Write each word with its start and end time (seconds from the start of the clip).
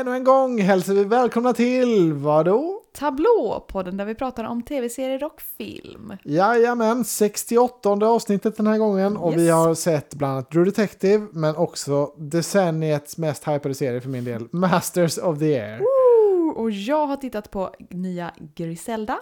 Ännu 0.00 0.14
en 0.14 0.24
gång 0.24 0.60
hälsar 0.60 0.94
vi 0.94 1.04
välkomna 1.04 1.52
till 1.52 2.12
vadå? 2.12 2.80
Tablå, 2.92 3.64
podden 3.68 3.96
där 3.96 4.04
vi 4.04 4.14
pratar 4.14 4.44
om 4.44 4.62
tv-serier 4.62 5.24
och 5.24 5.40
film. 5.58 6.12
Jajamän, 6.24 7.04
68 7.04 7.88
avsnittet 7.90 8.56
den 8.56 8.66
här 8.66 8.78
gången 8.78 9.16
och 9.16 9.36
vi 9.36 9.42
Yes. 9.44 9.52
har 9.54 9.74
sett 9.74 10.14
bland 10.14 10.32
annat 10.32 10.50
True 10.50 10.64
Detective 10.64 11.26
men 11.32 11.56
också 11.56 12.06
decenniets 12.18 13.18
mest 13.18 13.48
hypade 13.48 13.74
serie 13.74 14.00
för 14.00 14.08
min 14.08 14.24
del, 14.24 14.48
Masters 14.52 15.18
of 15.18 15.38
the 15.38 15.60
Air. 15.60 15.78
Woo! 15.78 16.50
Och 16.62 16.70
jag 16.70 17.06
har 17.06 17.16
tittat 17.16 17.50
på 17.50 17.70
nya 17.90 18.30
Griselda 18.54 19.18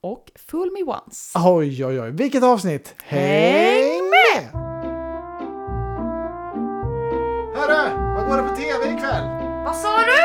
och 0.00 0.30
Fool 0.48 0.70
Me 0.72 0.82
Once. 0.82 1.38
Oj, 1.44 1.84
oj, 1.86 2.00
oj, 2.00 2.10
vilket 2.10 2.42
avsnitt! 2.42 2.94
Häng 3.04 4.02
med! 4.10 4.52
Hörru, 7.54 8.14
vad 8.16 8.28
går 8.28 8.36
det 8.36 8.48
på 8.48 8.56
tv 8.56 8.94
ikväll? 8.96 9.37
Vad 9.68 9.76
sa 9.76 9.98
du? 9.98 10.18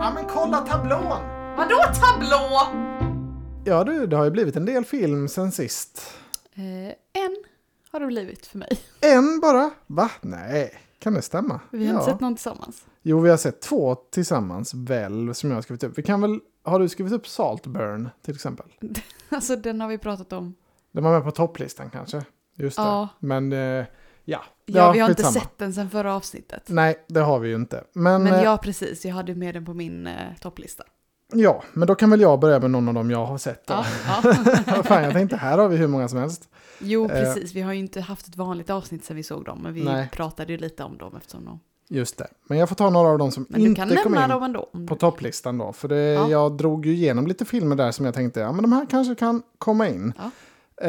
Ja 0.00 0.12
men 0.14 0.24
kolla 0.24 0.58
tablån! 0.58 1.20
Vadå 1.56 1.76
tablå? 2.00 2.60
Ja 3.64 3.84
du, 3.84 4.06
det 4.06 4.16
har 4.16 4.24
ju 4.24 4.30
blivit 4.30 4.56
en 4.56 4.64
del 4.64 4.84
film 4.84 5.28
sen 5.28 5.52
sist. 5.52 6.14
Eh, 6.54 7.22
en 7.22 7.36
har 7.90 8.00
det 8.00 8.06
blivit 8.06 8.46
för 8.46 8.58
mig. 8.58 8.68
En 9.00 9.40
bara? 9.40 9.70
Va? 9.86 10.10
Nej, 10.20 10.80
kan 10.98 11.14
det 11.14 11.22
stämma? 11.22 11.60
Vi 11.70 11.86
har 11.86 11.94
ja. 11.94 12.00
inte 12.00 12.12
sett 12.12 12.20
någon 12.20 12.34
tillsammans. 12.34 12.84
Jo, 13.02 13.20
vi 13.20 13.30
har 13.30 13.36
sett 13.36 13.60
två 13.60 13.94
tillsammans 13.94 14.74
väl, 14.74 15.34
som 15.34 15.50
jag 15.50 15.56
har 15.56 15.62
skrivit 15.62 15.84
upp. 15.84 15.98
Vi 15.98 16.02
kan 16.02 16.20
väl, 16.20 16.40
har 16.62 16.80
du 16.80 16.88
skrivit 16.88 17.12
upp 17.12 17.26
Saltburn 17.26 18.10
till 18.22 18.34
exempel? 18.34 18.66
Alltså 19.28 19.56
den 19.56 19.80
har 19.80 19.88
vi 19.88 19.98
pratat 19.98 20.32
om. 20.32 20.54
Den 20.92 21.04
var 21.04 21.12
med 21.12 21.24
på 21.24 21.30
topplistan 21.30 21.90
kanske. 21.90 22.24
Just 22.56 22.76
det. 22.76 22.82
Ja. 22.82 23.08
Men 23.18 23.52
eh, 23.52 23.84
ja. 24.24 24.40
Ja, 24.76 24.92
vi 24.92 24.98
har 24.98 25.10
inte 25.10 25.22
sett 25.24 25.58
den 25.58 25.72
sen 25.74 25.90
förra 25.90 26.14
avsnittet. 26.14 26.62
Nej, 26.66 27.04
det 27.08 27.20
har 27.20 27.38
vi 27.38 27.48
ju 27.48 27.54
inte. 27.54 27.84
Men, 27.92 28.22
Men 28.22 28.32
eh, 28.34 28.42
ja, 28.42 28.56
precis. 28.62 29.04
Jag 29.04 29.14
hade 29.14 29.34
med 29.34 29.54
den 29.54 29.64
på 29.64 29.74
min 29.74 30.06
eh, 30.06 30.14
topplista. 30.40 30.84
ja, 31.32 31.62
men 31.72 31.88
då 31.88 31.94
kan 31.94 32.10
väl 32.10 32.20
jag 32.20 32.40
börja 32.40 32.60
med 32.60 32.70
någon 32.70 32.88
av 32.88 32.94
dem 32.94 33.10
jag 33.10 33.26
har 33.26 33.38
sett. 33.38 33.66
Då. 33.66 33.74
Ja, 33.74 33.84
ja. 34.66 34.82
Fan, 34.84 35.02
jag 35.04 35.12
tänkte 35.12 35.36
här 35.36 35.58
har 35.58 35.68
vi 35.68 35.76
hur 35.76 35.86
många 35.86 36.08
som 36.08 36.18
helst. 36.18 36.48
Jo, 36.78 37.04
Eh. 37.04 37.08
precis. 37.10 37.54
Vi 37.54 37.60
har 37.60 37.72
ju 37.72 37.78
inte 37.78 38.00
haft 38.00 38.26
ett 38.28 38.36
vanligt 38.36 38.70
avsnitt 38.70 39.04
sen 39.04 39.16
vi 39.16 39.22
såg 39.22 39.44
dem, 39.44 39.58
men 39.62 39.72
vi 39.74 39.84
Nej. 39.84 40.08
pratade 40.12 40.52
ju 40.52 40.58
lite 40.58 40.82
om 40.84 40.98
dem 40.98 41.12
eftersom 41.16 41.44
de... 41.44 41.60
Just 41.92 42.18
det. 42.18 42.26
Men 42.48 42.58
jag 42.58 42.68
får 42.68 42.76
ta 42.76 42.90
några 42.90 43.08
av 43.08 43.18
dem 43.18 43.30
som 43.30 43.46
Men 43.48 43.60
inte 43.60 43.96
kom 44.02 44.14
in 44.14 44.28
dem 44.28 44.42
ändå. 44.42 44.68
på 44.88 44.96
topplistan 44.96 45.58
då. 45.58 45.72
För 45.72 45.88
det, 45.88 45.96
Ja. 45.96 46.28
jag 46.30 46.52
drog 46.56 46.86
ju 46.86 46.92
igenom 46.92 47.26
lite 47.26 47.44
filmer 47.44 47.76
där 47.76 47.90
som 47.92 48.04
jag 48.04 48.14
tänkte, 48.14 48.40
ja 48.40 48.52
men 48.52 48.62
de 48.62 48.72
här 48.72 48.86
kanske 48.90 49.14
kan 49.14 49.42
komma 49.58 49.88
in. 49.88 50.12
Ja. 50.18 50.30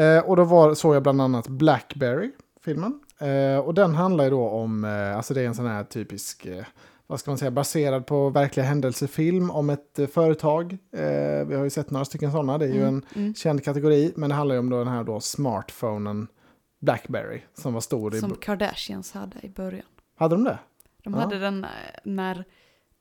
Eh, 0.00 0.18
och 0.24 0.36
då 0.36 0.44
var, 0.44 0.74
såg 0.74 0.94
jag 0.94 1.02
bland 1.02 1.20
annat 1.22 1.48
Blackberry, 1.48 2.30
filmen. 2.64 3.00
Eh, 3.22 3.58
och 3.58 3.74
den 3.74 3.94
handlar 3.94 4.24
ju 4.24 4.30
då 4.30 4.48
om, 4.48 4.84
eh, 4.84 5.16
alltså 5.16 5.34
det 5.34 5.40
är 5.40 5.46
en 5.46 5.54
sån 5.54 5.66
här 5.66 5.84
typisk, 5.84 6.46
eh, 6.46 6.64
vad 7.06 7.20
ska 7.20 7.30
man 7.30 7.38
säga, 7.38 7.50
baserad 7.50 8.06
på 8.06 8.30
verkliga 8.30 8.66
händelsefilm 8.66 9.50
om 9.50 9.70
ett 9.70 9.98
företag. 10.12 10.78
Vi 11.46 11.54
har 11.54 11.64
ju 11.64 11.70
sett 11.70 11.90
några 11.90 12.04
stycken 12.04 12.32
sådana, 12.32 12.58
det 12.58 12.64
är 12.64 12.72
ju 12.74 12.84
en 12.84 13.04
Mm. 13.14 13.34
känd 13.34 13.64
kategori. 13.64 14.12
Men 14.16 14.28
det 14.30 14.34
handlar 14.36 14.54
ju 14.54 14.58
om 14.58 14.70
då 14.70 14.78
den 14.78 14.88
här 14.88 15.04
då 15.04 15.20
smartphonen 15.20 16.28
Blackberry 16.80 17.40
som 17.54 17.74
var 17.74 17.80
stor 17.80 18.14
i... 18.14 18.20
Som 18.20 18.34
Kardashians 18.34 19.12
hade 19.12 19.36
i 19.46 19.48
början. 19.50 19.86
Hade 20.16 20.34
de 20.34 20.44
det? 20.44 20.58
De 21.04 21.14
Ja. 21.14 21.20
hade 21.20 21.38
den 21.38 21.66
när 22.04 22.44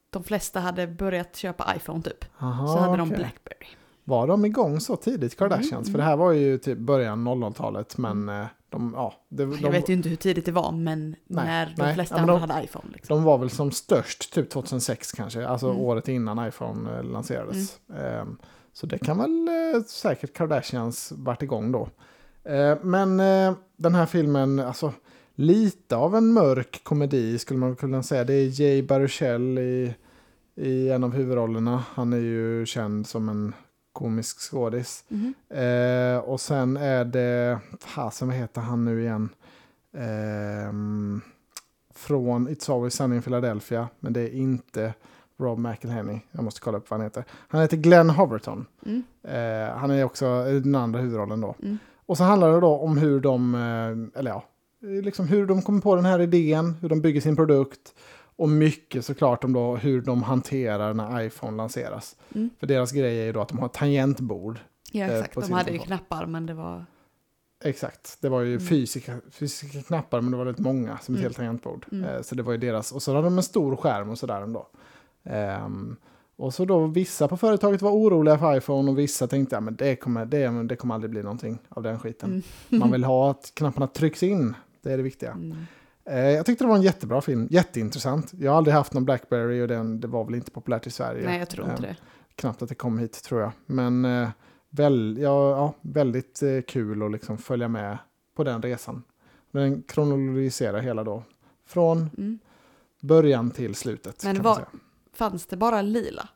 de 0.09 0.23
flesta 0.23 0.59
hade 0.59 0.87
börjat 0.87 1.35
köpa 1.35 1.73
iPhone 1.75 2.01
typ. 2.01 2.25
Aha, 2.39 2.67
så 2.67 2.77
hade 2.79 2.97
de 2.97 3.07
okej. 3.09 3.17
Blackberry. 3.17 3.67
Var 4.03 4.27
de 4.27 4.45
igång 4.45 4.79
så 4.79 4.95
tidigt, 4.95 5.37
Kardashians? 5.37 5.71
Mm, 5.73 5.83
För 5.91 5.97
det 5.97 6.03
här 6.03 6.15
var 6.17 6.31
ju 6.31 6.57
typ 6.57 6.77
början 6.77 7.27
00-talet, 7.27 7.97
men 7.97 8.29
eh, 8.29 8.45
de, 8.69 8.93
ja, 8.95 9.13
det, 9.29 9.45
de, 9.45 9.57
Jag 9.61 9.71
vet 9.71 9.89
ju 9.89 9.93
inte 9.93 10.09
hur 10.09 10.15
tidigt 10.15 10.45
det 10.45 10.51
var, 10.51 10.71
men 10.71 11.09
Nej, 11.09 11.45
när 11.45 11.65
de 11.65 11.73
nej. 11.83 11.93
flesta 11.95 12.15
Ja, 12.15 12.21
andra 12.21 12.33
de- 12.33 12.41
hade 12.49 12.63
iPhone. 12.63 12.85
Liksom. 12.93 13.15
de 13.17 13.23
var 13.23 13.37
väl 13.37 13.49
som 13.49 13.71
störst 13.71 14.33
typ 14.33 14.49
2006 14.49 15.11
kanske, 15.11 15.47
alltså 15.47 15.67
Mm. 15.69 15.81
året 15.81 16.07
innan 16.07 16.47
iPhone 16.47 16.97
eh, 16.97 17.03
lanserades. 17.03 17.79
Ehm, 17.99 18.37
så 18.73 18.85
det 18.87 18.97
kan 18.97 19.17
väl 19.17 19.47
eh, 19.75 19.81
säkert 19.83 20.33
Kardashians 20.33 21.11
varit 21.15 21.41
igång 21.43 21.71
då. 21.71 21.89
Eh, 22.51 22.77
men 22.81 23.19
eh, 23.19 23.53
den 23.77 23.95
här 23.95 24.05
filmen, 24.05 24.59
alltså 24.59 24.93
lite 25.35 25.95
av 25.95 26.15
en 26.15 26.33
mörk 26.33 26.79
komedi 26.83 27.39
skulle 27.39 27.59
man 27.59 27.75
kunna 27.75 28.03
säga. 28.03 28.23
Det 28.23 28.33
är 28.33 28.61
Jay 28.61 28.81
Baruchel 28.83 29.57
i, 29.59 29.93
i 30.55 30.89
en 30.89 31.03
av 31.03 31.13
huvudrollerna. 31.13 31.83
Han 31.93 32.13
är 32.13 32.17
ju 32.17 32.65
känd 32.65 33.07
som 33.07 33.29
en 33.29 33.53
komisk 33.93 34.39
skådis. 34.39 35.03
Mhm. 35.07 35.33
Eh, 35.49 36.17
och 36.17 36.41
sen 36.41 36.77
är 36.77 37.05
det, 37.05 37.59
fasen 37.79 38.27
vad 38.27 38.37
heter 38.37 38.61
han 38.61 38.85
nu 38.85 39.01
igen? 39.01 39.29
Ehm, 39.93 41.21
från 41.93 42.49
It's 42.49 42.73
Always 42.73 42.93
Sunny 42.93 43.15
in 43.15 43.21
Philadelphia, 43.21 43.87
men 43.99 44.13
det 44.13 44.21
är 44.21 44.33
inte 44.33 44.93
Rob 45.39 45.59
McElhenney. 45.59 46.19
Jag 46.31 46.43
måste 46.43 46.61
kolla 46.61 46.77
upp 46.77 46.89
vad 46.89 46.99
han 46.99 47.05
heter. 47.05 47.23
Han 47.47 47.61
heter 47.61 47.77
Glenn 47.77 48.09
Hoverton. 48.09 48.65
Mm. 48.85 49.03
Eh, 49.23 49.75
han 49.77 49.91
är 49.91 50.03
också 50.03 50.47
i 50.49 50.59
den 50.59 50.75
andra 50.75 50.99
huvudrollen 50.99 51.41
då. 51.41 51.55
Mm. 51.61 51.77
Och 52.05 52.17
så 52.17 52.23
handlar 52.23 52.53
det 52.53 52.59
då 52.59 52.77
om 52.77 52.97
hur 52.97 53.19
de, 53.19 53.55
eh, 53.55 54.19
eller 54.19 54.31
ja, 54.31 54.43
liksom 54.81 55.27
hur 55.27 55.45
de 55.45 55.61
kommer 55.61 55.81
på 55.81 55.95
den 55.95 56.05
här 56.05 56.21
idén, 56.21 56.75
hur 56.81 56.89
de 56.89 57.01
bygger 57.01 57.21
sin 57.21 57.35
produkt. 57.35 57.93
Och 58.35 58.49
mycket 58.49 59.05
såklart 59.05 59.43
om 59.43 59.53
då 59.53 59.75
hur 59.75 60.01
de 60.01 60.23
hanterar 60.23 60.93
när 60.93 61.21
iPhone 61.21 61.57
lanseras. 61.57 62.15
Mm. 62.35 62.49
För 62.59 62.67
deras 62.67 62.91
grej 62.91 63.19
är 63.21 63.25
ju 63.25 63.31
då 63.31 63.41
att 63.41 63.49
de 63.49 63.59
har 63.59 63.67
tangentbord 63.67 64.59
Ja, 64.91 65.05
Eh, 65.05 65.15
exakt. 65.19 65.33
De 65.47 65.51
hade 65.51 65.71
ju 65.71 65.79
knappar, 65.79 66.25
men 66.25 66.45
det 66.45 66.53
var... 66.53 66.85
Exakt, 67.63 68.17
det 68.21 68.29
var 68.29 68.41
ju 68.41 68.53
Mm. 68.55 68.65
fysiska, 68.67 69.15
fysiska 69.31 69.81
knappar 69.81 70.21
men 70.21 70.31
det 70.31 70.37
var 70.37 70.45
väldigt 70.45 70.65
många 70.65 70.97
som 70.97 71.15
ett 71.15 71.19
Mm. 71.19 71.21
helt 71.23 71.35
tangentbord. 71.35 71.85
Mm. 71.91 72.03
Eh, 72.09 72.21
så 72.21 72.35
det 72.35 72.43
var 72.43 72.51
ju 72.51 72.57
deras, 72.57 72.91
och 72.91 73.01
så 73.03 73.11
hade 73.15 73.23
de 73.27 73.37
en 73.37 73.43
stor 73.43 73.75
skärm 73.75 74.09
och 74.09 74.17
sådär 74.17 74.41
ändå. 74.41 74.67
Ehm, 75.23 75.95
och 76.35 76.53
så 76.53 76.65
då 76.65 76.85
vissa 76.87 77.27
på 77.27 77.37
företaget 77.37 77.81
var 77.81 77.91
oroliga 77.91 78.37
för 78.37 78.57
iPhone 78.57 78.91
och 78.91 78.99
vissa 78.99 79.27
tänkte 79.27 79.57
att 79.57 79.63
men 79.63 79.75
det, 79.75 79.95
kommer, 79.95 80.25
det, 80.25 80.63
det 80.63 80.75
kommer 80.75 80.95
aldrig 80.95 81.11
bli 81.11 81.23
någonting 81.23 81.57
av 81.69 81.83
den 81.83 81.99
skiten. 81.99 82.29
Mm. 82.69 82.79
Man 82.79 82.91
vill 82.91 83.03
ha 83.13 83.31
att 83.31 83.51
knapparna 83.55 83.87
trycks 83.87 84.23
in, 84.23 84.55
det 84.81 84.93
är 84.93 84.97
det 84.97 85.03
viktiga. 85.03 85.37
Eh, 86.05 86.19
jag 86.19 86.45
tyckte 86.45 86.63
det 86.63 86.67
var 86.67 86.75
en 86.75 86.81
jättebra 86.81 87.21
film, 87.21 87.47
jätteintressant. 87.51 88.31
Jag 88.39 88.51
har 88.51 88.57
aldrig 88.57 88.73
haft 88.73 88.93
någon 88.93 89.05
Blackberry 89.05 89.61
och 89.61 89.67
den, 89.67 89.99
det 89.99 90.07
var 90.07 90.25
väl 90.25 90.35
inte 90.35 90.51
populärt 90.51 90.87
i 90.87 90.91
Sverige. 90.91 91.25
Nej, 91.25 91.39
jag 91.39 91.49
tror 91.49 91.69
inte 91.69 91.75
Ehm, 91.77 91.81
det. 91.89 91.95
knappt 92.35 92.61
att 92.61 92.69
det 92.69 92.75
kom 92.75 92.99
hit 92.99 93.23
tror 93.23 93.41
jag. 93.41 93.51
Men 93.65 94.05
eh, 94.05 94.29
väl, 94.69 95.17
ja, 95.21 95.49
ja, 95.51 95.73
väldigt 95.81 96.43
eh, 96.43 96.61
kul 96.67 97.03
att 97.03 97.11
liksom 97.11 97.37
följa 97.37 97.67
med 97.67 97.97
på 98.35 98.43
den 98.43 98.61
resan. 98.61 99.03
Den 99.51 99.83
kronologiserar 99.83 100.79
hela 100.79 101.03
då. 101.03 101.23
Från 101.65 102.09
Mm. 102.17 102.39
början 103.01 103.51
till 103.51 103.75
slutet. 103.75 104.23
Men 104.23 104.35
säga. 104.35 104.65
Fanns 105.13 105.45
det 105.45 105.57
bara 105.57 105.81
lila? 105.81 106.29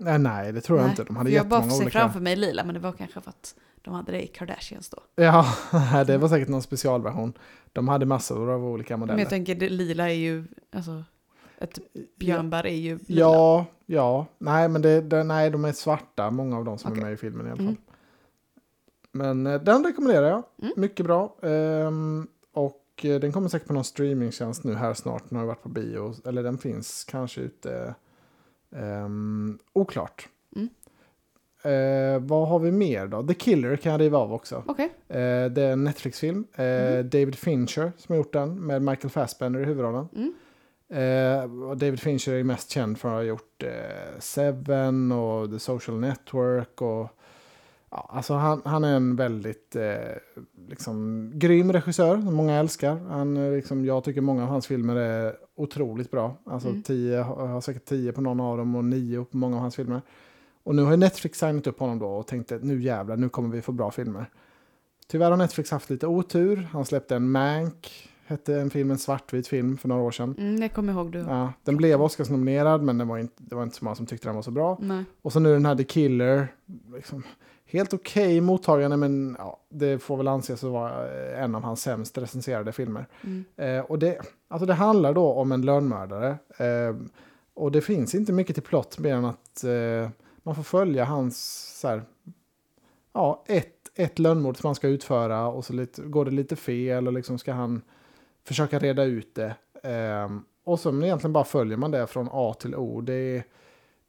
Nej, 0.00 0.18
nej, 0.18 0.52
det 0.52 0.60
tror 0.60 0.78
jag 0.78 0.84
Nej, 0.84 0.90
inte. 0.92 1.04
De 1.04 1.16
hade 1.16 1.30
för 1.30 1.36
jag 1.36 1.46
bara 1.48 1.56
jättemånga 1.60 1.78
ser 1.78 1.84
olika. 1.84 1.98
framför 1.98 2.20
mig 2.20 2.36
lila, 2.36 2.64
men 2.64 2.74
det 2.74 2.80
var 2.80 2.92
kanske 2.92 3.20
för 3.20 3.30
att 3.30 3.54
de 3.82 3.94
hade 3.94 4.12
det 4.12 4.22
i 4.22 4.26
Kardashians 4.26 4.88
då. 4.88 4.98
Ja, 5.14 5.46
det 6.06 6.18
var 6.18 6.28
säkert 6.28 6.48
någon 6.48 6.62
specialversion. 6.62 7.32
De 7.72 7.88
hade 7.88 8.06
massor 8.06 8.50
av 8.50 8.64
olika 8.64 8.94
Men 8.94 9.00
modeller. 9.00 9.20
jag 9.20 9.28
tänker, 9.30 9.54
det 9.54 9.68
lila 9.68 10.10
är 10.10 10.14
ju... 10.14 10.44
Alltså, 10.72 11.04
ett 11.58 11.78
björnbär 12.18 12.66
är 12.66 12.74
ju 12.76 12.98
lila. 13.06 13.20
Ja, 13.20 13.66
ja. 13.86 14.26
Nej, 14.38 14.68
men 14.68 14.82
det, 14.82 15.00
det, 15.00 15.24
nej, 15.24 15.50
de 15.50 15.64
är 15.64 15.72
svarta, 15.72 16.30
många 16.30 16.56
av 16.58 16.64
de 16.64 16.78
som 16.78 16.92
Okej. 16.92 17.00
är 17.02 17.04
med 17.06 17.12
i 17.14 17.16
filmen 17.16 17.46
i 17.46 17.50
alla 17.50 17.56
fall. 17.56 17.66
Mm. 17.66 17.76
Men 19.12 19.46
eh, 19.46 19.60
den 19.62 19.84
rekommenderar 19.84 20.28
jag. 20.28 20.42
Mm. 20.62 20.72
Mycket 20.76 21.06
bra. 21.06 21.36
Ehm, 21.42 22.26
och 22.52 22.84
eh, 23.02 23.20
den 23.20 23.32
kommer 23.32 23.48
säkert 23.48 23.68
på 23.68 23.74
någon 23.74 23.84
streamingtjänst 23.84 24.64
nu 24.64 24.74
här 24.74 24.94
snart. 24.94 25.22
Den 25.28 25.38
har 25.38 25.46
varit 25.46 25.62
på 25.62 25.68
bio. 25.68 26.14
Eller 26.28 26.42
den 26.42 26.58
finns 26.58 27.04
kanske 27.04 27.40
ute. 27.40 27.94
ehm, 28.76 29.58
oklart. 29.72 30.28
Mm. 31.64 32.14
Eh, 32.14 32.28
vad 32.28 32.48
har 32.48 32.58
vi 32.58 32.70
mer 32.72 33.06
då? 33.06 33.22
The 33.22 33.34
Killer 33.34 33.76
kan 33.76 33.92
jag 33.92 34.00
riva 34.00 34.18
av 34.18 34.32
också. 34.32 34.62
Okej. 34.66 34.92
Eh, 35.08 35.16
det 35.50 35.62
är 35.62 35.72
en 35.72 35.84
Netflix-film. 35.84 36.44
Eh, 36.54 36.64
Mhm. 36.64 37.08
David 37.10 37.34
Fincher 37.34 37.92
som 37.96 38.12
har 38.12 38.16
gjort 38.16 38.32
den 38.32 38.54
med 38.66 38.82
Michael 38.82 39.10
Fassbender 39.10 39.60
i 39.60 39.64
huvudrollen. 39.64 40.08
Mm. 40.16 40.32
Eh, 40.88 41.74
David 41.76 42.00
Fincher 42.00 42.32
är 42.32 42.44
mest 42.44 42.70
känd 42.70 42.98
för 42.98 43.08
att 43.08 43.14
ha 43.14 43.22
gjort 43.22 43.62
eh, 43.62 44.18
Seven 44.18 45.12
och 45.12 45.50
The 45.50 45.58
Social 45.58 46.00
Network. 46.00 46.82
Och, 46.82 47.08
ja, 47.90 48.08
alltså 48.12 48.34
han, 48.34 48.62
han 48.64 48.84
är 48.84 48.96
en 48.96 49.16
väldigt 49.16 49.76
eh, 49.76 49.94
liksom, 50.68 51.30
grym 51.34 51.72
regissör 51.72 52.14
som 52.16 52.34
många 52.34 52.54
älskar. 52.58 52.96
Han, 53.08 53.54
liksom, 53.54 53.84
jag 53.84 54.04
tycker 54.04 54.20
många 54.20 54.42
av 54.42 54.48
hans 54.48 54.66
filmer 54.66 54.96
är 54.96 55.34
otroligt 55.56 56.10
bra. 56.10 56.36
Alltså 56.46 56.68
Mm. 56.68 56.82
tio, 56.82 57.16
jag 57.16 57.24
har 57.24 57.60
säkert 57.60 57.84
tio 57.84 58.12
på 58.12 58.20
någon 58.20 58.40
av 58.40 58.58
dem 58.58 58.74
och 58.76 58.84
nio 58.84 59.24
på 59.24 59.36
många 59.36 59.56
av 59.56 59.62
hans 59.62 59.76
filmer. 59.76 60.00
Och 60.64 60.74
nu 60.74 60.82
har 60.82 60.96
Netflix 60.96 61.38
signat 61.38 61.66
upp 61.66 61.80
honom 61.80 61.98
då 61.98 62.06
och 62.06 62.26
tänkte 62.26 62.58
nu 62.62 62.82
jävlar, 62.82 63.16
nu 63.16 63.28
kommer 63.28 63.48
vi 63.48 63.62
få 63.62 63.72
bra 63.72 63.90
filmer. 63.90 64.26
Tyvärr 65.06 65.30
har 65.30 65.36
Netflix 65.36 65.70
haft 65.70 65.90
lite 65.90 66.06
otur. 66.06 66.68
Han 66.72 66.84
släppte 66.84 67.16
en 67.16 67.30
Mank, 67.30 68.08
hette 68.26 68.54
en 68.60 68.70
film, 68.70 68.90
en 68.90 68.98
svartvit 68.98 69.48
film 69.48 69.78
för 69.78 69.88
några 69.88 70.02
år 70.02 70.10
sedan. 70.10 70.34
Mm, 70.38 70.62
jag 70.62 70.72
kommer 70.72 70.92
ihåg 70.92 71.12
du. 71.12 71.18
Ja, 71.18 71.52
den 71.64 71.76
blev 71.76 72.02
Oscarsnominerad 72.02 72.82
men 72.82 72.98
det 72.98 73.04
var, 73.04 73.18
inte, 73.18 73.34
det 73.36 73.54
var 73.54 73.62
inte 73.62 73.76
så 73.76 73.84
många 73.84 73.94
som 73.94 74.06
tyckte 74.06 74.28
den 74.28 74.34
var 74.34 74.42
så 74.42 74.50
bra. 74.50 74.78
Nej. 74.80 75.04
Och 75.22 75.32
så 75.32 75.40
nu 75.40 75.52
den 75.52 75.66
här 75.66 75.76
The 75.76 75.84
Killer. 75.84 76.48
Liksom, 76.94 77.22
helt 77.66 77.92
okej 77.94 78.40
mottagande 78.40 78.96
men 78.96 79.36
ja, 79.38 79.60
det 79.68 79.98
får 79.98 80.16
väl 80.16 80.28
anses 80.28 80.64
att 80.64 80.70
vara 80.70 80.92
eh, 81.32 81.42
en 81.42 81.54
av 81.54 81.62
hans 81.62 81.80
sämst 81.82 82.18
recenserade 82.18 82.72
filmer. 82.72 83.06
Mm. 83.24 83.44
Eh, 83.56 83.84
och 83.84 83.98
det, 83.98 84.18
alltså 84.48 84.66
det 84.66 84.74
handlar 84.74 85.14
då 85.14 85.32
om 85.32 85.52
en 85.52 85.62
lönnmördare. 85.62 86.28
Eh, 86.56 86.96
Och 87.54 87.72
det 87.72 87.80
finns 87.80 88.14
inte 88.14 88.32
mycket 88.32 88.56
till 88.56 88.62
plott 88.62 88.98
mer 88.98 89.14
än 89.14 89.24
att 89.24 89.64
eh, 89.64 90.10
man 90.42 90.54
får 90.54 90.62
följa 90.62 91.04
hans 91.04 91.62
så 91.80 91.88
här, 91.88 92.02
ja, 93.12 93.44
ett, 93.46 93.90
ett 93.94 94.18
lönnmord 94.18 94.56
som 94.56 94.68
han 94.68 94.74
ska 94.74 94.88
utföra 94.88 95.46
och 95.46 95.64
så 95.64 95.72
lite, 95.72 96.02
går 96.02 96.24
det 96.24 96.30
lite 96.30 96.56
fel 96.56 97.06
och 97.06 97.12
liksom 97.12 97.38
ska 97.38 97.52
han 97.52 97.82
försöka 98.44 98.78
reda 98.78 99.04
ut 99.04 99.34
det. 99.34 99.54
Eh, 99.82 100.30
och 100.64 100.80
så 100.80 101.02
egentligen 101.02 101.32
bara 101.32 101.44
följer 101.44 101.76
man 101.76 101.90
det 101.90 102.06
från 102.06 102.28
A 102.32 102.54
till 102.60 102.74
O. 102.74 103.00
Det 103.00 103.44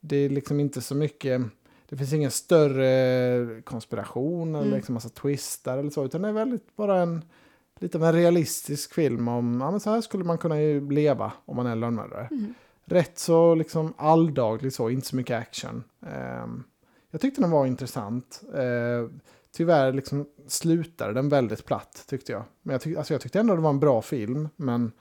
det 0.06 0.16
är 0.18 0.30
liksom 0.30 0.60
inte 0.60 0.82
så 0.82 0.96
mycket, 0.96 1.42
det 1.90 1.98
finns 1.98 2.14
ingen 2.14 2.32
större 2.32 3.62
konspiration 3.62 4.56
eller 4.56 4.66
Mm. 4.66 4.76
liksom 4.76 4.94
massa 4.94 5.10
twistar 5.10 5.78
eller 5.78 5.90
så, 5.90 6.06
utan 6.06 6.22
det 6.22 6.28
är 6.28 6.34
väldigt 6.34 6.76
bara 6.76 7.02
en 7.02 7.22
lite 7.80 7.98
av 7.98 8.04
en 8.04 8.14
realistisk 8.14 8.94
film 8.94 9.28
om, 9.28 9.62
ja 9.62 9.72
men 9.72 9.80
så 9.80 9.90
här 9.90 10.02
skulle 10.02 10.24
man 10.24 10.38
kunna 10.38 10.56
leva 10.90 11.32
om 11.46 11.56
man 11.56 11.66
är 11.68 11.76
lönnmördare. 11.76 12.28
Mm. 12.32 12.54
Rätt 12.86 13.20
så 13.20 13.56
liksom 13.56 13.94
alldagligt 13.98 14.76
så, 14.76 14.90
inte 14.90 15.08
så 15.08 15.16
mycket 15.16 15.38
action. 15.42 15.84
Ehm, 16.08 16.64
jag 17.12 17.22
tyckte 17.22 17.42
den 17.42 17.52
var 17.52 17.66
intressant. 17.66 18.42
Uh, 18.56 19.10
tyvärr 19.52 19.94
liksom 19.94 20.26
slutade 20.48 21.14
den 21.14 21.30
väldigt 21.30 21.66
platt 21.66 22.04
tyckte 22.08 22.32
jag. 22.32 22.44
Men 22.62 22.74
jag, 22.74 22.82
tyck, 22.82 22.98
alltså 22.98 23.14
jag 23.14 23.22
tyckte 23.22 23.40
ändå 23.40 23.56
det 23.56 23.62
var 23.62 23.70
en 23.70 23.80
bra 23.80 24.02
film, 24.02 24.50
men 24.56 24.92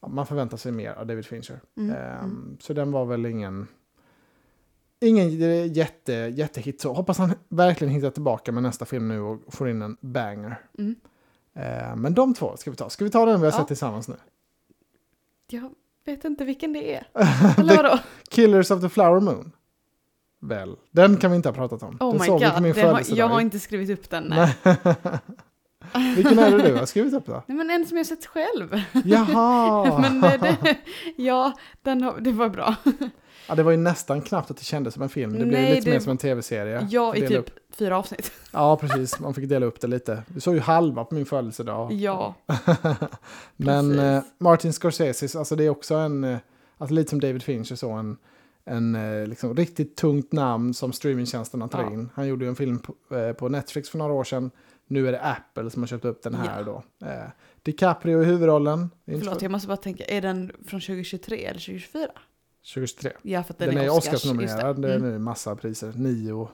ja, 0.00 0.08
man 0.08 0.26
förväntar 0.26 0.56
sig 0.56 0.72
mer 0.72 0.92
av 0.92 1.06
David 1.06 1.26
Fincher. 1.26 1.60
Mm. 1.76 1.90
Ehm, 1.96 2.18
Mm. 2.24 2.56
Så 2.60 2.72
den 2.72 2.92
var 2.92 3.04
väl 3.04 3.26
ingen, 3.26 3.68
ingen 5.00 5.28
jätte, 5.72 6.12
jättehit. 6.12 6.80
Så 6.80 6.92
hoppas 6.92 7.18
han 7.18 7.32
verkligen 7.48 7.94
hittar 7.94 8.10
tillbaka 8.10 8.52
med 8.52 8.62
nästa 8.62 8.84
film 8.84 9.08
nu 9.08 9.20
och 9.20 9.54
får 9.54 9.68
in 9.68 9.82
en 9.82 9.96
banger. 10.00 10.60
Mm. 10.78 10.94
Ehm, 11.54 12.00
men 12.02 12.14
de 12.14 12.34
två 12.34 12.56
ska 12.56 12.70
vi 12.70 12.76
ta. 12.76 12.90
Ska 12.90 13.04
vi 13.04 13.10
ta 13.10 13.26
den 13.26 13.40
vi 13.40 13.46
har 13.46 13.52
Ja. 13.52 13.58
sett 13.58 13.68
tillsammans 13.68 14.08
nu? 14.08 14.14
Jag 15.50 15.70
vet 16.04 16.24
inte 16.24 16.44
vilken 16.44 16.72
det 16.72 16.94
är. 16.94 17.06
Eller 17.58 17.76
vadå? 17.76 17.98
Killers 18.30 18.70
of 18.70 18.80
the 18.80 18.88
Flower 18.88 19.20
Moon. 19.20 19.52
Väl, 20.40 20.76
den 20.90 21.16
kan 21.16 21.30
vi 21.30 21.36
inte 21.36 21.48
ha 21.48 21.54
pratat 21.54 21.82
om. 21.82 21.96
Oh 22.00 22.10
den 22.10 22.20
my 22.20 22.24
vi 22.24 22.28
på 22.28 22.38
god, 22.38 22.62
min 22.62 22.84
har, 22.84 23.02
jag 23.08 23.28
har 23.28 23.40
inte 23.40 23.58
skrivit 23.58 23.90
upp 23.90 24.10
den. 24.10 24.24
Nej. 24.24 24.54
Nej. 24.64 24.76
Vilken 26.16 26.38
är 26.38 26.50
det 26.50 26.68
du 26.68 26.74
har 26.74 26.86
skrivit 26.86 27.14
upp 27.14 27.26
då? 27.26 27.42
Nej 27.46 27.56
men 27.56 27.70
en 27.70 27.86
som 27.86 27.96
jag 27.96 28.06
sett 28.06 28.26
själv. 28.26 28.82
Jaha! 29.04 29.98
men 30.00 30.20
det, 30.20 30.56
det, 30.62 30.76
ja, 31.16 31.52
den 31.82 32.02
har, 32.02 32.20
det 32.20 32.32
var 32.32 32.48
bra. 32.48 32.74
Ja, 33.48 33.54
det 33.54 33.62
var 33.62 33.70
ju 33.70 33.76
nästan 33.76 34.20
knappt 34.22 34.50
att 34.50 34.56
det 34.56 34.64
kändes 34.64 34.94
som 34.94 35.02
en 35.02 35.08
film. 35.08 35.32
Det 35.32 35.38
blev 35.38 35.60
Nej, 35.60 35.74
lite 35.74 35.84
det- 35.84 35.90
mer 35.90 36.00
som 36.00 36.10
en 36.10 36.18
tv-serie. 36.18 36.86
Ja, 36.90 37.16
i 37.16 37.20
typ 37.20 37.38
upp. 37.38 37.50
fyra 37.78 37.98
avsnitt. 37.98 38.32
Ja, 38.52 38.76
precis. 38.76 39.20
Man 39.20 39.34
fick 39.34 39.48
dela 39.48 39.66
upp 39.66 39.80
det 39.80 39.86
lite. 39.86 40.22
Du 40.28 40.40
såg 40.40 40.54
ju 40.54 40.60
halva 40.60 41.04
på 41.04 41.14
min 41.14 41.26
födelsedag. 41.26 41.92
Ja. 41.92 42.34
Men 43.56 43.98
eh, 43.98 44.22
Martin 44.38 44.72
Scorsese, 44.72 45.38
alltså 45.38 45.56
det 45.56 45.64
är 45.64 45.70
också 45.70 45.94
en, 45.94 46.24
eh, 46.24 46.38
alltså 46.78 46.94
lite 46.94 47.10
som 47.10 47.20
David 47.20 47.42
Fincher 47.42 47.74
så, 47.76 47.90
en, 47.90 48.16
en 48.64 48.94
eh, 48.94 49.26
liksom 49.26 49.56
riktigt 49.56 49.96
tungt 49.96 50.32
namn 50.32 50.74
som 50.74 50.92
streamingtjänsterna 50.92 51.68
tar 51.68 51.82
Ja. 51.82 51.92
in. 51.92 52.08
Han 52.14 52.26
gjorde 52.28 52.44
ju 52.44 52.48
en 52.48 52.56
film 52.56 52.78
på, 52.78 53.16
eh, 53.16 53.32
på 53.32 53.48
Netflix 53.48 53.90
för 53.90 53.98
några 53.98 54.12
år 54.12 54.24
sedan. 54.24 54.50
Nu 54.86 55.08
är 55.08 55.12
det 55.12 55.20
Apple 55.20 55.70
som 55.70 55.82
har 55.82 55.86
köpt 55.86 56.04
upp 56.04 56.22
den 56.22 56.34
här 56.34 56.64
då. 56.64 56.82
Eh, 57.04 57.08
DiCaprio 57.62 58.22
i 58.22 58.24
huvudrollen. 58.24 58.90
Förlåt, 59.06 59.42
jag 59.42 59.50
måste 59.50 59.68
bara 59.68 59.76
tänka, 59.76 60.04
är 60.04 60.20
den 60.20 60.52
från 60.66 60.80
2023 60.80 61.44
eller 61.44 61.60
2024? 61.60 62.06
2023. 62.74 63.12
Ja, 63.22 63.42
för 63.42 63.54
Den, 63.58 63.68
den, 63.74 63.78
är 63.84 63.90
Oscars. 63.90 64.14
Oscarsnominerad. 64.14 64.68
just 64.68 64.82
Det 64.82 64.92
är 64.92 64.96
Mm. 64.96 65.10
nu 65.12 65.18
massa 65.18 65.56
priser. 65.56 65.92
Nio, 65.96 66.48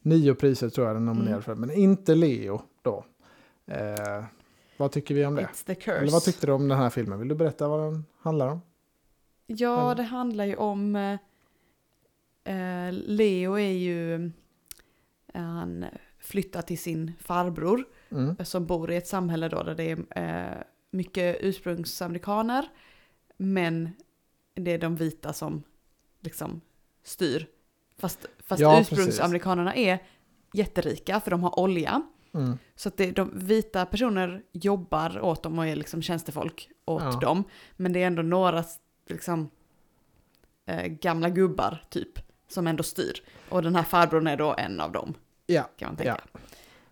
nio 0.00 0.34
priser 0.34 0.68
tror 0.68 0.86
jag 0.86 0.96
den 0.96 1.02
är 1.08 1.14
nominerad 1.14 1.32
Mm. 1.32 1.42
för. 1.42 1.54
Men 1.54 1.70
inte 1.70 2.14
Leo 2.14 2.62
då. 2.82 3.04
Eh, 3.66 4.24
vad 4.76 4.92
tycker 4.92 5.14
vi 5.14 5.26
om 5.26 5.34
det? 5.34 5.42
It's 5.42 5.66
the 5.66 5.74
curse. 5.74 5.92
Eller 5.98 6.12
vad 6.12 6.22
tyckte 6.22 6.46
du 6.46 6.52
om 6.52 6.68
den 6.68 6.78
här 6.78 6.90
filmen? 6.90 7.18
Vill 7.18 7.28
du 7.28 7.34
berätta 7.34 7.68
vad 7.68 7.80
den 7.92 8.04
handlar 8.20 8.48
om? 8.48 8.60
Ja, 9.46 9.84
Mm. 9.84 9.96
det 9.96 10.02
handlar 10.02 10.44
ju 10.44 10.56
om... 10.56 10.96
eh, 10.96 11.16
Eh, 12.44 12.92
Leo 12.92 13.54
är 13.58 13.72
ju... 13.72 14.14
eh, 15.34 15.42
han 15.42 15.84
flyttar 16.18 16.62
till 16.62 16.78
sin 16.78 17.12
farbror 17.20 17.84
Mm. 18.10 18.36
eh, 18.38 18.44
som 18.44 18.66
bor 18.66 18.90
i 18.92 18.96
ett 18.96 19.06
samhälle 19.06 19.48
då 19.48 19.62
där 19.62 19.74
det 19.74 19.90
är 20.10 20.56
eh, 20.56 20.62
mycket 20.90 21.36
ursprungsamerikaner. 21.40 22.68
Men 23.36 23.90
det 24.54 24.70
är 24.70 24.78
de 24.78 24.96
vita 24.96 25.32
som 25.32 25.62
liksom 26.20 26.60
styr. 27.02 27.46
Fast, 27.98 28.26
fast 28.44 28.60
Ja, 28.60 28.80
ursprungsamerikanerna 28.80 29.74
är 29.74 29.98
jätterika 30.52 31.20
för 31.20 31.30
de 31.30 31.42
har 31.42 31.58
olja. 31.58 32.02
Mm. 32.34 32.58
Så 32.74 32.88
att 32.88 32.96
det, 32.96 33.10
de 33.10 33.30
vita 33.38 33.86
personer 33.86 34.42
jobbar 34.52 35.20
åt 35.20 35.42
dem 35.42 35.58
och 35.58 35.66
är 35.66 35.76
liksom 35.76 36.02
tjänstefolk 36.02 36.70
åt 36.84 37.02
Ja. 37.02 37.10
dem. 37.20 37.44
Men 37.76 37.92
det 37.92 38.02
är 38.02 38.06
ändå 38.06 38.22
några 38.22 38.64
liksom, 39.06 39.50
eh, 40.66 40.86
gamla 40.86 41.28
gubbar 41.28 41.84
typ 41.90 42.18
som 42.48 42.66
ändå 42.66 42.82
styr. 42.82 43.22
Och 43.48 43.62
den 43.62 43.76
här 43.76 43.82
farbrorn 43.82 44.26
är 44.26 44.36
då 44.36 44.54
en 44.58 44.80
av 44.80 44.92
dem 44.92 45.14
Ja, 45.46 45.62
kan 45.76 45.88
man 45.88 45.96
tänka. 45.96 46.20
Ja, 46.32 46.40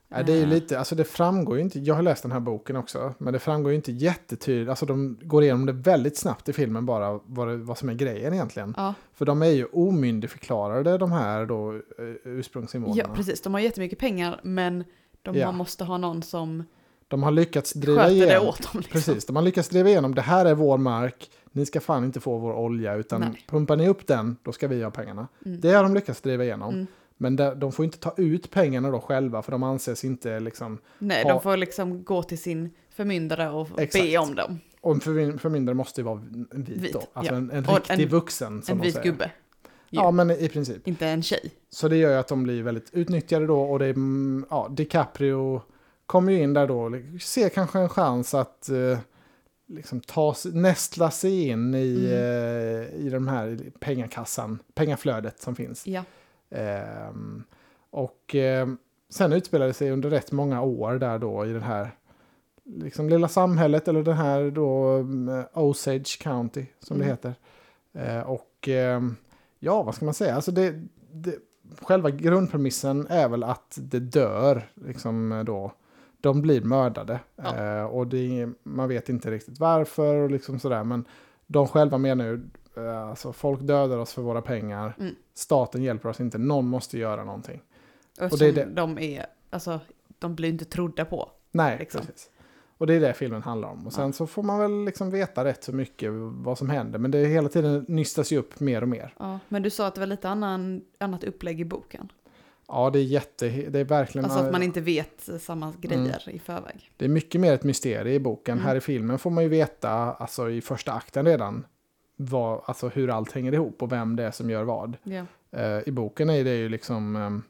det 0.08 0.32
är 0.32 0.42
Eh. 0.42 0.48
lite, 0.48 0.78
alltså 0.78 0.94
det 0.94 1.04
framgår 1.04 1.56
ju 1.56 1.62
inte, 1.62 1.78
jag 1.78 1.94
har 1.94 2.02
läst 2.02 2.22
den 2.22 2.32
här 2.32 2.40
boken 2.40 2.76
också, 2.76 3.14
men 3.18 3.32
det 3.32 3.38
framgår 3.38 3.72
ju 3.72 3.76
inte 3.76 3.92
jättetydligt, 3.92 4.70
alltså 4.70 4.86
de 4.86 5.18
går 5.22 5.42
igenom 5.42 5.66
det 5.66 5.72
väldigt 5.72 6.16
snabbt 6.16 6.48
i 6.48 6.52
filmen 6.52 6.86
bara, 6.86 7.20
vad, 7.26 7.48
det, 7.48 7.56
vad 7.56 7.78
som 7.78 7.88
är 7.88 7.94
grejen 7.94 8.34
egentligen. 8.34 8.74
Ja, 8.76 8.94
För 9.14 9.24
de 9.24 9.42
är 9.42 9.46
ju 9.46 9.64
omyndigförklarade 9.64 10.98
de 10.98 11.12
här 11.12 11.46
då 11.46 11.72
eh, 11.74 11.80
ursprungsinvånarna. 12.24 13.00
ja, 13.08 13.14
precis. 13.14 13.40
De 13.40 13.54
har 13.54 13.60
jättemycket 13.60 13.98
pengar 13.98 14.40
men 14.42 14.84
de 15.22 15.36
Ja. 15.36 15.52
måste 15.52 15.84
ha 15.84 15.98
någon 15.98 16.22
som 16.22 16.64
De 17.08 17.22
har 17.22 17.30
lyckats 17.30 17.72
driva 17.72 18.02
sköter 18.02 18.14
det 18.14 18.24
igenom, 18.26 18.48
åt 18.48 18.62
dem. 18.62 18.80
Liksom. 18.80 18.92
precis, 18.92 19.26
de 19.26 19.36
har 19.36 19.42
lyckats 19.42 19.68
driva 19.68 19.88
igenom, 19.88 20.14
det 20.14 20.22
här 20.22 20.46
är 20.46 20.54
vår 20.54 20.78
mark, 20.78 21.30
ni 21.52 21.66
ska 21.66 21.80
fan 21.80 22.04
inte 22.04 22.20
få 22.20 22.38
vår 22.38 22.52
olja, 22.52 22.94
utan 22.94 23.20
Nej. 23.20 23.44
pumpar 23.48 23.76
ni 23.76 23.88
upp 23.88 24.06
den, 24.06 24.36
då 24.42 24.52
ska 24.52 24.68
vi 24.68 24.82
ha 24.82 24.90
pengarna. 24.90 25.28
Mm. 25.46 25.60
Det 25.60 25.72
har 25.72 25.82
de 25.82 25.94
lyckats 25.94 26.20
driva 26.20 26.44
igenom. 26.44 26.74
Mm. 26.74 26.86
Men 27.20 27.36
de, 27.36 27.72
får 27.72 27.84
inte 27.84 27.98
ta 27.98 28.14
ut 28.16 28.50
pengarna 28.50 28.90
då 28.90 29.00
själva, 29.00 29.42
för 29.42 29.52
de 29.52 29.62
anses 29.62 30.04
inte 30.04 30.40
liksom 30.40 30.78
Nej, 30.98 31.22
ha- 31.22 31.30
de 31.32 31.40
får 31.42 31.56
liksom 31.56 32.04
gå 32.04 32.22
till 32.22 32.38
sin 32.38 32.70
förmyndare 32.90 33.50
och 33.50 33.80
Exakt. 33.80 34.04
be 34.04 34.18
om 34.18 34.34
dem. 34.34 34.58
Och 34.80 34.92
en 35.08 35.38
förmyndare 35.38 35.74
måste 35.74 36.00
ju 36.00 36.04
vara 36.04 36.22
vit, 36.50 36.68
Vit, 36.68 36.92
då. 36.92 37.02
Alltså 37.12 37.32
ja. 37.32 37.38
en, 37.38 37.50
en 37.50 37.64
riktig 37.64 38.00
en- 38.02 38.08
vuxen 38.08 38.62
som 38.62 38.78
En 38.78 38.84
vit 38.84 38.94
säger. 38.94 39.06
gubbe. 39.10 39.30
ju. 39.90 39.98
Ja, 40.00 40.10
men 40.10 40.30
i 40.30 40.48
princip. 40.48 40.88
Inte 40.88 41.06
en 41.06 41.22
tjej. 41.22 41.50
Så 41.70 41.88
det 41.88 41.96
gör 41.96 42.10
ju 42.10 42.16
att 42.16 42.28
de 42.28 42.42
blir 42.42 42.62
väldigt 42.62 42.90
utnyttjade 42.94 43.46
då. 43.46 43.60
Och 43.60 43.78
det 43.78 43.86
är, 43.86 43.90
mm, 43.90 44.46
ja, 44.50 44.68
DiCaprio 44.70 45.62
kommer 46.06 46.32
ju 46.32 46.42
in 46.42 46.52
där 46.54 46.66
då. 46.66 46.80
och 46.80 47.22
Ser 47.22 47.48
kanske 47.48 47.78
en 47.78 47.88
chans 47.88 48.34
att 48.34 48.68
eh, 48.68 48.98
liksom 49.68 50.00
ta, 50.00 50.34
nästla 50.52 51.10
sig 51.10 51.48
in 51.48 51.74
i, 51.74 52.04
eh, 52.12 53.00
i 53.06 53.08
de 53.12 53.28
här 53.28 53.58
pengakassan, 53.80 54.58
pengaflödet 54.74 55.40
som 55.40 55.56
finns. 55.56 55.86
Ja. 55.86 56.04
Ehm, 56.50 57.42
och 57.90 58.34
ehm, 58.34 58.78
sen 59.08 59.32
utspelar 59.32 59.66
det 59.66 59.72
sig 59.72 59.90
under 59.90 60.10
rätt 60.10 60.32
många 60.32 60.62
år 60.62 60.92
där 60.94 61.18
då 61.18 61.46
i 61.46 61.52
det 61.52 61.60
här 61.60 61.90
liksom 62.64 63.08
lilla 63.08 63.28
samhället 63.28 63.88
eller 63.88 64.02
det 64.02 64.14
här 64.14 64.50
då 64.50 64.92
um, 64.96 65.42
Osage 65.54 66.18
County 66.22 66.66
som 66.80 66.96
Mm. 66.96 67.06
det 67.06 67.12
heter. 67.12 67.34
Eh, 67.92 68.20
och 68.30 68.68
ehm, 68.68 69.16
ja, 69.58 69.82
vad 69.82 69.94
ska 69.94 70.04
man 70.04 70.14
säga? 70.14 70.34
Alltså 70.34 70.52
det, 70.52 70.82
det, 71.12 71.34
själva 71.82 72.10
grundpremissen 72.10 73.06
är 73.10 73.28
väl 73.28 73.44
att 73.44 73.78
det 73.82 74.00
dör 74.00 74.62
liksom 74.74 75.32
eh, 75.32 75.44
då. 75.44 75.72
De 76.20 76.42
blir 76.42 76.60
mördade 76.60 77.20
Ja. 77.36 77.56
eh, 77.56 77.84
och 77.84 78.06
det, 78.06 78.48
man 78.62 78.88
vet 78.88 79.08
inte 79.08 79.30
riktigt 79.30 79.60
varför 79.60 80.14
och 80.14 80.30
liksom 80.30 80.58
sådär. 80.58 80.84
Men 80.84 81.04
de 81.46 81.68
själva 81.68 81.98
menar 81.98 82.24
ju, 82.24 82.34
eh, 82.34 82.40
alltså 82.86 83.32
folk 83.32 83.60
dödar 83.60 83.98
oss 83.98 84.12
för 84.12 84.22
våra 84.22 84.42
pengar. 84.42 84.96
Mm. 85.00 85.14
Staten 85.34 85.82
hjälper 85.82 86.08
oss 86.08 86.20
inte, 86.20 86.38
någon 86.38 86.66
måste 86.68 86.98
göra 86.98 87.24
någonting. 87.24 87.60
Och 88.20 88.32
Och 88.32 88.38
det 88.38 88.46
är 88.46 88.52
det. 88.52 88.64
de 88.64 88.98
är, 88.98 89.26
alltså, 89.50 89.80
de 90.18 90.34
blir 90.34 90.48
inte 90.48 90.64
trodda 90.64 91.04
på. 91.04 91.30
Nej, 91.50 91.78
Liksom. 91.78 92.00
precis. 92.00 92.30
Och 92.78 92.86
det 92.86 92.94
är 92.94 93.00
det 93.00 93.12
filmen 93.12 93.42
handlar 93.42 93.68
om. 93.68 93.86
Och 93.86 93.92
sen 93.92 94.06
Ja. 94.06 94.12
så 94.12 94.26
får 94.26 94.42
man 94.42 94.58
väl 94.58 94.84
liksom 94.84 95.10
veta 95.10 95.44
rätt 95.44 95.64
så 95.64 95.72
mycket 95.72 96.10
vad 96.12 96.58
som 96.58 96.70
händer. 96.70 96.98
Men 96.98 97.10
det 97.10 97.18
är 97.18 97.26
hela 97.26 97.48
tiden 97.48 97.84
nystas 97.88 98.32
ju 98.32 98.36
upp 98.38 98.60
mer 98.60 98.82
och 98.82 98.88
mer. 98.88 99.14
Ja, 99.18 99.38
men 99.48 99.62
du 99.62 99.70
sa 99.70 99.86
att 99.86 99.94
det 99.94 100.00
var 100.00 100.06
lite 100.06 100.28
annan, 100.28 100.82
annat 100.98 101.24
upplägg 101.24 101.60
i 101.60 101.64
boken. 101.64 102.12
Ja, 102.68 102.90
det 102.90 102.98
är 102.98 103.02
jätte... 103.02 103.48
Det 103.48 103.78
är 103.78 103.84
verkligen... 103.84 104.24
Alltså 104.24 104.40
att 104.40 104.52
man 104.52 104.62
inte 104.62 104.80
vet 104.80 105.28
samma 105.40 105.72
grejer 105.80 106.28
i 106.28 106.38
förväg. 106.38 106.90
Det 106.96 107.04
är 107.04 107.08
mycket 107.08 107.40
mer 107.40 107.52
ett 107.54 107.64
mysterium 107.64 108.06
i 108.14 108.18
boken. 108.20 108.52
Mm. 108.52 108.66
Här 108.66 108.76
i 108.76 108.80
filmen 108.80 109.18
får 109.18 109.30
man 109.30 109.44
ju 109.44 109.50
veta, 109.50 109.90
alltså 109.90 110.50
i 110.50 110.60
första 110.60 110.92
akten 110.92 111.24
redan, 111.26 111.66
vad, 112.20 112.60
alltså 112.64 112.88
hur 112.88 113.10
allt 113.10 113.32
hänger 113.32 113.54
ihop 113.54 113.82
och 113.82 113.92
vem 113.92 114.16
det 114.16 114.22
är 114.24 114.30
som 114.30 114.50
gör 114.50 114.62
vad. 114.64 114.96
Ja. 115.02 115.24
Eh, 115.50 115.88
I 115.88 115.90
boken 115.92 116.30
är 116.30 116.44
det 116.44 116.54
ju 116.56 116.68
liksom, 116.68 117.16
ehm, 117.16 117.42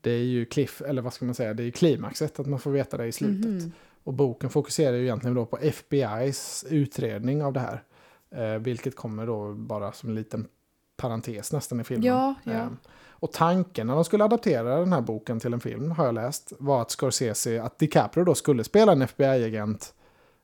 det 0.00 0.10
är 0.10 0.22
ju 0.24 0.44
cliff, 0.44 0.82
eller 0.86 1.02
vad 1.02 1.12
ska 1.12 1.24
man 1.24 1.34
säga, 1.34 1.54
det 1.54 1.62
är 1.64 1.70
klimaxet 1.70 2.40
att 2.40 2.46
man 2.46 2.58
får 2.58 2.70
veta 2.70 2.96
det 2.96 3.06
i 3.06 3.12
slutet. 3.12 3.50
Mhm. 3.50 3.72
Och 4.04 4.12
boken 4.14 4.50
fokuserar 4.50 4.96
ju 4.96 5.02
egentligen 5.02 5.34
då 5.34 5.46
på 5.46 5.58
FBI's 5.58 6.66
utredning 6.70 7.42
av 7.44 7.52
det 7.52 7.60
här. 7.60 7.82
Eh, 8.30 8.58
vilket 8.60 8.96
kommer 8.96 9.26
då 9.26 9.52
bara 9.54 9.92
som 9.92 10.08
en 10.08 10.14
liten 10.14 10.46
parentes 10.96 11.52
nästan 11.52 11.80
i 11.80 11.84
filmen. 11.84 12.06
Ja, 12.06 12.34
ja. 12.44 12.52
Eh, 12.52 12.66
och 13.08 13.32
tanken 13.32 13.86
när 13.86 13.94
de 13.94 14.04
skulle 14.04 14.24
adaptera 14.24 14.76
den 14.80 14.92
här 14.92 15.00
boken 15.00 15.40
till 15.40 15.52
en 15.52 15.60
film, 15.60 15.90
har 15.90 16.04
jag 16.06 16.14
läst, 16.14 16.52
var 16.58 16.82
att 16.82 16.90
Scorsese, 16.90 17.62
att 17.62 17.78
DiCaprio 17.78 18.24
då 18.24 18.34
skulle 18.34 18.64
spela 18.64 18.92
en 18.92 19.02
FBI-agent, 19.02 19.94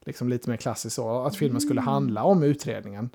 liksom 0.05 0.29
lite 0.29 0.51
mer 0.51 0.57
klassiskt 0.57 0.97
så, 0.97 1.23
att 1.23 1.37
filmen 1.37 1.61
skulle 1.61 1.81
Mm. 1.81 1.93
handla 1.93 2.23
om 2.25 2.43
utredningen. 2.43 3.11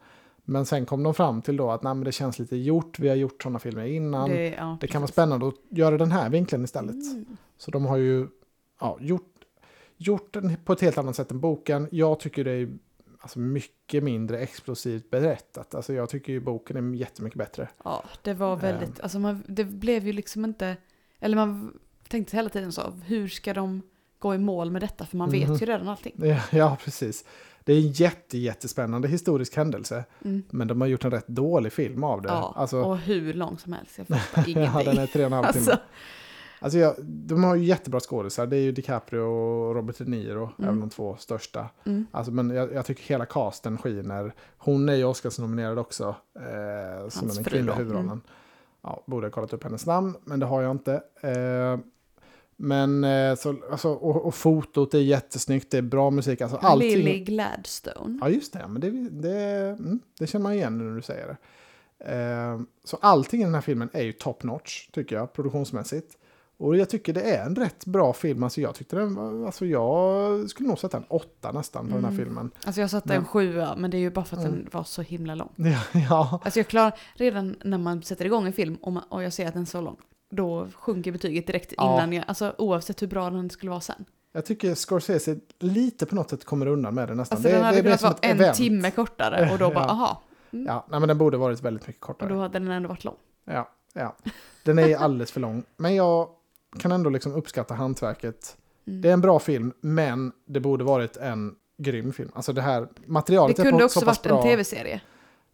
Men 0.45 0.65
sen 0.65 0.85
kom 0.85 1.03
de 1.03 1.13
fram 1.13 1.41
till 1.41 1.57
då 1.57 1.71
att 1.71 1.83
nej, 1.83 1.93
men 1.93 2.03
det 2.03 2.11
känns 2.11 2.39
lite 2.39 2.57
gjort, 2.57 2.99
vi 2.99 3.09
har 3.09 3.15
gjort 3.15 3.43
sådana 3.43 3.59
filmer 3.59 3.85
innan. 3.85 4.29
Det, 4.29 4.35
Det, 4.35 4.55
ja, 4.55 4.77
kan 4.89 5.01
vara 5.01 5.11
spännande 5.11 5.47
att 5.47 5.55
göra 5.69 5.97
den 5.97 6.11
här 6.11 6.29
vinkeln 6.29 6.63
istället. 6.63 6.95
Mm. 6.95 7.37
Så 7.57 7.71
de 7.71 7.85
har 7.85 7.97
ju 7.97 8.27
ja, 8.79 8.97
gjort, 9.01 9.33
gjort 9.97 10.33
den 10.33 10.57
på 10.65 10.73
ett 10.73 10.81
helt 10.81 10.97
annat 10.97 11.15
sätt 11.15 11.31
än 11.31 11.39
boken. 11.39 11.87
Jag 11.91 12.19
tycker 12.19 12.43
det 12.43 12.51
är 12.51 12.77
alltså, 13.19 13.39
mycket 13.39 14.03
mindre 14.03 14.39
explosivt 14.39 15.09
berättat. 15.09 15.75
Alltså, 15.75 15.93
jag 15.93 16.09
tycker 16.09 16.33
ju 16.33 16.39
boken 16.39 16.77
är 16.77 16.97
jättemycket 16.97 17.37
bättre. 17.37 17.69
Ja, 17.83 18.03
det 18.21 18.33
var 18.33 18.55
väldigt, 18.55 18.99
alltså 18.99 19.19
man, 19.19 19.43
det 19.47 19.63
blev 19.63 20.07
ju 20.07 20.13
liksom 20.13 20.45
inte, 20.45 20.77
eller 21.19 21.35
man 21.35 21.79
tänkte 22.07 22.35
hela 22.35 22.49
tiden 22.49 22.71
så, 22.71 22.91
hur 23.05 23.27
ska 23.27 23.53
de 23.53 23.81
gå 24.19 24.35
i 24.35 24.37
mål 24.37 24.71
med 24.71 24.81
detta? 24.81 25.05
För 25.05 25.17
man 25.17 25.29
vet 25.29 25.61
ju 25.61 25.65
redan 25.65 25.87
allting. 25.87 26.13
Ja, 26.15 26.39
ja, 26.51 26.77
precis. 26.83 27.25
Det 27.65 27.73
är 27.73 27.77
en 27.77 27.91
jätte, 27.91 28.37
jättespännande 28.37 29.07
historisk 29.07 29.55
händelse. 29.55 30.03
Mm. 30.25 30.43
Men 30.49 30.67
de 30.67 30.81
har 30.81 30.87
gjort 30.87 31.05
en 31.05 31.11
rätt 31.11 31.27
dålig 31.27 31.73
film 31.73 32.03
av 32.03 32.21
det. 32.21 32.27
Ja, 32.29 32.53
alltså, 32.55 32.81
och 32.81 32.97
hur 32.97 33.33
lång 33.33 33.57
som 33.57 33.73
helst, 33.73 33.97
jag 33.97 34.07
fattar 34.07 34.49
ingenting. 34.49 34.79
ja, 34.79 34.83
den 34.91 34.97
är 34.97 35.07
tre 35.07 35.21
och 35.21 35.25
en 35.27 35.33
halv 35.33 35.45
timme. 35.53 35.71
alltså, 35.71 35.79
Alltså 36.59 36.79
jag, 36.79 36.95
de 37.03 37.43
har 37.43 37.55
ju 37.55 37.63
jättebra 37.63 37.99
skådisar. 37.99 38.45
Det 38.47 38.57
är 38.57 38.61
ju 38.61 38.71
DiCaprio 38.71 39.19
och 39.21 39.75
Robert 39.75 39.97
De 39.97 40.05
Niro, 40.05 40.43
Mm. 40.43 40.69
även 40.69 40.79
de 40.79 40.89
två 40.89 41.15
största. 41.19 41.69
mm. 41.85 42.05
Alltså, 42.11 42.31
men 42.31 42.49
jag, 42.49 42.73
jag 42.73 42.85
tycker 42.85 43.03
hela 43.03 43.25
casten 43.25 43.77
skiner. 43.77 44.33
Hon 44.57 44.89
är 44.89 44.93
ju 44.95 45.03
Oscarsnominerad 45.03 45.79
också. 45.79 46.15
Eh, 46.35 47.09
som 47.09 47.27
den 47.27 47.43
kvinnliga 47.43 47.73
då. 47.73 47.77
huvudrollen. 47.79 48.07
Mm. 48.09 48.21
Ja, 48.83 49.03
borde 49.05 49.27
ha 49.27 49.31
kollat 49.31 49.53
upp 49.53 49.63
hennes 49.63 49.85
namn, 49.85 50.15
men 50.23 50.39
det 50.39 50.45
har 50.45 50.61
jag 50.61 50.71
inte. 50.71 50.93
Eh, 51.21 51.79
men 52.57 53.03
eh, 53.03 53.35
så, 53.35 53.55
alltså, 53.71 53.89
och, 53.89 54.25
och 54.25 54.35
fotot 54.35 54.93
är 54.93 54.99
jättesnyggt, 54.99 55.71
det 55.71 55.77
är 55.77 55.81
bra 55.81 56.09
musik. 56.09 56.41
Alltså, 56.41 56.57
allting, 56.57 56.89
Lily 56.89 57.19
Gladstone. 57.23 58.17
Ja, 58.21 58.29
just 58.29 58.53
det. 58.53 58.65
Men 58.67 58.81
det, 58.81 58.91
det, 59.09 59.39
mm, 59.79 59.99
det 60.19 60.27
känner 60.27 60.43
man 60.43 60.53
igen 60.53 60.77
när 60.77 60.95
du 60.95 61.01
säger 61.01 61.27
det. 61.27 61.37
Eh, 61.99 62.59
så 62.83 62.97
allting 63.01 63.41
i 63.41 63.43
den 63.43 63.53
här 63.53 63.61
filmen 63.61 63.89
är 63.93 64.03
ju 64.03 64.11
top 64.11 64.43
notch, 64.43 64.87
tycker 64.91 65.15
jag, 65.15 65.33
produktionsmässigt. 65.33 66.17
Och 66.57 66.77
jag 66.77 66.89
tycker 66.89 67.13
det 67.13 67.21
är 67.21 67.45
en 67.45 67.55
rätt 67.55 67.85
bra 67.85 68.13
film. 68.13 68.43
Alltså 68.43 68.61
jag 68.61 68.75
tyckte 68.75 68.95
den 68.95 69.15
var, 69.15 69.45
alltså 69.45 69.65
jag 69.65 70.49
skulle 70.49 70.69
nog 70.69 70.79
sätta 70.79 70.97
en 70.97 71.03
åtta 71.09 71.51
nästan 71.51 71.87
på 71.87 71.93
den 71.95 72.03
här 72.05 72.11
Mm. 72.11 72.25
filmen. 72.25 72.51
Alltså 72.65 72.81
jag 72.81 72.89
satte 72.89 73.07
Men- 73.07 73.17
en 73.17 73.25
sjua, 73.25 73.75
men 73.77 73.91
det 73.91 73.97
är 73.97 73.99
ju 73.99 74.11
bara 74.11 74.25
för 74.25 74.37
att 74.37 74.43
Mm. 74.45 74.55
den 74.55 74.69
var 74.71 74.83
så 74.83 75.01
himla 75.01 75.35
lång. 75.35 75.51
Ja, 75.55 75.79
ja, 76.09 76.39
Alltså 76.43 76.59
jag 76.59 76.67
klarar, 76.67 76.93
redan 77.15 77.55
när 77.63 77.77
man 77.77 78.03
sätter 78.03 78.25
igång 78.25 78.45
en 78.47 78.53
film 78.53 78.75
och, 78.81 78.93
man, 78.93 79.03
och 79.09 79.23
jag 79.23 79.33
ser 79.33 79.47
att 79.47 79.53
den 79.53 79.61
är 79.61 79.65
så 79.65 79.81
lång, 79.81 79.97
då 80.35 80.67
sjunker 80.75 81.11
betyget 81.11 81.47
direkt 81.47 81.73
Ja. 81.77 81.93
innan 81.95 82.13
jag, 82.13 82.25
alltså 82.27 82.55
oavsett 82.57 83.01
hur 83.01 83.07
bra 83.07 83.29
den 83.29 83.49
skulle 83.49 83.69
vara 83.69 83.81
sen. 83.81 84.05
jag 84.31 84.45
tycker 84.45 84.75
Scorsese 84.75 85.35
lite 85.59 86.05
på 86.05 86.15
något 86.15 86.29
sätt 86.29 86.45
kommer 86.45 86.65
undan 86.67 86.95
med 86.95 87.07
det 87.07 87.15
nästan. 87.15 87.35
Alltså 87.37 87.49
det, 87.49 87.55
den 87.55 87.63
hade 87.65 87.77
det 87.77 87.83
kunnat 87.83 88.01
vara 88.01 88.15
en 88.21 88.35
event. 88.39 88.57
timme 88.57 88.91
kortare 88.91 89.51
och 89.51 89.57
då 89.59 89.69
bara, 89.73 89.83
Ja. 89.83 89.89
aha. 89.91 90.21
Ja, 90.51 90.85
nej, 90.89 90.99
men 90.99 91.07
den 91.07 91.17
borde 91.17 91.37
varit 91.37 91.61
väldigt 91.61 91.87
mycket 91.87 92.01
Och 92.01 92.07
kortare. 92.07 92.29
då 92.29 92.39
hade 92.39 92.59
den 92.59 92.71
ändå 92.71 92.89
varit 92.89 93.03
lång. 93.03 93.15
Ja, 93.45 93.69
ja. 93.93 94.15
Den 94.63 94.79
är 94.79 94.97
alldeles 94.97 95.31
för 95.31 95.39
lång. 95.39 95.63
Men 95.77 95.95
jag 95.95 96.27
kan 96.79 96.91
ändå 96.91 97.09
liksom 97.09 97.33
uppskatta 97.33 97.73
hantverket. 97.73 98.57
Mm. 98.87 99.01
Det 99.01 99.09
är 99.09 99.13
en 99.13 99.21
bra 99.21 99.39
film, 99.39 99.73
men 99.81 100.31
det 100.45 100.59
borde 100.59 100.83
varit 100.83 101.17
en 101.17 101.55
grym 101.77 102.13
film. 102.13 102.31
Alltså 102.35 102.53
det 102.53 102.61
här 102.61 102.81
Det 102.81 102.87
materialet 103.05 103.59
är 103.59 103.63
kunde 103.63 103.85
också 103.85 104.05
varit 104.05 104.23
bra. 104.23 104.37
en 104.37 104.43
tv-serie. 104.43 105.01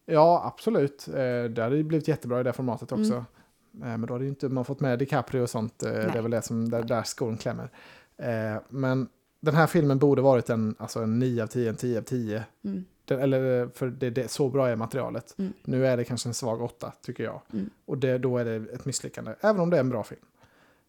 Ja, 0.05 0.43
absolut. 0.55 1.07
Eh, 1.07 1.13
det 1.49 1.59
hade 1.63 1.83
blivit 1.83 2.07
jättebra 2.07 2.39
i 2.39 2.43
det 2.43 2.53
formatet 2.53 2.91
också. 2.91 3.13
Mm. 3.13 3.25
Eh, 3.73 3.79
men 3.79 4.01
då 4.01 4.13
hade 4.13 4.23
ju 4.23 4.29
inte 4.29 4.49
man 4.49 4.65
fått 4.65 4.79
med 4.79 4.99
DiCaprio 4.99 5.41
och 5.41 5.49
sånt. 5.49 5.83
Eh, 5.83 5.91
det 5.91 5.97
är 6.01 6.07
Nej. 6.07 6.21
väl 6.21 6.31
det 6.31 6.41
som, 6.41 6.69
där, 6.69 6.83
där 6.83 7.03
skon 7.03 7.37
klämmer. 7.37 7.69
Eh, 8.17 8.61
men 8.69 9.07
den 9.39 9.55
här 9.55 9.67
filmen 9.67 9.99
borde 9.99 10.21
varit 10.21 10.49
en, 10.49 10.75
alltså 10.79 10.99
en 10.99 11.19
9 11.19 11.43
av 11.43 11.47
10, 11.47 11.69
en 11.69 11.75
10 11.75 11.97
av 11.97 12.03
10. 12.03 12.43
Mm. 12.63 12.85
Den, 13.05 13.19
eller, 13.19 13.69
för 13.73 13.87
det, 13.87 14.09
det, 14.09 14.31
så 14.31 14.49
bra 14.49 14.69
är 14.69 14.75
materialet. 14.75 15.35
Mm. 15.37 15.53
Nu 15.63 15.87
är 15.87 15.97
det 15.97 16.03
kanske 16.03 16.29
en 16.29 16.33
svag 16.33 16.61
8, 16.61 16.93
tycker 17.01 17.23
jag. 17.23 17.41
Mm. 17.53 17.69
Och 17.85 17.97
det, 17.97 18.17
då 18.17 18.37
är 18.37 18.45
det 18.45 18.55
ett 18.73 18.85
misslyckande, 18.85 19.35
även 19.41 19.61
om 19.61 19.69
det 19.69 19.77
är 19.77 19.81
en 19.81 19.89
bra 19.89 20.03
film. 20.03 20.21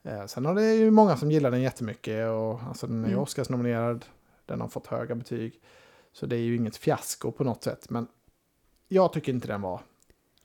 Eh, 0.03 0.27
sen 0.27 0.45
har 0.47 0.55
det 0.55 0.75
ju 0.75 0.91
många 0.91 1.17
som 1.17 1.31
gillar 1.31 1.51
den 1.51 1.63
jättemycket. 1.63 2.29
Och, 2.29 2.63
alltså, 2.63 2.87
den 2.87 3.05
är 3.05 3.09
ju 3.09 3.13
Mm. 3.13 3.23
Oscarsnominerad, 3.23 4.05
den 4.47 4.61
har 4.61 4.69
fått 4.69 4.87
höga 4.87 5.15
betyg. 5.15 5.61
Så 6.13 6.27
det 6.27 6.37
är 6.37 6.41
ju 6.41 6.57
inget 6.57 6.77
fiasko 6.77 7.33
på 7.33 7.45
något 7.45 7.65
sätt. 7.65 7.91
Men 7.91 8.07
jag 8.89 9.13
tycker 9.13 9.33
inte 9.33 9.49
den 9.49 9.61
var 9.63 9.81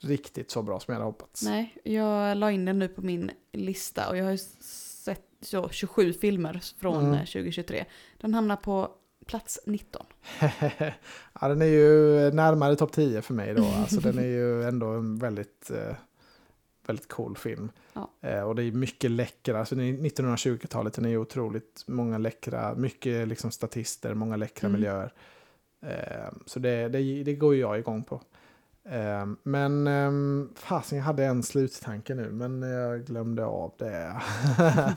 riktigt 0.00 0.50
så 0.50 0.62
bra 0.62 0.80
som 0.80 0.92
jag 0.92 1.00
hade 1.00 1.06
hoppats. 1.10 1.42
Nej, 1.42 1.76
jag 1.84 2.36
la 2.36 2.50
in 2.50 2.64
den 2.64 2.78
nu 2.78 2.88
på 2.88 3.02
min 3.02 3.30
lista 3.52 4.08
och 4.08 4.16
jag 4.16 4.24
har 4.24 4.30
ju 4.32 4.38
sett 4.38 5.22
så 5.40 5.68
27 5.68 6.12
filmer 6.12 6.60
från 6.78 6.96
Mm. 7.04 7.12
eh, 7.14 7.20
2023. 7.20 7.84
Den 8.20 8.34
hamnar 8.34 8.56
på 8.56 8.90
plats 9.26 9.60
19. 9.66 10.06
ja, 11.40 11.48
den 11.48 11.62
är 11.62 11.66
ju 11.66 11.90
närmare 12.30 12.76
topp 12.76 12.92
10 12.92 13.22
för 13.22 13.34
mig 13.34 13.54
då. 13.54 13.64
Alltså, 13.64 14.00
den 14.00 14.18
är 14.18 14.22
ju 14.26 14.62
ändå 14.68 14.86
en 14.86 15.18
väldigt, 15.18 15.70
eh, 15.70 15.94
väldigt 16.86 17.08
cool 17.08 17.36
film. 17.36 17.70
Ja. 17.92 18.10
Eh, 18.20 18.40
och 18.42 18.54
det 18.54 18.62
är 18.62 18.72
mycket 18.72 19.10
läckra, 19.10 19.58
alltså 19.58 19.74
det 19.74 19.84
är 19.84 19.92
1920-talet, 19.92 20.92
den 20.94 21.04
är 21.04 21.08
ju 21.08 21.18
otroligt 21.18 21.84
många 21.86 22.18
läckra, 22.18 22.74
mycket 22.74 23.28
liksom 23.28 23.50
statister, 23.50 24.14
många 24.14 24.36
läckra 24.36 24.68
Mm. 24.68 24.80
miljöer. 24.80 25.12
Eh, 25.82 26.32
så 26.46 26.58
det, 26.58 26.88
det, 26.88 27.22
det 27.22 27.34
går 27.34 27.56
jag 27.56 27.78
igång 27.78 28.02
på. 28.04 28.22
Eh, 28.90 29.26
men 29.42 29.86
eh, 29.86 30.10
fasen, 30.54 30.98
jag 30.98 31.04
hade 31.04 31.24
en 31.24 31.42
sluttanke 31.42 32.14
nu, 32.14 32.30
men 32.32 32.62
jag 32.62 33.04
glömde 33.06 33.44
av 33.44 33.72
det. 33.78 34.16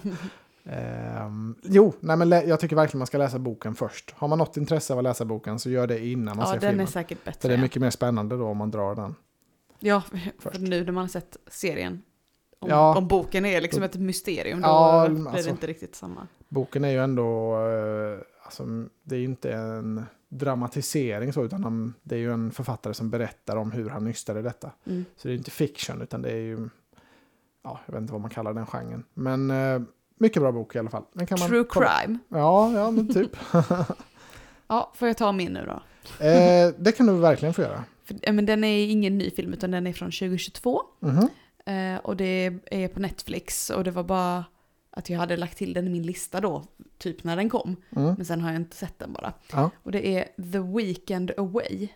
Ehm, 0.65 1.55
jo, 1.63 1.93
nej 1.99 2.17
men 2.17 2.29
jag 2.29 2.59
tycker 2.59 2.75
verkligen 2.75 2.97
man 2.99 3.07
ska 3.07 3.17
läsa 3.17 3.39
boken 3.39 3.75
först. 3.75 4.11
Har 4.11 4.27
man 4.27 4.37
något 4.37 4.57
intresse 4.57 4.93
av 4.93 4.99
att 4.99 5.03
läsa 5.03 5.25
boken 5.25 5.59
så 5.59 5.69
gör 5.69 5.87
det 5.87 6.05
innan 6.05 6.37
man 6.37 6.45
Ja, 6.45 6.53
ser 6.53 6.59
den 6.59 6.69
filmen. 6.69 6.85
är 6.87 6.91
säkert 6.91 7.23
bättre. 7.23 7.39
För 7.41 7.47
det 7.47 7.53
är 7.53 7.57
ja. 7.57 7.61
mycket 7.61 7.81
mer 7.81 7.89
spännande 7.89 8.37
då 8.37 8.45
om 8.45 8.57
man 8.57 8.71
drar 8.71 8.95
den. 8.95 9.15
Ja, 9.79 10.01
för 10.39 10.59
nu 10.59 10.83
när 10.85 10.91
man 10.91 11.03
har 11.03 11.07
sett 11.07 11.37
serien. 11.47 12.01
Om, 12.59 12.69
Ja. 12.69 12.97
om 12.97 13.07
boken 13.07 13.45
är 13.45 13.61
liksom 13.61 13.83
ett 13.83 13.95
mysterium, 13.95 14.61
då 14.61 14.67
Ja, 14.67 15.07
blir 15.09 15.27
alltså- 15.27 15.43
det 15.43 15.49
inte 15.51 15.67
riktigt 15.67 15.95
samma. 15.95 16.27
Boken 16.49 16.83
är 16.83 16.89
ju 16.89 17.03
ändå, 17.03 17.53
eh, 17.67 18.19
alltså, 18.43 18.63
det 19.03 19.15
är 19.15 19.23
inte 19.23 19.53
en 19.53 20.05
dramatisering 20.31 21.33
så, 21.33 21.45
utan 21.45 21.63
han, 21.63 21.93
det 22.03 22.15
är 22.15 22.19
ju 22.19 22.33
en 22.33 22.51
författare 22.51 22.93
som 22.93 23.09
berättar 23.09 23.55
om 23.55 23.71
hur 23.71 23.89
han 23.89 24.03
nystade 24.03 24.41
detta. 24.41 24.71
Mm. 24.85 25.05
Så 25.17 25.27
det 25.27 25.33
är 25.33 25.37
inte 25.37 25.51
fiction, 25.51 26.01
utan 26.01 26.21
det 26.21 26.31
är 26.31 26.35
ju, 26.41 26.69
ja, 27.63 27.79
jag 27.85 27.93
vet 27.93 28.01
inte 28.01 28.13
vad 28.13 28.21
man 28.21 28.29
kallar 28.29 28.53
den 28.53 28.65
genren. 28.65 29.03
Men 29.13 29.51
eh, 29.51 29.81
mycket 30.17 30.41
bra 30.41 30.51
bok 30.51 30.75
i 30.75 30.79
alla 30.79 30.89
fall. 30.89 31.03
True 31.47 31.65
crime. 31.69 32.19
Ja, 32.29 32.71
ja, 32.73 32.91
men 32.91 33.13
typ. 33.13 33.31
Ja, 34.67 34.91
får 34.95 35.07
jag 35.07 35.17
ta 35.17 35.31
min 35.31 35.53
nu 35.53 35.65
då? 35.65 35.81
eh, 36.25 36.73
det 36.77 36.91
kan 36.91 37.05
du 37.05 37.13
verkligen 37.13 37.53
få 37.53 37.61
göra. 37.61 37.83
För, 38.03 38.31
men 38.31 38.45
den 38.45 38.63
är 38.63 38.85
ingen 38.85 39.17
ny 39.17 39.31
film, 39.31 39.53
utan 39.53 39.71
den 39.71 39.87
är 39.87 39.93
från 39.93 40.11
2022. 40.11 40.81
Mhm. 40.99 41.29
Eh, 41.65 41.99
och 41.99 42.17
det 42.17 42.53
är 42.65 42.87
på 42.87 42.99
Netflix 42.99 43.69
och 43.69 43.83
det 43.83 43.91
var 43.91 44.03
bara 44.03 44.45
att 44.91 45.09
jag 45.09 45.19
hade 45.19 45.37
lagt 45.37 45.57
till 45.57 45.73
den 45.73 45.87
i 45.87 45.89
min 45.89 46.03
lista 46.03 46.41
då, 46.41 46.63
typ 46.97 47.23
när 47.23 47.35
den 47.35 47.49
kom. 47.49 47.75
Mm. 47.95 48.13
Men 48.17 48.25
sen 48.25 48.41
har 48.41 48.51
jag 48.51 48.61
inte 48.61 48.75
sett 48.75 48.99
den 48.99 49.13
bara. 49.13 49.33
Ja. 49.51 49.69
Och 49.83 49.91
det 49.91 50.07
är 50.17 50.23
The 50.51 50.59
Weekend 50.59 51.31
Away. 51.37 51.87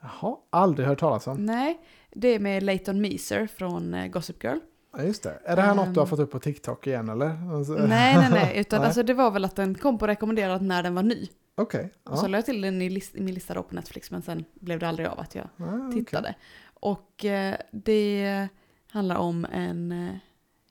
Jaha, 0.00 0.36
aldrig 0.50 0.88
hört 0.88 1.00
talas 1.00 1.26
om. 1.26 1.46
Nej, 1.46 1.80
det 2.10 2.28
är 2.28 2.38
med 2.38 2.62
Leighton 2.62 3.00
Meeser 3.00 3.46
från 3.46 3.94
eh, 3.94 4.06
Gossip 4.06 4.44
Girl. 4.44 4.58
Ja, 4.96 5.02
just 5.02 5.22
det. 5.22 5.38
Är 5.44 5.56
det 5.56 5.62
här 5.62 5.74
något 5.74 5.94
du 5.94 6.00
har 6.00 6.06
Ehm. 6.06 6.10
fått 6.10 6.18
upp 6.20 6.30
på 6.30 6.38
TikTok 6.38 6.86
igen 6.86 7.08
eller? 7.08 7.54
Alltså, 7.56 7.72
nej, 7.72 8.16
nej, 8.16 8.28
nej, 8.30 8.52
utan 8.60 8.78
Nej. 8.80 8.86
Alltså, 8.86 9.02
det 9.02 9.14
var 9.14 9.30
väl 9.30 9.44
att 9.44 9.56
den 9.56 9.74
kom 9.74 9.98
på 9.98 10.06
rekommenderat 10.06 10.62
när 10.62 10.82
den 10.82 10.94
var 10.94 11.02
ny. 11.02 11.28
Okej. 11.54 11.92
Och 12.04 12.18
så 12.18 12.24
Ja. 12.24 12.28
la 12.28 12.38
jag 12.38 12.44
till 12.44 12.60
den 12.60 12.82
i, 12.82 12.90
list, 12.90 13.14
i 13.16 13.20
min 13.22 13.34
lista 13.34 13.54
då 13.54 13.62
på 13.62 13.74
Netflix, 13.74 14.10
men 14.10 14.22
sen 14.22 14.44
blev 14.54 14.78
det 14.78 14.88
aldrig 14.88 15.08
av 15.08 15.20
att 15.20 15.34
jag 15.34 15.48
Ja, 15.56 15.86
okej. 15.88 16.04
tittade. 16.04 16.34
Och 16.74 17.24
eh, 17.24 17.54
det 17.70 18.48
handlar 18.90 19.16
om 19.16 19.44
en 19.52 19.92
eh, 19.92 20.14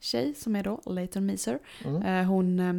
tjej 0.01 0.35
som 0.35 0.55
är 0.55 0.63
då 0.63 0.81
Leighton 0.85 1.25
Meeser. 1.25 1.59
Mm. 1.85 2.01
Eh, 2.03 2.25
hon 2.25 2.59
eh, 2.59 2.73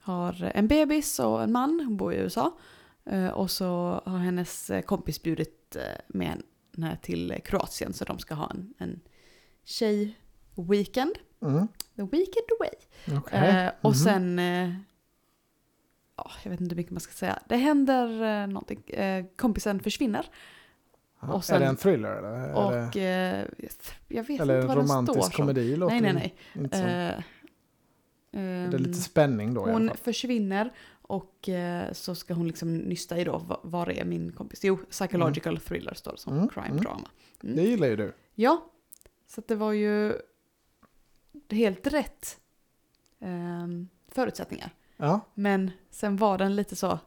har 0.00 0.50
en 0.54 0.68
bebis 0.68 1.18
och 1.18 1.42
en 1.42 1.52
man, 1.52 1.80
hon 1.84 1.96
bor 1.96 2.12
i 2.14 2.16
USA. 2.16 2.58
Eh, 3.04 3.28
och 3.28 3.50
så 3.50 4.02
har 4.06 4.18
hennes 4.18 4.70
eh, 4.70 4.82
kompis 4.82 5.22
bjudit 5.22 5.76
med 6.08 6.42
henne 6.76 6.96
till 7.02 7.40
Kroatien 7.44 7.92
så 7.92 8.04
de 8.04 8.18
ska 8.18 8.34
ha 8.34 8.50
en, 8.50 8.74
en 8.78 9.00
tjej-weekend. 9.64 11.12
Mm. 11.42 11.68
The 11.96 12.02
weekend 12.02 12.46
away. 12.60 12.70
Eh, 13.32 13.72
och 13.80 13.90
Mhm. 13.90 13.94
sen, 13.94 14.38
ja, 16.16 16.30
jag 16.42 16.50
vet 16.50 16.60
inte 16.60 16.74
hur 16.74 16.76
mycket 16.76 16.92
man 16.92 17.00
ska 17.00 17.12
säga. 17.12 17.38
Det 17.48 17.56
händer 17.56 18.22
eh, 18.42 18.46
någonting. 18.46 18.82
Kompisen 19.36 19.80
försvinner. 19.80 20.26
Och 21.20 21.44
sen- 21.44 21.56
är 21.56 21.60
det 21.60 21.66
en 21.66 21.76
thriller 21.76 22.16
eller? 22.16 22.54
Och 22.54 22.72
det, 22.92 23.46
eh, 23.60 23.66
jag 24.08 24.24
vet 24.24 24.40
eller 24.40 24.56
inte 24.56 24.66
vad 24.68 24.76
den 24.76 24.86
står 24.88 24.94
romantisk 24.96 25.22
som. 25.36 25.42
komedi? 25.46 25.76
låter 25.76 26.00
Nej, 26.00 26.12
nej, 26.12 26.34
det 26.54 26.60
nej. 26.60 26.70
Som. 26.70 26.80
Eh, 28.40 28.70
det 28.70 28.76
är 28.76 28.78
lite 28.78 28.98
spänning 29.00 29.54
då 29.54 29.60
hon 29.66 29.90
försvinner 30.02 30.72
och 31.02 31.48
eh, 31.48 31.92
så 31.92 32.14
ska 32.14 32.34
hon 32.34 32.46
liksom 32.46 32.76
nysta 32.76 33.18
i 33.18 33.24
då, 33.24 33.38
va- 33.38 33.60
var 33.62 33.90
är 33.90 34.04
min 34.04 34.32
kompis? 34.32 34.64
Jo, 34.64 34.76
psychological 34.90 35.58
thriller 35.58 35.94
står 35.94 36.12
det 36.12 36.18
som, 36.18 36.32
Mm, 36.32 36.48
crime 36.48 36.66
mm. 36.68 36.80
drama. 36.80 37.08
Mm. 37.42 37.56
Det 37.56 37.62
gillar 37.62 37.86
ju 37.88 37.96
du. 37.96 38.12
Ja, 38.34 38.64
så 39.26 39.40
att 39.40 39.48
det 39.48 39.54
var 39.54 39.72
ju 39.72 40.12
helt 41.50 41.86
rätt 41.86 42.38
ehm, 43.20 43.88
förutsättningar. 44.08 44.70
Ja. 44.96 45.20
Men 45.34 45.70
sen 45.90 46.16
var 46.16 46.38
den 46.38 46.56
lite 46.56 46.76
så, 46.76 46.98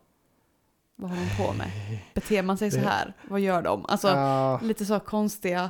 Vad 1.01 1.09
har 1.09 1.17
de 1.17 1.43
på 1.47 1.53
med? 1.53 1.67
Beter 2.13 2.43
man 2.43 2.57
sig 2.57 2.71
så 2.71 2.77
Det- 2.77 2.83
här? 2.87 3.13
Vad 3.29 3.39
gör 3.39 3.61
de? 3.61 3.85
Alltså 3.87 4.07
Ja, 4.07 4.59
lite 4.63 4.85
så 4.85 4.99
konstiga 4.99 5.69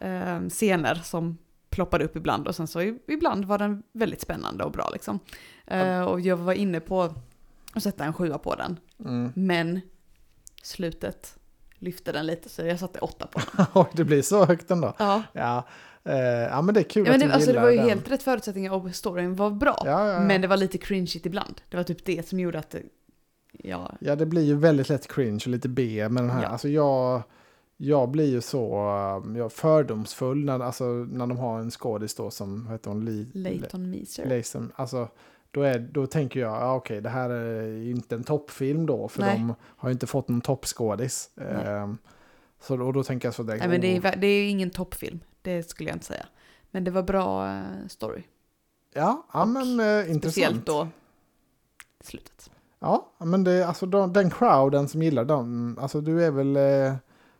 eh, 0.00 0.40
scener 0.48 0.94
som 0.94 1.38
ploppade 1.70 2.04
upp 2.04 2.16
ibland 2.16 2.48
och 2.48 2.54
sen 2.56 2.66
så 2.66 2.82
ibland 3.08 3.44
var 3.44 3.58
den 3.58 3.82
väldigt 3.92 4.20
spännande 4.20 4.64
och 4.64 4.72
bra 4.72 4.90
liksom. 4.92 5.18
Eh, 5.66 6.02
och 6.02 6.20
jag 6.20 6.36
var 6.36 6.52
inne 6.52 6.80
på 6.80 7.02
att 7.74 7.82
sätta 7.82 8.04
en 8.04 8.12
sjua 8.12 8.38
på 8.38 8.54
den. 8.54 8.76
mm. 9.04 9.32
Men 9.34 9.80
slutet 10.62 11.36
lyfte 11.78 12.12
den 12.12 12.26
lite 12.26 12.48
så 12.48 12.62
jag 12.66 12.78
satte 12.78 12.98
åtta 12.98 13.26
på 13.26 13.40
den. 13.56 13.66
Oj, 13.74 13.86
det 13.92 14.04
blir 14.04 14.22
så 14.22 14.44
högt 14.44 14.70
ändå. 14.70 14.94
Ja, 14.98 15.22
Ja, 15.32 15.66
eh, 16.04 16.16
ja 16.26 16.62
men 16.62 16.74
det 16.74 16.80
är 16.80 16.84
kul 16.84 17.06
ja 17.06 17.14
att 17.14 17.20
det, 17.20 17.26
du 17.26 17.32
alltså, 17.32 17.46
det 17.46 17.52
gillar 17.52 17.62
var 17.62 17.70
ju 17.70 17.76
den. 17.76 17.88
helt 17.88 18.10
rätt 18.10 18.22
förutsättningar 18.22 18.72
och 18.72 18.94
storyn 18.94 19.34
var 19.36 19.50
bra. 19.50 19.82
Ja, 19.84 20.08
ja. 20.12 20.20
Men 20.20 20.40
det 20.40 20.46
var 20.48 20.56
lite 20.56 20.78
cringeigt 20.78 21.26
ibland. 21.26 21.60
Det 21.68 21.76
var 21.76 21.84
typ 21.84 22.04
det 22.04 22.28
som 22.28 22.40
gjorde 22.40 22.58
att 22.58 22.70
det, 22.70 22.82
ja, 23.52 23.96
Ja, 24.00 24.16
det 24.16 24.26
blir 24.26 24.42
ju 24.42 24.54
väldigt 24.54 24.88
lätt 24.88 25.08
cringe 25.08 25.40
och 25.44 25.50
lite 25.50 25.68
B 25.68 26.08
med 26.08 26.22
den 26.22 26.30
här. 26.30 26.42
Ja. 26.42 26.48
Alltså 26.48 26.68
jag, 26.68 27.22
jag 27.76 28.08
blir 28.08 28.30
ju 28.30 28.40
så 28.40 28.74
uh, 29.24 29.38
jag, 29.38 29.52
fördomsfull 29.52 30.44
när, 30.44 30.60
alltså, 30.60 30.84
när 30.84 31.26
de 31.26 31.38
har 31.38 31.60
en 31.60 31.70
skådis 31.70 32.14
då 32.14 32.30
som, 32.30 32.64
vad 32.64 32.72
heter 32.72 32.90
hon, 32.90 33.04
Lee, 33.04 33.26
Leighton 33.32 33.90
Meeser. 33.90 34.26
Layson. 34.26 34.72
Alltså, 34.76 35.08
då, 35.50 35.62
är, 35.62 35.78
då 35.78 36.06
tänker 36.06 36.40
jag, 36.40 36.62
ja, 36.62 36.74
okej, 36.74 37.00
det 37.00 37.08
här 37.08 37.30
är 37.30 37.90
inte 37.90 38.14
en 38.14 38.24
toppfilm 38.24 38.86
då, 38.86 39.08
för 39.08 39.20
Nej. 39.20 39.34
de 39.34 39.54
har 39.60 39.88
ju 39.88 39.92
inte 39.92 40.06
fått 40.06 40.28
någon 40.28 40.40
toppskådis. 40.40 41.30
Ehm, 41.36 41.98
så 42.60 42.76
då, 42.76 42.92
då 42.92 43.02
tänker 43.02 43.28
jag 43.28 43.34
så 43.34 43.42
direkt, 43.42 43.60
Nej 43.60 43.68
men 43.68 43.80
det 43.80 43.96
är, 43.96 44.00
oh, 44.00 44.20
det 44.20 44.26
är 44.26 44.50
ingen 44.50 44.70
toppfilm, 44.70 45.20
det 45.42 45.62
skulle 45.62 45.88
jag 45.88 45.96
inte 45.96 46.06
säga. 46.06 46.26
Men 46.70 46.84
det 46.84 46.90
var 46.90 47.02
bra 47.02 47.48
eh, 47.48 47.62
story. 47.88 48.22
ja, 48.94 49.26
ja, 49.32 49.44
men 49.44 49.80
eh, 49.80 50.10
intressant. 50.10 50.20
Speciellt 50.20 50.66
då 50.66 50.88
slutet. 52.00 52.50
Ja, 52.82 53.12
men 53.18 53.44
det, 53.44 53.66
alltså 53.66 53.86
de, 53.86 54.12
den 54.12 54.30
crowden 54.30 54.88
som 54.88 55.02
gillar 55.02 55.24
den, 55.24 55.78
alltså 55.80 56.00
du 56.00 56.24
är 56.24 56.30
väl 56.30 56.56
eh, 56.56 56.94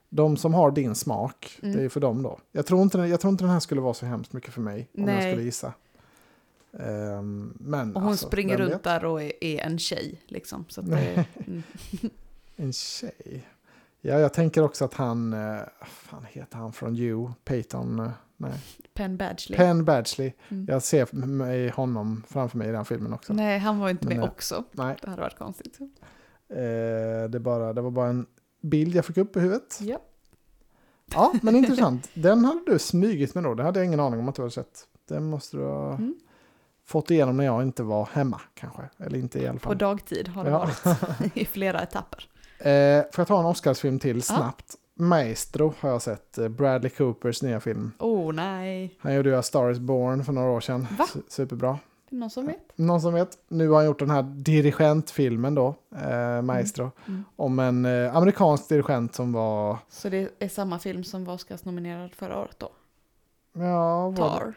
de 0.09 0.37
som 0.37 0.55
har 0.55 0.71
din 0.71 0.95
smak, 0.95 1.59
Mm. 1.63 1.77
det 1.77 1.83
är 1.85 1.89
för 1.89 2.01
dem 2.01 2.23
då. 2.23 2.39
Jag 2.53 2.67
tror, 2.67 2.83
inte, 2.83 2.99
jag 2.99 3.21
tror 3.21 3.31
inte 3.31 3.45
den 3.45 3.51
här 3.53 3.61
skulle 3.61 3.81
vara 3.81 3.95
så 3.95 4.07
hemskt 4.07 4.33
mycket 4.33 4.55
för 4.55 4.61
mig, 4.61 4.89
om 4.95 5.01
jag 5.03 5.07
Nej. 5.07 5.33
skulle 5.33 5.45
gissa. 5.45 5.73
Ehm, 6.79 7.55
men 7.61 7.97
Och 7.97 8.03
hon 8.03 8.11
alltså, 8.11 8.27
springer 8.27 8.59
runt 8.59 8.73
vet? 8.73 8.83
där 8.85 9.05
och 9.05 9.23
är, 9.23 9.33
är 9.45 9.59
en 9.61 9.79
tjej 9.79 10.21
liksom. 10.27 10.65
Så 10.69 10.81
det, 10.81 11.25
mm. 11.47 11.63
En 12.57 12.73
tjej. 12.73 13.47
Ja, 14.01 14.19
jag 14.19 14.33
tänker 14.35 14.63
också 14.63 14.85
att 14.85 14.95
han, 14.95 15.33
eh, 15.33 15.61
vad 15.81 15.89
fan 15.89 16.25
heter 16.29 16.57
han 16.59 16.73
från 16.73 16.97
You, 16.97 17.31
Peyton, 17.45 18.01
eh, 18.01 18.11
nej, 18.37 18.53
Penn 18.95 19.17
Badgley. 19.17 19.57
Penn 19.57 19.85
Badgley. 19.85 20.33
Mm. 20.49 20.67
Jag 20.69 20.83
ser 20.83 21.17
mig, 21.27 21.71
honom 21.71 22.23
framför 22.29 22.59
mig 22.59 22.69
i 22.69 22.73
den 22.73 22.85
filmen 22.85 23.13
också. 23.13 23.33
Nej, 23.33 23.59
han 23.59 23.79
var 23.79 23.91
inte 23.91 24.07
Men, 24.09 24.17
med 24.17 24.25
eh, 24.27 24.31
också. 24.33 24.65
Nej, 24.73 24.97
Det 25.03 25.11
hade 25.11 25.23
varit 25.23 25.39
konstigt. 25.39 25.79
eh, 26.49 27.31
det, 27.31 27.41
bara, 27.41 27.73
det 27.73 27.81
var 27.81 27.91
bara 27.91 28.09
en 28.09 28.27
bild 28.63 28.95
jag 28.95 29.05
fick 29.05 29.17
upp 29.17 29.37
i 29.37 29.41
huvudet. 29.41 29.79
Ja. 29.81 29.99
Ja, 31.15 31.33
men 31.43 31.57
intressant. 31.57 32.09
Den 32.15 32.45
hade 32.45 32.61
du 32.67 32.79
smugit 32.79 33.35
med 33.35 33.45
då. 33.45 33.55
Det 33.55 33.63
hade 33.63 33.79
jag 33.79 33.87
ingen 33.87 34.01
aning 34.01 34.21
om 34.21 34.29
att 34.29 34.35
du 34.35 34.43
hade 34.43 34.53
sett. 34.53 34.87
Den 35.09 35.25
måste 35.31 35.57
du 35.57 35.63
ha 35.65 35.95
Mm. 35.95 36.15
fått 36.87 37.11
igenom 37.11 37.37
när 37.37 37.45
jag 37.45 37.63
inte 37.63 37.83
var 37.83 38.09
hemma 38.13 38.41
kanske. 38.55 38.83
Eller 38.99 39.19
inte 39.19 39.39
i 39.39 39.47
alla 39.47 39.59
På 39.59 39.69
fall. 39.69 39.79
dagtid 39.79 40.29
har 40.29 40.45
det 40.45 40.51
Ja. 40.51 40.59
varit 40.59 41.37
i 41.37 41.45
flera 41.45 41.81
etapper. 41.83 42.29
Eh, 42.59 43.03
får 43.13 43.21
jag 43.23 43.27
ta 43.29 43.41
en 43.41 43.47
Oscarsfilm 43.47 43.99
till 43.99 44.23
snabbt? 44.23 44.75
Maestro 44.95 45.75
har 45.81 45.91
jag 45.91 46.03
sett. 46.03 46.39
eh, 46.39 46.49
Bradley 46.49 46.91
Coopers 46.91 47.43
nya 47.43 47.61
film. 47.61 47.93
Oh 47.99 48.33
nej. 48.33 48.97
Han 48.99 49.15
gjorde 49.15 49.29
ju 49.29 49.37
A 49.37 49.43
Star 49.43 49.71
Is 49.71 49.79
Born 49.79 50.25
för 50.25 50.33
några 50.33 50.51
år 50.51 50.61
sedan. 50.61 50.87
Va? 50.99 51.05
Su- 51.15 51.23
Superbra. 51.29 51.79
Någon 52.11 52.31
som 52.31 52.47
vet? 52.47 52.73
Någon 52.79 53.01
som 53.01 53.15
vet? 53.15 53.39
Nu 53.49 53.69
har 53.69 53.77
han 53.77 53.87
gjort 53.87 53.99
den 53.99 54.11
här 54.11 54.23
dirigentfilmen 54.23 55.55
då, 55.55 55.75
eh, 55.97 56.43
Maestro. 56.43 56.91
Mm. 57.09 57.25
Om 57.37 57.59
en 57.59 57.85
eh, 57.85 58.17
amerikansk 58.17 58.69
dirigent 58.69 59.15
som 59.15 59.33
var... 59.33 59.79
Så 59.89 60.09
det 60.09 60.29
är 60.39 60.49
samma 60.49 60.79
film 60.79 61.05
som 61.05 61.25
var 61.25 61.35
Oscars-nominerad 61.35 62.15
förra 62.15 62.39
året 62.39 62.59
då? 62.59 62.69
Ja, 63.53 64.03
var 64.09 64.11
det- 64.11 64.17
Tar. 64.17 64.55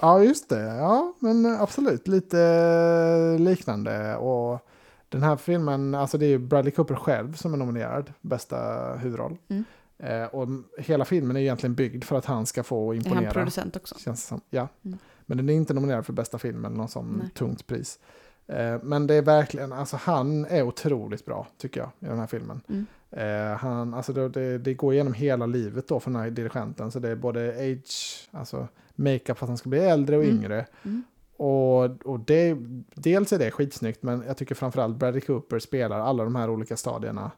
Ja, 0.00 0.20
just 0.22 0.48
det. 0.48 0.60
Ja, 0.62 1.12
men 1.18 1.46
eh, 1.46 1.62
absolut. 1.62 2.08
Lite 2.08 2.40
eh, 2.40 3.40
liknande. 3.40 4.16
Och 4.16 4.66
den 5.08 5.22
här 5.22 5.36
filmen, 5.36 5.94
alltså 5.94 6.18
det 6.18 6.26
är 6.26 6.30
ju 6.30 6.38
Bradley 6.38 6.70
Cooper 6.72 6.94
själv 6.94 7.32
som 7.34 7.52
är 7.52 7.56
nominerad. 7.56 8.12
Bästa 8.20 8.56
huvudroll. 8.96 9.36
Mm. 9.48 9.64
Eh, 9.98 10.24
och 10.24 10.48
hela 10.78 11.04
filmen 11.04 11.36
är 11.36 11.40
egentligen 11.40 11.74
byggd 11.74 12.04
för 12.04 12.18
att 12.18 12.24
han 12.24 12.46
ska 12.46 12.62
få 12.62 12.92
Är 12.92 12.96
imponera. 12.96 13.24
han 13.24 13.32
producent 13.32 13.76
också? 13.76 13.94
Känns 13.98 14.26
som. 14.26 14.40
Ja. 14.50 14.68
Mm. 14.84 14.98
Men 15.26 15.36
den 15.36 15.48
är 15.48 15.54
inte 15.54 15.74
nominerad 15.74 16.06
för 16.06 16.12
bästa 16.12 16.38
film 16.38 16.64
eller 16.64 16.76
någon 16.76 16.88
sån 16.88 17.18
Nej. 17.22 17.30
tungt 17.34 17.66
pris. 17.66 17.98
Eh, 18.46 18.76
men 18.82 19.06
det 19.06 19.14
är 19.14 19.22
verkligen, 19.22 19.72
alltså 19.72 19.96
han 19.96 20.44
är 20.44 20.62
otroligt 20.62 21.24
bra 21.24 21.46
tycker 21.58 21.80
jag 21.80 21.90
i 22.00 22.06
den 22.06 22.18
här 22.18 22.26
filmen. 22.26 22.60
Mm. 22.68 22.86
Eh, 23.10 23.56
han, 23.56 23.94
alltså 23.94 24.12
det, 24.12 24.28
det, 24.28 24.58
det 24.58 24.74
går 24.74 24.94
igenom 24.94 25.12
hela 25.12 25.46
livet 25.46 25.88
då 25.88 26.00
för 26.00 26.10
den 26.10 26.20
här 26.20 26.30
dirigenten. 26.30 26.90
Så 26.90 26.98
det 26.98 27.08
är 27.08 27.16
både 27.16 27.48
age, 27.58 28.28
alltså 28.30 28.68
makeup 28.94 29.38
för 29.38 29.44
att 29.46 29.48
han 29.48 29.56
ska 29.58 29.68
bli 29.68 29.78
äldre 29.78 30.16
och 30.16 30.24
Mm. 30.24 30.36
yngre. 30.36 30.66
Mm. 30.82 31.02
Och, 31.36 31.84
och 31.84 32.20
det, 32.20 32.56
dels 32.94 33.32
är 33.32 33.38
det 33.38 33.50
skitsnyggt 33.50 34.02
men 34.02 34.24
jag 34.26 34.36
tycker 34.36 34.54
framförallt 34.54 34.96
Bradley 34.96 35.20
Cooper 35.20 35.58
spelar 35.58 36.00
alla 36.00 36.24
de 36.24 36.34
här 36.34 36.50
olika 36.50 36.76
stadierna 36.76 37.30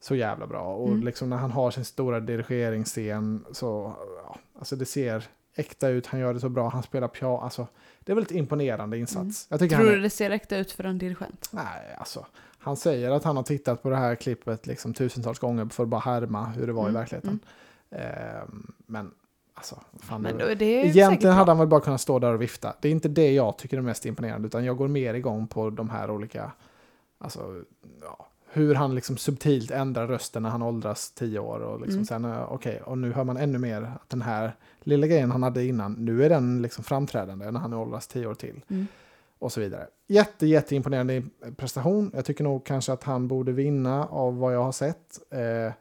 så 0.00 0.14
jävla 0.14 0.46
bra. 0.46 0.62
Och 0.74 0.88
Mm. 0.88 1.02
liksom 1.02 1.30
när 1.30 1.36
han 1.36 1.50
har 1.50 1.70
sin 1.70 1.84
stora 1.84 2.20
dirigeringsscen 2.20 3.44
så, 3.52 3.92
ja, 4.24 4.36
alltså 4.58 4.76
det 4.76 4.84
ser 4.84 5.24
äkta 5.54 5.88
ut, 5.88 6.06
han 6.06 6.20
gör 6.20 6.34
det 6.34 6.40
så 6.40 6.48
bra, 6.48 6.68
han 6.68 6.82
spelar 6.82 7.08
piano, 7.08 7.36
alltså 7.40 7.66
det 8.00 8.12
är 8.12 8.14
väldigt 8.14 8.32
imponerande 8.36 8.98
insats. 8.98 9.18
Mm. 9.20 9.32
Jag 9.48 9.60
tycker 9.60 9.76
Tror 9.76 9.86
du 9.86 9.92
är, 9.94 9.98
det 9.98 10.10
ser 10.10 10.30
äkta 10.30 10.56
ut 10.56 10.72
för 10.72 10.84
en 10.84 10.98
dirigent? 10.98 11.48
nej 11.52 11.94
alltså, 11.98 12.26
han 12.58 12.76
säger 12.76 13.10
att 13.10 13.24
han 13.24 13.36
har 13.36 13.42
tittat 13.42 13.82
på 13.82 13.90
det 13.90 13.96
här 13.96 14.14
klippet 14.14 14.66
liksom 14.66 14.94
tusentals 14.94 15.38
gånger 15.38 15.66
för 15.66 15.82
att 15.82 15.88
bara 15.88 16.00
härma 16.00 16.44
hur 16.46 16.66
det 16.66 16.72
var 16.72 16.82
i 16.82 16.88
Mm, 16.88 16.94
verkligheten. 17.00 17.40
Ehm, 17.90 18.72
men 18.86 19.10
alltså, 19.54 19.80
fan, 20.00 20.22
Men 20.22 20.38
det- 20.38 20.54
det 20.54 20.64
Egentligen 20.64 21.36
hade 21.36 21.50
han 21.50 21.58
väl 21.58 21.68
bara 21.68 21.80
kunnat 21.80 22.00
stå 22.00 22.18
där 22.18 22.32
och 22.34 22.42
vifta. 22.42 22.74
Det 22.80 22.88
är 22.88 22.92
inte 22.92 23.08
det 23.08 23.32
jag 23.32 23.58
tycker 23.58 23.76
är 23.78 23.82
mest 23.82 24.06
imponerande, 24.06 24.46
utan 24.46 24.64
jag 24.64 24.76
går 24.76 24.88
mer 24.88 25.14
igång 25.14 25.46
på 25.46 25.70
de 25.70 25.90
här 25.90 26.10
olika, 26.10 26.52
alltså, 27.18 27.62
ja, 28.02 28.27
hur 28.52 28.74
han 28.74 28.94
liksom 28.94 29.16
subtilt 29.16 29.70
ändrar 29.70 30.06
rösten 30.06 30.42
när 30.42 30.50
han 30.50 30.62
åldras 30.62 31.10
tio 31.10 31.38
år 31.38 31.60
och 31.60 31.80
liksom 31.80 31.94
Mm. 31.96 32.04
sen, 32.06 32.24
eh, 32.24 32.52
okej, 32.52 32.80
och 32.82 32.98
nu 32.98 33.12
hör 33.12 33.24
man 33.24 33.36
ännu 33.36 33.58
mer 33.58 33.82
att 33.82 34.10
den 34.10 34.22
här 34.22 34.56
lilla 34.80 35.06
grejen 35.06 35.30
han 35.30 35.42
hade 35.42 35.64
innan, 35.64 35.92
nu 35.92 36.24
är 36.24 36.28
den 36.28 36.62
liksom 36.62 36.84
framträdande 36.84 37.50
när 37.50 37.60
han 37.60 37.74
åldras 37.74 38.06
tio 38.06 38.26
år 38.26 38.34
till 38.34 38.60
Mm. 38.70 38.86
och 39.38 39.52
så 39.52 39.60
vidare. 39.60 39.86
Jätte, 40.06 40.46
jätteimponerande 40.46 41.22
prestation. 41.56 42.10
Jag 42.14 42.24
tycker 42.24 42.44
nog 42.44 42.64
kanske 42.64 42.92
att 42.92 43.04
han 43.04 43.28
borde 43.28 43.52
vinna 43.52 44.06
av 44.06 44.38
vad 44.38 44.54
jag 44.54 44.62
har 44.64 44.72
sett. 44.72 45.20
Eh, 45.30 45.72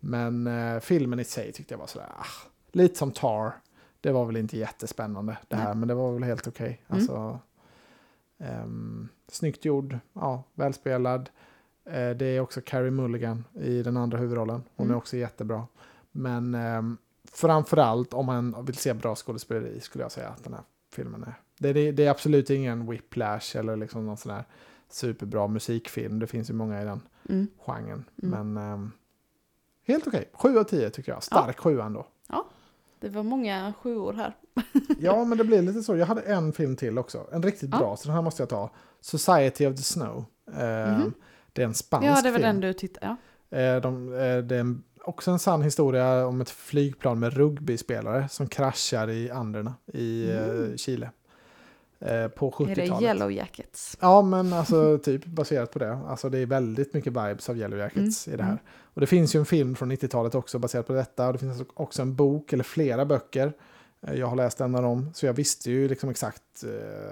men 0.00 0.46
eh, 0.46 0.80
filmen 0.80 1.20
i 1.20 1.24
sig 1.24 1.52
tyckte 1.52 1.74
jag 1.74 1.78
var 1.78 1.86
sådär, 1.86 2.08
ah, 2.18 2.48
lite 2.72 2.98
som 2.98 3.10
Tar. 3.12 3.52
Det 4.00 4.12
var 4.12 4.24
väl 4.24 4.36
inte 4.36 4.58
jättespännande 4.58 5.36
det 5.48 5.56
här, 5.56 5.64
Nej. 5.64 5.74
men 5.76 5.88
det 5.88 5.94
var 5.94 6.12
väl 6.12 6.22
helt 6.22 6.46
okej. 6.46 6.82
Mm. 6.88 6.98
Alltså, 7.00 7.38
ehm, 8.38 9.08
snyggt 9.28 9.64
gjord, 9.64 9.98
ja, 10.12 10.42
välspelad. 10.54 11.30
Eh, 11.90 12.10
det 12.16 12.24
är 12.26 12.40
också 12.40 12.60
Carrie 12.64 12.90
Mulligan 12.90 13.44
i 13.54 13.82
den 13.82 13.96
andra 13.96 14.18
huvudrollen. 14.18 14.62
Hon 14.76 14.86
Mm. 14.86 14.94
är 14.94 14.98
också 14.98 15.16
jättebra. 15.16 15.66
Men 16.12 16.54
um, 16.54 16.96
framförallt 17.32 18.14
om 18.14 18.26
man 18.26 18.64
vill 18.64 18.76
se 18.76 18.94
bra 18.94 19.14
skådespeleri 19.16 19.80
skulle 19.80 20.04
jag 20.04 20.12
säga 20.12 20.28
att 20.28 20.44
den 20.44 20.52
här 20.54 20.62
filmen 20.92 21.22
är. 21.22 21.34
Det, 21.58 21.72
det, 21.72 21.92
det 21.92 22.06
är 22.06 22.10
absolut 22.10 22.50
ingen 22.50 22.86
whiplash 22.90 23.56
eller 23.56 23.76
liksom 23.76 24.06
någon 24.06 24.16
sån 24.16 24.32
här 24.32 24.44
superbra 24.88 25.46
musikfilm. 25.48 26.18
Det 26.18 26.26
finns 26.26 26.50
ju 26.50 26.54
många 26.54 26.82
i 26.82 26.84
den 26.84 27.00
Mm. 27.28 27.46
genren. 27.66 28.04
Mm. 28.22 28.44
Men 28.54 28.72
ehm, 28.72 28.92
helt 29.86 30.06
okej. 30.06 30.28
Sju 30.32 30.58
av 30.58 30.64
tio 30.64 30.90
tycker 30.90 31.12
jag. 31.12 31.22
Stark 31.22 31.58
sjua 31.58 31.84
ändå. 31.84 32.06
Det 33.00 33.08
var 33.08 33.22
många 33.22 33.72
sjuor 33.82 34.12
här. 34.12 34.36
Ja, 34.98 35.24
men 35.24 35.38
det 35.38 35.44
blir 35.44 35.62
lite 35.62 35.82
så. 35.82 35.96
Jag 35.96 36.06
hade 36.06 36.20
en 36.20 36.52
film 36.52 36.76
till 36.76 36.98
också. 36.98 37.26
En 37.32 37.42
riktigt 37.42 37.70
Ja. 37.72 37.78
bra, 37.78 37.96
så 37.96 38.04
den 38.08 38.14
här 38.14 38.22
måste 38.22 38.42
jag 38.42 38.48
ta. 38.48 38.70
Society 39.00 39.66
of 39.66 39.76
the 39.76 39.82
Snow. 39.82 40.24
Ehm, 40.56 40.94
Mhm. 40.94 41.12
Det 41.58 41.62
är 41.62 41.66
en 41.66 41.74
spansk 41.74 42.06
Ja, 42.08 42.22
det 42.22 42.30
var 42.30 42.38
film. 42.38 42.42
den 42.48 42.60
du 42.60 42.72
tittade. 42.72 43.16
Ja. 43.50 43.58
Eh, 43.58 43.80
de, 43.80 44.12
eh, 44.12 44.38
det 44.38 44.56
är 44.56 44.60
en, 44.60 44.82
också 45.04 45.30
en 45.30 45.38
sann 45.38 45.62
historia 45.62 46.26
om 46.26 46.40
ett 46.40 46.50
flygplan 46.50 47.18
med 47.18 47.32
rugbyspelare 47.34 48.28
som 48.28 48.48
kraschar 48.48 49.10
i 49.10 49.30
Anderna 49.30 49.74
i 49.92 50.30
eh, 50.30 50.44
Mm. 50.48 50.76
Chile. 50.78 51.10
På 52.00 52.06
Är 52.06 52.74
det 52.74 52.74
70-talet. 52.74 53.02
Yellow 53.02 53.32
Jackets? 53.32 53.96
Ja, 54.00 54.22
men 54.22 54.52
alltså 54.52 54.98
typ 54.98 55.24
baserat 55.26 55.72
på 55.72 55.78
det. 55.78 55.92
Alltså 55.92 56.28
det 56.30 56.38
är 56.38 56.46
väldigt 56.46 56.94
mycket 56.94 57.12
vibes 57.12 57.48
av 57.48 57.58
Yellow 57.58 57.78
Jackets 57.78 58.26
Mm, 58.26 58.34
i 58.34 58.36
det 58.36 58.42
här. 58.42 58.50
mm. 58.52 58.62
Och 58.94 59.00
det 59.00 59.06
finns 59.06 59.34
ju 59.34 59.38
en 59.40 59.46
film 59.46 59.74
från 59.76 59.92
90-talet 59.92 60.34
också 60.34 60.58
baserat 60.58 60.86
på 60.86 60.92
detta. 60.92 61.26
Och 61.26 61.32
det 61.32 61.38
finns 61.38 61.62
också 61.74 62.02
en 62.02 62.14
bok, 62.16 62.52
eller 62.52 62.64
flera 62.64 63.04
böcker. 63.04 63.52
Jag 64.14 64.26
har 64.26 64.36
läst 64.36 64.60
en 64.60 64.74
av 64.74 64.82
dem, 64.82 65.10
så 65.14 65.26
jag 65.26 65.32
visste 65.32 65.70
ju 65.70 65.88
liksom 65.88 66.10
exakt 66.10 66.64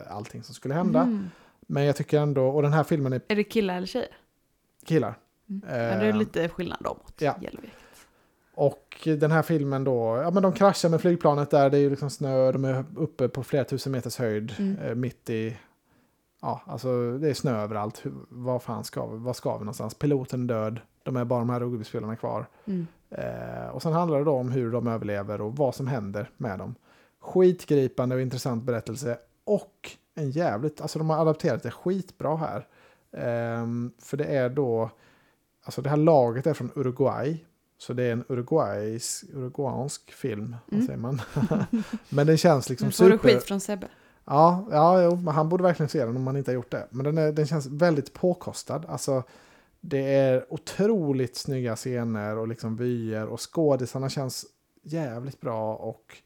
allting 0.08 0.42
som 0.42 0.54
skulle 0.54 0.74
hända. 0.74 1.00
Mm. 1.02 1.24
Men 1.66 1.84
jag 1.84 1.96
tycker 1.96 2.20
ändå, 2.20 2.48
och 2.48 2.62
den 2.62 2.72
här 2.72 2.84
filmen 2.84 3.12
är 3.12 3.20
Är 3.28 3.36
det 3.36 3.44
killar 3.44 3.76
eller 3.76 3.86
tjejer? 3.86 4.08
Killar. 4.86 5.18
Mm. 5.48 5.62
Eh, 5.68 5.76
Men 5.76 5.98
det 5.98 6.06
är 6.06 6.12
lite 6.12 6.48
skillnad 6.48 6.78
då 6.80 6.88
mot 6.88 7.14
ja. 7.18 7.36
Jackets. 7.40 7.72
Och 8.54 9.08
den 9.20 9.30
här 9.30 9.42
filmen 9.42 9.84
då, 9.84 10.20
ja 10.22 10.30
men 10.30 10.42
de 10.42 10.52
kraschar 10.52 10.88
med 10.88 11.00
flygplanet 11.00 11.50
där, 11.50 11.70
det 11.70 11.76
är 11.76 11.80
ju 11.80 11.90
liksom 11.90 12.10
snö, 12.10 12.52
de 12.52 12.64
är 12.64 12.84
uppe 12.96 13.28
på 13.28 13.42
flera 13.42 13.64
tusen 13.64 13.92
meters 13.92 14.18
höjd, 14.18 14.54
Mm. 14.58 14.78
eh, 14.78 14.94
mitt 14.94 15.30
i 15.30 15.56
ja, 16.42 16.60
alltså 16.66 17.18
det 17.18 17.30
är 17.30 17.34
snö 17.34 17.62
överallt. 17.62 18.02
Vad 18.28 18.62
fan 18.62 18.84
ska 18.84 19.06
vi, 19.06 19.18
vad 19.18 19.36
ska 19.36 19.52
vi 19.52 19.58
någonstans? 19.58 19.94
Piloten 19.94 20.42
är 20.42 20.46
död, 20.54 20.80
de 21.02 21.16
är 21.16 21.24
bara 21.24 21.38
de 21.38 21.50
här 21.50 21.60
rugbyspelarna 21.60 22.16
kvar. 22.16 22.46
Mm. 22.64 22.86
Eh, 23.10 23.68
och 23.68 23.82
sen 23.82 23.92
handlar 23.92 24.18
det 24.18 24.24
då 24.24 24.32
om 24.32 24.50
hur 24.50 24.72
de 24.72 24.86
överlever 24.86 25.40
och 25.40 25.56
vad 25.56 25.74
som 25.74 25.86
händer 25.86 26.30
med 26.36 26.58
dem. 26.58 26.74
Skitgripande 27.20 28.14
och 28.14 28.20
intressant 28.20 28.64
berättelse. 28.64 29.18
Och 29.44 29.90
en 30.14 30.30
jävligt, 30.30 30.80
alltså 30.80 30.98
de 30.98 31.10
har 31.10 31.18
adapterat 31.18 31.62
det 31.62 31.70
skitbra 31.70 32.36
här. 32.36 32.66
Ehm, 33.12 33.92
för 33.98 34.16
det 34.16 34.24
är 34.24 34.48
då, 34.48 34.90
alltså 35.64 35.82
det 35.82 35.90
här 35.90 35.96
laget 35.96 36.46
är 36.46 36.54
från 36.54 36.70
Uruguay. 36.74 37.44
Så 37.78 37.92
det 37.92 38.02
är 38.02 38.12
en 38.12 38.24
Uruguays, 38.28 39.24
uruguansk 39.34 40.12
film, 40.12 40.56
vad 40.66 40.74
Mm. 40.74 40.86
säger 40.86 40.98
man? 40.98 41.20
Men 42.08 42.26
den 42.26 42.36
känns 42.36 42.68
liksom 42.68 42.86
Nu 42.88 42.92
får 42.92 43.04
du 43.04 43.10
super... 43.12 43.28
skit 43.28 43.44
från 43.44 43.60
Sebbe. 43.60 43.88
Ja, 44.24 44.66
ja 44.70 45.02
jo, 45.02 45.16
men 45.16 45.34
han 45.34 45.48
borde 45.48 45.62
verkligen 45.62 45.88
se 45.88 46.04
den 46.04 46.16
om 46.16 46.26
han 46.26 46.36
inte 46.36 46.50
har 46.50 46.54
gjort 46.54 46.70
det. 46.70 46.86
Men 46.90 47.04
den, 47.04 47.18
är, 47.18 47.32
den 47.32 47.46
känns 47.46 47.66
väldigt 47.66 48.12
påkostad. 48.12 48.84
Alltså, 48.88 49.22
det 49.80 50.14
är 50.14 50.52
otroligt 50.52 51.36
snygga 51.36 51.76
scener 51.76 52.36
och 52.38 52.48
liksom 52.48 52.76
vyer 52.76 53.26
och 53.26 53.40
skådisarna 53.54 54.08
känns 54.08 54.46
jävligt 54.82 55.40
bra 55.40 55.74
och 55.74 56.16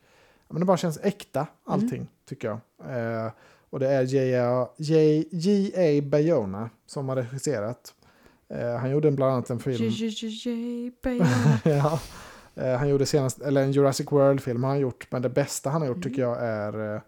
men 0.48 0.60
det 0.60 0.66
bara 0.66 0.76
känns 0.76 0.98
äkta 1.02 1.46
allting 1.64 2.08
tycker 2.28 2.48
jag. 2.48 2.58
Eh, 2.96 3.32
och 3.70 3.80
det 3.80 3.88
är 3.88 4.02
J.A. 4.78 6.02
Bayona 6.02 6.70
som 6.86 7.08
har 7.08 7.16
regisserat. 7.16 7.94
Eh, 8.48 8.74
han 8.76 8.90
gjorde 8.90 9.10
bland 9.10 9.32
annat 9.32 9.50
en 9.50 9.58
film. 9.58 9.84
J-j-j-j, 9.88 10.92
baby. 11.02 11.24
ja. 11.64 12.00
Eh, 12.54 12.76
han 12.76 12.88
gjorde 12.88 13.06
senast, 13.06 13.40
eller 13.40 13.62
en 13.62 13.72
Jurassic 13.72 14.12
World-film 14.12 14.62
har 14.64 14.70
han 14.70 14.80
gjort, 14.80 15.06
men 15.10 15.22
det 15.22 15.28
bästa 15.28 15.70
han 15.70 15.80
har 15.80 15.88
gjort 15.88 15.96
Mm. 15.96 16.02
tycker 16.10 16.22
jag 16.22 16.38
är 16.44 16.94
eh, 16.94 17.00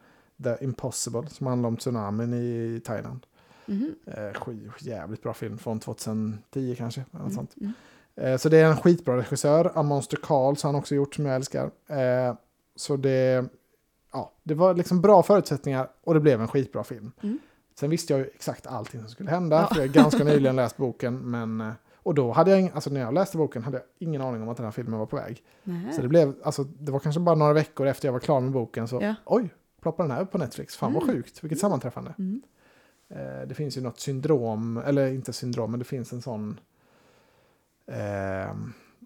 The 0.45 0.65
Impossible 0.65 1.29
som 1.29 1.47
handlar 1.47 1.69
om 1.69 1.77
tsunamin 1.77 2.35
i 2.35 2.81
Thailand. 2.85 3.27
Sk- 3.67 4.71
jävligt 4.79 5.23
bra 5.23 5.35
film 5.35 5.59
från 5.59 5.81
2010 5.81 6.75
kanske. 6.79 7.05
Eller 7.13 7.21
Mm, 7.25 7.35
sånt. 7.35 7.55
mm. 7.61 8.39
Så 8.39 8.49
det 8.49 8.59
är 8.59 8.65
en 8.65 8.77
skitbra 8.77 9.17
regissör. 9.17 9.73
A 9.75 9.83
Monster 9.83 10.19
Calls 10.23 10.63
har 10.63 10.69
han 10.73 10.79
också 10.81 10.95
gjort 10.95 11.15
som 11.15 11.27
jag 11.27 11.35
älskar. 11.37 11.71
Så 12.77 12.97
det, 12.97 13.45
ja, 14.13 14.33
det 14.43 14.55
var 14.55 14.75
liksom 14.75 15.01
bra 15.01 15.23
förutsättningar 15.23 15.89
och 16.05 16.15
det 16.15 16.21
blev 16.21 16.41
en 16.41 16.49
skitbra 16.49 16.85
film. 16.85 17.13
Mm. 17.23 17.39
Sen 17.75 17.91
visste 17.91 18.13
jag 18.13 18.21
ju 18.21 18.27
exakt 18.27 18.67
allting 18.67 19.01
som 19.01 19.09
skulle 19.11 19.31
hända. 19.31 19.57
Ja. 19.57 19.67
För 19.67 19.75
jag 19.75 19.83
har 19.83 19.95
ganska 19.95 20.25
nyligen 20.25 20.57
läst 20.57 20.77
boken. 20.77 21.19
Men, 21.31 21.61
eh, 21.61 21.73
och 21.97 22.15
då 22.15 22.33
hade 22.33 22.51
jag, 22.59 22.71
alltså 22.75 22.91
när 22.91 23.01
jag 23.01 23.15
läste 23.15 23.37
boken 23.37 23.63
hade 23.63 23.77
jag 23.77 23.85
ingen 23.99 24.23
aning 24.23 24.43
om 24.43 24.49
att 24.49 24.57
den 24.57 24.65
här 24.67 24.71
filmen 24.71 24.99
var 24.99 25.07
på 25.07 25.17
väg. 25.17 25.43
Nähä. 25.65 25.93
Så 25.93 26.03
det 26.03 26.09
blev, 26.09 26.35
alltså 26.43 26.65
det 26.65 26.93
var 26.93 26.99
kanske 27.01 27.21
bara 27.21 27.37
några 27.37 27.53
veckor 27.53 27.87
efter 27.87 28.09
jag 28.09 28.13
var 28.13 28.21
klar 28.21 28.41
med 28.41 28.53
boken 28.53 28.89
så 28.89 28.99
Ja. 29.03 29.15
oj, 29.25 29.55
ploppar 29.81 30.05
den 30.05 30.11
här 30.11 30.23
upp 30.23 30.31
på 30.31 30.39
Netflix. 30.39 30.77
Fan 30.77 30.93
vad 30.95 31.03
Mm. 31.03 31.15
sjukt, 31.15 31.45
vilket 31.45 31.59
sammanträffande. 31.59 32.15
Mm. 32.19 32.43
Eh, 33.09 33.47
det 33.49 33.55
finns 33.55 33.77
ju 33.77 33.81
något 33.81 34.01
syndrom, 34.01 34.77
eller 34.87 35.07
inte 35.09 35.33
syndrom, 35.33 35.71
men 35.71 35.79
det 35.79 35.85
finns 35.85 36.13
en 36.13 36.23
sån... 36.23 36.61
Eh, 37.87 38.55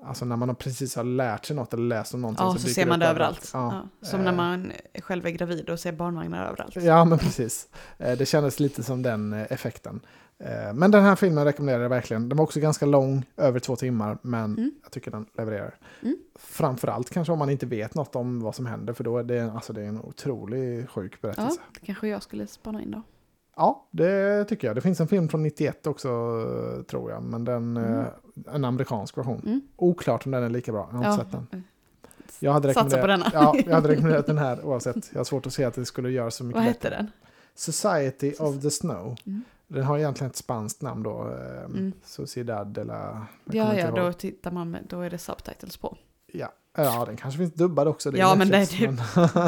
alltså 0.04 0.24
när 0.24 0.36
man 0.36 0.48
har 0.48 0.54
precis 0.56 0.96
har 0.96 1.04
lärt 1.04 1.44
sig 1.44 1.56
något 1.56 1.74
eller 1.74 1.82
läst 1.84 2.14
om 2.14 2.20
någonting 2.20 2.46
Ja, 2.46 2.52
så 2.52 2.58
dyker 2.58 2.70
ser 2.74 2.86
man 2.86 2.98
det 2.98 3.06
överallt. 3.06 3.50
Ja. 3.54 3.88
Ja. 4.02 4.06
Som 4.08 4.20
när 4.24 4.30
Eh, 4.30 4.36
man 4.36 4.72
själv 5.02 5.26
är 5.26 5.30
gravid 5.30 5.70
och 5.70 5.80
ser 5.80 5.92
barnvagnar 5.92 6.46
överallt. 6.46 6.76
Ja, 6.76 7.04
men 7.04 7.18
precis. 7.18 7.68
Eh, 7.98 8.18
det 8.18 8.26
kändes 8.26 8.60
lite 8.60 8.82
som 8.82 9.02
den 9.02 9.32
eh, 9.32 9.46
effekten. 9.52 10.00
Men 10.74 10.90
den 10.90 11.02
här 11.04 11.16
filmen 11.16 11.44
rekommenderar 11.44 11.82
jag 11.82 11.88
verkligen. 11.88 12.28
Den 12.28 12.38
var 12.38 12.42
också 12.44 12.60
ganska 12.60 12.86
lång, 12.86 13.24
över 13.36 13.58
två 13.60 13.76
timmar, 13.76 14.18
men 14.22 14.44
Mm. 14.44 14.70
jag 14.82 14.92
tycker 14.92 15.10
den 15.10 15.26
levererar. 15.38 15.74
Mm. 16.02 16.16
Framförallt 16.38 17.10
kanske 17.10 17.32
om 17.32 17.38
man 17.38 17.50
inte 17.50 17.66
vet 17.66 17.94
något 17.94 18.16
om 18.16 18.40
vad 18.40 18.54
som 18.54 18.66
händer, 18.66 18.92
för 18.92 19.04
då 19.04 19.18
är 19.18 19.22
det, 19.22 19.52
alltså, 19.52 19.72
det 19.72 19.82
är 19.82 19.86
en 19.86 20.00
otroligt 20.00 20.90
sjuk 20.90 21.12
Ja, 21.12 21.18
berättelse. 21.22 21.60
det 21.80 21.86
kanske 21.86 22.08
jag 22.08 22.22
skulle 22.22 22.46
spana 22.46 22.82
in 22.82 22.90
då. 22.90 23.02
Ja, 23.56 23.86
det 23.90 24.44
tycker 24.44 24.66
jag. 24.66 24.76
Det 24.76 24.80
finns 24.80 25.00
en 25.00 25.08
film 25.08 25.28
från 25.28 25.42
91 25.42 25.86
också, 25.86 26.08
eh, 26.08 26.82
tror 26.82 27.10
jag. 27.10 27.22
Men 27.22 27.44
den, 27.44 27.76
Mm. 27.76 28.00
eh, 28.00 28.06
en 28.54 28.64
amerikansk 28.64 29.18
version. 29.18 29.42
Mm. 29.46 29.60
Oklart 29.76 30.26
om 30.26 30.32
den 30.32 30.42
är 30.42 30.48
lika 30.50 30.72
bra. 30.72 30.88
Jag 30.92 30.98
har 30.98 31.12
inte 31.12 31.24
sett 31.24 31.32
den. 31.50 31.64
Jag 32.40 32.52
hade, 32.52 32.74
Satsa 32.74 32.98
på 33.00 33.06
denna. 33.06 33.30
ja, 33.32 33.54
jag 33.66 33.74
hade 33.74 33.88
rekommenderat 33.88 34.26
den 34.26 34.38
här 34.38 34.64
oavsett. 34.64 35.10
Jag 35.12 35.18
har 35.20 35.24
svårt 35.24 35.46
att 35.46 35.52
se 35.52 35.64
att 35.64 35.74
det 35.74 35.84
skulle 35.84 36.10
göra 36.10 36.30
så 36.30 36.44
mycket 36.44 36.56
Vad 36.56 36.64
hette 36.64 36.90
den? 36.90 37.10
Society 37.54 38.32
of 38.38 38.60
the 38.62 38.70
Snow. 38.70 39.16
Mm. 39.26 39.42
Den 39.68 39.84
har 39.84 39.98
egentligen 39.98 40.30
ett 40.30 40.36
spanskt 40.36 40.82
namn 40.82 41.02
då. 41.02 41.28
Eh, 41.28 41.64
Mm. 41.64 41.92
Sociedad 42.04 42.66
de 42.66 42.84
la... 42.84 43.26
Ja, 43.44 43.74
ja, 43.74 43.90
då 43.90 44.12
tittar 44.12 44.50
man 44.50 44.70
med, 44.70 44.82
då 44.88 45.00
är 45.00 45.10
det 45.10 45.18
subtitles 45.18 45.76
på. 45.76 45.96
ja. 46.32 46.52
ja, 46.76 47.04
den 47.06 47.16
kanske 47.16 47.38
finns 47.38 47.52
dubbad 47.54 47.88
också. 47.88 48.16
Ja, 48.16 48.34
men 48.34 48.48
det- 48.48 48.58
Netflix, 48.58 48.92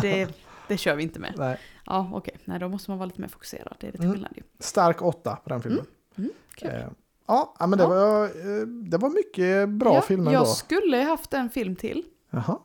det- 0.02 0.28
Det, 0.68 0.76
kör 0.76 0.94
vi 0.94 1.02
inte 1.02 1.20
med. 1.20 1.34
Nej. 1.36 1.58
Ja, 1.86 2.10
okej. 2.14 2.36
Nej, 2.44 2.58
då 2.58 2.68
måste 2.68 2.90
man 2.90 2.98
vara 2.98 3.06
lite 3.06 3.20
mer 3.20 3.28
fokuserad. 3.28 3.76
Det 3.80 3.86
är 3.86 3.92
lite 3.92 4.04
Mm. 4.04 4.12
skillnad 4.14 4.32
ju. 4.36 4.42
Stark 4.58 5.02
åtta 5.02 5.36
på 5.36 5.48
den 5.48 5.62
filmen. 5.62 5.84
Mm, 6.18 6.30
kul. 6.54 6.68
Eh, 6.70 6.86
ja, 7.26 7.54
men 7.58 7.70
det, 7.70 7.84
Ja. 7.84 7.88
Var, 7.88 8.24
eh, 8.24 8.66
det 8.66 8.96
var 8.98 9.10
mycket 9.10 9.68
bra 9.68 9.94
ja, 9.94 10.00
filmer 10.02 10.32
jag 10.32 10.42
då. 10.42 10.46
skulle 10.46 10.96
haft 10.96 11.34
en 11.34 11.50
film 11.50 11.76
till. 11.76 12.04
Jaha. 12.30 12.58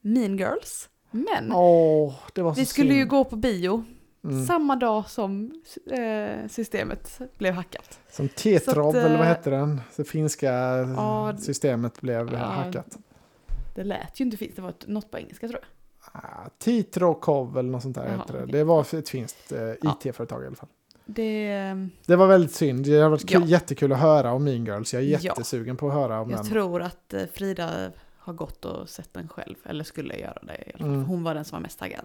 Mean 0.00 0.38
Girls. 0.38 0.88
Men 1.10 1.52
så 1.52 2.50
vi 2.56 2.66
skulle 2.66 2.94
ju 2.94 3.06
gå 3.06 3.24
på 3.24 3.36
bio 3.36 3.84
Mm. 4.24 4.46
samma 4.46 4.76
dag 4.76 5.10
som 5.10 5.62
eh, 5.90 6.46
systemet 6.48 7.20
blev 7.38 7.54
hackat. 7.54 8.00
Som 8.10 8.28
att, 8.28 8.94
eller 8.94 9.16
vad 9.18 9.26
eh, 9.26 9.32
hette 9.32 9.50
den? 9.50 9.80
Det 9.96 10.04
finska 10.04 10.52
Ja, 10.96 11.36
systemet 11.38 12.00
blev 12.00 12.32
ja, 12.32 12.38
hackat. 12.38 12.98
Det 13.74 13.84
lät 13.84 14.20
ju 14.20 14.24
inte 14.24 14.36
fint, 14.36 14.56
det 14.56 14.62
var 14.62 14.74
något 14.86 15.10
på 15.10 15.18
engelska 15.18 15.48
tror 15.48 15.60
jag. 15.62 15.68
Titrokov 16.58 17.58
eller 17.58 17.70
något 17.70 17.82
sånt 17.82 17.94
där 17.94 18.04
Jaha, 18.06 18.16
hette 18.16 18.32
det. 18.32 18.38
okej. 18.42 18.52
Det 18.52 18.64
var 18.64 18.94
ett 18.94 19.08
finskt 19.08 19.52
eh, 19.52 19.60
Ja. 19.82 19.96
IT-företag 20.04 20.42
i 20.44 20.46
alla 20.46 20.56
fall. 20.56 20.68
Det, 21.06 21.46
ehm, 21.52 21.90
Det 22.06 22.16
var 22.16 22.26
väldigt 22.26 22.52
synd. 22.54 22.84
Det 22.86 22.96
har 22.98 23.10
varit 23.10 23.30
Ja. 23.30 23.40
jättekul 23.44 23.92
att 23.92 23.98
höra 24.00 24.32
om 24.32 24.44
Mean 24.44 24.64
Girls. 24.66 24.94
Jag 24.94 25.02
är 25.02 25.06
Ja. 25.06 25.18
jättesugen 25.18 25.76
på 25.76 25.88
att 25.88 25.94
höra 25.94 26.20
om 26.20 26.30
jag 26.30 26.38
den. 26.38 26.46
tror 26.48 26.82
att 26.82 27.14
eh, 27.14 27.22
Frida 27.34 27.90
har 28.18 28.32
gått 28.32 28.64
och 28.64 28.88
sett 28.88 29.14
den 29.14 29.28
själv, 29.28 29.54
eller 29.64 29.84
skulle 29.84 30.14
göra 30.16 30.38
det 30.42 30.52
i 30.66 30.72
alla 30.74 30.78
fall. 30.78 30.88
Mm. 30.94 31.04
Hon 31.04 31.22
var 31.24 31.34
den 31.34 31.44
som 31.44 31.56
var 31.56 31.60
mest 31.62 31.78
taggad. 31.78 32.04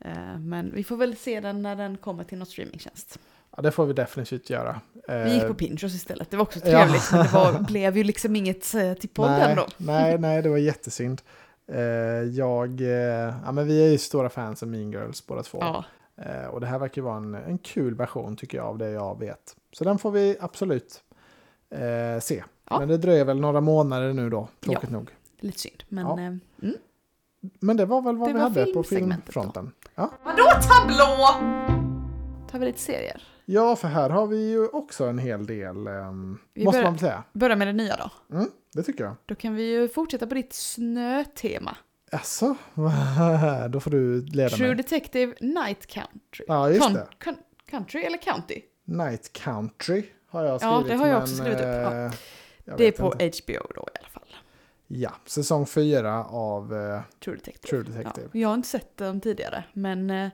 Eh, 0.00 0.38
Men 0.38 0.72
vi 0.74 0.84
får 0.84 0.96
väl 0.96 1.16
se 1.16 1.40
den 1.40 1.62
när 1.62 1.76
den 1.76 1.96
kommer 1.96 2.24
till 2.24 2.38
något 2.38 2.48
streamingtjänst. 2.48 3.18
Ja, 3.56 3.62
det 3.62 3.70
får 3.70 3.86
vi 3.86 3.92
definitivt 3.92 4.50
göra. 4.50 4.80
Vi 5.08 5.32
gick 5.34 5.42
Eh, 5.42 5.48
på 5.48 5.54
Pinterest 5.54 5.94
istället, 5.96 6.30
det 6.30 6.36
var 6.36 6.42
också 6.42 6.58
ja. 6.64 6.64
trevligt. 6.64 7.12
Men 7.12 7.22
det 7.22 7.32
var, 7.32 7.60
blev 7.68 7.96
ju 7.96 8.04
liksom 8.04 8.36
inget 8.36 8.62
till 9.00 9.08
podden 9.08 9.38
nej, 9.38 9.54
då. 9.56 9.66
nej, 9.76 10.18
nej, 10.18 10.42
det 10.42 10.48
var 10.48 10.56
jättesynd. 10.58 11.22
Eh, 11.72 11.78
jag, 12.22 12.80
eh, 12.80 13.34
ja, 13.44 13.52
men 13.52 13.66
vi 13.66 13.86
är 13.86 13.90
ju 13.90 13.98
stora 13.98 14.28
fans 14.28 14.62
av 14.62 14.68
Mean 14.68 14.90
Girls 14.92 15.26
båda 15.26 15.42
två. 15.42 15.58
Ja, 15.60 15.84
Eh, 16.20 16.46
och 16.46 16.60
det 16.60 16.66
här 16.66 16.78
verkar 16.78 17.02
ju 17.02 17.04
vara 17.04 17.16
en, 17.16 17.34
en 17.34 17.58
kul 17.58 17.94
version 17.94 18.36
tycker 18.36 18.58
jag 18.58 18.66
av 18.66 18.78
det 18.78 18.90
jag 18.90 19.18
vet. 19.20 19.56
Så 19.72 19.84
den 19.84 19.98
får 19.98 20.10
vi 20.10 20.36
absolut 20.40 21.02
eh, 21.70 22.20
se. 22.20 22.44
Ja. 22.70 22.78
Men 22.78 22.88
det 22.88 22.96
dröjer 22.96 23.24
väl 23.24 23.40
några 23.40 23.60
månader 23.60 24.12
nu 24.12 24.30
då, 24.30 24.48
tråkigt 24.60 24.90
nog. 24.90 25.10
lite 25.40 25.58
synd. 25.58 25.82
Men 25.88 26.06
Ja. 26.06 26.12
eh, 26.20 26.26
mm. 26.26 26.76
Men 27.60 27.76
det 27.76 27.84
var 27.86 28.02
väl 28.02 28.16
vad 28.16 28.28
Det 28.28 28.32
vi 28.32 28.40
hade 28.40 28.64
på 28.64 28.82
filmsegmentet 28.82 29.26
då. 29.26 29.32
filmfronten. 29.32 29.72
Ja. 29.94 30.10
Vadå 30.24 30.44
tablå? 30.44 31.26
Tar 32.50 32.58
vi 32.58 32.66
lite 32.66 32.78
serier? 32.80 33.22
Ja, 33.50 33.76
för 33.76 33.88
här 33.88 34.10
har 34.10 34.26
vi 34.26 34.50
ju 34.50 34.66
också 34.68 35.04
en 35.04 35.18
hel 35.18 35.46
del, 35.46 35.74
Vi 36.54 36.64
måste 36.64 36.78
börjar- 36.78 36.90
man 36.90 36.98
säga. 36.98 37.24
Börja 37.32 37.56
med 37.56 37.68
det 37.68 37.72
nya 37.72 37.96
då. 37.96 38.34
Mm, 38.36 38.50
det 38.74 38.82
tycker 38.82 39.04
jag. 39.04 39.14
Då 39.26 39.34
kan 39.34 39.54
vi 39.54 39.70
ju 39.72 39.88
fortsätta 39.88 40.26
på 40.26 40.34
ditt 40.34 40.52
snötema. 40.52 41.76
Jaså? 42.12 42.56
då 43.70 43.80
får 43.80 43.90
du 43.90 44.22
leda 44.26 44.48
True 44.48 44.66
mig. 44.68 44.76
Detective 44.76 45.34
Night 45.40 45.86
Country. 45.86 46.44
Ja, 46.48 46.70
just 46.70 46.88
Con- 46.88 46.94
det. 46.94 47.34
country 47.70 48.00
eller 48.02 48.18
County? 48.18 48.62
Night 48.84 49.32
Country 49.32 50.04
har 50.28 50.44
jag 50.44 50.54
Ja, 50.54 50.58
skrivit. 50.58 50.86
det 50.88 50.94
har 50.94 51.06
jag 51.06 51.14
men, 51.14 51.22
också 51.22 51.34
skrivit 51.36 51.58
upp, 51.58 51.64
ja. 51.64 52.04
eh, 52.04 52.12
Det 52.78 52.84
är 52.84 52.92
på 52.92 53.12
inte. 53.20 53.24
HBO 53.44 53.72
då 53.74 53.88
i 53.94 53.98
alla 53.98 54.08
fall. 54.08 54.22
Ja, 54.86 55.10
säsong 55.26 55.66
fyra 55.66 56.24
av 56.24 56.74
eh, 56.74 57.00
True 57.24 57.36
Detective. 57.36 57.68
True 57.70 57.82
Detective. 57.82 58.28
Ja, 58.32 58.40
jag 58.40 58.48
har 58.48 58.54
inte 58.54 58.68
sett 58.68 58.96
den 58.96 59.20
tidigare, 59.20 59.64
men 59.72 60.10
eh, 60.10 60.28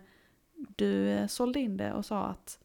du 0.77 1.09
eh, 1.11 1.27
sålde 1.27 1.61
in 1.61 1.77
det 1.77 1.93
och 1.93 2.05
sa 2.05 2.25
att 2.25 2.59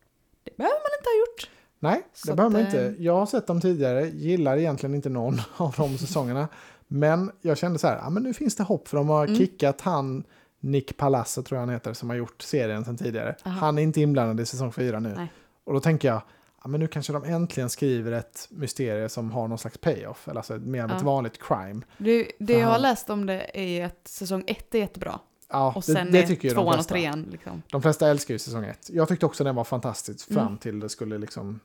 det 0.51 0.57
behöver 0.57 0.75
man 0.75 0.99
inte 0.99 1.09
ha 1.09 1.19
gjort. 1.19 1.49
Nej, 1.79 2.01
det 2.27 2.33
behöver 2.35 2.53
man 2.57 2.65
inte. 2.65 2.85
eh, 2.85 2.93
Jag 3.05 3.15
har 3.15 3.25
sett 3.25 3.47
dem 3.47 3.61
tidigare, 3.61 4.05
gillar 4.09 4.57
egentligen 4.57 4.95
inte 4.95 5.09
någon 5.09 5.41
av 5.57 5.73
de 5.77 5.97
säsongerna. 5.97 6.47
Men 6.87 7.31
jag 7.41 7.57
kände 7.57 7.79
så 7.79 7.87
här, 7.87 7.97
ja, 7.97 8.09
men 8.09 8.23
nu 8.23 8.33
finns 8.33 8.55
det 8.55 8.63
hopp 8.63 8.87
för 8.87 8.97
de 8.97 9.09
har 9.09 9.25
Mm. 9.25 9.37
kickat 9.37 9.81
han, 9.81 10.23
Nick 10.59 10.97
Palazzo 10.97 11.43
tror 11.43 11.55
jag 11.57 11.65
han 11.65 11.73
heter, 11.73 11.93
som 11.93 12.09
har 12.09 12.17
gjort 12.17 12.41
serien 12.41 12.85
sedan 12.85 12.97
tidigare. 12.97 13.35
Aha. 13.45 13.55
Han 13.59 13.77
är 13.77 13.81
inte 13.83 14.01
inblandad 14.01 14.39
i 14.39 14.45
säsong 14.45 14.71
fyra 14.71 14.99
nu. 14.99 15.13
Nej. 15.17 15.27
Och 15.63 15.73
då 15.73 15.79
tänker 15.79 16.07
jag, 16.07 16.21
ja, 16.63 16.67
men 16.67 16.79
nu 16.79 16.87
kanske 16.87 17.13
de 17.13 17.23
äntligen 17.23 17.69
skriver 17.69 18.11
ett 18.11 18.47
mysterie 18.51 19.09
som 19.09 19.31
har 19.31 19.47
någon 19.47 19.57
slags 19.57 19.77
payoff, 19.77 20.27
eller 20.27 20.37
alltså 20.37 20.53
mer 20.57 20.83
av 20.83 20.89
ett 20.89 20.95
Ja. 20.99 21.05
vanligt 21.05 21.39
crime. 21.43 21.81
Det, 21.97 22.31
det 22.39 22.53
jag 22.59 22.67
har 22.67 22.79
läst 22.79 23.09
om 23.09 23.25
det 23.25 23.59
är 23.59 23.85
att 23.85 24.07
säsong 24.07 24.43
ett 24.47 24.75
är 24.75 24.79
jättebra. 24.79 25.19
Ja, 25.51 25.67
Och 25.75 25.83
det, 25.87 25.93
sen 25.93 26.11
det 26.11 26.19
är 26.23 26.27
tycker 26.27 26.49
ju 26.49 26.55
de 26.55 26.61
tvåan 26.63 26.79
och 26.79 26.87
trean 26.87 27.27
liksom. 27.31 27.61
De 27.71 27.81
flesta 27.81 28.07
älskar 28.09 28.33
ju 28.33 28.39
säsong 28.39 28.65
ett. 28.65 28.89
Jag 28.93 29.07
tyckte 29.07 29.25
också 29.25 29.43
den 29.43 29.55
var 29.55 29.63
fantastisk 29.63 30.33
fram 30.33 30.47
Mm. 30.47 30.57
till 30.57 30.79
det 30.79 30.89
skulle 30.89 31.17
liksom 31.17 31.59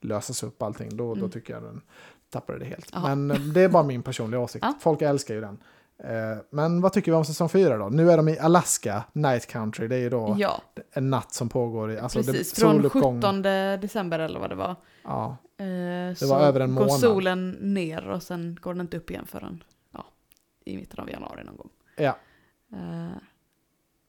lösas 0.00 0.42
upp 0.42 0.62
allting. 0.62 0.96
Då, 0.96 1.04
då 1.14 1.18
Mm. 1.20 1.30
tycker 1.30 1.54
jag 1.54 1.62
den 1.62 1.80
tappade 2.30 2.58
det 2.58 2.64
helt. 2.64 2.88
Jaha. 2.92 3.14
Men 3.14 3.30
eh, 3.30 3.40
det 3.40 3.60
är 3.60 3.68
bara 3.68 3.82
min 3.82 4.02
personliga 4.02 4.40
åsikt. 4.40 4.64
Ja. 4.68 4.74
Folk 4.80 5.02
älskar 5.02 5.34
ju 5.34 5.40
den. 5.40 5.58
Eh, 6.04 6.38
men 6.50 6.80
vad 6.80 6.92
tycker 6.92 7.12
vi 7.12 7.16
om 7.16 7.24
säsong 7.24 7.48
4 7.48 7.76
då? 7.76 7.88
Nu 7.88 8.10
är 8.10 8.16
de 8.16 8.28
i 8.28 8.38
Alaska, 8.38 9.04
Night 9.12 9.46
Country. 9.46 9.88
Det 9.88 9.96
är 9.96 10.00
ju 10.00 10.10
då 10.10 10.36
Ja, 10.38 10.62
en 10.92 11.10
natt 11.10 11.34
som 11.34 11.48
pågår 11.48 11.90
i... 11.92 11.98
Alltså 11.98 12.18
precis. 12.18 12.52
det, 12.52 12.60
Från 12.60 12.74
soluppgång. 12.76 13.16
17 13.20 13.42
december 13.80 14.18
eller 14.18 14.40
vad 14.40 14.50
det 14.50 14.56
var. 14.56 14.76
Ja, 15.04 15.36
Eh, 15.60 15.64
Det 16.20 16.26
var 16.26 16.40
över 16.40 16.60
en 16.60 16.74
går 16.74 16.80
månad. 16.84 17.00
solen 17.00 17.50
ner 17.50 18.08
och 18.10 18.22
sen 18.22 18.58
går 18.62 18.74
den 18.74 18.80
inte 18.80 18.96
upp 18.96 19.10
igen 19.10 19.26
förrän 19.26 19.62
ja, 19.92 20.04
i 20.64 20.76
mitten 20.76 21.00
av 21.00 21.10
januari 21.10 21.44
någon 21.44 21.56
gång. 21.56 21.68
ja, 21.96 22.16
Eh, 22.72 23.16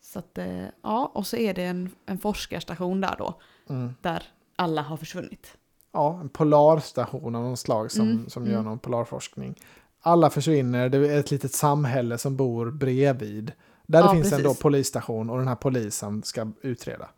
så 0.02 0.20
att, 0.20 0.38
eh, 0.38 0.66
ja, 0.84 1.12
och 1.14 1.28
så 1.28 1.38
är 1.38 1.54
det 1.54 1.64
en, 1.64 1.90
en 2.06 2.18
forskarstation 2.18 3.02
där 3.02 3.16
då, 3.18 3.40
mm. 3.70 3.94
där 4.02 4.24
alla 4.56 4.82
har 4.82 4.98
försvunnit. 4.98 5.58
ja, 5.92 6.20
en 6.22 6.30
polarstation 6.30 7.36
av 7.36 7.44
någon 7.44 7.58
slag 7.58 7.92
som, 7.92 8.10
Mm, 8.10 8.30
som 8.30 8.46
gör 8.46 8.54
mm. 8.54 8.66
någon 8.66 8.80
polarforskning. 8.80 9.56
Alla 10.02 10.30
försvinner, 10.30 10.90
det 10.90 10.98
är 10.98 11.20
ett 11.20 11.32
litet 11.32 11.54
samhälle 11.54 12.18
som 12.18 12.36
bor 12.36 12.72
bredvid. 12.72 13.52
Där 13.86 14.00
det 14.02 14.06
Ja, 14.08 14.14
finns 14.14 14.34
en 14.34 14.44
då 14.44 14.50
precis. 14.50 14.62
polisstation 14.62 15.30
och 15.30 15.38
den 15.38 15.48
här 15.48 15.56
polisen 15.56 16.24
ska 16.24 16.52
utreda. 16.62 17.10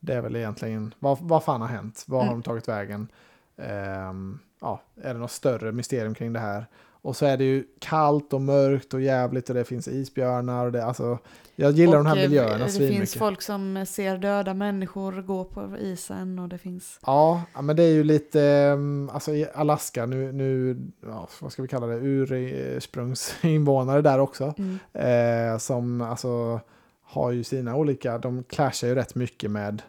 Det 0.00 0.14
är 0.14 0.20
väl 0.20 0.36
egentligen, 0.36 0.94
vad, 0.98 1.18
vad 1.20 1.44
fan 1.44 1.60
har 1.60 1.68
hänt? 1.68 2.04
Vad 2.06 2.20
har 2.20 2.26
Mm. 2.26 2.40
de 2.40 2.42
tagit 2.42 2.68
vägen? 2.68 3.08
Ehm, 3.56 4.38
ja, 4.60 4.80
är 5.02 5.14
det 5.14 5.20
något 5.20 5.30
större 5.30 5.72
mysterium 5.72 6.14
kring 6.14 6.32
det 6.32 6.40
här? 6.40 6.66
Och 7.06 7.16
så 7.16 7.26
är 7.26 7.36
det 7.36 7.44
ju 7.44 7.64
kallt 7.78 8.32
och 8.32 8.40
mörkt 8.40 8.94
och 8.94 9.00
jävligt 9.00 9.48
och 9.48 9.54
det 9.54 9.64
finns 9.64 9.88
isbjörnar. 9.88 10.66
Och 10.66 10.72
det, 10.72 10.84
alltså, 10.84 11.18
jag 11.56 11.72
gillar 11.72 11.96
de 11.96 12.06
här 12.06 12.12
Och, 12.12 12.18
eh, 12.18 12.28
miljöerna 12.28 12.64
Det 12.64 12.88
finns 12.88 13.14
folk 13.14 13.42
som 13.42 13.84
ser 13.88 14.18
döda 14.18 14.54
människor 14.54 15.22
gå 15.22 15.44
på 15.44 15.76
isen 15.78 16.38
och 16.38 16.48
det 16.48 16.58
finns... 16.58 17.00
Ja, 17.06 17.42
men 17.62 17.76
det 17.76 17.82
är 17.82 17.92
ju 17.92 18.04
lite, 18.04 18.42
ehm, 18.42 19.10
alltså 19.12 19.34
i 19.34 19.46
Alaska 19.54 20.06
nu, 20.06 20.32
nu 20.32 20.76
ja, 21.06 21.28
vad 21.40 21.52
ska 21.52 21.62
vi 21.62 21.68
kalla 21.68 21.86
det, 21.86 21.96
ursprungsinvånare 21.96 24.02
där 24.02 24.18
också. 24.18 24.54
Mm. 24.58 24.78
Eh, 24.92 25.58
som 25.58 26.00
alltså 26.00 26.60
har 27.02 27.30
ju 27.30 27.44
sina 27.44 27.76
olika, 27.76 28.18
de 28.18 28.42
clashar 28.42 28.88
ju 28.88 28.94
rätt 28.94 29.14
mycket 29.14 29.50
med 29.50 29.82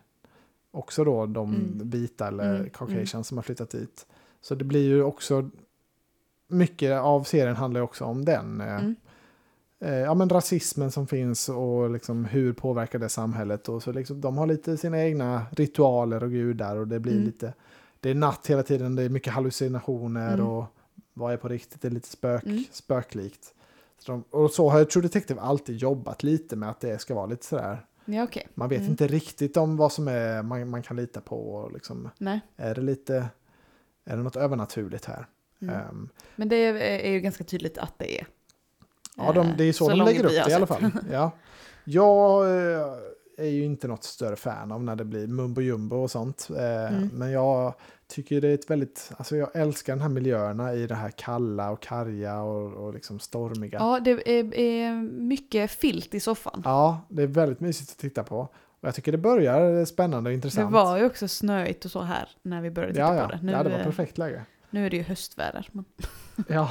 också 0.71 1.03
då 1.03 1.25
de 1.25 1.55
Mm. 1.55 1.89
vita 1.89 2.27
eller 2.27 2.55
Mm, 2.55 2.69
caucasians 2.69 3.13
mm. 3.13 3.23
som 3.23 3.37
har 3.37 3.43
flyttat 3.43 3.69
dit. 3.69 4.05
Så 4.41 4.55
det 4.55 4.63
blir 4.63 4.87
ju 4.87 5.03
också, 5.03 5.49
mycket 6.47 6.99
av 6.99 7.23
serien 7.23 7.55
handlar 7.55 7.81
också 7.81 8.05
om 8.05 8.25
den. 8.25 8.61
Eh, 8.61 8.75
Mm. 8.79 8.95
eh, 9.79 9.93
ja 9.95 10.13
men 10.13 10.29
rasismen 10.29 10.91
som 10.91 11.07
finns 11.07 11.49
och 11.49 11.89
liksom 11.89 12.25
hur 12.25 12.53
påverkar 12.53 12.99
det 12.99 13.09
samhället. 13.09 13.69
Och 13.69 13.83
så 13.83 13.91
liksom, 13.91 14.21
de 14.21 14.37
har 14.37 14.47
lite 14.47 14.77
sina 14.77 15.03
egna 15.03 15.45
ritualer 15.51 16.23
och 16.23 16.31
gudar 16.31 16.75
och 16.75 16.87
det 16.87 16.99
blir 16.99 17.13
Mm. 17.13 17.25
lite, 17.25 17.53
det 17.99 18.09
är 18.09 18.15
natt 18.15 18.47
hela 18.47 18.63
tiden, 18.63 18.95
det 18.95 19.03
är 19.03 19.09
mycket 19.09 19.33
hallucinationer 19.33 20.33
Mm. 20.33 20.47
och 20.47 20.65
vad 21.13 21.33
är 21.33 21.37
på 21.37 21.47
riktigt, 21.47 21.81
det 21.81 21.87
är 21.87 21.91
lite 21.91 22.07
spök, 22.09 22.43
Mm. 22.43 22.63
spöklikt. 22.71 23.53
Så 23.99 24.11
de, 24.11 24.23
och 24.29 24.51
så 24.51 24.69
har 24.69 24.77
jag 24.77 24.89
True 24.89 25.01
Detective 25.03 25.41
alltid 25.41 25.75
jobbat 25.77 26.23
lite 26.23 26.55
med 26.55 26.69
att 26.69 26.79
det 26.79 27.01
ska 27.01 27.15
vara 27.15 27.25
lite 27.25 27.45
sådär. 27.45 27.85
Ja, 28.05 28.23
okej. 28.23 28.47
Man 28.53 28.69
vet 28.69 28.79
Mm. 28.79 28.91
inte 28.91 29.07
riktigt 29.07 29.57
om 29.57 29.77
vad 29.77 29.91
som 29.91 30.07
är 30.07 30.43
man, 30.43 30.69
man 30.69 30.81
kan 30.83 30.97
lita 30.97 31.21
på. 31.21 31.49
Och 31.55 31.71
liksom, 31.71 32.09
Nej. 32.17 32.39
är 32.57 32.75
det 32.75 32.81
lite, 32.81 33.25
är 34.05 34.17
det 34.17 34.23
något 34.23 34.35
övernaturligt 34.35 35.05
här? 35.05 35.25
Mm. 35.61 35.75
Ehm, 35.75 36.09
Men 36.35 36.49
det 36.49 36.55
är, 36.55 36.75
är 36.75 37.11
ju 37.11 37.19
ganska 37.19 37.43
tydligt 37.43 37.77
att 37.77 37.93
det 37.97 38.19
är. 38.19 38.27
Ja, 39.17 39.31
de, 39.31 39.53
det 39.57 39.63
är 39.63 39.73
så, 39.73 39.85
Så 39.85 39.89
de 39.91 40.05
lägger 40.05 40.25
upp 40.25 40.31
det 40.31 40.51
i 40.51 40.53
alla 40.53 40.67
fall. 40.67 40.91
Ja. 41.11 41.31
Jag 41.83 42.45
eh, 42.45 42.87
är 43.37 43.49
ju 43.49 43.63
inte 43.63 43.87
något 43.87 44.03
större 44.03 44.35
fan 44.35 44.71
av 44.71 44.83
när 44.83 44.95
det 44.95 45.05
blir 45.05 45.27
mumbo 45.27 45.61
jumbo 45.61 45.95
och 45.95 46.11
sånt. 46.11 46.49
Eh, 46.57 46.95
Mm. 46.97 47.09
Men 47.13 47.31
jag 47.31 47.73
tycker 48.07 48.41
det 48.41 48.47
är 48.47 48.53
ett 48.53 48.69
väldigt, 48.69 49.11
alltså 49.17 49.35
jag 49.35 49.55
älskar 49.55 49.93
den 49.93 50.01
här 50.01 50.09
miljöerna 50.09 50.73
i 50.73 50.87
det 50.87 50.95
här 50.95 51.09
kalla 51.09 51.71
och 51.71 51.81
karga 51.81 52.41
och, 52.41 52.73
och 52.73 52.93
liksom 52.93 53.19
stormiga. 53.19 53.77
Ja, 53.79 53.99
det 53.99 54.11
är, 54.11 54.55
är 54.55 54.93
mycket 55.11 55.71
filt 55.71 56.13
i 56.13 56.19
soffan. 56.19 56.61
Ja, 56.65 57.01
det 57.09 57.23
är 57.23 57.27
väldigt 57.27 57.59
mysigt 57.59 57.91
att 57.91 57.97
titta 57.97 58.23
på. 58.23 58.37
Och 58.79 58.87
jag 58.87 58.95
tycker 58.95 59.11
det 59.11 59.17
börjar 59.17 59.85
spännande 59.85 60.17
och 60.17 60.31
det 60.31 60.33
intressant. 60.33 60.71
var 60.71 60.97
ju 60.97 61.05
också 61.05 61.27
snöigt 61.27 61.85
och 61.85 61.91
så 61.91 62.01
här 62.01 62.29
när 62.41 62.61
vi 62.61 62.71
började 62.71 62.93
titta 62.93 63.05
ja, 63.05 63.15
ja. 63.15 63.25
på 63.25 63.31
det. 63.31 63.39
Nu, 63.43 63.51
ja, 63.51 63.63
det 63.63 63.69
var 63.69 63.79
eh, 63.79 63.83
perfekt 63.83 64.17
läge. 64.17 64.45
Nu 64.69 64.85
är 64.85 64.89
det 64.89 64.97
ju 64.97 65.03
höstväder. 65.03 65.69
Men... 65.71 65.85
Ja. 66.47 66.69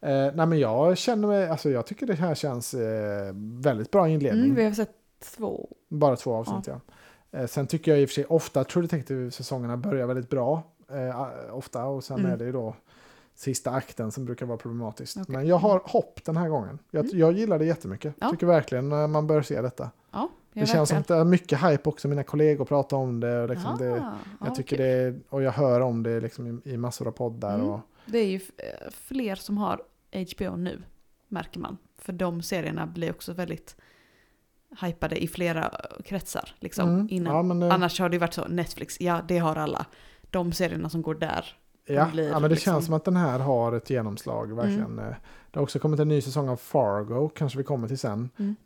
Eh, 0.00 0.32
nej 0.34 0.46
men 0.46 0.58
jag 0.58 0.98
känner 0.98 1.28
mig, 1.28 1.48
alltså 1.48 1.70
jag 1.70 1.86
tycker 1.86 2.06
det 2.06 2.14
här 2.14 2.34
känns 2.34 2.74
eh, 2.74 3.32
väldigt 3.60 3.90
bra 3.90 4.08
inledning. 4.08 4.44
Mm, 4.44 4.56
vi 4.56 4.64
har 4.64 4.72
sett 4.72 4.90
två. 5.36 5.68
Bara 5.88 6.16
två 6.16 6.34
avsnitt 6.34 6.66
ja. 6.66 6.80
Eh, 7.38 7.46
sen 7.46 7.66
tycker 7.66 7.90
jag 7.90 8.00
i 8.00 8.04
och 8.04 8.08
för 8.08 8.14
sig 8.14 8.24
ofta 8.24 8.64
True 8.64 8.82
Detective-säsongerna 8.86 9.76
börjar 9.76 10.06
väldigt 10.06 10.30
bra. 10.30 10.62
Eh, 10.90 11.54
ofta 11.56 11.84
och 11.84 12.04
sen 12.04 12.18
Mm. 12.18 12.32
är 12.32 12.36
det 12.36 12.44
ju 12.44 12.52
då 12.52 12.76
sista 13.36 13.70
akten 13.70 14.12
som 14.12 14.24
brukar 14.24 14.46
vara 14.46 14.58
problematiskt. 14.58 15.16
Okej. 15.16 15.36
Men 15.36 15.46
jag 15.46 15.56
har 15.56 15.82
hopp 15.84 16.24
den 16.24 16.36
här 16.36 16.48
gången. 16.48 16.78
Jag, 16.90 17.04
Mm. 17.04 17.18
jag 17.18 17.32
gillar 17.32 17.58
det 17.58 17.64
jättemycket. 17.64 18.14
Ja. 18.20 18.30
Tycker 18.30 18.46
verkligen 18.46 18.88
när 18.88 19.06
man 19.06 19.26
bör 19.26 19.42
se 19.42 19.60
detta. 19.60 19.90
Ja, 20.12 20.28
det 20.52 20.66
känns 20.66 20.88
som 20.88 20.98
att 20.98 21.08
det 21.08 21.14
är 21.14 21.24
mycket 21.24 21.62
hype 21.62 21.88
också. 21.88 22.08
Mina 22.08 22.22
kollegor 22.24 22.64
pratar 22.64 22.96
om 22.96 23.20
det. 23.20 23.42
Och 23.42 23.48
liksom 23.48 23.70
Ah, 23.74 23.76
det 23.76 24.02
jag 24.44 24.54
tycker 24.54 24.78
det 24.78 24.86
är, 24.86 25.20
och 25.28 25.42
jag 25.42 25.52
hör 25.52 25.80
om 25.80 26.02
det 26.02 26.20
liksom 26.20 26.60
i, 26.64 26.70
i 26.72 26.76
massor 26.76 27.06
av 27.08 27.12
poddar. 27.12 27.54
Mm. 27.54 27.66
Och, 27.68 27.80
Det 28.06 28.18
är 28.18 28.26
ju 28.26 28.40
eh, 28.56 28.90
fler 28.92 29.34
som 29.34 29.58
har 29.58 29.82
HBO 30.36 30.56
nu, 30.56 30.82
märker 31.28 31.60
man. 31.60 31.76
För 31.98 32.12
de 32.12 32.42
serierna 32.42 32.86
blir 32.86 33.10
också 33.10 33.32
väldigt 33.32 33.76
hypade 34.80 35.22
i 35.22 35.28
flera 35.28 35.70
kretsar. 36.04 36.54
Liksom, 36.60 36.88
Mm, 36.88 37.06
innan. 37.10 37.60
ja, 37.60 37.66
eh, 37.66 37.74
Annars 37.74 38.00
har 38.00 38.08
det 38.08 38.14
ju 38.14 38.20
varit 38.20 38.34
så, 38.34 38.48
Netflix, 38.48 39.00
ja 39.00 39.20
det 39.28 39.38
har 39.38 39.56
alla. 39.56 39.86
De 40.30 40.52
serierna 40.52 40.88
som 40.90 41.02
går 41.02 41.14
där. 41.14 41.56
Ja, 41.86 42.08
blir 42.12 42.24
ja 42.28 42.32
men 42.32 42.42
det 42.42 42.48
liksom- 42.48 42.72
känns 42.72 42.84
som 42.84 42.94
att 42.94 43.04
den 43.04 43.16
här 43.16 43.38
har 43.38 43.72
ett 43.72 43.90
genomslag 43.90 44.56
verkligen. 44.56 44.98
Eh, 44.98 45.04
Det 45.50 45.58
har 45.58 45.62
också 45.62 45.78
kommit 45.78 46.00
en 46.00 46.08
ny 46.08 46.20
säsong 46.20 46.48
av 46.48 46.56
Fargo, 46.56 47.28
kanske 47.28 47.58
vi 47.58 47.64
kommer 47.64 47.88
till 47.88 47.98
sen. 47.98 48.28
Mm. 48.38 48.56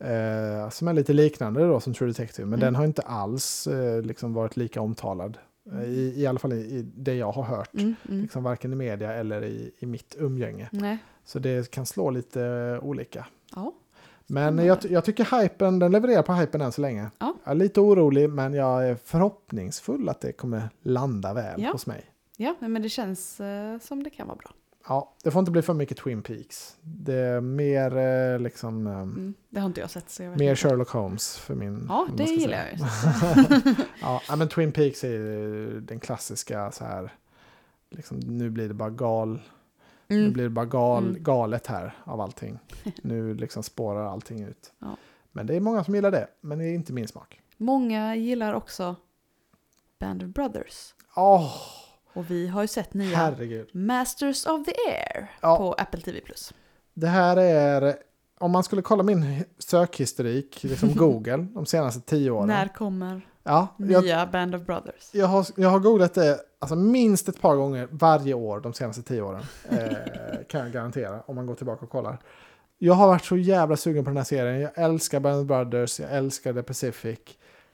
Eh, 0.64 0.70
som 0.70 0.88
är 0.88 0.92
lite 0.92 1.12
liknande 1.12 1.66
då 1.66 1.80
som 1.80 1.94
True 1.94 2.08
Detective, 2.10 2.46
men 2.46 2.58
Mm. 2.58 2.60
den 2.66 2.74
har 2.74 2.84
inte 2.84 3.02
alls 3.02 3.66
eh, 3.66 4.02
liksom 4.02 4.34
varit 4.34 4.56
lika 4.56 4.80
omtalad. 4.80 5.38
Eh, 5.72 5.82
I, 5.84 6.14
I 6.22 6.26
alla 6.26 6.38
fall 6.38 6.52
i, 6.52 6.56
i 6.56 6.82
det 6.94 7.14
jag 7.14 7.32
har 7.32 7.42
hört. 7.42 7.74
Mm, 7.74 7.94
mm. 8.08 8.22
Liksom 8.22 8.42
varken 8.42 8.72
i 8.72 8.76
media 8.76 9.12
eller 9.14 9.44
i, 9.44 9.70
i 9.78 9.86
mitt 9.86 10.16
umgänge. 10.18 10.68
Nej. 10.72 10.98
Så 11.24 11.38
det 11.38 11.70
kan 11.70 11.86
slå 11.86 12.10
lite 12.10 12.42
eh, 12.44 12.84
olika. 12.84 13.26
Ja. 13.54 13.72
Men 14.26 14.58
jag, 14.58 14.78
jag 14.90 15.04
tycker 15.04 15.40
hypen, 15.42 15.78
den 15.78 15.92
levererar 15.92 16.22
på 16.22 16.32
hypen 16.32 16.60
än 16.60 16.72
så 16.72 16.80
länge. 16.80 17.10
Ja. 17.18 17.34
Jag 17.44 17.50
är 17.50 17.54
lite 17.54 17.80
orolig 17.80 18.30
men 18.30 18.54
jag 18.54 18.88
är 18.88 18.94
förhoppningsfull 19.04 20.08
att 20.08 20.20
det 20.20 20.32
kommer 20.32 20.68
landa 20.82 21.34
väl 21.34 21.62
Ja. 21.62 21.72
hos 21.72 21.86
mig. 21.86 22.04
Ja, 22.44 22.54
men 22.68 22.82
det 22.82 22.88
känns 22.88 23.40
eh, 23.40 23.78
som 23.78 24.02
det 24.02 24.10
kan 24.10 24.26
vara 24.26 24.36
bra. 24.36 24.50
Ja, 24.88 25.14
det 25.24 25.30
får 25.30 25.40
inte 25.40 25.50
bli 25.50 25.62
för 25.62 25.74
mycket 25.74 25.98
Twin 25.98 26.22
Peaks. 26.22 26.76
Det 26.82 27.14
är 27.14 27.40
mer 27.40 27.96
eh, 27.96 28.38
liksom 28.38 28.86
eh, 28.86 28.92
Mm. 28.92 29.34
Det 29.50 29.60
har 29.60 29.66
inte 29.66 29.80
jag 29.80 29.90
sett 29.90 30.10
så 30.10 30.22
jag 30.22 30.30
vet 30.30 30.38
mer 30.38 30.50
inte. 30.50 30.62
Sherlock 30.68 30.88
Holmes 30.90 31.36
för 31.38 31.54
min... 31.54 31.86
Ja, 31.88 32.00
om 32.00 32.08
man 32.08 32.16
det 32.16 32.26
ska 32.26 32.34
gillar 32.34 32.58
jag 32.66 32.72
ju. 32.72 32.78
ja, 34.00 34.22
ja, 34.28 34.36
men 34.36 34.48
Twin 34.48 34.72
Peaks 34.72 35.04
är 35.04 35.08
ju 35.08 35.80
den 35.80 36.00
klassiska 36.00 36.70
så 36.72 36.84
här. 36.84 37.14
Liksom, 37.90 38.18
nu 38.20 38.50
blir 38.50 38.68
det 38.68 38.74
bara 38.74 38.90
gal. 38.90 39.40
Nu 40.06 40.20
Mm. 40.20 40.32
blir 40.32 40.44
det 40.44 40.50
bara 40.50 40.66
gal, 40.66 41.08
Mm. 41.08 41.22
galet 41.22 41.66
här 41.66 41.98
av 42.04 42.20
allting. 42.20 42.58
Nu 43.02 43.34
liksom 43.34 43.62
spårar 43.62 44.06
allting 44.06 44.42
ut. 44.42 44.72
Ja. 44.78 44.96
Men 45.32 45.46
det 45.46 45.56
är 45.56 45.60
många 45.60 45.84
som 45.84 45.94
gillar 45.94 46.10
det, 46.10 46.28
men 46.40 46.58
det 46.58 46.64
är 46.64 46.74
inte 46.74 46.92
min 46.92 47.08
smak. 47.08 47.40
Många 47.56 48.16
gillar 48.16 48.54
också 48.54 48.96
Band 49.98 50.22
of 50.22 50.28
Brothers. 50.28 50.94
Åh, 51.16 51.52
Och 52.12 52.30
vi 52.30 52.46
har 52.48 52.62
ju 52.62 52.68
sett 52.68 52.94
nya 52.94 53.16
herregud. 53.16 53.68
Masters 53.74 54.46
of 54.46 54.64
the 54.66 54.72
Air 54.90 55.30
Ja. 55.40 55.56
på 55.56 55.72
Apple 55.72 56.00
TV+. 56.00 56.20
Det 56.94 57.06
här 57.06 57.36
är, 57.36 57.96
om 58.38 58.50
man 58.50 58.64
skulle 58.64 58.82
kolla 58.82 59.02
min 59.02 59.44
sökhistorik, 59.58 60.62
liksom 60.62 60.88
Google, 60.94 61.46
de 61.54 61.66
senaste 61.66 62.00
tio 62.00 62.30
åren. 62.30 62.48
När 62.48 62.68
kommer 62.68 63.20
Ja, 63.42 63.68
jag, 63.78 64.04
nya 64.04 64.26
Band 64.26 64.54
of 64.54 64.62
Brothers? 64.62 65.08
jag, 65.12 65.26
har, 65.26 65.46
jag 65.56 65.68
har 65.68 65.78
googlat 65.78 66.14
det 66.14 66.40
alltså 66.58 66.76
minst 66.76 67.28
ett 67.28 67.40
par 67.40 67.56
gånger 67.56 67.88
varje 67.90 68.34
år 68.34 68.60
de 68.60 68.72
senaste 68.74 69.02
tio 69.02 69.22
åren. 69.22 69.42
Eh, 69.70 69.88
kan 70.48 70.60
jag 70.60 70.72
garantera, 70.72 71.22
om 71.26 71.36
man 71.36 71.46
går 71.46 71.54
tillbaka 71.54 71.84
och 71.84 71.90
kollar. 71.90 72.18
Jag 72.78 72.94
har 72.94 73.06
varit 73.06 73.24
så 73.24 73.36
jävla 73.36 73.76
sugen 73.76 74.04
på 74.04 74.10
den 74.10 74.16
här 74.16 74.24
serien. 74.24 74.60
Jag 74.60 74.70
älskar 74.78 75.20
Band 75.20 75.40
of 75.40 75.46
Brothers, 75.46 76.00
jag 76.00 76.12
älskar 76.12 76.52
The 76.52 76.62
Pacific. 76.62 77.18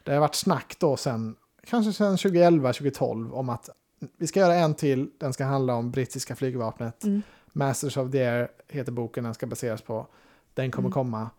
Det 0.04 0.12
har 0.12 0.20
varit 0.20 0.34
snack 0.34 0.76
då 0.78 0.96
sen, 0.96 1.36
kanske 1.66 1.92
sen 1.92 2.16
2011, 2.16 2.72
2012, 2.72 3.34
om 3.34 3.48
att 3.48 3.68
vi 4.16 4.26
ska 4.26 4.40
göra 4.40 4.54
en 4.54 4.74
till, 4.74 5.10
den 5.18 5.32
ska 5.32 5.44
handla 5.44 5.74
om 5.74 5.90
brittiska 5.90 6.36
flygvapnet. 6.36 7.04
Mm. 7.04 7.22
Masters 7.52 7.96
of 7.96 8.10
the 8.12 8.24
Air 8.24 8.48
heter 8.68 8.92
boken 8.92 9.24
den 9.24 9.34
ska 9.34 9.46
baseras 9.46 9.82
på. 9.82 10.06
Den 10.54 10.70
kommer 10.70 10.86
Mm. 10.86 10.92
komma. 10.92 11.30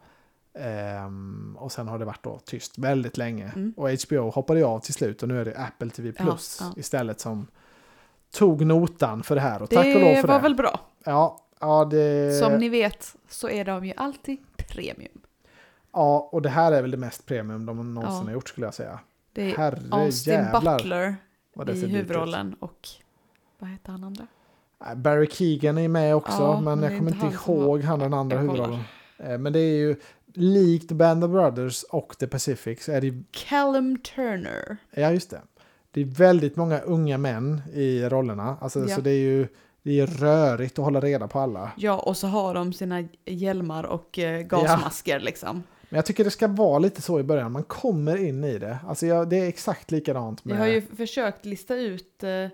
Ehm, 0.59 1.57
och 1.59 1.71
sen 1.71 1.87
har 1.87 1.99
det 1.99 2.05
varit 2.05 2.23
då 2.23 2.39
tyst 2.45 2.77
väldigt 2.77 3.17
länge. 3.17 3.51
Mm. 3.55 3.73
Och 3.77 3.89
HBO 4.07 4.29
hoppade 4.29 4.65
av 4.65 4.79
till 4.79 4.93
slut 4.93 5.23
och 5.23 5.29
nu 5.29 5.41
är 5.41 5.45
det 5.45 5.55
Apple 5.57 5.89
TV 5.89 6.11
Plus 6.11 6.57
Ja, 6.61 6.65
ja. 6.75 6.79
istället 6.79 7.19
som 7.19 7.47
tog 8.31 8.65
notan 8.65 9.23
för 9.23 9.35
det 9.35 9.41
här. 9.41 9.61
Och 9.61 9.69
tack 9.69 9.85
och 9.85 10.01
lov 10.01 10.09
Det 10.09 10.21
för 10.21 10.27
var 10.27 10.35
det. 10.35 10.41
väl 10.41 10.55
bra. 10.55 10.79
Ja, 11.03 11.41
ja, 11.59 11.85
det... 11.85 12.39
Som 12.39 12.53
ni 12.53 12.69
vet 12.69 13.15
så 13.29 13.49
är 13.49 13.65
de 13.65 13.85
ju 13.85 13.93
alltid 13.97 14.37
premium. 14.67 15.21
ja, 15.93 16.29
och 16.31 16.41
det 16.41 16.49
här 16.49 16.71
är 16.71 16.81
väl 16.81 16.91
det 16.91 16.97
mest 16.97 17.25
premium 17.25 17.65
de 17.65 17.93
någonsin 17.93 18.17
Ja. 18.19 18.23
har 18.25 18.31
gjort 18.31 18.49
skulle 18.49 18.67
jag 18.67 18.73
säga. 18.73 18.99
Det 19.33 19.51
är 19.51 19.57
Herre 19.57 19.79
Austin 19.91 20.33
jävlar 20.33 20.77
Butler 20.77 21.15
vad 21.57 21.67
det 21.67 21.73
i 21.73 21.87
huvudrollen 21.87 22.55
och 22.59 22.87
vad 23.59 23.69
heter 23.69 23.91
han 23.91 24.03
andra? 24.03 24.27
Nej, 24.85 24.95
Barry 24.95 25.27
Keegan 25.31 25.77
är 25.77 25.87
med 25.87 26.15
också, 26.15 26.41
Ja, 26.41 26.61
men 26.61 26.79
men 26.79 26.89
jag 26.89 26.99
kommer 26.99 27.11
inte 27.11 27.37
ihåg 27.51 27.81
han 27.81 27.99
den 27.99 28.13
andra 28.13 28.37
huvudrollen. 28.37 28.79
Eh, 29.17 29.37
Men 29.37 29.53
det 29.53 29.59
är 29.59 29.77
ju 29.77 29.95
likt 30.33 30.91
Band 30.91 31.23
of 31.23 31.31
Brothers 31.31 31.83
och 31.83 32.15
The 32.19 32.27
Pacific 32.27 32.83
så 32.83 32.91
är 32.91 33.01
det 33.01 33.23
Callum 33.31 33.97
Turner. 33.97 34.77
Ja, 34.91 35.11
just 35.11 35.29
det. 35.29 35.41
Det 35.91 36.01
är 36.01 36.05
väldigt 36.05 36.55
många 36.55 36.79
unga 36.79 37.17
män 37.17 37.61
i 37.73 38.03
rollerna. 38.09 38.57
Alltså, 38.61 38.79
Ja. 38.89 38.95
Så 38.95 39.01
det 39.01 39.09
är 39.11 39.19
ju 39.19 39.47
det 39.83 39.99
är 39.99 40.07
rörigt 40.07 40.79
att 40.79 40.85
hålla 40.85 40.99
reda 40.99 41.27
på 41.27 41.39
alla. 41.39 41.71
Ja, 41.77 41.99
och 41.99 42.17
så 42.17 42.27
har 42.27 42.53
de 42.53 42.73
sina 42.73 43.07
hjälmar 43.25 43.83
och 43.83 44.19
eh, 44.19 44.41
gasmasker 44.41 45.19
liksom. 45.19 45.63
Men 45.89 45.97
jag 45.97 46.05
tycker 46.05 46.23
det 46.23 46.31
ska 46.31 46.47
vara 46.47 46.79
lite 46.79 47.01
så 47.01 47.19
i 47.19 47.23
början. 47.23 47.51
Man 47.51 47.63
kommer 47.63 48.17
in 48.25 48.43
i 48.43 48.57
det. 48.57 48.79
Alltså 48.87 49.05
jag, 49.05 49.29
det 49.29 49.37
är 49.37 49.47
exakt 49.47 49.91
likadant 49.91 50.45
med... 50.45 50.57
har 50.57 50.67
ju 50.67 50.81
försökt 50.81 51.45
lista 51.45 51.75
ut 51.75 52.23
eh, 52.23 52.47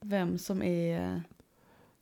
vem 0.00 0.38
som 0.38 0.62
är 0.62 1.22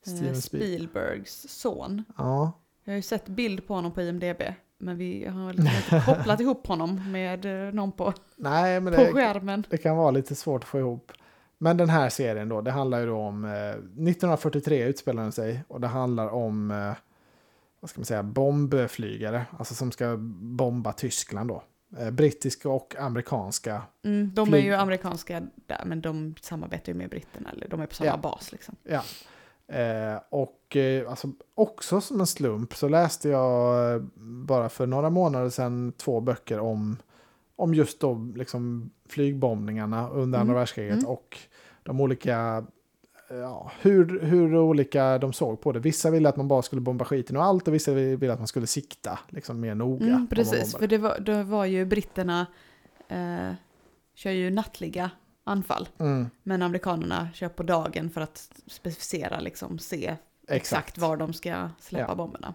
eh, 0.05 0.33
Spielbergs 0.33 1.45
son. 1.49 2.03
Ja, 2.17 2.51
Jag 2.83 2.93
har 2.93 2.95
ju 2.95 3.01
sett 3.01 3.27
bild 3.27 3.67
på 3.67 3.73
honom 3.73 3.91
på 3.91 4.01
IMDB. 4.01 4.41
Men 4.77 4.97
vi 4.97 5.25
har 5.25 5.49
inte 5.49 6.01
kopplat 6.05 6.39
ihop 6.39 6.67
honom 6.67 7.11
med 7.11 7.67
eh, 7.67 7.73
någon 7.73 7.91
på, 7.91 8.13
nej 8.35 8.79
men 8.79 8.93
på 8.93 9.01
det, 9.01 9.13
skärmen. 9.13 9.63
det 9.69 9.77
kan 9.77 9.97
vara 9.97 10.11
lite 10.11 10.35
svårt 10.35 10.63
att 10.63 10.69
få 10.69 10.79
ihop. 10.79 11.11
Men 11.57 11.77
den 11.77 11.89
här 11.89 12.09
serien 12.09 12.49
då, 12.49 12.61
det 12.61 12.71
handlar 12.71 12.99
ju 12.99 13.05
då 13.05 13.17
om... 13.17 13.45
Eh, 13.45 13.51
1943 13.51 14.83
utspelar 14.83 15.23
den 15.23 15.31
sig 15.31 15.63
och 15.67 15.81
det 15.81 15.87
handlar 15.87 16.29
om... 16.29 16.71
Vad 17.79 17.89
ska 17.89 17.99
man 17.99 18.05
säga? 18.05 18.23
Bombflygare. 18.23 19.45
Alltså 19.57 19.75
som 19.75 19.91
ska 19.91 20.15
bomba 20.41 20.93
Tyskland 20.93 21.49
då. 21.49 21.63
Eh, 21.97 22.11
brittiska 22.11 22.69
och 22.69 22.95
amerikanska 22.99 23.81
Mm, 24.03 24.31
de 24.33 24.53
är 24.53 24.57
ju 24.57 24.73
amerikanska 24.73 25.47
där, 25.55 25.83
men 25.85 26.01
de 26.01 26.35
samarbetar 26.41 26.91
ju 26.91 26.97
med 26.97 27.09
britterna. 27.09 27.49
Eller 27.51 27.67
de 27.67 27.81
är 27.81 27.85
på 27.85 27.95
samma 27.95 28.09
Ja. 28.09 28.17
bas 28.17 28.51
liksom. 28.51 28.75
Ja. 28.83 29.01
Eh, 29.75 30.21
och 30.29 30.75
eh, 30.75 31.09
alltså, 31.09 31.27
också 31.55 32.01
som 32.01 32.19
en 32.19 32.27
slump 32.27 32.73
så 32.75 32.87
läste 32.89 33.29
jag 33.29 33.93
eh, 33.95 34.01
bara 34.47 34.69
för 34.69 34.87
några 34.87 35.09
månader 35.09 35.49
sedan 35.49 35.93
två 35.97 36.19
böcker 36.21 36.59
om, 36.59 36.97
om 37.55 37.73
just 37.73 37.99
då 37.99 38.31
liksom 38.35 38.89
flygbombningarna 39.09 40.09
under 40.09 40.39
andra 40.39 40.51
Mm. 40.51 40.55
världskriget 40.55 40.93
Mm. 40.97 41.05
och 41.09 41.37
de 41.83 42.01
olika 42.01 42.65
Ja, 43.29 43.71
hur, 43.81 44.19
hur 44.19 44.55
olika 44.57 45.17
de 45.17 45.33
såg 45.33 45.61
på 45.61 45.71
det. 45.71 45.79
Vissa 45.79 46.11
ville 46.11 46.29
att 46.29 46.35
man 46.35 46.47
bara 46.47 46.61
skulle 46.61 46.81
bomba 46.81 47.05
skiten 47.05 47.37
och 47.37 47.43
allt 47.43 47.67
och 47.67 47.73
vissa 47.73 47.93
ville 47.93 48.33
att 48.33 48.39
man 48.39 48.47
skulle 48.47 48.67
sikta 48.67 49.19
liksom 49.29 49.59
mer 49.59 49.75
noga. 49.75 50.05
Mm, 50.05 50.27
precis, 50.27 50.75
för 50.75 50.87
det 50.87 50.97
var, 50.97 51.19
det 51.19 51.43
var 51.43 51.65
ju 51.65 51.85
britterna 51.85 52.45
eh, 53.07 53.51
kör 54.15 54.31
ju 54.31 54.49
nattliga 54.49 55.11
anfall. 55.43 55.89
Mm, 55.99 56.29
Men 56.43 56.61
amerikanerna 56.61 57.29
kör 57.33 57.49
på 57.49 57.63
dagen 57.63 58.09
för 58.09 58.21
att 58.21 58.49
specificera, 58.67 59.39
liksom 59.39 59.79
se 59.79 60.15
exakt, 60.47 60.97
var 60.97 61.17
de 61.17 61.33
ska 61.33 61.69
släppa 61.79 62.05
Ja. 62.11 62.15
bomberna. 62.15 62.53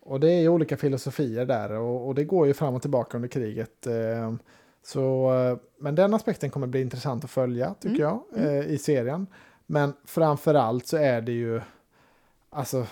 Och 0.00 0.20
det 0.20 0.30
är 0.32 0.40
ju 0.40 0.48
olika 0.48 0.76
filosofier 0.76 1.46
där 1.46 1.72
och, 1.72 2.06
och 2.08 2.14
det 2.14 2.24
går 2.24 2.46
ju 2.46 2.54
fram 2.54 2.74
och 2.74 2.82
tillbaka 2.82 3.16
under 3.18 3.28
kriget. 3.28 3.86
Eh, 3.86 4.32
så, 4.84 5.34
eh, 5.34 5.58
men 5.80 5.94
den 5.94 6.14
aspekten 6.14 6.50
kommer 6.50 6.66
bli 6.66 6.80
intressant 6.80 7.24
att 7.24 7.30
följa 7.30 7.74
tycker 7.80 8.04
Mm, 8.04 8.20
jag 8.34 8.46
eh, 8.56 8.66
i 8.66 8.78
serien. 8.78 9.26
Men 9.72 9.94
framförallt 10.04 10.86
så 10.86 10.96
är 10.96 11.20
det 11.20 11.32
ju, 11.32 11.60
alltså 12.50 12.86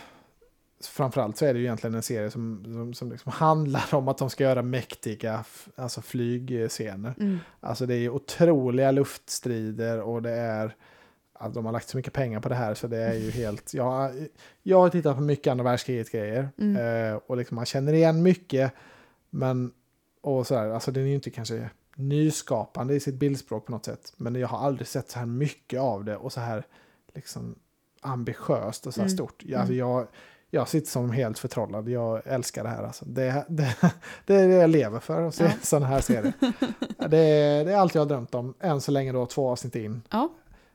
framförallt 0.84 1.36
så 1.36 1.44
är 1.46 1.52
det 1.54 1.58
ju 1.58 1.64
egentligen 1.64 1.94
en 1.94 2.02
serie 2.02 2.30
som, 2.30 2.62
som, 2.64 2.94
som 2.94 3.12
liksom 3.12 3.32
handlar 3.32 3.94
om 3.94 4.08
att 4.08 4.18
de 4.18 4.30
ska 4.30 4.44
göra 4.44 4.62
mäktiga 4.62 5.44
alltså 5.76 6.00
flygscener. 6.02 7.14
Mm. 7.20 7.38
Alltså 7.60 7.86
det 7.86 7.94
är 7.94 8.08
otroliga 8.08 8.90
luftstrider 8.90 10.00
och 10.00 10.22
det 10.22 10.30
är 10.30 10.76
att 11.32 11.54
de 11.54 11.64
har 11.64 11.72
lagt 11.72 11.88
så 11.88 11.96
mycket 11.96 12.12
pengar 12.12 12.40
på 12.40 12.48
det 12.48 12.54
här 12.54 12.74
så 12.74 12.86
det 12.86 12.98
är 12.98 13.14
ju 13.14 13.30
helt... 13.40 13.74
Jag, 13.74 14.12
jag 14.62 14.80
har 14.80 14.88
tittat 14.88 15.16
på 15.16 15.22
mycket 15.22 15.50
andra 15.50 15.64
världskriget-grejer 15.64 16.48
Mm. 16.58 16.76
eh, 16.76 17.20
och 17.26 17.36
liksom 17.36 17.54
man 17.54 17.66
känner 17.66 17.92
igen 17.92 18.22
mycket 18.22 18.72
men 19.30 19.72
och 20.20 20.46
sådär, 20.46 20.70
alltså 20.70 20.90
den 20.90 21.02
är 21.02 21.08
ju 21.08 21.14
inte 21.14 21.30
kanske 21.30 21.70
nyskapande 21.96 22.94
i 22.94 23.00
sitt 23.00 23.14
bildspråk 23.14 23.66
på 23.66 23.72
något 23.72 23.85
sätt 23.85 24.12
men 24.16 24.35
jag 24.35 24.48
har 24.48 24.59
aldrig 24.66 24.88
sett 24.88 25.11
så 25.11 25.18
här 25.18 25.26
mycket 25.26 25.81
av 25.81 26.05
det 26.05 26.16
och 26.16 26.33
så 26.33 26.40
här 26.40 26.66
liksom 27.14 27.55
ambitiöst 28.00 28.87
och 28.87 28.94
så 28.94 29.00
här 29.00 29.07
Mm. 29.09 29.16
stort. 29.16 29.42
Jag- 29.46 29.59
Alltså 29.61 29.74
jag, 29.74 30.07
jag 30.50 30.68
sitter 30.68 30.88
som 30.90 31.11
helt 31.11 31.38
förtrollad, 31.38 31.88
jag 31.88 32.22
älskar 32.26 32.62
det 32.64 32.68
här 32.70 32.83
alltså. 32.83 33.05
Det, 33.05 33.44
det, 33.48 33.76
det 34.26 34.35
är 34.35 34.48
det 34.48 34.55
jag 34.55 34.70
lever 34.70 35.00
för, 35.00 35.22
att 35.22 35.35
se 35.35 35.44
Ja. 35.44 35.50
sådana 35.62 35.87
här 35.87 36.00
serier. 36.00 36.33
det, 36.98 37.07
det 37.64 37.72
är 37.72 37.76
allt 37.76 37.94
jag 37.94 38.03
har 38.03 38.07
drömt 38.09 38.35
om, 38.35 38.55
än 38.61 38.81
så 38.81 38.90
länge 38.92 39.12
då, 39.12 39.26
två 39.26 39.50
avsnitt 39.50 39.76
in. 39.76 40.03
Ja, 40.11 40.29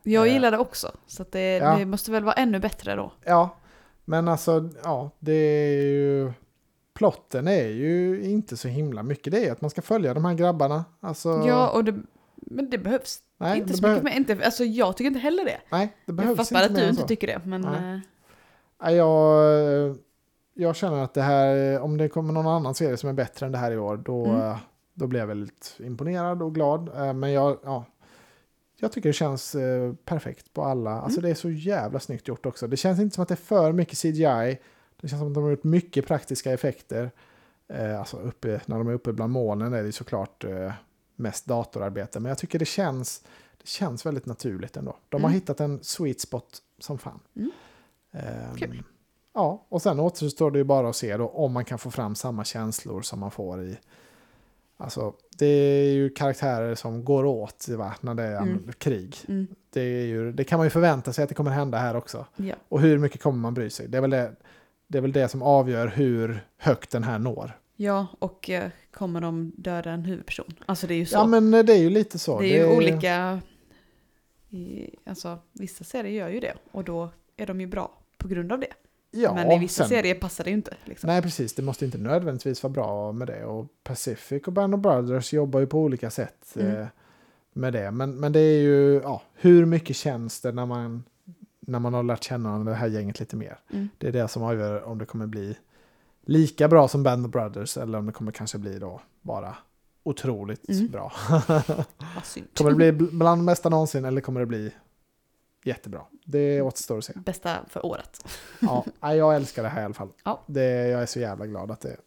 jag 0.03 0.27
Eh, 0.27 0.33
gillar 0.33 0.51
det 0.51 0.57
också. 0.57 0.91
Så 1.07 1.25
det, 1.31 1.57
ja. 1.57 1.77
det 1.77 1.85
måste 1.85 2.11
väl 2.11 2.23
vara 2.23 2.35
ännu 2.35 2.59
bättre 2.59 2.95
då. 2.95 3.11
Ja, 3.23 3.55
men 4.05 4.27
alltså, 4.27 4.69
ja, 4.83 5.09
det 5.19 5.31
är 5.33 5.81
ju... 5.83 6.33
Plotten 6.95 7.47
är 7.47 7.67
ju 7.67 8.23
inte 8.23 8.57
så 8.57 8.67
himla 8.67 9.03
mycket. 9.03 9.33
Det 9.33 9.45
är 9.47 9.51
att 9.51 9.61
man 9.61 9.69
ska 9.69 9.81
följa 9.81 10.13
de 10.13 10.25
här 10.25 10.33
grabbarna. 10.33 10.85
Alltså, 10.99 11.29
Ja, 11.29 11.69
och 11.69 11.83
det, 11.83 11.99
men 12.35 12.69
det 12.69 12.77
behövs 12.77 13.19
nej, 13.37 13.57
inte 13.59 13.71
det 13.73 13.77
så 13.77 13.87
mycket 13.87 14.03
mer. 14.03 14.11
Inte, 14.15 14.45
alltså 14.45 14.63
jag 14.63 14.97
tycker 14.97 15.07
inte 15.07 15.19
heller 15.19 15.45
det. 15.45 15.57
Nej, 15.69 15.85
det 15.87 16.01
Jag 16.05 16.15
behövs 16.15 16.49
fattar 16.49 16.61
inte 16.67 16.73
att 16.73 16.75
du 16.83 16.89
inte 16.89 17.01
så. 17.01 17.07
tycker 17.07 17.27
det, 17.27 17.41
men... 17.45 17.61
Nej. 17.61 17.93
eh, 17.93 17.99
Nej, 18.83 18.95
Jag, 18.95 19.97
jag 20.53 20.75
känner 20.75 21.03
att 21.03 21.13
det 21.13 21.21
här, 21.21 21.79
om 21.79 21.97
det 21.97 22.09
kommer 22.09 22.33
någon 22.33 22.47
annan 22.47 22.75
serie 22.75 22.97
som 22.97 23.09
är 23.09 23.13
bättre 23.13 23.45
än 23.45 23.51
det 23.51 23.57
här 23.57 23.71
i 23.71 23.77
år, 23.77 23.97
då, 23.97 24.25
Mm. 24.25 24.57
då 24.93 25.07
blir 25.07 25.19
jag 25.19 25.27
väldigt 25.27 25.75
imponerad 25.79 26.41
och 26.41 26.55
glad. 26.55 26.89
Eh, 26.95 27.13
Men 27.13 27.31
jag, 27.31 27.57
ja, 27.63 27.85
jag 28.79 28.91
tycker 28.91 29.09
det 29.09 29.13
känns 29.13 29.55
eh, 29.55 29.93
perfekt 30.05 30.53
på 30.53 30.63
alla. 30.63 30.91
Alltså 31.01 31.19
Mm. 31.19 31.27
det 31.29 31.33
är 31.33 31.35
så 31.39 31.49
jävla 31.49 31.99
snyggt 31.99 32.27
gjort 32.27 32.45
också. 32.45 32.67
Det 32.67 32.77
känns 32.77 32.99
inte 32.99 33.15
som 33.15 33.21
att 33.21 33.27
det 33.27 33.33
är 33.33 33.35
för 33.35 33.71
mycket 33.71 33.97
CGI. 34.01 34.57
Det 35.01 35.07
känns 35.07 35.19
som 35.19 35.27
att 35.27 35.33
de 35.33 35.43
har 35.43 35.49
gjort 35.51 35.63
mycket 35.63 36.07
praktiska 36.07 36.51
effekter. 36.53 37.11
Eh, 37.67 37.99
Alltså 37.99 38.17
uppe, 38.17 38.61
när 38.65 38.77
de 38.77 38.87
är 38.87 38.93
uppe 38.93 39.13
bland 39.13 39.31
molnen 39.33 39.73
är 39.73 39.83
det 39.83 39.91
såklart 39.91 40.43
eh, 40.43 40.71
mest 41.15 41.45
datorarbete. 41.45 42.19
Men 42.19 42.29
jag 42.29 42.37
tycker 42.37 42.59
det 42.59 42.65
känns, 42.65 43.23
det 43.61 43.67
känns 43.67 44.05
väldigt 44.05 44.25
naturligt 44.25 44.77
ändå. 44.77 44.97
De 45.09 45.21
har 45.23 45.29
Mm. 45.29 45.39
hittat 45.39 45.59
en 45.59 45.79
sweet 45.83 46.21
spot 46.21 46.57
som 46.79 46.97
fan. 46.97 47.19
Mm. 47.35 47.51
Ehm, 48.11 48.55
Kul. 48.57 48.83
Ja, 49.33 49.65
och 49.69 49.81
sen 49.81 49.99
återstår 49.99 50.51
det 50.51 50.57
ju 50.57 50.63
bara 50.63 50.89
att 50.89 50.95
se 50.95 51.17
då 51.17 51.27
om 51.27 51.51
man 51.53 51.65
kan 51.65 51.79
få 51.79 51.91
fram 51.91 52.15
samma 52.15 52.43
känslor 52.45 53.01
som 53.01 53.19
man 53.19 53.31
får 53.31 53.63
i... 53.63 53.77
Alltså, 54.77 55.13
det 55.37 55.45
är 55.45 55.93
ju 55.93 56.09
karaktärer 56.09 56.75
som 56.75 57.05
går 57.05 57.25
åt 57.25 57.67
va, 57.69 57.93
när 58.01 58.15
det 58.15 58.23
är 58.23 58.41
Mm. 58.41 58.71
krig. 58.77 59.15
Mm, 59.27 59.47
Det, 59.69 59.81
är 59.81 60.05
ju, 60.05 60.31
det 60.31 60.43
kan 60.43 60.59
man 60.59 60.65
ju 60.65 60.69
förvänta 60.69 61.13
sig 61.13 61.23
att 61.23 61.29
det 61.29 61.35
kommer 61.35 61.51
hända 61.51 61.77
här 61.77 61.95
också. 61.95 62.25
ja. 62.35 62.55
Och 62.69 62.81
hur 62.81 62.97
mycket 62.97 63.21
kommer 63.21 63.39
man 63.39 63.53
bry 63.53 63.69
sig? 63.69 63.87
Det 63.87 63.97
är 63.97 64.01
väl 64.01 64.09
det, 64.09 64.35
det, 64.87 64.97
är 64.97 65.01
väl 65.01 65.11
det 65.11 65.27
som 65.27 65.41
avgör 65.41 65.87
hur 65.87 66.45
högt 66.57 66.91
den 66.91 67.03
här 67.03 67.19
når. 67.19 67.59
ja, 67.75 68.07
och 68.19 68.49
eh, 68.49 68.69
kommer 68.93 69.21
de 69.21 69.51
döda 69.57 69.91
en 69.91 70.05
huvudperson? 70.05 70.53
Alltså 70.65 70.87
det 70.87 70.93
är 70.93 70.97
ju 70.97 71.05
så. 71.05 71.15
Ja, 71.15 71.25
men 71.27 71.53
eh, 71.53 71.63
det 71.63 71.73
är 71.73 71.77
ju 71.79 71.89
lite 71.89 72.19
så. 72.19 72.39
det 72.39 72.47
är 72.59 72.67
ju 72.69 72.77
olika... 72.77 73.41
I, 74.49 74.89
alltså 75.05 75.39
vissa 75.51 75.83
serier 75.83 76.13
gör 76.19 76.29
ju 76.29 76.39
det 76.39 76.53
och 76.71 76.83
då 76.83 77.09
är 77.37 77.45
de 77.45 77.61
ju 77.61 77.67
bra 77.67 77.97
på 78.17 78.27
grund 78.27 78.51
av 78.51 78.59
det. 78.59 78.67
Ja, 79.11 79.33
men 79.33 79.51
i 79.51 79.59
vissa 79.59 79.83
sen- 79.83 79.89
serier 79.89 80.15
passar 80.15 80.43
det 80.43 80.49
ju 80.49 80.55
inte. 80.55 80.75
Liksom. 80.85 81.07
Nej, 81.07 81.21
precis. 81.21 81.53
Det 81.55 81.61
måste 81.61 81.85
inte 81.85 81.97
nödvändigtvis 81.97 82.63
vara 82.63 82.73
bra 82.73 83.11
med 83.11 83.27
det. 83.27 83.45
Och 83.45 83.67
Pacific 83.83 84.43
och 84.47 84.53
Band 84.53 84.75
of 84.75 84.81
Brothers 84.81 85.33
jobbar 85.33 85.59
ju 85.59 85.67
på 85.67 85.79
olika 85.79 86.09
sätt 86.09 86.53
Mm. 86.55 86.75
eh, 86.81 86.87
med 87.53 87.73
det. 87.73 87.91
Men, 87.91 88.15
men 88.15 88.31
det 88.31 88.39
är 88.39 88.61
ju, 88.61 88.93
ja, 89.03 89.21
hur 89.33 89.65
mycket 89.65 89.95
känns 89.95 90.41
det 90.41 90.51
när 90.51 90.65
man, 90.65 91.03
när 91.67 91.79
man 91.79 91.93
har 91.93 92.03
lärt 92.03 92.23
känna 92.23 92.59
det 92.59 92.73
här 92.73 92.87
gänget 92.87 93.19
lite 93.19 93.35
mer? 93.35 93.59
Mm. 93.71 93.89
Det 93.97 94.07
är 94.07 94.11
det 94.11 94.27
som 94.27 94.43
avgör 94.43 94.83
om 94.83 94.97
det 94.97 95.05
kommer 95.05 95.27
bli 95.27 95.57
lika 96.25 96.67
bra 96.67 96.87
som 96.87 97.03
Band 97.03 97.25
of 97.25 97.31
Brothers 97.31 97.77
eller 97.77 97.97
om 97.97 98.05
det 98.05 98.11
kommer 98.11 98.31
kanske 98.31 98.57
bli 98.57 98.79
då 98.79 99.01
bara 99.21 99.55
otroligt 100.03 100.69
Mm. 100.69 100.87
bra. 100.91 101.11
Kommer 102.57 102.69
det 102.71 102.75
bli 102.75 102.91
bl- 102.91 103.17
bland 103.17 103.41
det 103.41 103.45
mesta 103.45 103.69
någonsin 103.69 104.05
eller 104.05 104.21
kommer 104.21 104.39
det 104.39 104.45
bli 104.45 104.71
jättebra? 105.63 106.01
Det 106.25 106.61
återstår 106.61 106.97
att 106.97 107.05
se. 107.05 107.13
Bästa 107.15 107.55
för 107.69 107.85
året. 107.85 108.25
Ja, 108.59 108.85
jag 109.13 109.35
älskar 109.35 109.63
det 109.63 109.69
här 109.69 109.81
i 109.81 109.85
alla 109.85 109.93
fall. 109.93 110.09
Ja. 110.23 110.43
Det, 110.47 110.87
jag 110.87 111.01
är 111.01 111.05
så 111.05 111.19
jävla 111.19 111.45
glad 111.47 111.71
att 111.71 111.81
det 111.81 111.97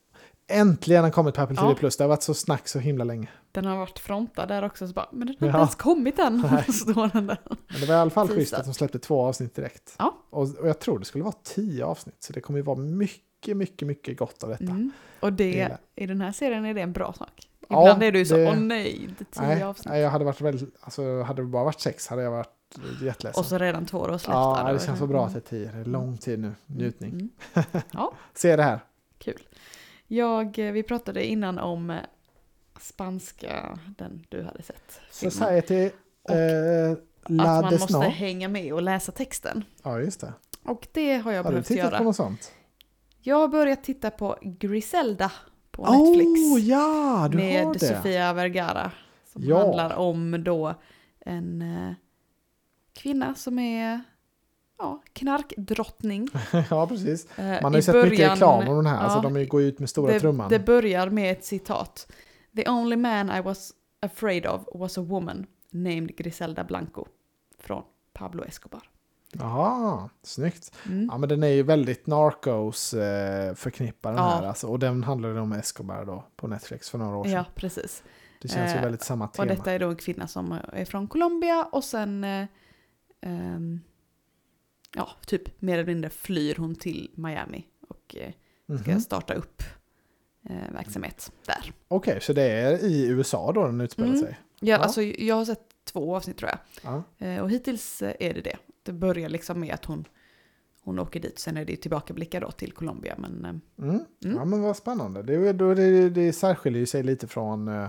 äntligen 0.48 1.04
har 1.04 1.11
kommit 1.11 1.34
på 1.34 1.40
Apple 1.42 1.56
TV+. 1.56 1.68
Ja. 1.68 1.74
Plus. 1.74 1.96
Det 1.96 2.04
har 2.04 2.08
varit 2.08 2.22
så 2.22 2.34
snack 2.34 2.68
så 2.68 2.78
himla 2.78 3.04
länge. 3.04 3.28
Den 3.52 3.64
har 3.64 3.76
varit 3.76 3.98
frontad 3.98 4.48
där 4.48 4.64
också, 4.64 4.87
så 4.88 4.92
bara, 4.94 5.08
men 5.12 5.26
den 5.26 5.37
har 5.40 5.46
Ja. 5.46 5.48
inte 5.48 5.58
ens 5.58 5.74
kommit 5.74 6.18
än. 6.18 6.48
Står 6.72 7.11
den 7.12 7.26
där. 7.26 7.38
Men 7.68 7.80
det 7.80 7.87
var 7.87 7.94
i 7.94 7.98
alla 7.98 8.11
fall 8.11 8.28
schysst 8.28 8.54
att 8.54 8.64
de 8.64 8.74
släppte 8.74 8.98
två 8.98 9.22
avsnitt 9.26 9.54
direkt. 9.54 9.94
Ja. 9.98 10.14
Och, 10.31 10.42
och 10.58 10.68
jag 10.68 10.79
tror 10.79 10.98
det 10.98 11.04
skulle 11.04 11.25
vara 11.25 11.35
tio 11.44 11.85
avsnitt. 11.85 12.16
Så 12.23 12.33
det 12.33 12.40
kommer 12.40 12.58
ju 12.58 12.62
vara 12.64 12.79
mycket, 12.79 13.56
mycket, 13.56 13.88
mycket 13.88 14.18
gott 14.18 14.42
av 14.42 14.48
detta. 14.48 14.64
Mm. 14.64 14.90
Och 15.20 15.33
det, 15.33 15.44
Gillar. 15.50 15.79
i 15.96 16.06
den 16.06 16.20
här 16.20 16.33
serien 16.33 16.64
är 16.64 16.75
det 16.75 16.81
en 16.81 16.92
bra 16.92 17.12
sak. 17.12 17.48
Ja, 17.68 17.83
Ibland 17.83 18.02
är 18.02 18.12
du 18.12 18.25
så, 18.25 18.37
det- 18.37 18.48
åh 18.48 18.56
nej, 18.56 19.08
det 19.18 19.25
är 19.25 19.40
tio 19.40 19.54
Nej, 19.54 19.62
avsnitt. 19.62 19.87
nej, 19.88 20.00
jag 20.00 20.10
hade 20.10 20.25
varit 20.25 20.40
väldigt, 20.40 20.77
alltså 20.81 21.23
hade 21.23 21.42
det 21.42 21.46
bara 21.46 21.64
varit 21.64 21.81
sex 21.81 22.06
hade 22.08 22.23
jag 22.23 22.31
varit 22.31 22.48
jätteledsen. 23.02 23.40
Och 23.40 23.46
så 23.46 23.58
redan 23.58 23.87
två 23.87 23.98
år 23.98 24.08
släppt. 24.08 24.27
ja, 24.35 24.62
där. 24.66 24.73
det 24.73 24.81
känns 24.87 24.98
så 24.98 25.06
bra 25.06 25.27
att 25.27 25.33
det 25.33 25.38
är 25.38 25.40
tio. 25.40 25.70
Det 25.73 25.79
är 25.81 25.85
lång 25.85 26.18
tid 26.18 26.38
nu. 26.38 26.52
Njutning. 26.66 27.12
Mm. 27.12 27.31
Se 28.35 28.56
det 28.56 28.62
här. 28.62 28.81
Kul. 29.18 29.38
Jag, 30.11 30.59
eh, 30.59 30.73
vi 30.73 30.83
pratade 30.83 31.25
innan 31.27 31.59
om 31.59 31.90
eh, 31.90 31.96
spanska, 32.81 33.79
den 33.98 34.27
du 34.29 34.42
hade 34.42 34.63
sett. 34.63 35.00
filmen. 35.13 35.31
Society 35.33 35.90
Och 36.23 36.31
eh, 36.35 36.92
Att 37.25 37.31
man 37.31 37.65
måste 37.65 37.77
Desno. 37.87 38.00
hänga 38.00 38.48
med 38.48 38.73
och 38.73 38.83
läsa 38.83 39.13
texten. 39.13 39.65
Ja, 39.83 40.00
just 40.00 40.21
det. 40.21 40.33
Och 40.65 40.88
det 40.92 41.17
har 41.17 41.33
jag 41.33 41.42
Har 41.42 41.50
du 41.50 41.54
behövt 41.54 41.67
tittat 41.67 41.85
göra. 41.85 41.98
på 41.98 42.04
något 42.04 42.17
sånt? 42.17 42.52
Jag 43.23 43.37
har 43.37 43.48
börjat 43.48 43.85
titta 43.85 44.11
på 44.11 44.38
Griselda 44.42 45.33
på 45.71 45.83
Netflix. 45.83 46.40
Oh 46.54 46.61
ja, 46.61 47.29
du 47.31 47.37
med 47.37 47.65
har. 47.65 47.75
Sofia 47.75 48.33
Vergara. 48.33 48.90
Som 49.33 49.42
Ja. 49.44 49.59
handlar 49.59 49.96
om 49.96 50.44
då 50.44 50.75
en 51.21 51.63
eh, 51.63 51.92
kvinna 52.92 53.35
som 53.35 53.59
är 53.59 54.00
ja, 54.79 55.02
knarkdrottning. 55.12 56.29
ja, 56.70 56.87
precis. 56.87 57.38
Eh, 57.38 57.62
Man 57.62 57.72
har 57.72 57.79
ju 57.79 57.83
sett 57.83 57.94
mycket 57.94 58.18
början- 58.18 58.31
reklam 58.31 58.68
om 58.68 58.76
den 58.76 58.87
här, 58.87 58.94
ja, 58.94 59.00
alltså 59.00 59.31
de 59.31 59.44
går 59.48 59.62
ut 59.62 59.79
med 59.79 59.90
stora 59.90 60.12
det, 60.12 60.20
trumman. 60.20 60.50
det 60.50 60.58
börjar 60.58 61.10
med 61.10 61.33
ett 61.33 61.44
citat. 61.44 62.12
The 62.56 62.70
only 62.70 62.96
man 62.96 63.31
I 63.31 63.40
was 63.40 63.72
afraid 64.00 64.46
of 64.46 64.62
was 64.74 64.98
a 64.98 65.02
woman 65.02 65.46
named 65.70 66.16
Griselda 66.16 66.64
Blanco. 66.64 67.06
Från 67.58 67.83
Pablo 68.12 68.44
Escobar. 68.44 68.83
Jaha, 69.33 70.08
snyggt. 70.22 70.72
Mm. 70.87 71.08
Ja, 71.12 71.18
men 71.18 71.29
den 71.29 71.42
är 71.42 71.48
ju 71.48 71.62
väldigt 71.62 72.06
Narcos 72.06 72.94
eh, 72.94 73.54
förknippad 73.54 74.12
den 74.14 74.24
Ja. 74.24 74.29
här. 74.31 74.42
Alltså, 74.46 74.66
och 74.66 74.79
den 74.79 75.04
handlar 75.04 75.29
ju 75.29 75.38
om 75.40 75.52
Escobar 75.52 76.04
då 76.04 76.24
på 76.37 76.46
Netflix 76.46 76.90
för 76.90 76.98
några 76.98 77.16
år 77.16 77.24
sedan. 77.24 77.33
Ja, 77.33 77.44
precis. 77.54 78.02
Det 78.42 78.48
känns 78.48 78.72
ju 78.72 78.76
Eh, 78.76 78.83
väldigt 78.83 79.02
samma 79.02 79.24
Och 79.24 79.33
tema. 79.33 79.46
detta 79.46 79.72
är 79.72 79.79
då 79.79 79.88
en 79.88 79.96
kvinna 79.96 80.26
som 80.26 80.58
är 80.72 80.85
från 80.85 81.08
Colombia 81.08 81.68
och 81.72 81.85
sen 81.85 82.24
eh, 82.24 82.46
ehm, 83.20 83.81
ja, 84.96 85.10
typ 85.26 85.60
mer 85.62 85.74
eller 85.74 85.86
mindre 85.86 86.10
flyr 86.10 86.54
hon 86.58 86.74
till 86.74 87.10
Miami 87.14 87.66
och 87.88 88.16
eh, 88.16 88.32
ska 88.80 88.90
Mhm. 88.90 89.00
starta 89.00 89.34
upp 89.34 89.62
eh, 90.50 90.72
verksamhet 90.72 91.32
där. 91.46 91.72
Okej, 91.88 92.20
så 92.20 92.32
det 92.32 92.42
är 92.42 92.84
i 92.84 93.08
USA 93.08 93.52
då 93.52 93.66
den 93.66 93.80
utspelar 93.80 94.08
Mm. 94.08 94.20
sig? 94.20 94.38
Ja, 94.60 94.68
Ja. 94.76 94.76
Alltså, 94.78 95.02
jag 95.02 95.34
har 95.34 95.44
sett 95.44 95.60
två 95.84 96.16
avsnitt 96.16 96.36
tror 96.38 96.50
jag. 96.50 96.58
Ja. 97.18 97.26
Eh, 97.26 97.42
och 97.42 97.50
hittills 97.50 98.02
eh, 98.02 98.14
är 98.20 98.34
det 98.34 98.40
det. 98.40 98.56
Det 98.82 98.92
börjar 98.92 99.28
liksom 99.28 99.60
med 99.60 99.74
att 99.74 99.84
hon, 99.84 100.04
hon 100.82 100.98
åker 100.98 101.20
dit, 101.20 101.38
sen 101.38 101.56
är 101.56 101.64
det 101.64 101.76
tillbakablickar 101.76 102.40
då 102.40 102.50
till 102.50 102.72
Colombia. 102.72 103.14
Men 103.18 103.44
eh, 103.44 103.50
Mm. 103.84 104.04
Mm. 104.24 104.36
ja, 104.36 104.44
men 104.44 104.62
vad 104.62 104.76
spännande. 104.76 105.22
Det, 105.22 105.52
då, 105.52 105.74
det, 105.74 106.10
det 106.10 106.32
särskiljer 106.32 106.86
sig 106.86 107.02
lite 107.02 107.26
från 107.26 107.68
eh, 107.68 107.88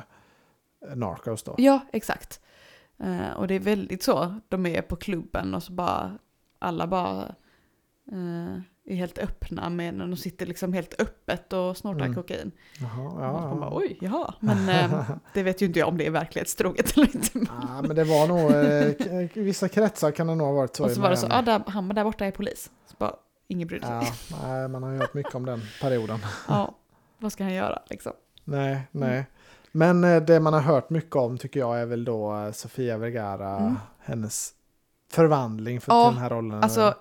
Narcos 0.95 1.43
då. 1.43 1.55
ja, 1.57 1.79
exakt. 1.93 2.41
Eh, 2.99 3.31
och 3.31 3.47
det 3.47 3.53
är 3.55 3.59
väldigt 3.59 4.03
så, 4.03 4.33
de 4.47 4.65
är 4.65 4.81
på 4.81 4.95
klubben 4.95 5.53
och 5.55 5.63
så 5.63 5.71
bara, 5.71 6.17
alla 6.59 6.87
bara 6.87 7.21
eh, 8.11 8.55
är 8.85 8.95
helt 8.95 9.17
öppna 9.17 9.69
med 9.69 9.93
när 9.93 10.07
de 10.07 10.15
sitter 10.17 10.45
liksom 10.45 10.73
helt 10.73 11.01
öppet 11.01 11.53
och 11.53 11.77
snortar 11.77 12.05
Mm. 12.05 12.15
kokain. 12.15 12.51
Jaha, 12.79 13.09
Och 13.09 13.21
ja, 13.23 13.31
man 13.31 13.59
bara, 13.59 13.75
oj, 13.77 13.97
jaha. 14.01 14.33
Men 14.39 14.69
eh, 14.69 15.09
det 15.33 15.43
vet 15.43 15.61
ju 15.61 15.65
inte 15.65 15.79
jag 15.79 15.87
om 15.87 15.97
det 15.97 16.05
är 16.05 16.11
verklighetstroget 16.11 16.97
eller 16.97 17.15
inte. 17.15 17.39
ja, 17.61 17.81
men 17.87 17.95
det 17.95 18.03
var 18.03 18.27
nog, 18.27 18.51
eh, 18.51 19.37
i 19.37 19.43
vissa 19.43 19.67
kretsar 19.69 20.11
kan 20.11 20.27
det 20.27 20.35
nog 20.35 20.47
ha 20.47 20.53
varit 20.53 20.75
så 20.75 20.83
och 20.83 20.91
så 20.91 21.01
var 21.01 21.09
det 21.09 21.17
så, 21.17 21.27
ja, 21.29 21.41
där, 21.41 21.61
han 21.67 21.87
där 21.89 22.03
borta 22.03 22.25
är 22.25 22.31
polis. 22.31 22.71
Så 22.87 22.95
bara, 22.99 23.15
ingen 23.47 23.67
brydde 23.67 23.85
sig. 23.87 23.95
Ja, 24.31 24.47
nej, 24.47 24.67
man 24.67 24.83
har 24.83 24.91
ju 24.91 24.97
hört 24.97 25.13
mycket 25.13 25.35
om 25.35 25.45
den 25.45 25.61
perioden. 25.81 26.19
Ja, 26.47 26.75
vad 27.17 27.31
ska 27.31 27.43
han 27.43 27.53
göra 27.53 27.81
liksom? 27.89 28.11
Nej, 28.43 28.87
nej. 28.91 29.25
Men 29.71 30.03
eh, 30.03 30.21
det 30.21 30.39
man 30.39 30.53
har 30.53 30.61
hört 30.61 30.89
mycket 30.89 31.15
om 31.15 31.37
tycker 31.37 31.59
jag 31.59 31.79
är 31.81 31.85
väl 31.85 32.05
då 32.05 32.35
eh, 32.35 32.51
Sofia 32.51 32.97
Vergara, 32.97 33.57
Mm. 33.57 33.75
hennes 33.99 34.53
förvandling 35.09 35.81
för 35.81 35.91
Ja, 35.93 36.07
till 36.09 36.15
den 36.15 36.23
här 36.23 36.29
rollen. 36.29 36.63
Alltså, 36.63 36.95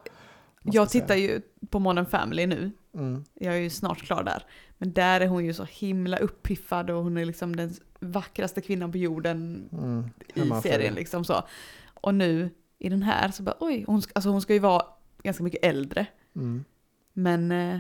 jag 0.63 0.91
säga. 0.91 1.03
tittar 1.03 1.15
ju 1.15 1.41
på 1.71 1.79
Modern 1.79 2.07
Family 2.07 2.47
nu. 2.47 2.71
Mm, 2.95 3.25
Jag 3.35 3.55
är 3.55 3.59
ju 3.59 3.71
snart 3.71 3.99
klar 4.03 4.23
där. 4.25 4.43
Men 4.79 4.93
där 4.93 5.21
är 5.21 5.27
hon 5.27 5.45
ju 5.45 5.55
så 5.55 5.65
himla 5.71 6.17
uppiffad 6.17 6.91
och 6.91 7.03
hon 7.03 7.17
är 7.17 7.25
liksom 7.25 7.57
den 7.57 7.75
vackraste 8.01 8.61
kvinnan 8.61 8.93
på 8.93 8.99
jorden 8.99 9.69
mm, 9.73 10.05
i 10.35 10.63
serien 10.63 10.95
liksom 10.95 11.25
så. 11.25 11.43
Och 11.95 12.15
nu 12.15 12.51
i 12.79 12.89
den 12.89 13.03
här 13.03 13.31
så 13.31 13.43
bara 13.43 13.57
oj, 13.61 13.85
hon 13.87 14.03
ska, 14.03 14.13
alltså 14.15 14.31
hon 14.31 14.43
ska 14.43 14.53
ju 14.53 14.59
vara 14.59 14.83
ganska 15.23 15.43
mycket 15.43 15.65
äldre. 15.65 16.07
Mm. 16.37 16.65
Men 17.13 17.53
eh, 17.53 17.79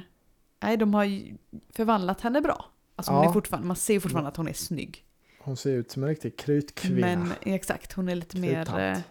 nej, 0.62 0.76
de 0.76 0.94
har 0.94 1.04
ju 1.04 1.36
förvandlat 1.72 2.20
henne 2.20 2.40
bra. 2.40 2.64
Alltså 2.96 3.12
hon 3.12 3.22
Ja. 3.22 3.28
är 3.28 3.32
fortfarande, 3.32 3.66
man 3.68 3.76
ser 3.76 4.00
fortfarande 4.00 4.28
att 4.28 4.36
hon 4.36 4.48
är 4.48 4.52
snygg. 4.52 5.04
Hon 5.40 5.56
ser 5.56 5.72
ut 5.72 5.90
som 5.90 6.02
en 6.02 6.08
riktig 6.08 6.38
krutkvinna. 6.38 7.00
Men 7.06 7.32
exakt, 7.40 7.92
hon 7.92 8.08
är 8.08 8.14
lite 8.14 8.36
mer, 8.38 8.54
Kruttant. 8.64 9.04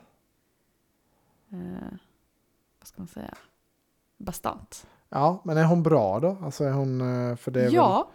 Eh, 1.52 1.90
vad 2.80 2.88
ska 2.88 3.02
man 3.02 3.08
säga, 3.08 3.34
bastant. 4.18 4.88
Ja, 5.10 5.42
men 5.46 5.58
är 5.58 5.64
hon 5.66 5.84
bra 5.84 6.20
då? 6.20 6.38
Alltså 6.42 6.64
är 6.64 6.72
hon, 6.72 7.02
eh, 7.30 7.36
för 7.36 7.52
det 7.52 7.70
ja, 7.70 8.10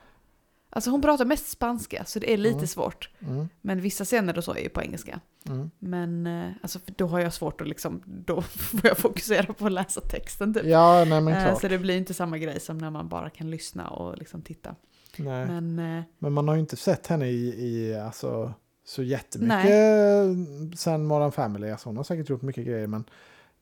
alltså 0.71 0.91
hon 0.91 1.03
pratar 1.03 1.25
mest 1.25 1.49
spanska 1.51 2.05
så 2.05 2.19
det 2.19 2.33
är 2.33 2.37
lite 2.37 2.55
Mm. 2.57 2.67
svårt. 2.67 3.11
väl... 3.19 3.31
Mm, 3.31 3.49
Men 3.61 3.81
vissa 3.81 4.05
scener 4.05 4.39
och 4.39 4.45
så 4.45 4.53
är 4.55 4.61
ju 4.63 4.69
på 4.69 4.83
engelska. 4.83 5.21
mm. 5.49 5.71
Men 5.79 6.27
eh, 6.27 6.51
alltså, 6.63 6.79
då 6.97 7.07
har 7.07 7.21
jag 7.21 7.33
svårt 7.33 7.61
att 7.61 7.69
liksom, 7.69 8.03
då 8.07 8.41
får 8.43 8.81
jag 8.87 8.99
fokusera 8.99 9.53
på 9.53 9.67
att 9.67 9.73
läsa 9.73 10.01
texten 10.01 10.55
typ. 10.55 10.65
Ja, 10.65 11.05
nej 11.09 11.21
men 11.21 11.35
Eh, 11.35 11.45
klart. 11.45 11.61
Så 11.61 11.69
det 11.69 11.79
blir 11.79 11.97
inte 11.97 12.15
samma 12.15 12.39
grej 12.39 12.61
som 12.61 12.79
när 12.79 12.91
man 12.91 13.09
bara 13.09 13.31
kan 13.31 13.51
lyssna 13.51 13.89
och 13.91 14.19
liksom 14.19 14.43
titta. 14.43 14.75
nej. 15.17 15.47
Men... 15.47 16.03
Men 16.19 16.33
man 16.33 16.49
har 16.49 16.55
ju 16.55 16.61
inte 16.61 16.77
sett 16.77 17.07
henne 17.07 17.27
i, 17.29 17.67
i 17.67 17.95
alltså, 18.01 18.53
så 18.85 19.03
jättemycket 19.03 19.65
Nej. 19.65 20.37
sen 20.77 21.05
Modern 21.05 21.33
Family. 21.33 21.71
Alltså, 21.71 21.89
hon 21.89 21.97
har 21.97 22.05
säkert 22.05 22.29
gjort 22.29 22.43
mycket 22.43 22.67
grejer 22.67 22.87
men 22.87 23.05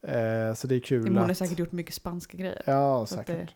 eh, 0.02 0.54
så 0.54 0.66
det 0.66 0.74
är 0.74 0.80
kul 0.80 1.08
hon 1.08 1.16
har 1.16 1.30
att... 1.30 1.36
säkert 1.38 1.58
gjort 1.58 1.72
mycket 1.72 1.94
spanska 1.94 2.36
grejer. 2.38 2.62
Ja, 2.66 3.06
Så 3.06 3.14
säkert. 3.16 3.54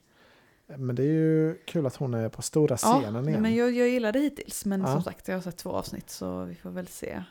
Men 0.67 0.97
det 0.97 1.03
är 1.03 1.07
ju 1.13 1.55
kul 1.67 1.87
att 1.87 1.97
hon 1.97 2.15
är 2.15 2.29
på 2.29 2.43
stora 2.43 2.77
Ja, 2.83 3.01
scenen 3.01 3.29
igen. 3.29 3.43
men 3.43 3.55
jag, 3.55 3.73
jag 3.73 3.89
gillar 3.89 4.13
det 4.13 4.19
hittills. 4.19 4.65
Men 4.65 4.81
Ja. 4.81 4.87
som 4.87 5.03
sagt, 5.03 5.29
jag 5.29 5.35
har 5.37 5.43
sett 5.43 5.57
två 5.57 5.71
avsnitt 5.71 6.11
så 6.11 6.45
vi 6.45 6.55
får 6.55 6.71
väl 6.71 6.87
se. 6.87 7.23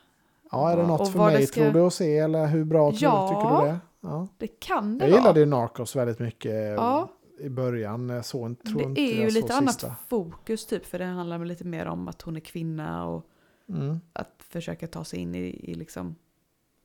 ja, 0.51 0.71
är 0.71 0.75
det 0.75 0.81
Ja, 0.81 0.87
något 0.87 1.11
för 1.11 1.19
mig 1.19 1.37
det 1.37 1.47
ska- 1.47 1.61
tror 1.61 1.73
du 1.73 1.79
att 1.79 1.93
se 1.93 2.17
eller 2.17 2.47
hur 2.47 2.63
bra 2.63 2.91
tror 2.91 3.01
Ja. 3.03 3.29
du, 3.29 3.35
tycker 3.35 3.61
du 3.61 3.67
det? 3.71 3.79
Ja. 4.01 4.27
Det 4.37 4.47
kan 4.47 4.97
det 4.97 5.05
Jag 5.05 5.11
vara. 5.11 5.19
gillade 5.21 5.39
ju 5.39 5.45
Narcos 5.45 5.95
väldigt 5.95 6.19
mycket 6.19 6.53
Ja, 6.53 7.11
i 7.39 7.49
början. 7.49 8.09
Jag 8.09 8.17
inte- 8.17 8.63
tror 8.63 8.79
det 8.79 8.83
inte 8.83 9.01
är 9.01 9.15
jag 9.15 9.23
ju 9.23 9.29
lite 9.29 9.53
annat 9.53 9.73
sista. 9.73 9.95
fokus 10.07 10.65
typ. 10.65 10.85
För 10.85 10.99
det 10.99 11.05
handlar 11.05 11.45
lite 11.45 11.63
mer 11.63 11.85
om 11.85 12.07
att 12.07 12.21
hon 12.21 12.35
är 12.35 12.39
kvinna 12.39 13.05
och 13.07 13.25
Mm. 13.73 13.99
att 14.13 14.35
försöka 14.49 14.87
ta 14.87 15.03
sig 15.03 15.19
in 15.19 15.35
i, 15.35 15.71
i 15.71 15.73
liksom 15.73 16.15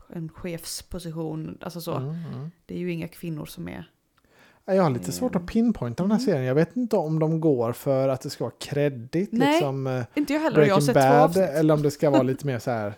en 0.08 0.28
chefsposition. 0.28 1.58
Alltså 1.60 1.80
så. 1.80 1.94
Mm, 1.94 2.10
mm. 2.34 2.50
Det 2.66 2.74
är 2.74 2.78
ju 2.78 2.92
inga 2.92 3.08
kvinnor 3.08 3.46
som 3.46 3.68
är... 3.68 3.90
Ja, 4.64 4.74
Jag 4.74 4.82
har 4.82 4.90
lite 4.90 5.12
svårt 5.12 5.34
att 5.36 5.46
pinpointa 5.46 6.02
den 6.02 6.10
här 6.10 6.18
Mm. 6.18 6.26
serien. 6.26 6.44
Jag 6.44 6.54
vet 6.54 6.76
inte 6.76 6.96
om 6.96 7.18
de 7.18 7.40
går 7.40 7.72
för 7.72 8.08
att 8.08 8.20
det 8.20 8.30
ska 8.30 8.44
vara 8.44 8.54
kreddigt, 8.60 9.32
Nej, 9.32 9.52
liksom 9.52 9.86
eh, 9.86 10.04
Inte 10.14 10.32
jag 10.32 10.40
heller, 10.40 10.66
jag 10.66 10.74
har 10.74 10.80
sett 10.80 10.94
två 10.94 11.00
Bad, 11.00 11.22
avsnitt. 11.22 11.48
eller 11.48 11.74
om 11.74 11.82
det 11.82 11.90
ska 11.90 12.10
vara 12.10 12.22
lite 12.22 12.46
mer 12.46 12.58
så 12.58 12.70
här, 12.70 12.94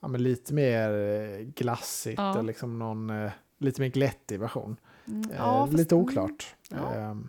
ja 0.00 0.08
men 0.08 0.22
lite 0.22 0.54
mer 0.54 0.90
eh, 0.90 1.38
glassigt, 1.46 2.18
Ja. 2.18 2.32
eller 2.32 2.42
liksom 2.42 2.78
någon 2.78 3.10
eh, 3.10 3.30
lite 3.58 3.80
mer 3.80 3.88
glättig 3.88 4.40
version. 4.40 4.76
Mm, 5.06 5.20
Eh, 5.30 5.36
ja, 5.36 5.66
fast- 5.66 5.72
lite 5.78 5.94
oklart. 5.94 6.54
Ja. 6.70 6.94
Ehm, 6.94 7.28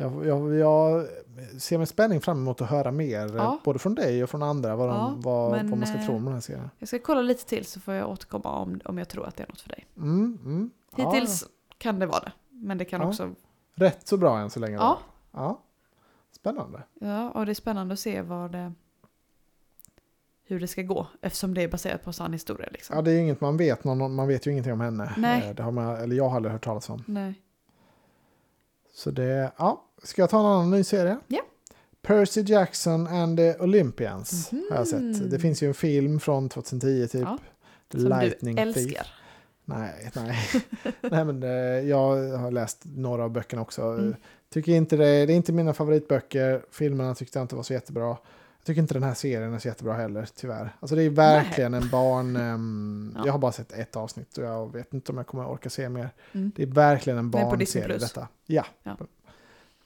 jag, 0.00 0.26
jag, 0.26 0.54
jag 0.54 1.06
ser 1.58 1.78
med 1.78 1.88
spänning 1.88 2.20
fram 2.20 2.38
emot 2.38 2.60
att 2.60 2.68
höra 2.70 2.90
mer, 2.92 3.36
Ja. 3.36 3.58
både 3.64 3.78
från 3.78 3.94
dig 3.94 4.22
och 4.22 4.30
från 4.30 4.42
andra, 4.42 4.76
vad, 4.76 4.88
de, 4.88 4.94
Ja, 4.96 5.14
vad, 5.16 5.50
men, 5.50 5.70
vad 5.70 5.78
man 5.78 5.88
ska 5.88 5.98
eh, 5.98 6.06
tro 6.06 6.14
om 6.16 6.24
den 6.24 6.34
här 6.34 6.40
serien. 6.40 6.70
Jag 6.78 6.88
ska 6.88 6.98
kolla 6.98 7.22
lite 7.22 7.46
till 7.46 7.64
så 7.64 7.80
får 7.80 7.94
jag 7.94 8.10
återkomma 8.10 8.50
om, 8.58 8.80
om 8.84 8.98
jag 8.98 9.08
tror 9.08 9.26
att 9.26 9.36
det 9.36 9.42
är 9.42 9.48
något 9.48 9.60
för 9.60 9.68
dig. 9.68 9.86
Mm, 9.96 10.38
mm. 10.44 10.70
Ja, 10.96 11.10
Hittills 11.12 11.44
kan 11.78 11.98
det 11.98 12.06
vara 12.06 12.20
det. 12.20 12.32
Men 12.50 12.78
det 12.78 12.84
kan 12.84 13.00
Ja. 13.00 13.08
också... 13.08 13.34
rätt 13.74 14.06
så 14.06 14.16
bra 14.16 14.38
än 14.38 14.50
så 14.50 14.60
länge. 14.60 14.76
Ja. 14.76 14.98
då. 15.32 15.38
ja. 15.40 15.60
Spännande. 16.32 16.82
Ja, 17.00 17.30
och 17.30 17.46
det 17.46 17.52
är 17.52 17.54
spännande 17.54 17.92
att 17.92 18.00
se 18.00 18.22
vad 18.22 18.52
det... 18.52 18.72
Hur 20.44 20.60
det 20.60 20.66
ska 20.66 20.82
gå. 20.82 21.06
Eftersom 21.20 21.54
det 21.54 21.62
är 21.62 21.68
baserat 21.68 22.04
på 22.04 22.12
sann 22.12 22.32
historia 22.32 22.68
liksom. 22.72 22.96
Ja, 22.96 23.02
det 23.02 23.12
är 23.12 23.20
inget 23.20 23.40
man 23.40 23.56
vet, 23.56 23.84
någon, 23.84 24.14
man 24.14 24.28
vet 24.28 24.46
ju 24.46 24.50
ingenting 24.50 24.72
om 24.72 24.80
henne. 24.80 25.14
Nej. 25.16 25.48
Eh, 25.48 25.54
Det 25.54 25.62
har 25.62 25.70
man, 25.72 25.96
eller 25.96 26.16
jag 26.16 26.28
har 26.28 26.36
aldrig 26.36 26.52
hört 26.52 26.64
talas 26.64 26.90
om. 26.90 27.04
Nej. 27.06 27.34
Så 28.94 29.10
det, 29.10 29.52
ja. 29.56 29.84
Ska 30.02 30.22
jag 30.22 30.30
ta 30.30 30.40
en 30.40 30.46
annan 30.46 30.70
ny 30.70 30.84
serie? 30.84 31.18
Ja. 31.28 31.40
Percy 32.02 32.42
Jackson 32.46 33.06
and 33.06 33.36
the 33.38 33.54
Olympians 33.58 34.50
har 34.50 34.58
jag 34.76 34.92
Mhm. 35.02 35.14
sett. 35.14 35.30
Det 35.30 35.38
finns 35.38 35.62
ju 35.62 35.68
en 35.68 35.74
film 35.74 36.20
från 36.20 36.48
2010 36.48 37.08
typ. 37.08 37.20
Ja, 37.22 37.38
Som 37.92 38.00
Lightning 38.08 38.56
du 38.56 38.72
Thief. 38.72 38.76
älskar. 38.76 39.06
Nej, 39.64 40.10
nej. 40.16 40.36
nej 41.00 41.24
men 41.24 41.42
eh, 41.42 41.48
jag 41.88 42.16
har 42.38 42.50
läst 42.50 42.82
några 42.84 43.24
av 43.24 43.30
böckerna 43.30 43.62
också. 43.62 43.82
Mm. 43.82 44.14
Tycker 44.52 44.72
inte 44.72 44.96
det, 44.96 45.26
det 45.26 45.32
är 45.32 45.36
inte 45.36 45.52
mina 45.52 45.74
favoritböcker. 45.74 46.62
Filmerna 46.70 47.14
tyckte 47.14 47.38
jag 47.38 47.44
inte 47.44 47.56
var 47.56 47.62
så 47.62 47.72
jättebra. 47.72 48.06
Jag 48.58 48.64
tycker 48.64 48.80
inte 48.82 48.94
den 48.94 49.02
här 49.02 49.14
serien 49.14 49.54
är 49.54 49.58
så 49.58 49.68
jättebra 49.68 49.94
heller, 49.94 50.28
tyvärr. 50.36 50.76
Alltså 50.80 50.96
det 50.96 51.02
är 51.02 51.10
verkligen 51.10 51.74
en 51.74 51.88
barn... 51.88 52.36
ehm, 52.36 53.12
Ja. 53.16 53.22
Jag 53.26 53.32
har 53.32 53.38
bara 53.38 53.52
sett 53.52 53.72
ett 53.72 53.96
avsnitt 53.96 54.38
och 54.38 54.44
jag 54.44 54.72
vet 54.72 54.94
inte 54.94 55.12
om 55.12 55.18
jag 55.18 55.26
kommer 55.26 55.46
orka 55.48 55.70
se 55.70 55.88
mer. 55.88 56.10
Mm. 56.32 56.52
Det 56.56 56.62
är 56.62 56.66
verkligen 56.66 57.18
en 57.18 57.30
barnserie 57.30 57.98
detta. 57.98 58.28
Ja. 58.46 58.64
Ja. 58.82 58.96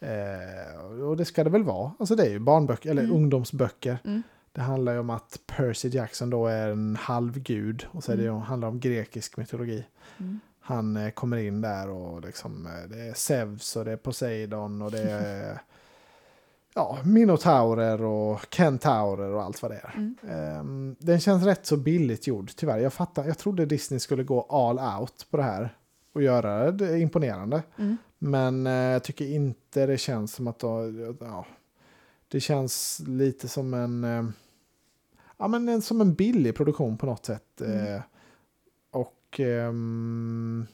Eh, 0.03 1.03
och 1.09 1.17
det 1.17 1.25
ska 1.25 1.45
det 1.45 1.51
väl 1.51 1.63
vara. 1.65 1.93
Alltså 1.99 2.15
det 2.17 2.27
är 2.27 2.31
ju 2.31 2.39
barnböcker, 2.39 2.91
eller 2.91 3.03
Mm. 3.03 3.17
ungdomsböcker. 3.17 3.99
Mm. 4.05 4.23
Det 4.53 4.61
handlar 4.61 4.93
ju 4.93 4.99
om 4.99 5.11
att 5.11 5.39
Percy 5.47 5.89
Jackson 5.89 6.31
då 6.31 6.47
är 6.47 6.69
en 6.69 6.97
halvgud. 7.01 7.87
Och 7.91 8.05
så 8.05 8.13
är 8.13 8.17
det 8.17 8.27
Mm. 8.27 8.41
handlar 8.41 8.69
om 8.69 8.81
grekisk 8.81 9.37
mytologi. 9.37 9.85
Mm. 10.19 10.41
Han 10.61 10.97
eh, 10.97 11.11
kommer 11.11 11.37
in 11.37 11.61
där 11.61 11.89
och 11.89 12.21
liksom, 12.21 12.67
eh, 12.67 12.89
det 12.91 13.01
är 13.01 13.15
Zeus 13.15 13.77
och 13.77 13.85
det 13.85 13.93
är 13.93 13.97
Poseidon 13.97 14.83
och 14.83 14.91
det 14.91 15.03
är 15.11 15.59
ja, 16.75 16.99
minotaurer 17.05 18.03
och 18.03 18.41
kentaurer 18.51 19.31
och 19.33 19.43
allt 19.43 19.63
vad 19.63 19.71
det 19.71 19.77
är. 19.77 19.93
Mm. 19.97 20.17
Ehm, 20.31 20.97
den 20.99 21.21
känns 21.21 21.45
rätt 21.45 21.67
så 21.67 21.77
billigt 21.77 22.27
gjord 22.27 22.51
tyvärr. 22.57 22.79
Jag, 22.79 22.93
fattar, 22.93 23.25
jag 23.25 23.39
trodde 23.39 23.67
Disney 23.67 24.01
skulle 24.01 24.25
gå 24.25 24.43
all 24.43 25.01
out 25.01 25.27
på 25.31 25.37
det 25.37 25.43
här. 25.43 25.75
Att 26.13 26.23
göra 26.23 26.71
det 26.71 26.99
imponerande. 26.99 27.63
Mm. 27.77 27.97
Men 28.19 28.67
eh, 28.67 28.73
jag 28.73 29.05
tycker 29.05 29.25
inte 29.25 29.87
det 29.87 29.99
känns 29.99 30.35
som 30.35 30.47
att 30.47 30.59
då, 30.59 30.93
ja, 31.21 31.47
det 32.29 32.41
känns 32.41 33.03
lite 33.07 33.49
som 33.49 33.75
en, 33.75 34.05
eh, 34.05 34.25
ja, 35.37 35.49
men 35.49 35.69
en, 35.69 35.83
som 35.83 36.01
en 36.01 36.15
billig 36.15 36.55
produktion 36.55 36.99
på 36.99 37.07
något 37.07 37.27
sätt. 37.27 37.61
Mm. 37.61 37.95
Eh, 37.95 38.03
och 38.91 39.41
ehm, 39.41 40.67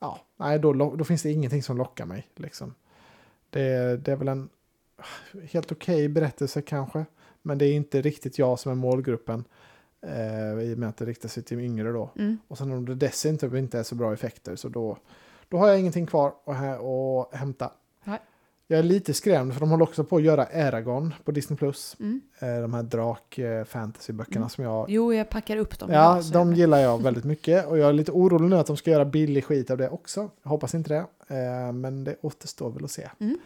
ja, 0.00 0.20
nej, 0.36 0.58
då, 0.58 0.72
då 0.72 1.04
finns 1.04 1.22
det 1.22 1.32
ingenting 1.32 1.62
som 1.62 1.76
lockar 1.76 2.06
mig. 2.06 2.28
Liksom. 2.36 2.74
Det, 3.50 3.96
det 4.04 4.12
är 4.12 4.16
väl 4.16 4.28
en 4.28 4.48
helt 5.50 5.72
okej 5.72 6.08
berättelse 6.08 6.62
kanske. 6.62 7.04
Men 7.42 7.58
det 7.58 7.66
är 7.66 7.72
inte 7.72 8.02
riktigt 8.02 8.38
jag 8.38 8.58
som 8.58 8.72
är 8.72 8.76
målgruppen. 8.76 9.44
Eh, 10.02 10.62
I 10.62 10.74
och 10.74 10.78
med 10.78 10.88
att 10.88 10.96
det 10.96 11.04
riktar 11.04 11.28
sig 11.28 11.42
till 11.42 11.60
yngre 11.60 11.92
då. 11.92 12.10
Mm. 12.18 12.38
Och 12.48 12.58
sen 12.58 12.72
om 12.72 12.84
det 12.84 12.94
dessutom 12.94 13.56
inte 13.56 13.78
är 13.78 13.82
så 13.82 13.94
bra 13.94 14.12
effekter 14.12 14.56
så 14.56 14.68
då, 14.68 14.96
då 15.48 15.56
har 15.58 15.68
jag 15.68 15.80
ingenting 15.80 16.06
kvar 16.06 16.32
att, 16.46 16.80
att 16.80 17.34
hämta. 17.40 17.72
Nej. 18.04 18.18
Jag 18.70 18.78
är 18.78 18.82
lite 18.82 19.14
skrämd 19.14 19.52
för 19.52 19.60
de 19.60 19.70
håller 19.70 19.84
också 19.84 20.04
på 20.04 20.16
att 20.16 20.22
göra 20.22 20.46
Eragon 20.46 21.14
på 21.24 21.30
Disney+. 21.32 21.56
Plus. 21.56 21.96
Mm. 22.00 22.20
Eh, 22.38 22.60
De 22.62 22.74
här 22.74 22.82
drak 22.82 23.38
eh, 23.38 23.64
fantasyböckerna 23.64 24.36
Mm. 24.36 24.48
som 24.48 24.64
jag... 24.64 24.86
Jo, 24.90 25.14
jag 25.14 25.30
packar 25.30 25.56
upp 25.56 25.78
dem. 25.78 25.90
Ja, 25.92 26.12
idag, 26.12 26.24
så 26.24 26.34
de 26.34 26.52
gillar 26.54 26.78
jag 26.78 27.02
väldigt 27.02 27.24
mycket 27.24 27.66
och 27.66 27.78
jag 27.78 27.88
är 27.88 27.92
lite 27.92 28.12
orolig 28.12 28.48
nu 28.50 28.56
att 28.56 28.66
de 28.66 28.76
ska 28.76 28.90
göra 28.90 29.04
billig 29.04 29.44
skit 29.44 29.70
av 29.70 29.78
det 29.78 29.88
också. 29.88 30.30
Jag 30.42 30.50
hoppas 30.50 30.74
inte 30.74 30.90
det, 30.94 31.34
eh, 31.36 31.72
men 31.72 32.04
det 32.04 32.16
återstår 32.20 32.70
väl 32.70 32.84
att 32.84 32.90
se. 32.90 33.08
Mm. 33.18 33.38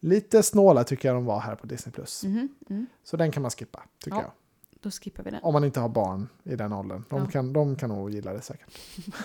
Lite 0.00 0.42
snåla 0.42 0.84
tycker 0.84 1.08
jag 1.08 1.16
de 1.16 1.24
var 1.24 1.40
här 1.40 1.54
på 1.54 1.66
Disney+. 1.66 1.92
Plus. 1.92 2.24
Mhm, 2.24 2.48
mm. 2.70 2.86
Så 3.04 3.16
den 3.16 3.30
kan 3.30 3.42
man 3.42 3.50
skippa, 3.50 3.82
tycker 4.04 4.16
Ja. 4.16 4.22
jag. 4.22 4.30
Då 4.80 4.90
skippar 4.90 5.22
vi 5.22 5.30
den. 5.30 5.40
Om 5.42 5.52
man 5.52 5.64
inte 5.64 5.80
har 5.80 5.88
barn 5.88 6.28
i 6.44 6.56
den 6.56 6.72
åldern. 6.72 7.04
De, 7.08 7.18
Ja. 7.22 7.26
kan, 7.30 7.52
de 7.52 7.76
kan 7.76 7.88
nog 7.88 8.10
gilla 8.10 8.32
det 8.32 8.40
säkert. 8.40 8.70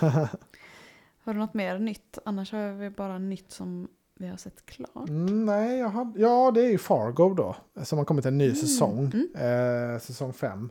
Har 1.24 1.32
du 1.34 1.38
något 1.40 1.54
mer 1.54 1.78
nytt? 1.78 2.18
Annars 2.24 2.52
har 2.52 2.72
vi 2.72 2.90
bara 2.90 3.18
nytt 3.18 3.50
som 3.52 3.88
vi 4.18 4.26
har 4.28 4.36
sett 4.36 4.66
klart. 4.66 5.08
Mm, 5.08 5.44
nej, 5.46 5.78
jag 5.78 5.88
har, 5.88 6.12
ja 6.16 6.50
det 6.54 6.60
är 6.66 6.70
ju 6.70 6.78
Fargo 6.78 7.34
då. 7.34 7.56
Som 7.84 7.98
har 7.98 8.04
kommit 8.04 8.26
en 8.26 8.38
ny 8.38 8.44
Mm, 8.44 8.56
säsong. 8.56 9.12
mm. 9.14 9.92
Eh, 9.94 9.98
säsong 10.00 10.32
5. 10.32 10.70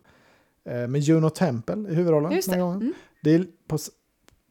Eh, 0.64 0.88
med 0.88 1.02
Juno 1.02 1.30
Temple 1.30 1.90
i 1.92 1.96
huvudrollen. 1.96 2.32
Just 2.32 2.52
det. 2.52 2.60
gången. 2.60 2.82
Mm. 2.82 2.94
det 3.22 3.36
är 3.36 3.48
på, 3.68 3.78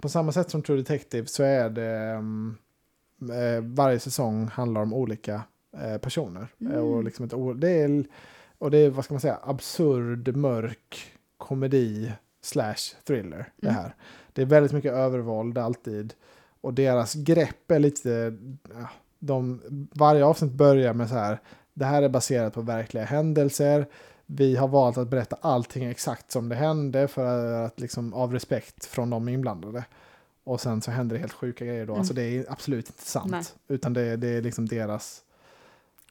på 0.00 0.08
samma 0.08 0.32
sätt 0.32 0.50
som 0.50 0.62
True 0.62 0.76
Detective 0.78 1.26
så 1.26 1.42
är 1.42 1.70
det 1.70 1.90
mm, 1.96 2.56
eh, 3.20 3.60
varje 3.74 3.98
säsong 3.98 4.46
handlar 4.46 4.82
om 4.82 4.94
olika 4.94 5.42
eh, 5.76 5.98
personer. 5.98 6.46
Mm. 6.60 6.76
Och, 6.84 7.04
liksom 7.04 7.24
ett, 7.24 7.60
det 7.60 7.70
är, 7.70 8.04
och 8.64 8.70
det 8.70 8.78
är, 8.78 8.90
vad 8.90 9.04
ska 9.04 9.14
man 9.14 9.20
säga, 9.20 9.38
absurd, 9.42 10.36
mörk 10.36 11.12
komedi 11.38 12.12
slash 12.42 12.74
thriller. 13.06 13.48
Det 13.56 13.68
Mm. 13.68 13.80
här. 13.80 13.94
Det 14.32 14.42
är 14.42 14.46
väldigt 14.46 14.72
mycket 14.72 14.92
övervåld 14.92 15.58
alltid. 15.58 16.14
Och 16.60 16.74
deras 16.74 17.14
grepp 17.14 17.70
är 17.70 17.78
lite, 17.78 18.36
ja, 18.74 18.88
de, 19.18 19.60
varje 19.92 20.24
avsnitt 20.24 20.52
börjar 20.52 20.94
med 20.94 21.08
så 21.08 21.14
här, 21.14 21.38
det 21.74 21.84
här 21.84 22.02
är 22.02 22.08
baserat 22.08 22.54
på 22.54 22.60
verkliga 22.60 23.04
händelser. 23.04 23.86
Vi 24.26 24.56
har 24.56 24.68
valt 24.68 24.98
att 24.98 25.08
berätta 25.08 25.36
allting 25.40 25.84
exakt 25.84 26.30
som 26.30 26.48
det 26.48 26.56
hände 26.56 27.08
för 27.08 27.52
att 27.64 27.80
liksom 27.80 28.14
av 28.14 28.32
respekt 28.32 28.84
från 28.84 29.10
de 29.10 29.28
inblandade. 29.28 29.84
Och 30.44 30.60
sen 30.60 30.82
så 30.82 30.90
händer 30.90 31.14
det 31.16 31.20
helt 31.20 31.32
sjuka 31.32 31.64
grejer 31.64 31.86
då. 31.86 31.92
Mm. 31.92 31.98
Alltså 32.00 32.14
det 32.14 32.22
är 32.22 32.44
absolut 32.48 32.86
inte 32.88 33.02
sant. 33.04 33.30
Nej. 33.30 33.42
Utan 33.68 33.92
det, 33.92 34.16
det 34.16 34.28
är 34.28 34.42
liksom 34.42 34.66
deras... 34.68 35.23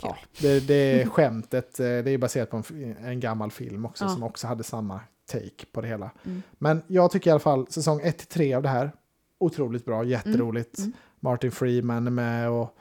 Kul. 0.04 0.12
Ja, 0.12 0.16
det, 0.41 0.60
det 0.68 1.06
skämtet. 1.12 1.80
eh, 1.80 1.86
Det 1.86 2.12
är 2.12 2.18
baserat 2.18 2.49
på 2.49 2.58
en, 2.58 2.95
en 3.06 3.20
gammal 3.20 3.51
film 3.51 3.86
också 3.86 4.04
Ja. 4.06 4.10
som 4.10 4.24
också 4.24 4.47
hade 4.47 4.64
samma 4.64 4.99
take 5.26 5.66
på 5.72 5.82
det 5.82 5.88
hela. 5.88 6.12
Mm. 6.26 6.41
Men 6.51 6.82
jag 6.88 7.12
tycker 7.12 7.30
i 7.30 7.32
alla 7.32 7.39
fall 7.39 7.68
säsong 7.70 8.01
1-3 8.01 8.56
av 8.56 8.64
det 8.64 8.70
här, 8.70 8.91
otroligt 9.38 9.86
bra, 9.86 10.04
jätteroligt. 10.04 10.78
Mm. 10.80 10.93
Martin 11.20 11.51
Freeman 11.51 12.08
är 12.08 12.12
med 12.12 12.49
och 12.49 12.78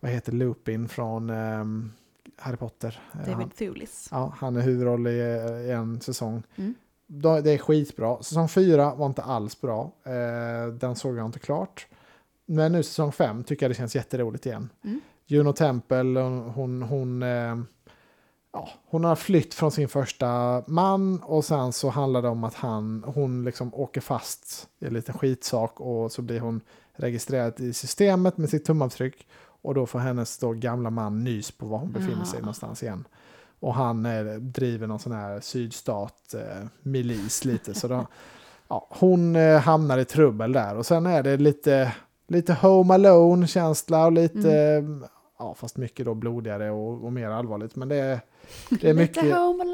vad 0.00 0.10
heter 0.10 0.32
Lupin 0.32 0.88
från 0.88 1.30
ehm, 1.30 1.92
Harry 2.36 2.56
Potter. 2.56 3.00
Eh, 3.12 3.18
Han, 3.20 3.32
David 3.32 3.56
Thewlis. 3.56 4.08
ja, 4.10 4.34
han 4.38 4.56
är 4.56 4.60
huvudroll 4.60 5.06
i, 5.06 5.10
i 5.66 5.70
en 5.70 6.00
säsong. 6.00 6.42
Mm. 6.56 6.74
Det 7.42 7.50
är 7.50 7.58
skitbra. 7.58 8.22
Säsong 8.22 8.48
4 8.48 8.94
var 8.94 9.06
inte 9.06 9.22
alls 9.22 9.60
bra. 9.60 9.92
Eh, 10.04 10.72
den 10.74 10.96
såg 10.96 11.16
jag 11.18 11.26
inte 11.26 11.38
klart. 11.38 11.86
Men 12.46 12.72
nu 12.72 12.82
säsong 12.82 13.12
5 13.12 13.44
tycker 13.44 13.64
jag 13.66 13.70
det 13.70 13.74
känns 13.74 13.96
jätteroligt 13.96 14.46
igen. 14.46 14.68
Mm. 14.84 15.00
Juno 15.32 15.52
Temple, 15.52 16.20
hon, 16.54 16.82
hon, 16.82 17.22
eh, 17.22 17.56
ja, 18.52 18.68
hon 18.86 19.04
har 19.04 19.16
flytt 19.16 19.54
från 19.54 19.70
sin 19.70 19.88
första 19.88 20.62
man 20.66 21.18
och 21.22 21.44
sen 21.44 21.72
så 21.72 21.88
handlar 21.90 22.22
det 22.22 22.28
om 22.28 22.44
att 22.44 22.54
han, 22.54 23.04
hon 23.06 23.44
liksom 23.44 23.74
åker 23.74 24.00
fast 24.00 24.68
i 24.80 24.86
en 24.86 24.94
liten 24.94 25.14
skitsak 25.18 25.80
och 25.80 26.12
så 26.12 26.22
blir 26.22 26.40
hon 26.40 26.60
registrerad 26.94 27.60
i 27.60 27.72
systemet 27.72 28.38
med 28.38 28.48
sitt 28.50 28.64
tumavtryck 28.64 29.26
och 29.62 29.74
då 29.74 29.86
får 29.86 29.98
hennes 29.98 30.38
då 30.38 30.52
gamla 30.52 30.90
man 30.90 31.24
nys 31.24 31.50
på 31.50 31.66
var 31.66 31.78
hon 31.78 31.92
befinner 31.92 32.24
sig 32.24 32.38
Ah. 32.38 32.40
någonstans 32.40 32.82
igen. 32.82 33.04
Och 33.60 33.74
han 33.74 34.06
eh, 34.06 34.34
driver 34.34 34.86
någon 34.86 34.98
sån 34.98 35.12
här 35.12 35.40
sydstat 35.40 36.34
eh, 36.34 36.66
lite. 37.44 37.74
Så 37.74 37.88
då, 37.88 38.06
ja, 38.68 38.86
hon 38.90 39.36
eh, 39.36 39.60
hamnar 39.60 39.98
i 39.98 40.04
trubbel 40.04 40.52
där 40.52 40.76
och 40.76 40.86
sen 40.86 41.06
är 41.06 41.22
det 41.22 41.36
lite, 41.36 41.94
lite 42.28 42.54
home 42.54 42.94
alone-känsla 42.94 44.06
och 44.06 44.12
lite, 44.12 44.52
Mm. 44.52 45.04
Eh, 45.42 45.48
ja 45.48 45.54
fast 45.54 45.76
mycket 45.76 46.06
då 46.06 46.14
blodigare 46.14 46.70
och, 46.70 47.04
och 47.04 47.12
mer 47.12 47.28
allvarligt. 47.28 47.76
Men 47.76 47.88
det 47.88 47.96
är, 47.96 48.20
det 48.80 48.90
är 48.90 48.94
mycket... 48.94 49.24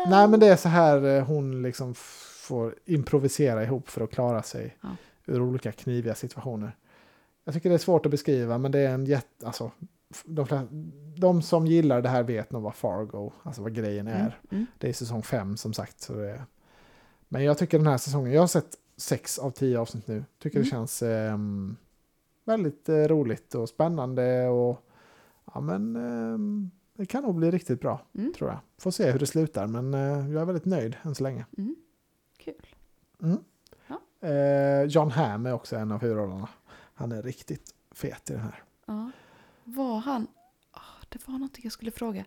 Nej 0.09 0.29
men 0.29 0.41
det 0.41 0.47
är 0.47 0.57
så 0.57 0.69
här 0.69 1.05
eh, 1.17 1.25
hon 1.25 1.63
liksom 1.63 1.95
får 2.49 2.75
improvisera 2.85 3.65
ihop 3.65 3.89
för 3.89 4.01
att 4.05 4.11
klara 4.11 4.43
sig 4.43 4.77
Ja. 4.81 4.89
ur 5.27 5.41
olika 5.43 5.73
kniviga 5.73 6.15
situationer. 6.15 6.77
Jag 7.45 7.55
tycker 7.55 7.69
det 7.69 7.75
är 7.77 7.79
svårt 7.79 8.07
att 8.07 8.11
beskriva 8.11 8.59
men 8.59 8.73
det 8.73 8.79
är 8.79 8.95
en 8.95 9.05
jätte, 9.07 9.47
alltså 9.47 9.71
de, 10.25 10.47
flesta, 10.47 10.67
de 11.17 11.43
som 11.43 11.67
gillar 11.67 12.03
det 12.03 12.09
här 12.09 12.23
vet 12.23 12.53
nog 12.53 12.63
vad 12.63 12.75
Fargo, 12.75 13.33
alltså 13.43 13.63
vad 13.63 13.75
grejen 13.75 14.07
är. 14.07 14.21
Mm. 14.21 14.33
Mm. 14.51 14.67
Det 14.79 14.89
är 14.89 14.93
säsong 14.93 15.23
fem 15.23 15.57
som 15.57 15.73
sagt. 15.73 16.01
Så 16.01 16.13
det 16.13 16.31
är... 16.31 16.45
Men 17.29 17.45
jag 17.45 17.59
tycker 17.59 17.79
den 17.79 17.87
här 17.87 17.99
säsongen, 17.99 18.33
jag 18.33 18.43
har 18.43 18.47
sett 18.47 18.75
sex 18.97 19.39
av 19.39 19.51
tio 19.51 19.79
avsnitt 19.79 20.07
nu. 20.07 20.25
Tycker 20.43 20.59
det 20.59 20.63
Mm. 20.63 20.71
känns 20.71 21.03
ehm, 21.03 21.77
väldigt 22.45 22.89
eh, 22.89 22.95
roligt 22.95 23.55
och 23.55 23.69
spännande 23.69 24.47
och 24.49 24.85
ja 25.59 25.79
men 25.79 25.97
ehm, 25.97 26.71
det 26.95 27.07
kan 27.07 27.23
nog 27.23 27.35
bli 27.35 27.51
riktigt 27.51 27.81
bra 27.81 28.01
Mm. 28.15 28.33
tror 28.33 28.51
jag. 28.51 28.59
Får 28.79 28.91
se 28.91 29.11
hur 29.11 29.19
det 29.19 29.27
slutar 29.27 29.67
men 29.67 29.95
eh, 29.95 30.31
jag 30.33 30.41
är 30.43 30.45
väldigt 30.45 30.65
nöjd 30.65 30.97
än 31.03 31.15
så 31.15 31.23
länge. 31.23 31.47
Mm. 31.59 31.77
Kul. 32.39 32.55
Mm. 33.23 33.39
Ja. 33.87 34.29
Eh, 34.29 34.83
John 34.85 35.11
Hamm 35.11 35.47
är 35.47 35.53
också 35.53 35.77
en 35.77 35.93
av 35.93 36.01
huvudrollerna. 36.01 36.49
Han 36.95 37.13
är 37.13 37.23
riktigt 37.23 37.75
fet 37.93 38.31
i 38.31 38.33
den 38.33 38.43
här. 38.43 38.63
Ja. 38.87 39.11
Var 39.65 39.99
han... 39.99 40.27
åh, 40.77 40.81
det 41.09 41.29
var 41.29 41.39
något 41.39 41.59
jag 41.65 41.73
skulle 41.73 41.91
fråga 41.91 42.25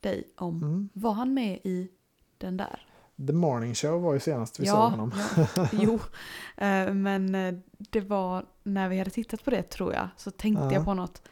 dig 0.00 0.24
om. 0.36 0.62
Mm. 0.62 0.88
Var 0.92 1.12
han 1.12 1.34
med 1.34 1.58
i 1.64 1.88
den 2.38 2.56
där? 2.56 2.86
The 3.26 3.32
Morning 3.32 3.74
Show 3.74 4.02
var 4.02 4.14
ju 4.14 4.20
senast 4.20 4.60
vi 4.60 4.66
såg 4.66 4.76
honom. 4.90 5.12
ja, 5.36 5.68
jo. 5.72 5.94
Eh, 6.56 6.94
men 6.94 7.32
det 7.78 8.00
var 8.00 8.46
när 8.62 8.88
vi 8.88 8.98
hade 8.98 9.10
tittat 9.10 9.44
på 9.44 9.50
det 9.50 9.62
tror 9.62 9.92
jag. 9.94 10.08
Så 10.16 10.30
tänkte 10.30 10.64
Ja. 10.64 10.72
jag 10.72 10.84
på 10.84 10.94
något. 10.94 11.22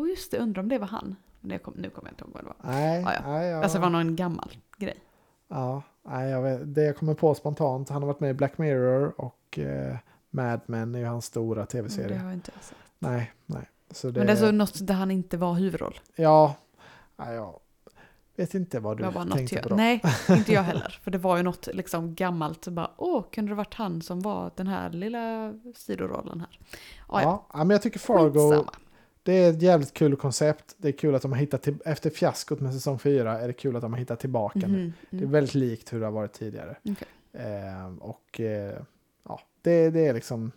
Och 0.00 0.08
just 0.08 0.30
det, 0.30 0.38
undrar 0.38 0.62
om 0.62 0.68
det 0.68 0.78
var 0.78 0.86
han. 0.86 1.16
Men 1.40 1.50
jag 1.50 1.62
kom, 1.62 1.74
nu 1.76 1.90
kommer 1.90 2.08
jag 2.08 2.12
inte 2.12 2.24
ihåg 2.24 2.32
vad 2.32 2.42
det 2.42 2.46
var. 2.46 2.72
Nej, 2.72 3.02
Ja, 3.02 3.14
ja. 3.14 3.20
nej, 3.26 3.48
ja. 3.48 3.62
Alltså 3.62 3.78
det 3.78 3.82
var 3.82 3.90
någon 3.90 4.16
gammal 4.16 4.56
grej. 4.78 5.00
Ja, 5.48 5.82
nej, 6.02 6.30
jag 6.30 6.42
vet, 6.42 6.74
det 6.74 6.82
jag 6.82 6.96
kommer 6.96 7.14
på 7.14 7.34
spontant, 7.34 7.88
han 7.88 8.02
har 8.02 8.06
varit 8.06 8.20
med 8.20 8.30
i 8.30 8.34
Black 8.34 8.58
Mirror 8.58 9.20
och 9.20 9.58
eh, 9.58 9.96
Mad 10.30 10.60
Men 10.66 10.94
är 10.94 10.98
ju 10.98 11.04
hans 11.04 11.24
stora 11.26 11.60
Det 11.60 11.66
tv-serie. 11.66 12.18
har 12.18 12.24
jag 12.24 12.34
inte 12.34 12.50
sett. 12.60 12.76
Nej, 12.98 13.32
nej. 13.46 13.68
Så 13.90 14.10
det, 14.10 14.20
Men 14.20 14.26
det 14.26 14.32
är 14.32 14.36
så 14.36 14.50
något 14.50 14.86
där 14.86 14.94
han 14.94 15.10
inte 15.10 15.36
var 15.36 15.54
huvudroll. 15.54 16.00
Ja, 16.16 16.54
nej, 17.16 17.34
jag 17.34 17.60
vet 18.36 18.54
inte 18.54 18.80
vad 18.80 18.96
Det 18.98 19.04
du 19.06 19.10
bara 19.12 19.24
tänkte 19.26 19.54
jag, 19.54 19.62
på 19.62 19.68
då. 19.68 19.76
Nej, 19.76 20.02
inte 20.28 20.52
jag 20.52 20.62
heller. 20.62 21.00
För 21.02 21.10
det 21.10 21.18
var 21.18 21.36
ju 21.36 21.42
något 21.42 21.68
liksom 21.72 22.14
gammalt. 22.14 22.64
Så 22.64 22.70
bara, 22.70 22.90
åh, 22.96 23.24
kunde 23.32 23.50
det 23.50 23.56
varit 23.56 23.74
han 23.74 24.02
som 24.02 24.20
var 24.20 24.50
den 24.56 24.66
här 24.66 24.90
lilla 24.90 25.54
sidorollen 25.76 26.40
här? 26.40 26.58
Ja, 27.08 27.22
ja. 27.22 27.22
Ja, 27.22 27.46
ja, 27.52 27.58
men 27.58 27.70
jag 27.70 27.82
tycker 27.82 27.98
Fargo, 27.98 28.50
Skitsamma. 28.50 28.72
Det 29.22 29.32
är 29.32 29.50
ett 29.50 29.62
jävligt 29.62 29.94
kul 29.94 30.16
koncept. 30.16 30.74
Det 30.78 30.88
är 30.88 30.92
kul 30.92 31.14
att 31.14 31.22
de 31.22 31.32
har 31.32 31.38
hittat, 31.38 31.62
till, 31.62 31.76
efter 31.84 32.10
fiaskot 32.10 32.60
med 32.60 32.72
säsong 32.74 32.98
fyra 32.98 33.40
är 33.40 33.46
det 33.46 33.52
kul 33.52 33.76
att 33.76 33.82
de 33.82 33.92
har 33.92 33.98
hittat 34.00 34.20
tillbaka 34.20 34.58
nu. 34.58 34.66
Mhm, 34.78 34.92
Det 35.10 35.16
är 35.16 35.20
mm. 35.20 35.30
väldigt 35.32 35.54
likt 35.54 35.92
hur 35.92 36.00
det 36.00 36.06
har 36.06 36.12
varit 36.12 36.32
tidigare. 36.32 36.76
Okej. 36.84 37.08
Eh, 37.32 37.94
och 38.00 38.40
eh, 38.40 38.78
ja, 39.28 39.40
det, 39.62 39.90
det 39.90 40.06
är 40.06 40.14
liksom 40.14 40.52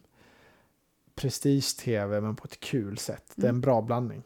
prestige-tv 1.15 2.21
men 2.21 2.35
på 2.35 2.43
ett 2.45 2.59
kul 2.59 2.97
sätt. 2.97 3.23
Det 3.35 3.45
är 3.45 3.49
en 3.49 3.55
Mm. 3.55 3.61
bra 3.61 3.81
blandning. 3.81 4.23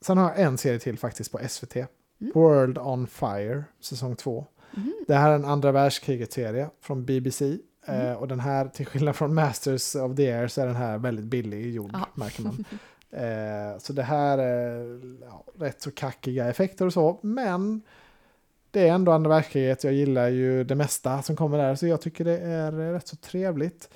Sen 0.00 0.18
har 0.18 0.28
jag 0.30 0.40
en 0.40 0.58
serie 0.58 0.78
till 0.78 0.98
faktiskt 0.98 1.32
på 1.32 1.38
SVT. 1.48 1.76
Mm. 1.76 2.32
World 2.34 2.78
on 2.78 3.06
Fire, 3.06 3.64
säsong 3.80 4.16
2. 4.16 4.46
Mhm. 4.74 4.92
Det 5.06 5.14
här 5.14 5.30
är 5.30 5.34
en 5.34 5.44
andra 5.44 5.72
världskriget-serie 5.72 6.70
från 6.80 7.04
BBC. 7.04 7.58
Eh, 7.86 8.00
Mm. 8.00 8.16
och 8.16 8.28
den 8.28 8.40
här, 8.40 8.68
till 8.68 8.86
skillnad 8.86 9.16
från 9.16 9.34
Masters 9.34 9.94
of 9.94 10.16
the 10.16 10.32
Air, 10.32 10.48
så 10.48 10.60
är 10.60 10.66
den 10.66 10.76
här 10.76 10.98
väldigt 10.98 11.24
billig 11.24 11.74
gjord, 11.74 11.90
Ja. 11.92 12.08
märker 12.14 12.42
man. 12.42 12.64
Eh, 13.12 13.78
så 13.78 13.92
det 13.92 14.02
här 14.02 14.38
är 14.38 15.00
ja, 15.20 15.44
rätt 15.58 15.82
så 15.82 15.90
kackiga 15.90 16.48
effekter 16.48 16.86
och 16.86 16.92
så, 16.92 17.18
men 17.22 17.82
det 18.70 18.88
är 18.88 18.92
ändå 18.92 19.12
andra 19.12 19.30
världskriget. 19.30 19.84
Jag 19.84 19.92
gillar 19.92 20.28
ju 20.28 20.64
det 20.64 20.74
mesta 20.74 21.22
som 21.22 21.36
kommer 21.36 21.58
där, 21.58 21.74
så 21.74 21.86
jag 21.86 22.00
tycker 22.00 22.24
det 22.24 22.38
är 22.38 22.72
rätt 22.72 23.08
så 23.08 23.16
trevligt. 23.16 23.90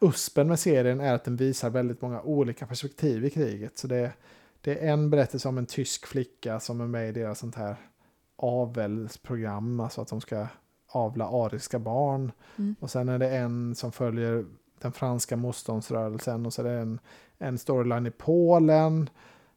uspen 0.00 0.48
med 0.48 0.58
serien 0.58 1.00
är 1.00 1.14
att 1.14 1.24
den 1.24 1.36
visar 1.36 1.70
väldigt 1.70 2.02
många 2.02 2.22
olika 2.22 2.66
perspektiv 2.66 3.24
i 3.24 3.30
kriget. 3.30 3.78
Så 3.78 3.86
det, 3.86 4.12
det 4.60 4.84
är 4.84 4.92
en 4.92 5.10
berättelse 5.10 5.48
om 5.48 5.58
en 5.58 5.66
tysk 5.66 6.06
flicka 6.06 6.60
som 6.60 6.80
är 6.80 6.86
med 6.86 7.08
i 7.08 7.12
deras 7.12 7.38
sånt 7.38 7.54
här 7.54 7.76
avelsprogram, 8.36 9.80
alltså 9.80 10.00
att 10.00 10.08
de 10.08 10.20
ska 10.20 10.46
avla 10.86 11.28
ariska 11.28 11.78
barn. 11.78 12.32
Mm. 12.56 12.76
Och 12.80 12.90
sen 12.90 13.08
är 13.08 13.18
det 13.18 13.36
en 13.36 13.74
som 13.74 13.92
följer 13.92 14.44
den 14.80 14.92
franska 14.92 15.36
motståndsrörelsen 15.36 16.46
och 16.46 16.52
så 16.52 16.62
är 16.62 16.66
det 16.66 16.78
en, 16.80 16.98
en 17.38 17.58
storyline 17.58 18.06
i 18.06 18.10
Polen. 18.10 19.10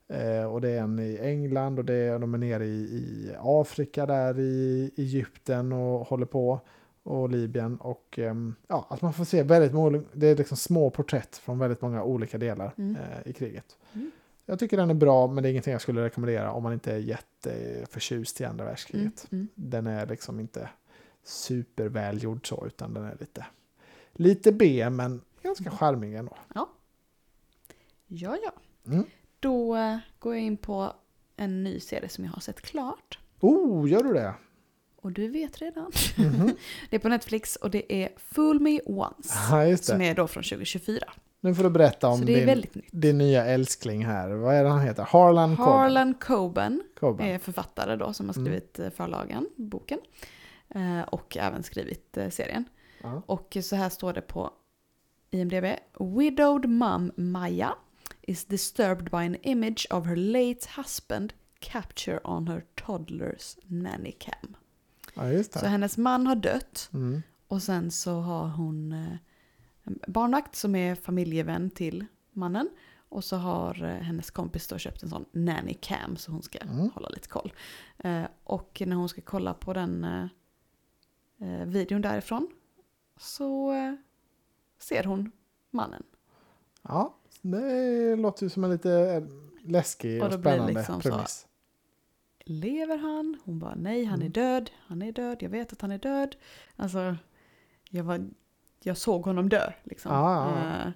Eh, 0.08 0.44
och 0.44 0.62
det 0.62 0.70
är 0.70 0.82
en 0.82 1.00
i 1.00 1.18
England 1.22 1.80
och 1.80 1.86
det 1.86 1.94
är, 1.94 2.20
de 2.20 2.34
är 2.34 2.38
nere 2.38 2.66
i, 2.66 2.80
i 2.80 3.32
Afrika 3.40 4.06
där 4.06 4.40
i 4.40 4.92
Egypten 4.98 5.74
och 5.74 6.08
håller 6.08 6.26
på. 6.26 6.60
Och 7.04 7.30
Libyen 7.30 7.78
och 7.78 8.20
ehm, 8.20 8.56
ja, 8.68 8.88
att 8.90 9.02
man 9.02 9.14
får 9.14 9.26
se 9.26 9.44
väldigt 9.44 9.74
många, 9.74 10.04
det 10.14 10.28
är 10.28 10.36
liksom 10.36 10.58
små 10.58 10.90
porträtt 10.90 11.38
från 11.38 11.60
väldigt 11.60 11.82
många 11.82 12.04
olika 12.04 12.38
delar 12.38 12.74
Mm. 12.78 12.96
eh, 12.96 13.30
i 13.30 13.34
kriget. 13.34 13.78
Mm. 13.94 14.12
Jag 14.46 14.60
tycker 14.60 14.78
den 14.78 14.90
är 14.90 14.94
bra 14.94 15.28
men 15.28 15.44
det 15.44 15.50
är 15.50 15.52
ingenting 15.52 15.72
jag 15.72 15.82
skulle 15.82 16.04
rekommendera 16.04 16.52
om 16.52 16.64
man 16.64 16.74
inte 16.74 16.94
är 16.94 16.98
jätteförtjust 16.98 18.42
i 18.42 18.46
andra 18.46 18.66
världskriget. 18.66 19.28
Mm. 19.32 19.48
Den 19.56 19.88
är 19.88 20.06
liksom 20.08 20.40
inte 20.40 20.70
supervälgjord 21.24 22.48
så, 22.48 22.64
utan 22.68 22.94
den 22.94 23.04
är 23.04 23.18
lite, 23.20 23.46
lite 24.14 24.52
B, 24.52 24.90
men 24.90 25.22
ganska 25.44 25.72
charmig 25.72 26.16
ändå. 26.16 26.38
Ja, 28.14 28.38
ja. 28.44 28.52
Mm. 28.92 29.06
Då 29.40 29.76
eh, 29.76 29.98
går 30.20 30.36
jag 30.36 30.44
in 30.44 30.58
på 30.58 30.94
en 31.38 31.64
ny 31.64 31.80
serie 31.80 32.10
som 32.10 32.26
jag 32.26 32.32
har 32.32 32.42
sett 32.42 32.62
klart. 32.62 33.20
Oh, 33.40 33.90
gör 33.90 34.04
du 34.04 34.14
det? 34.14 34.34
Och 34.96 35.12
du 35.12 35.28
vet 35.28 35.58
redan. 35.62 35.92
Mhm. 36.18 36.52
Det 36.90 36.96
är 36.96 37.00
på 37.00 37.10
Netflix 37.10 37.56
och 37.56 37.72
det 37.72 37.94
är 38.04 38.10
Fool 38.18 38.60
Me 38.60 38.80
Once. 38.86 39.34
Ja, 39.52 39.66
just 39.66 39.86
Som 39.86 40.02
är 40.02 40.16
då 40.16 40.28
från 40.28 40.44
2024. 40.44 41.04
Nu 41.40 41.56
får 41.56 41.64
du 41.64 41.70
berätta 41.70 42.08
om 42.08 42.26
din, 42.26 42.64
din 42.92 43.18
nya 43.18 43.46
älskling 43.46 44.06
här. 44.06 44.30
Vad 44.30 44.56
är 44.56 44.64
det 44.64 44.70
han 44.70 44.82
heter? 44.82 45.04
Harlan. 45.04 45.56
Harlan 45.56 46.14
Coben 46.14 46.84
Coben. 47.00 47.28
är 47.28 47.38
författare 47.40 47.96
då 47.96 48.14
som 48.14 48.30
har 48.30 48.36
Mm. 48.36 48.46
skrivit 48.46 48.80
eh, 48.80 48.90
förlagen, 48.90 49.50
boken. 49.56 50.00
Eh, 50.70 51.02
Och 51.02 51.38
även 51.38 51.64
skrivit 51.64 52.18
serien. 52.30 52.66
Ja. 53.04 53.22
Och 53.26 53.58
så 53.64 53.76
här 53.76 53.90
står 53.90 54.14
det 54.14 54.22
på 54.22 54.54
IMDB. 55.32 55.66
Widowed 56.00 56.70
mom 56.70 57.12
Maya 57.16 57.76
is 58.22 58.46
disturbed 58.46 59.12
by 59.12 59.18
an 59.18 59.36
image 59.42 59.88
of 59.90 60.06
her 60.06 60.16
late 60.16 60.68
husband 60.78 61.34
capture 61.60 62.20
on 62.24 62.48
her 62.48 62.66
toddler's 62.76 63.58
nanny 63.68 64.12
cam. 64.12 64.56
ja, 65.16 65.44
Så 65.44 65.66
hennes 65.66 65.98
man 65.98 66.28
har 66.28 66.36
dött 66.36 66.90
Mm. 66.94 67.22
och 67.48 67.62
sen 67.64 67.92
så 67.92 68.20
har 68.20 68.48
hon 68.48 68.92
eh, 68.92 69.16
en 69.84 70.00
barnvakt 70.08 70.56
som 70.56 70.76
är 70.76 70.96
familjevän 70.96 71.70
till 71.70 72.06
mannen. 72.32 72.70
Och 73.10 73.24
så 73.24 73.36
har 73.36 73.84
eh, 73.84 73.90
hennes 73.90 74.32
kompis 74.32 74.68
då 74.68 74.78
köpt 74.78 75.04
en 75.04 75.10
sån 75.10 75.26
nanny 75.32 75.74
cam 75.74 76.18
så 76.18 76.32
hon 76.32 76.42
ska 76.42 76.60
Mm. 76.60 76.90
hålla 76.90 77.10
lite 77.10 77.28
koll. 77.28 77.54
Eh, 77.98 78.24
och 78.44 78.82
när 78.86 78.96
hon 78.96 79.10
ska 79.10 79.22
kolla 79.22 79.54
på 79.54 79.74
den 79.74 80.04
eh, 80.04 80.26
eh, 81.42 81.66
videon 81.66 82.02
därifrån 82.02 82.48
så 83.22 83.74
eh, 83.74 83.94
ser 84.80 85.04
hon 85.04 85.32
mannen. 85.72 86.04
Ja, 86.82 87.16
det 87.42 88.16
låter 88.16 88.44
ju 88.44 88.50
som 88.50 88.64
en 88.64 88.72
lite 88.72 89.28
läskig 89.62 90.22
Och 90.24 90.28
och, 90.28 90.40
spännande 90.40 90.74
liksom 90.74 91.02
så- 91.02 91.10
premiss. 91.10 91.48
Lever 92.46 92.98
han? 92.98 93.38
Hon 93.46 93.60
bara 93.60 93.76
nej, 93.76 94.06
han 94.06 94.20
är 94.20 94.26
Mm. 94.26 94.32
död. 94.32 94.72
Han 94.88 95.02
är 95.02 95.12
död, 95.12 95.38
jag 95.40 95.50
vet 95.50 95.74
att 95.74 95.82
han 95.82 95.92
är 95.92 95.98
död. 95.98 96.36
Alltså, 96.76 97.16
jag, 97.90 98.04
var, 98.04 98.30
jag 98.84 98.98
såg 98.98 99.26
honom 99.26 99.50
dö 99.50 99.72
liksom. 99.84 100.12
Ja, 100.14 100.52
ja, 100.56 100.92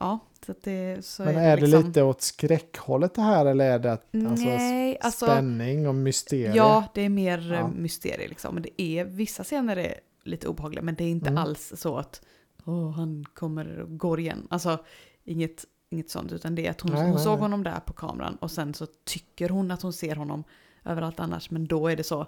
ja. 0.00 0.12
Eh, 0.12 0.18
så 0.46 0.52
att 0.52 0.62
det, 0.62 1.04
så 1.04 1.24
Men 1.24 1.36
är 1.36 1.40
är 1.52 1.56
det 1.56 1.62
liksom, 1.66 1.86
lite 1.86 2.02
åt 2.02 2.22
skräckhållet 2.22 3.14
det 3.14 3.22
här 3.22 3.46
eller 3.46 3.70
är 3.70 3.78
det 3.78 3.92
att, 3.92 4.14
alltså, 4.14 4.44
Nej, 4.46 4.98
alltså- 5.00 5.26
spänning 5.26 5.88
och 5.88 5.94
mysterium? 5.94 6.54
Ja, 6.56 6.84
det 6.94 7.00
är 7.02 7.08
mer 7.08 7.38
Ja. 7.52 7.54
ja. 7.58 7.68
mysterie 7.68 8.28
liksom. 8.28 8.54
Men 8.54 8.62
det 8.62 8.82
är, 8.82 9.04
vissa 9.04 9.44
scener 9.44 9.76
är 9.76 10.00
lite 10.22 10.48
obehagliga, 10.48 10.82
men 10.82 10.94
det 10.94 11.04
är 11.04 11.10
inte 11.10 11.30
Mm. 11.30 11.42
alls 11.42 11.72
så 11.76 11.96
att 11.96 12.22
åh, 12.64 12.90
han 12.90 13.24
kommer 13.34 13.78
och 13.80 13.98
går 13.98 14.20
igen. 14.20 14.46
Alltså, 14.50 14.78
inget, 15.24 15.64
inget 15.88 16.10
sånt, 16.10 16.32
utan 16.32 16.54
det 16.54 16.66
är 16.66 16.70
att 16.70 16.80
hon, 16.80 16.92
Nej, 16.92 17.02
hon 17.02 17.10
nej, 17.14 17.24
såg 17.24 17.32
nej. 17.32 17.40
honom 17.40 17.64
där 17.64 17.80
på 17.80 17.92
kameran 17.92 18.36
och 18.36 18.50
sen 18.50 18.74
så 18.74 18.86
tycker 19.04 19.48
hon 19.48 19.70
att 19.70 19.82
hon 19.82 19.92
ser 19.92 20.16
honom 20.16 20.44
överallt 20.84 21.20
annars, 21.20 21.50
men 21.50 21.66
då 21.66 21.88
är 21.88 21.96
det 21.96 22.04
så 22.04 22.26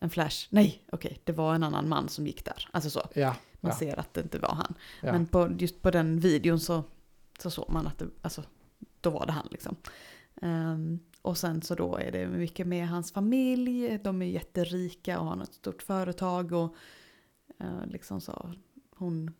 en 0.00 0.10
flash, 0.10 0.46
nej, 0.50 0.82
okej, 0.92 1.20
det 1.24 1.32
var 1.32 1.54
en 1.54 1.62
annan 1.62 1.88
man 1.88 2.08
som 2.08 2.26
gick 2.26 2.44
där. 2.44 2.68
Alltså 2.70 2.90
så, 2.90 3.02
Ja, 3.14 3.36
man 3.60 3.70
ja, 3.72 3.78
ser 3.78 3.98
att 4.00 4.14
det 4.14 4.20
inte 4.20 4.38
var 4.38 4.54
han. 4.54 4.74
ja. 5.02 5.12
Men 5.12 5.26
på, 5.26 5.50
just 5.58 5.82
på 5.82 5.90
den 5.90 6.20
videon 6.20 6.60
så, 6.60 6.84
så 7.38 7.50
såg 7.50 7.70
man 7.70 7.86
att 7.86 7.98
det, 7.98 8.06
alltså, 8.22 8.42
då 9.00 9.10
var 9.10 9.26
det 9.26 9.32
han 9.32 9.48
liksom. 9.50 9.76
Ehm, 10.42 10.98
och 11.24 11.38
sen 11.38 11.62
så 11.62 11.74
då 11.74 11.96
är 11.96 12.12
det 12.12 12.26
mycket 12.26 12.66
med 12.66 12.88
hans 12.88 13.12
familj, 13.12 13.98
de 14.04 14.22
är 14.22 14.26
jätterika 14.26 15.20
och 15.20 15.26
har 15.26 15.42
ett 15.42 15.54
stort 15.54 15.82
företag 15.82 16.52
och 16.52 16.74
eh, 17.60 17.86
liksom 17.86 18.20
så 18.20 18.52
hon 18.96 19.30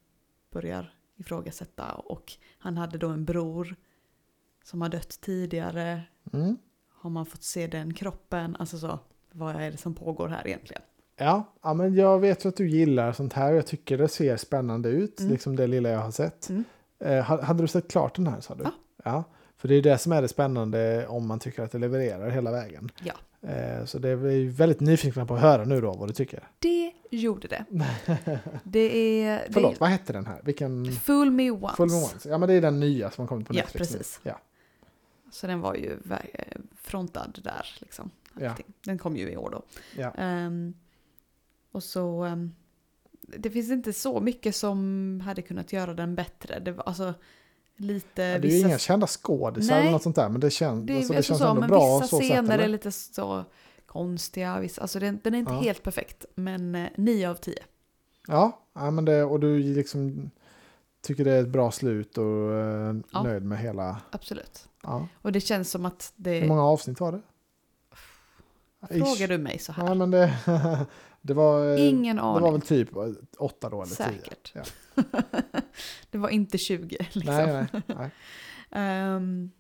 börjar 0.51 0.95
ifrågasätta 1.17 1.93
och 1.93 2.33
han 2.59 2.77
hade 2.77 2.99
då 2.99 3.09
en 3.09 3.25
bror 3.25 3.77
som 4.65 4.83
har 4.83 4.89
dött 4.89 5.21
tidigare. 5.21 6.03
Mm. 6.33 6.57
Har 6.93 7.11
man 7.11 7.27
fått 7.27 7.43
se 7.43 7.67
den 7.67 7.95
kroppen? 7.95 8.57
Alltså 8.57 8.79
så, 8.79 8.99
vad 9.33 9.57
är 9.57 9.71
det 9.71 9.77
som 9.77 9.95
pågår 9.95 10.29
här 10.29 10.47
egentligen? 10.47 10.83
Ja, 11.17 11.53
ja, 11.63 11.75
men 11.75 11.95
jag 11.95 12.19
vet 12.21 12.45
ju 12.45 12.49
att 12.49 12.57
du 12.57 12.69
gillar 12.69 13.13
sånt 13.13 13.33
här. 13.33 13.53
Jag 13.53 13.67
tycker 13.67 13.99
det 13.99 14.09
ser 14.09 14.37
spännande 14.37 14.89
ut, 14.89 15.21
Mm. 15.21 15.33
liksom 15.33 15.57
det 15.57 15.67
lilla 15.67 15.89
jag 15.89 16.01
har 16.01 16.11
sett. 16.11 16.49
Mm. 16.49 16.65
Eh, 16.99 17.25
ha- 17.25 17.43
hade 17.43 17.63
du 17.63 17.69
sett 17.69 17.91
klart 17.91 18.15
den 18.17 18.27
här 18.27 18.41
sa 18.41 18.55
du? 18.55 18.63
Ja. 18.65 18.71
ja. 19.05 19.25
För 19.65 19.69
det 19.69 19.75
är 19.75 19.83
det 19.83 19.99
som 19.99 20.13
är 20.13 20.23
det 20.23 20.29
spännande 20.29 21.07
om 21.07 21.27
man 21.29 21.39
tycker 21.39 21.63
att 21.63 21.73
det 21.73 21.79
levererar 21.79 22.31
hela 22.31 22.51
vägen. 22.53 22.91
Ja. 23.05 23.15
Eh, 23.49 23.85
så 23.85 23.99
det 23.99 24.09
är 24.09 24.17
vi 24.17 24.45
väldigt 24.45 24.81
nyfikna 24.81 25.27
på 25.27 25.35
att 25.35 25.41
höra 25.41 25.65
nu 25.65 25.81
då 25.81 25.93
vad 25.93 26.09
du 26.09 26.13
tycker. 26.13 26.49
Det 26.59 26.93
gjorde 27.11 27.49
det. 27.49 27.65
Det 28.65 29.21
är... 29.23 29.49
Förlåt, 29.51 29.75
det 29.75 29.81
vad 29.81 29.89
hette 29.91 30.13
den 30.13 30.27
här? 30.27 30.41
Vilken? 30.45 30.87
är 30.87 30.91
Fool 30.93 31.31
Me 31.31 31.51
Once. 31.51 31.77
Full 31.77 31.89
Moon 31.91 32.03
Once. 32.03 32.29
Ja, 32.29 32.39
men 32.39 32.49
det 32.49 32.55
är 32.55 32.61
den 32.61 32.81
nya 32.81 33.11
som 33.11 33.23
har 33.23 33.29
kommit 33.29 33.49
på 33.49 33.55
Ja, 33.55 33.63
Netflix 33.63 33.91
nu. 33.93 33.99
precis. 33.99 34.21
Ja, 34.23 34.39
Så 35.31 35.47
den 35.47 35.61
var 35.61 35.75
ju 35.75 35.93
eh, 36.11 36.59
frontad 36.77 37.39
där 37.45 37.67
liksom. 37.81 38.11
Ja. 38.41 38.55
Den 38.85 38.99
kom 38.99 39.17
ju 39.17 39.31
i 39.31 39.37
år 39.37 39.51
då. 39.51 39.63
ja. 39.97 40.11
Ehm, 40.19 40.75
och 41.73 41.83
så, 41.83 42.23
ehm, 42.23 42.55
det 43.39 43.51
finns 43.51 43.71
inte 43.71 43.93
så 43.93 44.21
mycket 44.21 44.57
som 44.57 45.21
hade 45.25 45.43
kunnat 45.43 45.73
göra 45.73 45.95
den 45.95 46.15
bättre. 46.15 46.59
Det 46.61 46.73
var 46.73 46.85
alltså 46.85 47.15
lite 47.77 48.23
Ja, 48.23 48.39
det 48.39 48.49
är 48.49 48.51
ju 48.51 48.57
vissa, 48.57 48.69
inga 48.69 48.79
kända 48.79 49.07
skådisar 49.07 49.81
eller 49.81 49.91
något 49.91 50.03
sånt 50.03 50.17
där, 50.17 50.29
men 50.29 50.41
det, 50.41 50.51
kän, 50.51 50.87
det, 50.87 50.97
alltså, 50.97 51.13
det 51.13 51.23
känns 51.23 51.39
så, 51.39 51.47
ändå 51.49 51.61
men 51.61 51.71
bra 51.71 51.99
vissa 51.99 52.09
så 52.09 52.17
sätt, 52.17 52.27
scener 52.27 52.55
eller? 52.55 52.65
är 52.65 52.69
lite 52.69 52.93
så 52.93 53.45
konstiga. 53.87 54.61
Vissa, 54.61 54.83
alltså 54.83 54.99
den, 54.99 55.21
den 55.25 55.35
är 55.35 55.39
inte 55.39 55.53
Ja. 55.53 55.61
helt 55.61 55.83
perfekt, 55.83 56.25
men 56.35 56.75
eh, 56.75 56.89
9 56.97 57.31
av 57.31 57.35
10. 57.35 57.55
Ja, 58.29 58.61
ja 58.75 58.91
men 58.91 59.05
det, 59.05 59.25
och 59.25 59.41
du 59.41 59.59
liksom 59.59 60.31
tycker 61.03 61.25
det 61.25 61.33
är 61.33 61.41
ett 61.43 61.49
bra 61.49 61.71
slut 61.71 62.19
och 62.19 62.53
eh, 62.53 62.95
Ja. 63.13 63.23
nöjd 63.23 63.43
med 63.45 63.59
hela... 63.59 64.01
Absolut. 64.11 64.69
Ja. 64.83 65.09
Och 65.23 65.33
det 65.33 65.41
känns 65.41 65.71
som 65.71 65.87
att 65.87 66.13
det... 66.17 66.41
Hur 66.41 66.49
många 66.49 66.65
avsnitt 66.65 67.01
var 67.01 67.13
det? 67.13 67.21
Frågar 68.89 69.29
du 69.29 69.39
mig 69.39 69.59
så 69.59 69.73
här? 69.73 69.87
Ja, 69.87 69.95
men 69.95 70.11
det, 70.11 70.35
det 71.23 71.35
var... 71.35 71.73
eh, 71.75 71.89
Ingen 71.89 72.17
Det 72.17 72.23
var 72.23 72.53
väl 72.53 72.61
typ 72.61 72.89
åtta 73.39 73.69
då 73.69 73.83
eller 73.83 73.95
tio. 73.95 74.07
Säkert. 74.07 74.53
Ja. 74.55 74.63
det 76.11 76.19
var 76.19 76.29
inte 76.29 76.59
20 76.59 76.97
liksom. 77.13 77.35
Nej, 77.35 77.67
nej, 77.73 77.83
nej. 77.87 78.11
Ehm, 78.71 79.51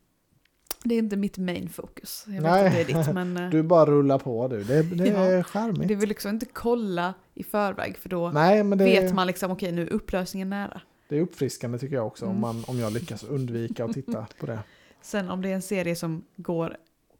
det 0.85 0.95
är 0.95 0.99
inte 0.99 1.16
mitt 1.16 1.39
main 1.39 1.68
focus. 1.68 2.24
Jag 2.28 2.43
Nej. 2.43 2.62
vet 2.64 2.72
det 2.72 2.80
är 2.93 3.05
ditt, 3.05 3.14
men 3.14 3.37
eh, 3.37 3.51
Du 3.51 3.62
bara 3.62 3.87
rullar 3.91 4.18
på 4.18 4.49
du. 4.49 4.64
Det, 4.64 4.82
det 4.82 5.07
Ja. 5.09 5.18
är 5.24 5.43
charmigt. 5.43 5.89
det 5.89 5.95
vill 5.95 6.09
liksom 6.09 6.30
inte 6.30 6.47
kolla 6.47 7.14
i 7.35 7.45
förväg 7.45 7.97
för 7.99 8.09
då 8.09 8.30
Nej, 8.30 8.64
det, 8.64 8.76
vet 8.85 9.14
man 9.14 9.26
liksom 9.26 9.51
okej 9.51 9.72
nu 9.72 9.82
är 9.82 9.93
upplösningen 9.93 10.51
nära. 10.51 10.80
det 11.09 11.16
är 11.16 11.20
uppfriskande 11.20 11.78
tycker 11.78 11.95
jag 11.97 12.07
också 12.07 12.24
om, 12.24 12.30
Mm. 12.30 12.41
man, 12.41 12.64
om 12.66 12.78
jag 12.78 12.93
lyckas 12.93 13.24
undvika 13.24 13.85
att 13.85 13.93
titta 13.93 14.26
på 14.41 14.47
det. 14.47 14.59
Sen 15.03 15.30
om 15.30 15.43
det 15.43 15.49
är 15.51 15.55
en 15.55 15.62
serie 15.62 15.97
som 15.97 16.24
går 16.37 16.76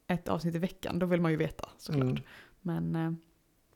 ett 0.07 0.29
avsnitt 0.29 0.55
i 0.55 0.59
veckan 0.59 0.99
då 0.99 1.07
vill 1.07 1.21
man 1.21 1.31
ju 1.31 1.37
veta 1.37 1.69
såklart. 1.79 2.03
Mm. 2.05 2.23
Men 2.61 2.97
eh, 2.97 3.13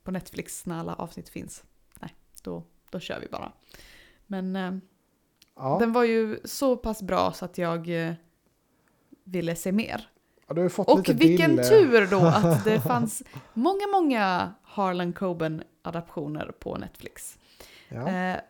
på 0.02 0.10
Netflix 0.10 0.66
när 0.66 0.78
alla 0.78 0.94
avsnitt 0.94 1.28
finns, 1.28 1.64
nej 2.00 2.14
då, 2.42 2.64
då 2.90 3.00
kör 3.00 3.20
vi 3.20 3.26
bara. 3.28 3.52
Men 4.30 4.56
eh, 4.56 4.72
Ja, 5.56 5.76
den 5.80 5.92
var 5.92 6.04
ju 6.04 6.38
så 6.44 6.76
pass 6.76 7.02
bra 7.02 7.32
så 7.32 7.44
att 7.44 7.58
jag 7.58 8.06
eh, 8.08 8.14
ville 9.24 9.56
se 9.56 9.72
mer. 9.72 10.08
ja, 10.48 10.54
du 10.54 10.60
har 10.62 10.68
fått 10.68 10.88
Och 10.88 10.98
lite 10.98 11.12
vilken 11.14 11.50
dille. 11.50 11.64
tur 11.64 12.06
då 12.10 12.20
att 12.26 12.64
det 12.64 12.80
fanns 12.80 13.22
många, 13.54 13.86
många 13.92 14.54
Harlan 14.62 15.12
Coben-adaptioner 15.12 16.52
på 16.58 16.76
Netflix. 16.76 17.38
Ja. 17.88 18.08
Eh, 18.08 18.40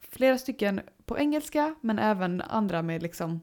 flera 0.00 0.38
stycken 0.38 0.80
på 1.04 1.18
engelska, 1.18 1.74
men 1.80 1.98
även 1.98 2.40
andra 2.40 2.82
med 2.82 3.02
liksom 3.02 3.40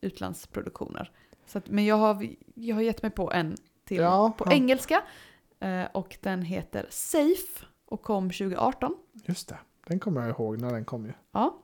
utlandsproduktioner. 0.00 1.10
Så 1.46 1.58
att, 1.58 1.68
men 1.68 1.84
jag 1.84 1.96
har, 1.96 2.26
jag 2.54 2.74
har 2.76 2.82
gett 2.82 3.02
mig 3.02 3.10
på 3.10 3.32
en 3.32 3.56
till 3.84 3.96
Ja, 3.96 4.32
på 4.38 4.44
ja. 4.46 4.52
engelska. 4.52 5.02
Eh, 5.60 5.84
och 5.92 6.16
den 6.20 6.42
heter 6.42 6.86
Safe 6.90 7.64
och 7.84 8.02
kom 8.02 8.30
2018. 8.30 8.96
Just 9.24 9.48
det. 9.48 9.58
Den 9.86 10.00
kommer 10.00 10.20
jag 10.20 10.30
ihåg 10.30 10.60
när 10.60 10.72
den 10.72 10.84
kom 10.84 11.06
ju. 11.06 11.12
Ja. 11.32 11.58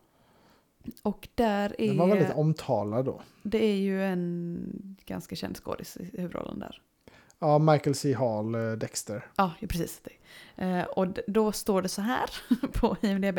Och 1.02 1.28
där 1.34 1.80
är... 1.80 1.88
Den 1.88 1.98
var 1.98 2.06
väldigt 2.06 2.36
omtalad 2.36 3.04
då. 3.04 3.22
Det 3.42 3.64
är 3.64 3.76
ju 3.76 4.04
en 4.04 4.96
ganska 5.06 5.36
känd 5.36 5.56
skådis 5.56 5.96
i 5.96 6.10
huvudrollen 6.20 6.58
där. 6.58 6.82
Ja, 7.38 7.58
Michael 7.58 7.94
C. 7.94 8.14
Hall, 8.14 8.54
eh, 8.54 8.72
Dexter. 8.72 9.30
Ja, 9.36 9.52
precis. 9.68 10.00
Det. 10.02 10.64
Eh, 10.64 10.84
och 10.84 11.06
då 11.26 11.52
står 11.52 11.82
det 11.82 11.88
så 11.88 12.02
här 12.02 12.30
på 12.72 12.96
IMDB. 13.00 13.38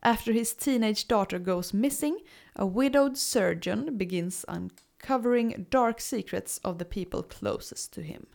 After 0.00 0.32
his 0.32 0.56
teenage 0.56 1.06
daughter 1.08 1.38
goes 1.38 1.72
missing, 1.72 2.18
a 2.52 2.72
widowed 2.76 3.18
surgeon 3.18 3.98
begins 3.98 4.44
uncovering 4.48 5.66
dark 5.70 6.00
secrets 6.00 6.60
of 6.64 6.78
the 6.78 6.84
people 6.84 7.22
closest 7.38 7.92
to 7.92 8.00
him. 8.00 8.26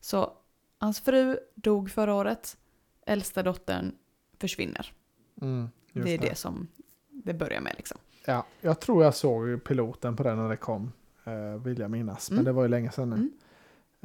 Så 0.00 0.32
hans 0.78 1.00
fru 1.00 1.38
dog 1.54 1.90
förra 1.90 2.14
året, 2.14 2.56
äldsta 3.06 3.42
dottern 3.42 3.94
försvinner. 4.40 4.92
Mm, 5.42 5.68
Det 5.92 6.14
är 6.14 6.18
det 6.18 6.34
som 6.38 6.68
det 7.08 7.34
börjar 7.34 7.60
med 7.60 7.74
liksom. 7.76 7.98
Ja, 8.26 8.44
jag 8.60 8.80
tror 8.80 9.04
jag 9.04 9.14
såg 9.14 9.64
piloten 9.64 10.16
på 10.16 10.22
den 10.22 10.36
när 10.38 10.48
det 10.48 10.56
kom, 10.56 10.92
eh, 11.24 11.62
vill 11.62 11.78
jag 11.78 11.90
minnas. 11.90 12.30
Men 12.30 12.38
Mm. 12.38 12.44
det 12.44 12.52
var 12.52 12.62
ju 12.62 12.68
länge 12.68 12.90
sedan 12.90 13.10
nu. 13.10 13.30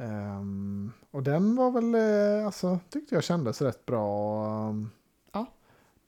Ehm, 0.04 0.92
och 1.10 1.22
den 1.22 1.56
var 1.56 1.70
väl, 1.70 1.94
eh, 2.40 2.46
alltså, 2.46 2.78
tyckte 2.90 3.14
jag 3.14 3.24
kändes 3.24 3.62
rätt 3.62 3.86
bra. 3.86 4.46
um, 4.68 4.90
Ja. 5.32 5.46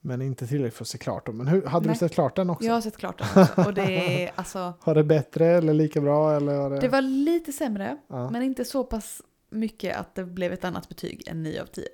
Men 0.00 0.22
inte 0.22 0.46
tillräckligt 0.46 0.74
för 0.74 0.84
att 0.84 0.88
se 0.88 0.98
klart 0.98 1.26
den. 1.26 1.36
Men 1.36 1.46
hur, 1.46 1.66
hade 1.66 1.86
Nej. 1.86 1.94
du 1.94 1.98
sett 1.98 2.12
klart 2.12 2.36
den 2.36 2.50
också? 2.50 2.66
Jag 2.66 2.74
har 2.74 2.80
sett 2.80 2.96
klart 2.96 3.18
den 3.18 3.42
också. 3.42 3.62
Och 3.66 3.74
det 3.74 3.82
är 4.24 4.30
alltså, 4.34 4.72
Var 4.84 4.94
det 4.94 5.04
bättre 5.04 5.46
eller 5.46 5.74
lika 5.74 6.00
bra? 6.00 6.36
Eller 6.36 6.70
det... 6.70 6.80
det 6.80 6.88
var 6.88 7.00
lite 7.02 7.52
sämre, 7.52 7.96
ja. 8.08 8.30
men 8.30 8.42
inte 8.42 8.64
så 8.64 8.84
pass 8.84 9.22
mycket 9.50 9.96
att 9.96 10.14
det 10.14 10.24
blev 10.24 10.52
ett 10.52 10.64
annat 10.64 10.88
betyg 10.88 11.28
än 11.28 11.42
9 11.42 11.62
av 11.62 11.66
10. 11.66 11.84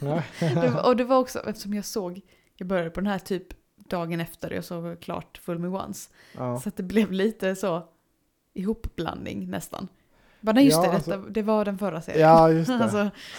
Nej. 0.00 0.22
Det 0.40 0.68
var, 0.70 0.86
och 0.86 0.96
det 0.96 1.04
var 1.04 1.18
också, 1.18 1.38
eftersom 1.48 1.74
jag 1.74 1.84
såg, 1.84 2.20
jag 2.56 2.68
började 2.68 2.90
på 2.90 3.00
den 3.00 3.06
här 3.10 3.18
typ 3.18 3.46
dagen 3.76 4.20
efter 4.20 4.50
jag 4.50 4.64
såg 4.64 5.00
klart 5.00 5.38
Full 5.42 5.58
Me 5.58 5.68
Once. 5.68 6.10
ja. 6.36 6.60
Så 6.60 6.68
att 6.68 6.76
det 6.76 6.82
blev 6.82 7.12
lite 7.12 7.56
så 7.56 7.88
ihopblandning 8.54 9.50
nästan. 9.50 9.88
Bara, 10.40 10.52
nej 10.52 10.64
just 10.64 10.76
Ja, 10.76 10.82
det, 10.82 10.90
alltså- 10.94 11.10
detta, 11.10 11.28
det 11.30 11.42
var 11.42 11.64
den 11.64 11.78
förra 11.78 12.02
serien. 12.02 12.20
ja, 12.28 12.50
just 12.50 12.68
det. 12.68 12.74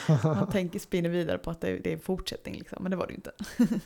Alltså, 0.07 0.27
man 0.27 0.49
tänker 0.49 0.79
spinner 0.79 1.09
vidare 1.09 1.37
på 1.37 1.51
att 1.51 1.61
det, 1.61 1.77
det 1.79 1.89
är 1.89 1.93
en 1.93 1.99
fortsättning 1.99 2.55
liksom, 2.55 2.77
men 2.83 2.91
det 2.91 2.97
var 2.97 3.07
det 3.07 3.11
ju 3.11 3.15
inte. 3.15 3.31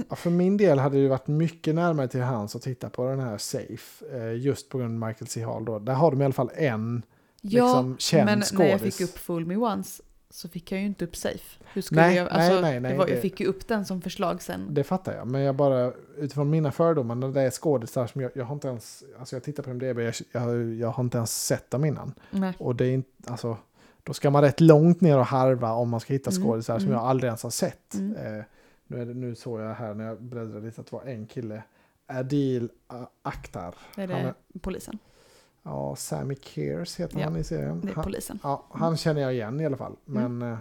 Ja, 0.09 0.15
för 0.15 0.29
min 0.29 0.57
del 0.57 0.79
hade 0.79 1.01
det 1.01 1.07
varit 1.07 1.27
mycket 1.27 1.75
närmare 1.75 2.07
till 2.07 2.21
hands 2.21 2.55
att 2.55 2.61
titta 2.61 2.89
på 2.89 3.09
den 3.09 3.19
här 3.19 3.37
Safe. 3.37 4.05
eh, 4.17 4.33
Just 4.33 4.69
på 4.69 4.77
grund 4.77 5.03
av 5.03 5.07
Michael 5.09 5.27
C. 5.27 5.43
Hall 5.43 5.65
då. 5.65 5.79
Där 5.79 5.93
har 5.93 6.11
de 6.11 6.21
i 6.21 6.25
alla 6.25 6.33
fall 6.33 6.51
en 6.55 7.03
Ja, 7.41 7.65
liksom, 7.65 7.95
känd 7.99 8.25
men 8.25 8.41
skådis. 8.41 8.59
när 8.59 8.67
jag 8.67 8.81
fick 8.81 9.01
upp 9.01 9.17
Full 9.17 9.45
Me 9.45 9.55
Once 9.55 10.03
så 10.29 10.49
fick 10.49 10.71
jag 10.71 10.79
ju 10.79 10.85
inte 10.85 11.05
upp 11.05 11.15
Safe. 11.15 11.63
Hur 11.73 11.81
skulle 11.81 12.01
Nej, 12.01 12.15
jag, 12.15 12.23
nej, 12.23 12.33
alltså, 12.33 12.61
nej, 12.61 12.79
nej, 12.79 12.91
det 12.91 12.97
var, 12.97 13.07
Jag 13.07 13.21
fick 13.21 13.39
ju 13.39 13.45
upp 13.45 13.67
den 13.67 13.85
som 13.85 14.01
förslag 14.01 14.41
sen. 14.41 14.73
Det 14.73 14.83
fattar 14.83 15.15
jag, 15.15 15.27
men 15.27 15.41
jag 15.41 15.55
bara 15.55 15.93
utifrån 16.17 16.49
mina 16.49 16.71
fördomar 16.71 17.15
när 17.15 17.27
det 17.27 17.41
är 17.41 17.51
skådisar 17.51 18.07
som 18.07 18.21
jag, 18.21 18.31
jag 18.35 18.45
har 18.45 18.53
inte 18.53 18.67
ens, 18.67 19.03
alltså 19.19 19.35
jag 19.35 19.43
tittar 19.43 19.63
på 19.63 19.69
MDB, 19.69 19.99
jag, 19.99 20.13
jag, 20.31 20.73
jag 20.73 20.89
har 20.89 21.03
inte 21.03 21.17
ens 21.17 21.45
sett 21.45 21.71
dem 21.71 21.85
innan. 21.85 22.13
Nej. 22.29 22.53
Och 22.59 22.75
det 22.75 22.85
är 22.85 22.91
inte, 22.91 23.31
alltså, 23.31 23.57
då 24.03 24.13
ska 24.13 24.29
man 24.29 24.41
rätt 24.41 24.61
långt 24.61 25.01
ner 25.01 25.17
och 25.17 25.25
harva 25.25 25.71
om 25.71 25.89
man 25.89 25.99
ska 25.99 26.13
hitta 26.13 26.31
Mm, 26.31 26.43
skådisar 26.43 26.79
som 26.79 26.87
mm. 26.87 26.97
jag 26.97 27.07
aldrig 27.07 27.27
ens 27.27 27.43
har 27.43 27.49
sett. 27.49 27.93
Mm. 27.93 28.15
Eh, 28.39 28.43
nu, 28.87 29.05
det, 29.05 29.13
nu 29.13 29.35
såg 29.35 29.61
jag 29.61 29.73
här 29.73 29.93
när 29.93 30.05
jag 30.05 30.21
bläddrade 30.21 30.65
lite 30.65 30.81
att 30.81 30.87
det 30.87 30.95
var 30.95 31.03
en 31.03 31.27
kille, 31.27 31.63
Adil 32.07 32.69
Akhtar. 33.21 33.75
Är 33.95 34.07
det 34.07 34.13
Han 34.13 34.25
är, 34.25 34.33
polisen? 34.61 34.99
Ja, 35.67 35.95
Sammy 35.95 36.35
Kears 36.35 36.95
heter 36.99 37.19
Ja, 37.19 37.23
han 37.23 37.37
i 37.37 37.43
serien. 37.43 37.81
Det 37.81 37.91
är 37.91 37.95
Han, 37.95 38.03
polisen. 38.03 38.39
ja, 38.43 38.63
han 38.71 38.97
känner 38.97 39.21
jag 39.21 39.33
igen 39.33 39.59
i 39.61 39.65
alla 39.65 39.77
fall. 39.77 39.95
Mm. 40.07 40.37
Men 40.37 40.51
eh, 40.53 40.57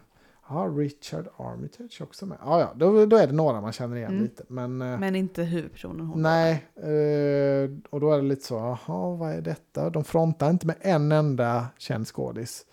ja, 0.48 0.54
Richard 0.76 1.28
Armitage 1.36 2.00
också 2.02 2.26
med. 2.26 2.38
Ja, 2.44 2.60
ja, 2.60 2.72
då, 2.74 3.06
då 3.06 3.16
är 3.16 3.26
det 3.26 3.32
några 3.32 3.60
man 3.60 3.72
känner 3.72 3.96
igen 3.96 4.10
Mm. 4.10 4.22
lite. 4.22 4.42
Men, 4.48 4.82
eh, 4.82 4.98
Men 4.98 5.16
inte 5.16 5.42
huvudpersonen 5.42 6.06
hon. 6.06 6.22
Nej, 6.22 6.52
eh, 6.76 7.70
och 7.90 8.00
då 8.00 8.12
är 8.12 8.16
det 8.16 8.22
lite 8.28 8.44
så, 8.46 8.54
jaha, 8.54 9.16
vad 9.16 9.32
är 9.32 9.40
detta? 9.40 9.90
De 9.90 10.04
frontar 10.04 10.50
inte 10.50 10.66
med 10.66 10.76
en 10.80 11.12
enda 11.12 11.66
känd 11.78 12.06
skådis. 12.06 12.66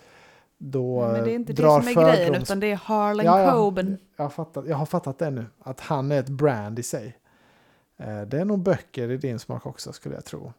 Då 0.57 1.01
men 1.01 1.23
det 1.23 1.31
är 1.31 1.35
inte 1.35 1.53
det 1.53 1.61
som 1.61 1.87
är 1.87 1.93
grejen 2.13 2.33
fördoms- 2.33 2.41
utan 2.41 2.59
det 2.59 2.71
är 2.71 2.75
Harlan 2.75 3.25
Ja, 3.25 3.41
ja. 3.41 3.51
Coben. 3.51 3.97
Jag, 4.15 4.23
har 4.23 4.29
fattat, 4.29 4.67
jag 4.67 4.75
har 4.77 4.85
fattat 4.85 5.19
det 5.19 5.29
nu, 5.29 5.45
att 5.63 5.79
han 5.79 6.11
är 6.11 6.19
ett 6.19 6.29
brand 6.29 6.79
i 6.79 6.83
sig. 6.83 7.17
Det 8.27 8.39
är 8.39 8.45
nog 8.45 8.59
böcker 8.59 9.11
i 9.11 9.17
din 9.17 9.39
smak 9.39 9.65
också, 9.65 9.93
skulle 9.93 10.15
jag 10.15 10.25
tro. 10.25 10.53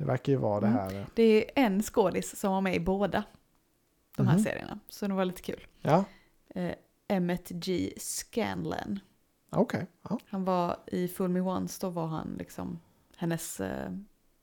Det 0.00 0.06
verkar 0.06 0.32
ju 0.32 0.38
vara 0.38 0.66
Mm. 0.66 0.72
det 0.72 0.78
här. 0.82 1.00
eh, 1.00 1.06
Det 1.14 1.22
är 1.60 1.64
en 1.66 1.82
skådis 1.82 2.36
som 2.40 2.52
var 2.52 2.60
med 2.60 2.74
i 2.74 2.80
båda 2.80 3.24
de 4.16 4.26
här 4.26 4.34
Mhm. 4.34 4.44
serierna. 4.44 4.78
Så 4.88 5.06
det 5.08 5.14
var 5.14 5.24
lite 5.24 5.42
kul. 5.42 5.66
Ja, 5.80 6.04
Eh, 6.54 6.74
Emmet 7.08 7.48
G. 7.48 7.92
Scanlan. 7.96 9.00
okej. 9.50 9.86
Ja. 10.02 10.18
Han 10.28 10.44
var 10.44 10.76
i 10.86 11.08
Full 11.08 11.28
Me 11.30 11.40
Once, 11.40 11.78
då 11.86 11.90
var 11.90 12.06
han 12.06 12.34
liksom 12.38 12.80
hennes 13.16 13.60
eh, 13.60 13.92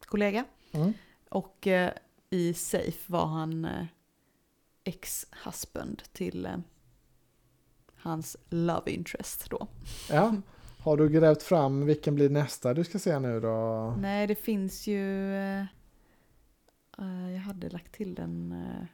kollega. 0.06 0.46
Mm. 0.72 0.94
Och 1.30 1.68
eh, 1.68 1.92
i 2.30 2.54
Safe 2.54 3.12
var 3.12 3.26
han 3.26 3.66
eh, 3.66 3.86
ex-husband 4.84 6.04
till 6.14 6.46
eh, 6.46 6.58
hans 7.96 8.38
love 8.50 8.92
interest 8.92 9.50
då. 9.50 9.68
ja. 10.10 10.36
Har 10.88 10.98
du 10.98 11.10
grävt 11.10 11.44
fram 11.44 11.86
vilken 11.86 12.16
blir 12.16 12.30
nästa 12.30 12.74
du 12.74 12.84
ska 12.84 13.00
se 13.00 13.20
nu 13.20 13.40
då? 13.40 13.96
Nej, 14.00 14.28
det 14.28 14.36
finns 14.36 14.88
ju... 14.88 15.34
Eh, 15.36 15.60
eh, 17.00 17.32
jag 17.34 17.40
hade 17.40 17.70
lagt 17.70 17.92
till 17.94 18.16
den... 18.16 18.52
Eh, 18.52 18.86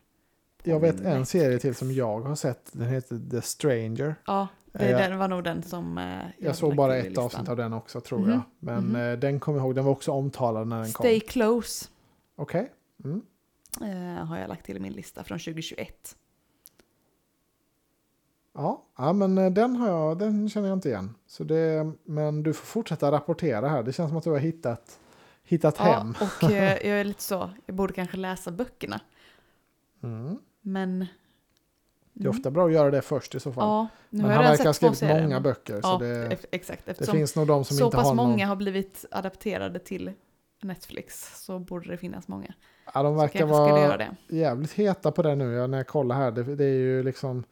Jag 0.63 0.79
vet 0.79 0.95
en 0.99 1.03
Netflix. 1.03 1.29
serie 1.29 1.59
till 1.59 1.75
som 1.75 1.91
jag 1.91 2.19
har 2.21 2.35
sett. 2.35 2.69
Den 2.73 2.87
heter 2.89 3.29
The 3.31 3.41
Stranger. 3.41 4.15
Ja, 4.25 4.47
det, 4.71 4.91
Eh, 4.91 4.97
den 4.97 5.17
var 5.17 5.27
nog 5.27 5.43
den 5.43 5.63
som... 5.63 5.97
Jag 5.97 6.47
Jag 6.49 6.55
såg 6.55 6.75
bara 6.75 6.97
ett 6.97 7.17
avsnitt 7.17 7.49
av 7.49 7.57
den 7.57 7.73
också 7.73 8.01
tror 8.01 8.19
Mhm. 8.19 8.29
jag. 8.29 8.41
Men 8.59 8.83
Mhm. 8.85 8.95
eh, 8.95 9.19
den 9.19 9.39
kommer 9.39 9.59
jag 9.59 9.65
ihåg, 9.65 9.75
den 9.75 9.85
var 9.85 9.91
också 9.91 10.11
omtalad 10.11 10.67
när 10.67 10.77
den 10.77 10.87
Stay 10.87 11.19
kom. 11.19 11.27
Close 11.29 11.85
Okej. 12.35 12.71
Mm. 13.05 13.21
eh, 13.81 14.25
har 14.25 14.37
jag 14.37 14.47
lagt 14.49 14.65
till 14.65 14.77
i 14.77 14.79
min 14.79 14.93
lista 14.93 15.23
från 15.23 15.39
2021. 15.39 16.15
Ja. 18.53 18.83
ja, 18.97 19.13
men 19.13 19.37
eh, 19.37 19.51
den, 19.51 19.75
har 19.75 19.89
jag, 19.89 20.17
den 20.17 20.49
känner 20.49 20.67
jag 20.67 20.75
inte 20.75 20.89
igen. 20.89 21.15
Så 21.27 21.43
det, 21.43 21.91
men 22.03 22.43
du 22.43 22.53
får 22.53 22.65
fortsätta 22.65 23.11
rapportera 23.11 23.69
här. 23.69 23.83
Det 23.83 23.93
känns 23.93 24.09
som 24.09 24.17
att 24.17 24.23
du 24.23 24.29
har 24.29 24.37
hittat, 24.37 24.99
hittat 25.43 25.75
Ja, 25.77 25.83
hem. 25.83 26.15
och 26.21 26.51
eh, 26.51 26.73
jag 26.87 26.99
är 26.99 27.03
lite 27.03 27.23
så, 27.23 27.49
jag 27.65 27.75
borde 27.75 27.93
kanske 27.93 28.17
läsa 28.17 28.51
böckerna. 28.51 29.01
Mm. 30.03 30.37
Men... 30.61 31.05
Det 32.15 32.25
är 32.25 32.29
ofta 32.29 32.51
bra 32.51 32.65
att 32.65 32.73
göra 32.73 32.91
det 32.91 33.01
först 33.01 33.35
i 33.35 33.39
så 33.39 33.51
fall. 33.51 33.63
Ja, 33.63 33.87
nu 34.09 34.21
men 34.21 34.31
har 34.31 34.43
han 34.43 34.51
verkar 34.51 34.65
ha 34.65 34.73
skrivit 34.73 35.01
många 35.01 35.41
böcker. 35.41 35.73
Ja, 35.73 35.81
så 35.81 35.97
det, 35.97 36.37
exakt. 36.51 36.85
det 36.85 37.11
finns 37.11 37.35
nog 37.35 37.47
de 37.47 37.65
som 37.65 37.77
så 37.77 37.85
inte 37.85 37.97
pass 37.97 38.07
har 38.07 38.15
många 38.15 38.29
någon... 38.29 38.47
har 38.47 38.55
blivit 38.55 39.05
adapterade 39.11 39.79
till 39.79 40.11
Netflix 40.61 41.31
så 41.45 41.59
borde 41.59 41.87
det 41.89 41.97
finnas 41.97 42.27
många. 42.27 42.53
Ja, 42.93 43.03
de 43.03 43.15
Så 43.15 43.21
verkar 43.21 43.45
vara 43.45 44.07
jävligt 44.27 44.71
heta 44.71 45.11
på 45.11 45.21
det 45.21 45.35
nu. 45.35 45.53
Ja, 45.53 45.67
när 45.67 45.77
jag 45.77 45.87
kollar 45.87 46.15
här. 46.15 46.31
Det, 46.31 46.55
det 46.55 46.65
är 46.65 46.77
ju 46.77 47.03
liksom 47.03 47.43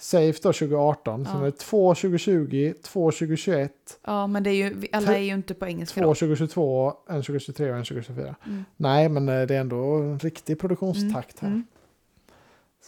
Safe 0.00 0.38
då 0.42 0.52
2018. 0.52 1.24
Sen 1.24 1.34
Ja. 1.34 1.40
är 1.40 1.44
det 1.44 1.52
två 1.58 1.94
2020, 1.94 2.74
två 2.82 3.10
2021. 3.10 3.72
Ja, 4.04 4.26
men 4.26 4.42
det 4.42 4.50
är 4.50 4.54
ju, 4.54 4.86
alla 4.92 5.16
är 5.16 5.22
ju 5.22 5.34
inte 5.34 5.54
på 5.54 5.66
engelska 5.66 6.00
Två 6.00 6.06
då. 6.08 6.14
2022, 6.14 6.92
en 7.08 7.22
2023 7.22 7.70
och 7.70 7.76
en 7.76 7.84
2024. 7.84 8.34
Mm. 8.46 8.64
Nej, 8.76 9.08
men 9.08 9.28
eh, 9.28 9.42
det 9.46 9.54
är 9.56 9.60
ändå 9.60 9.76
en 9.94 10.18
riktig 10.18 10.58
produktionstakt 10.60 11.40
här. 11.40 11.48
Mm. 11.48 11.64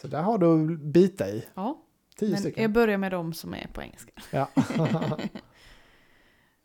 Så 0.01 0.07
där 0.07 0.21
har 0.21 0.37
du 0.37 0.77
bita 0.77 1.29
i. 1.29 1.45
Ja, 1.55 1.81
Tio 2.19 2.29
men 2.29 2.39
stycken. 2.39 2.61
jag 2.61 2.71
börjar 2.71 2.97
med 2.97 3.11
de 3.11 3.33
som 3.33 3.53
är 3.53 3.67
på 3.73 3.81
engelska. 3.81 4.11
Ja. 4.31 4.47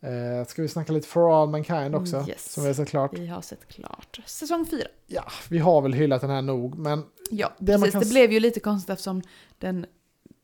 eh, 0.01 0.45
ska 0.47 0.61
vi 0.61 0.67
snacka 0.67 0.93
lite 0.93 1.07
For 1.07 1.41
All 1.41 1.49
Mankind 1.49 1.95
också? 1.95 2.25
Yes. 2.27 2.53
Som 2.53 2.63
vi 2.63 2.69
har 2.69 2.73
sett 2.73 2.89
klart. 2.89 3.11
Vi 3.13 3.27
har 3.27 3.41
sett 3.41 3.67
klart. 3.67 4.19
Säsong 4.25 4.65
fyra. 4.65 4.87
Ja, 5.07 5.23
vi 5.49 5.57
har 5.57 5.81
väl 5.81 5.93
hyllat 5.93 6.21
den 6.21 6.29
här 6.29 6.41
nog, 6.41 6.77
men 6.77 7.03
Ja, 7.31 7.53
Det 7.59 7.73
precis. 7.73 7.91
kan 7.91 8.01
Det 8.01 8.09
blev 8.09 8.31
ju 8.31 8.39
lite 8.39 8.59
konstigt 8.59 8.89
eftersom 8.89 9.21
den, 9.57 9.85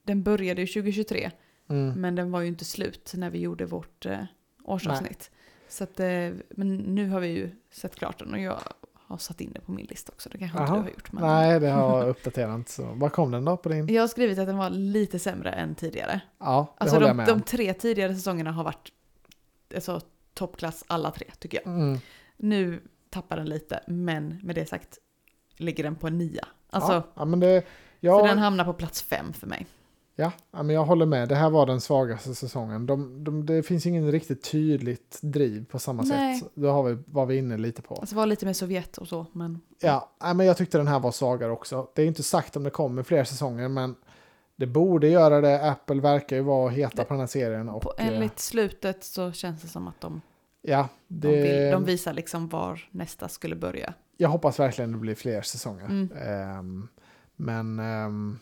den 0.03 0.23
började 0.23 0.61
ju 0.61 0.67
2023. 0.67 1.31
mm, 1.69 2.01
Men 2.01 2.15
den 2.15 2.31
var 2.31 2.41
ju 2.41 2.47
inte 2.47 2.65
slut 2.65 3.13
när 3.15 3.29
vi 3.29 3.39
gjorde 3.39 3.65
vårt 3.65 4.05
eh, 4.05 4.19
årsavsnitt. 4.63 5.31
Så 5.69 5.83
att, 5.83 5.99
eh, 5.99 6.29
men 6.49 6.77
nu 6.77 7.09
har 7.09 7.19
vi 7.19 7.27
ju 7.27 7.51
sett 7.71 7.95
klart 7.95 8.19
den 8.19 8.33
och 8.33 8.39
jag 8.39 8.59
har 8.93 9.17
satt 9.17 9.41
in 9.41 9.51
det 9.53 9.61
på 9.61 9.71
min 9.71 9.85
lista 9.85 10.11
också. 10.11 10.29
Det 10.29 10.37
kanske 10.37 10.57
inte 10.57 10.71
Jaha. 10.71 10.77
du 10.77 10.83
har 10.83 10.89
gjort. 10.89 11.11
Men 11.11 11.23
nej, 11.23 11.59
det 11.59 11.69
har 11.69 11.99
jag 11.99 12.09
uppdaterat 12.09 12.55
inte. 12.55 12.71
Så. 12.71 12.93
Vad 12.95 13.11
kom 13.11 13.31
den 13.31 13.45
då 13.45 13.57
på 13.57 13.69
din? 13.69 13.93
Jag 13.93 14.03
har 14.03 14.07
skrivit 14.07 14.39
att 14.39 14.47
den 14.47 14.57
var 14.57 14.69
lite 14.69 15.19
sämre 15.19 15.51
än 15.51 15.75
tidigare. 15.75 16.21
Ja, 16.37 16.75
det 16.77 16.83
Alltså 16.83 16.95
håller 16.95 17.07
de, 17.07 17.09
jag 17.09 17.15
med 17.15 17.27
de 17.27 17.41
tre 17.41 17.73
tidigare 17.73 18.15
säsongerna 18.15 18.51
har 18.51 18.63
varit 18.63 18.91
alltså, 19.75 20.01
toppklass 20.33 20.83
alla 20.87 21.11
tre 21.11 21.27
tycker 21.39 21.61
jag. 21.65 21.73
Mm. 21.73 21.99
Nu 22.37 22.81
tappar 23.09 23.37
den 23.37 23.49
lite, 23.49 23.83
men 23.87 24.39
med 24.43 24.55
det 24.55 24.65
sagt 24.65 24.97
ligger 25.57 25.83
den 25.83 25.95
på 25.95 26.07
en 26.07 26.17
nia. 26.17 26.47
Alltså, 26.69 26.91
ja, 26.91 27.03
ja, 27.15 27.25
men 27.25 27.39
det, 27.39 27.61
så 27.61 27.67
ja, 27.99 28.27
den 28.27 28.37
hamnar 28.39 28.65
på 28.65 28.73
plats 28.73 29.01
fem 29.01 29.33
för 29.33 29.47
mig. 29.47 29.67
Ja, 30.15 30.31
men 30.51 30.69
jag 30.69 30.85
håller 30.85 31.05
med. 31.05 31.29
Det 31.29 31.35
här 31.35 31.49
var 31.49 31.65
den 31.65 31.81
svagaste 31.81 32.35
säsongen. 32.35 32.85
De, 32.85 33.23
de, 33.23 33.45
det 33.45 33.63
finns 33.63 33.85
ingen 33.85 34.11
riktigt 34.11 34.43
tydligt 34.51 35.19
driv 35.21 35.65
på 35.65 35.79
samma 35.79 36.03
Nej. 36.03 36.39
sätt. 36.39 36.49
Det 36.55 36.67
har 36.67 36.83
vi, 36.83 36.97
var 37.05 37.25
vi 37.25 37.37
inne 37.37 37.57
lite 37.57 37.81
på. 37.81 37.95
Alltså 37.95 38.15
var 38.15 38.25
lite 38.25 38.45
med 38.45 38.55
Sovjet 38.57 38.97
och 38.97 39.07
så, 39.07 39.25
men 39.33 39.61
Ja, 39.81 40.11
men 40.19 40.45
jag 40.45 40.57
tyckte 40.57 40.77
den 40.77 40.87
här 40.87 40.99
var 40.99 41.11
svagare 41.11 41.51
också. 41.51 41.87
Det 41.95 42.01
är 42.01 42.05
inte 42.05 42.23
sagt 42.23 42.55
om 42.57 42.63
det 42.63 42.69
kommer 42.69 43.03
fler 43.03 43.23
säsonger, 43.23 43.67
men 43.67 43.95
Det 44.55 44.67
borde 44.67 45.07
göra 45.07 45.41
det. 45.41 45.69
Apple 45.71 46.01
verkar 46.01 46.35
ju 46.35 46.41
vara 46.41 46.69
heta 46.69 46.95
Det- 46.95 47.03
på 47.03 47.13
den 47.13 47.19
här 47.19 47.27
serien. 47.27 47.69
Och, 47.69 47.81
På, 47.81 47.93
eh, 47.97 48.07
enligt 48.07 48.39
slutet 48.39 49.03
så 49.03 49.31
känns 49.31 49.61
det 49.61 49.67
som 49.67 49.87
att 49.87 50.01
de, 50.01 50.21
ja, 50.61 50.87
de, 51.07 51.27
det, 51.27 51.41
vill, 51.41 51.71
de 51.71 51.83
visar 51.85 52.13
liksom 52.13 52.47
var 52.49 52.87
nästa 52.91 53.27
skulle 53.29 53.55
börja. 53.55 53.93
jag 54.17 54.29
hoppas 54.29 54.59
verkligen 54.59 54.91
det 54.91 54.97
blir 54.97 55.15
fler 55.15 55.41
säsonger. 55.41 55.85
Mm. 55.85 56.09
Ehm, 56.17 56.87
men 57.35 57.79
ehm, 57.79 58.39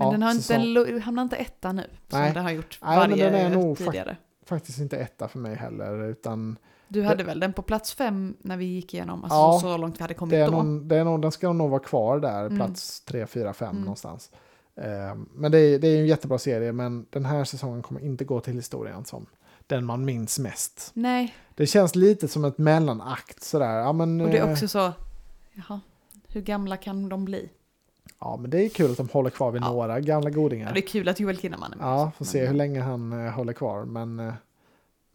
Men 0.00 0.06
ja, 0.08 0.12
den 0.12 0.22
har 0.22 0.30
inte, 0.30 0.42
säsong- 0.42 0.64
lo- 0.72 0.98
hamnar 1.00 1.22
inte 1.22 1.36
etta 1.36 1.72
nu, 1.72 1.86
som 2.08 2.18
Nej. 2.20 2.32
det 2.34 2.40
har 2.40 2.50
gjort 2.50 2.78
Nej, 2.82 2.98
men 2.98 3.10
varje 3.10 3.30
den 3.30 3.34
är 3.34 3.50
nog 3.50 3.78
tidigare. 3.78 4.16
faktiskt 4.46 4.78
inte 4.78 4.96
etta 4.96 5.28
för 5.28 5.38
mig 5.38 5.54
heller. 5.56 6.04
Utan 6.04 6.56
Du 6.88 7.02
hade 7.02 7.24
väl 7.24 7.40
den 7.40 7.52
på 7.52 7.62
plats 7.62 7.94
fem 7.94 8.36
när 8.40 8.56
vi 8.56 8.64
gick 8.64 8.94
igenom, 8.94 9.24
alltså 9.24 9.36
Ja, 9.36 9.58
så 9.62 9.76
långt 9.76 9.98
vi 9.98 10.02
hade 10.02 10.14
kommit 10.14 10.30
det 10.32 10.36
är 10.38 10.46
då. 10.46 10.52
någon, 10.52 10.88
det 10.88 10.96
är 10.96 11.04
någon, 11.04 11.20
den 11.20 11.32
ska 11.32 11.52
nog 11.52 11.70
vara 11.70 11.80
kvar 11.82 12.18
där, 12.20 12.40
Mm. 12.46 12.56
plats 12.56 13.00
3, 13.00 13.26
4, 13.26 13.52
5 13.52 13.68
Mm. 13.70 13.80
någonstans. 13.82 14.30
Ehm, 14.76 15.28
men 15.34 15.52
det 15.52 15.58
är, 15.58 15.78
det 15.78 15.88
är 15.88 16.00
en 16.00 16.06
jättebra 16.06 16.38
serie, 16.38 16.72
men 16.72 17.06
den 17.10 17.24
här 17.24 17.44
säsongen 17.44 17.82
kommer 17.82 18.00
inte 18.00 18.24
gå 18.24 18.40
till 18.40 18.54
historien 18.54 19.04
som 19.04 19.26
den 19.66 19.84
man 19.84 20.04
minns 20.04 20.38
mest. 20.38 20.90
Nej, 20.94 21.34
Det 21.54 21.66
känns 21.66 21.94
lite 21.96 22.28
som 22.28 22.44
ett 22.44 22.58
mellanakt 22.58 23.42
sådär. 23.42 23.78
Ja, 23.78 23.92
men, 23.92 24.20
och 24.20 24.28
det 24.28 24.38
är 24.38 24.46
eh, 24.46 24.52
också 24.52 24.68
så, 24.68 24.92
jaha, 25.52 25.80
hur 26.28 26.40
gamla 26.40 26.76
kan 26.76 27.08
de 27.08 27.24
bli? 27.24 27.48
Ja, 28.20 28.36
men 28.40 28.50
det 28.50 28.64
är 28.64 28.68
kul 28.68 28.90
att 28.90 28.96
de 28.96 29.08
håller 29.08 29.30
kvar 29.30 29.50
vid 29.50 29.62
Ja. 29.62 29.68
några 29.72 30.00
gamla 30.00 30.30
Ja, 30.30 30.34
godingar. 30.34 30.72
det 30.74 30.80
är 30.80 30.86
kul 30.86 31.08
att 31.08 31.20
Joel 31.20 31.38
Kinnaman 31.38 31.72
är 31.72 31.76
med. 31.76 31.86
Ja, 31.86 32.10
får 32.16 32.24
men- 32.24 32.32
se 32.32 32.46
hur 32.46 32.54
länge 32.54 32.80
han 32.80 33.12
eh, 33.26 33.32
håller 33.32 33.52
kvar. 33.52 33.84
Men 33.84 34.20
eh, 34.20 34.34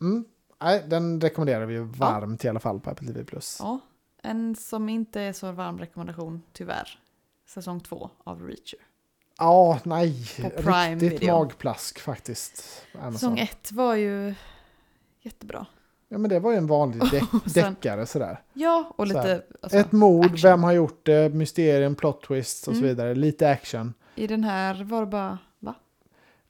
mm, 0.01 0.25
nej, 0.61 0.83
den 0.87 1.21
rekommenderar 1.21 1.65
vi 1.65 1.77
varmt 1.77 2.45
i 2.45 2.49
alla 2.49 2.59
fall 2.59 2.79
på 2.79 2.89
Apple 2.89 3.07
TV+. 3.07 3.23
Ja, 3.59 3.79
en 4.21 4.55
som 4.55 4.89
inte 4.89 5.21
är 5.21 5.33
så 5.33 5.51
varm 5.51 5.77
rekommendation, 5.79 6.41
tyvärr. 6.53 6.99
Säsong 7.47 7.79
två 7.79 8.09
av 8.23 8.41
Reacher. 8.47 8.79
Ja, 9.37 9.79
nej. 9.83 10.27
På 10.41 10.49
Prime 10.49 10.95
Riktigt 10.95 11.21
Video. 11.21 11.37
magplask 11.37 11.99
faktiskt. 11.99 12.81
Amazon. 12.93 13.13
Säsong 13.13 13.39
ett 13.39 13.71
var 13.71 13.95
ju 13.95 14.33
jättebra. 15.21 15.65
Ja, 16.15 16.19
men 16.19 16.29
det 16.29 16.39
var 16.39 16.51
ju 16.51 16.57
en 16.57 16.67
vanlig 16.67 17.01
dä- 17.11 17.49
sen- 17.49 17.63
deckare 17.73 18.05
sådär. 18.05 18.41
Ja, 18.53 18.93
och 18.95 19.07
Så 19.07 19.13
lite 19.13 19.41
alltså, 19.61 19.77
Ett 19.77 19.91
mord, 19.91 20.25
action. 20.25 20.49
vem 20.49 20.63
har 20.63 20.71
gjort 20.71 21.05
det, 21.05 21.33
mysterium, 21.33 21.95
plot 21.95 22.23
twists 22.23 22.67
och 22.67 22.73
så 22.73 22.79
Mm. 22.79 22.89
vidare. 22.89 23.15
Lite 23.15 23.49
action. 23.49 23.93
I 24.15 24.27
den 24.27 24.43
här 24.43 24.83
var 24.83 24.99
det 24.99 25.05
bara, 25.07 25.37
va? 25.59 25.75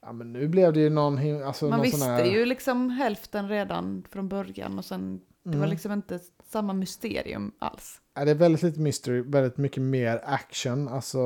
Ja, 0.02 0.12
men 0.12 0.32
nu 0.32 0.48
blev 0.48 0.72
det 0.72 0.80
ju 0.80 0.90
någon, 0.90 1.42
alltså, 1.44 1.64
Man 1.64 1.70
någon 1.78 1.82
visste 1.82 2.04
här... 2.06 2.24
ju 2.24 2.44
liksom 2.44 2.90
hälften 2.90 3.48
redan 3.48 4.04
från 4.10 4.28
början 4.28 4.78
och 4.78 4.84
sen, 4.84 5.20
det 5.42 5.48
var 5.50 5.56
Mm. 5.56 5.70
liksom 5.70 5.92
inte 5.92 6.18
samma 6.50 6.72
mysterium 6.72 7.52
alls. 7.58 8.00
Ja, 8.14 8.24
det 8.24 8.30
är 8.30 8.34
väldigt 8.34 8.62
lite 8.62 8.80
mystery, 8.80 9.22
väldigt 9.22 9.56
mycket 9.56 9.82
mer 9.82 10.20
action. 10.24 10.88
Alltså 10.88 11.20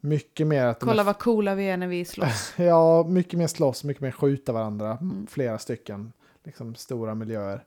mycket 0.00 0.46
mer 0.46 0.64
att 0.66 0.80
Kolla 0.80 1.02
är, 1.02 1.06
vad 1.06 1.18
coola 1.18 1.54
vi 1.54 1.64
är 1.68 1.76
när 1.76 1.86
vi 1.86 2.04
slåss. 2.04 2.52
Ja, 2.56 3.04
mycket 3.08 3.38
mer 3.38 3.46
slåss, 3.46 3.84
mycket 3.84 4.00
mer 4.02 4.10
skjuta 4.10 4.52
varandra. 4.52 4.98
Mm. 5.00 5.26
Flera 5.30 5.58
stycken, 5.58 6.12
liksom 6.46 6.74
stora 6.74 7.14
miljöer. 7.14 7.64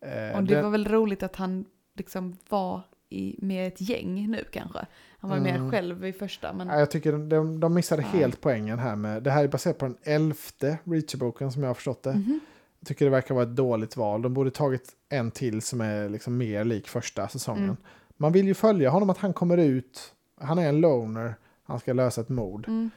Eh, 0.00 0.36
Och 0.38 0.42
det 0.44 0.54
det- 0.54 0.62
var 0.62 0.70
väl 0.70 0.88
roligt 0.88 1.22
att 1.22 1.36
han 1.36 1.64
liksom 1.94 2.36
var 2.48 2.82
i, 3.08 3.36
med 3.42 3.68
ett 3.68 3.80
gäng 3.80 4.30
nu 4.30 4.44
kanske. 4.52 4.86
Han 5.18 5.30
var 5.30 5.36
Mm. 5.36 5.62
mer 5.64 5.70
själv 5.70 6.04
i 6.04 6.12
första 6.12 6.52
men 6.52 6.68
Ja, 6.68 6.78
jag 6.78 6.90
tycker 6.90 7.12
de, 7.12 7.28
de, 7.28 7.60
de 7.60 7.74
missade 7.74 8.02
Ja. 8.02 8.08
helt 8.08 8.40
poängen 8.40 8.78
här 8.78 8.96
med, 8.96 9.22
det 9.22 9.30
här 9.30 9.44
är 9.44 9.48
baserat 9.48 9.78
på 9.78 9.84
den 9.84 9.96
elfte 10.02 10.78
Reacher-boken 10.84 11.52
som 11.52 11.62
jag 11.62 11.68
har 11.70 11.74
förstått 11.74 12.02
det. 12.02 12.12
Mhm. 12.12 12.40
Jag 12.80 12.86
tycker 12.88 13.04
det 13.04 13.10
verkar 13.10 13.34
vara 13.34 13.44
ett 13.44 13.56
dåligt 13.56 13.96
val. 13.96 14.22
De 14.22 14.34
borde 14.34 14.50
tagit 14.50 14.92
en 15.08 15.30
till 15.30 15.62
som 15.62 15.80
är 15.80 16.08
liksom 16.08 16.36
mer 16.36 16.64
lik 16.64 16.88
första 16.88 17.28
säsongen. 17.28 17.64
Mm. 17.64 17.76
Man 18.16 18.32
vill 18.32 18.46
ju 18.46 18.54
följa 18.54 18.90
honom 18.90 19.10
att 19.10 19.18
han 19.18 19.32
kommer 19.32 19.56
ut, 19.58 20.14
han 20.40 20.58
är 20.58 20.68
en 20.68 20.80
loner, 20.80 21.34
han 21.62 21.80
ska 21.80 21.92
lösa 21.92 22.20
ett 22.20 22.28
mord. 22.28 22.68
Mm. 22.68 22.90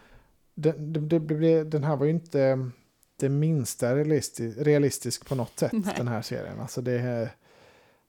Den, 0.56 1.08
blev- 1.28 1.70
den 1.70 1.84
här 1.84 1.96
var 1.96 2.06
ju 2.06 2.12
inte 2.12 2.70
det 3.24 3.30
minsta 3.30 3.96
realistisk, 3.96 4.58
realistisk 4.58 5.26
på 5.30 5.36
något 5.36 5.60
sätt, 5.60 5.72
Nej. 5.74 5.94
den 5.98 6.08
här 6.08 6.22
serien. 6.22 6.60
Alltså, 6.62 6.82
det, 6.82 7.00
är- 7.00 7.30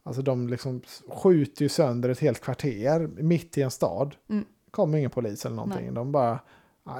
alltså 0.03 0.23
de 0.23 0.49
liksom 0.49 0.81
skjuter 1.09 1.63
ju 1.63 1.69
sönder 1.69 2.09
ett 2.09 2.19
helt 2.21 2.41
kvarter 2.41 3.09
mitt 3.17 3.59
i 3.59 3.63
en 3.63 3.71
stad. 3.71 4.15
Mm. 4.31 4.45
Kommer 4.71 4.99
ingen 4.99 5.11
polis 5.11 5.47
eller 5.47 5.57
någonting. 5.57 5.85
Nej. 5.85 5.95
De 5.95 6.13
bara, 6.13 6.39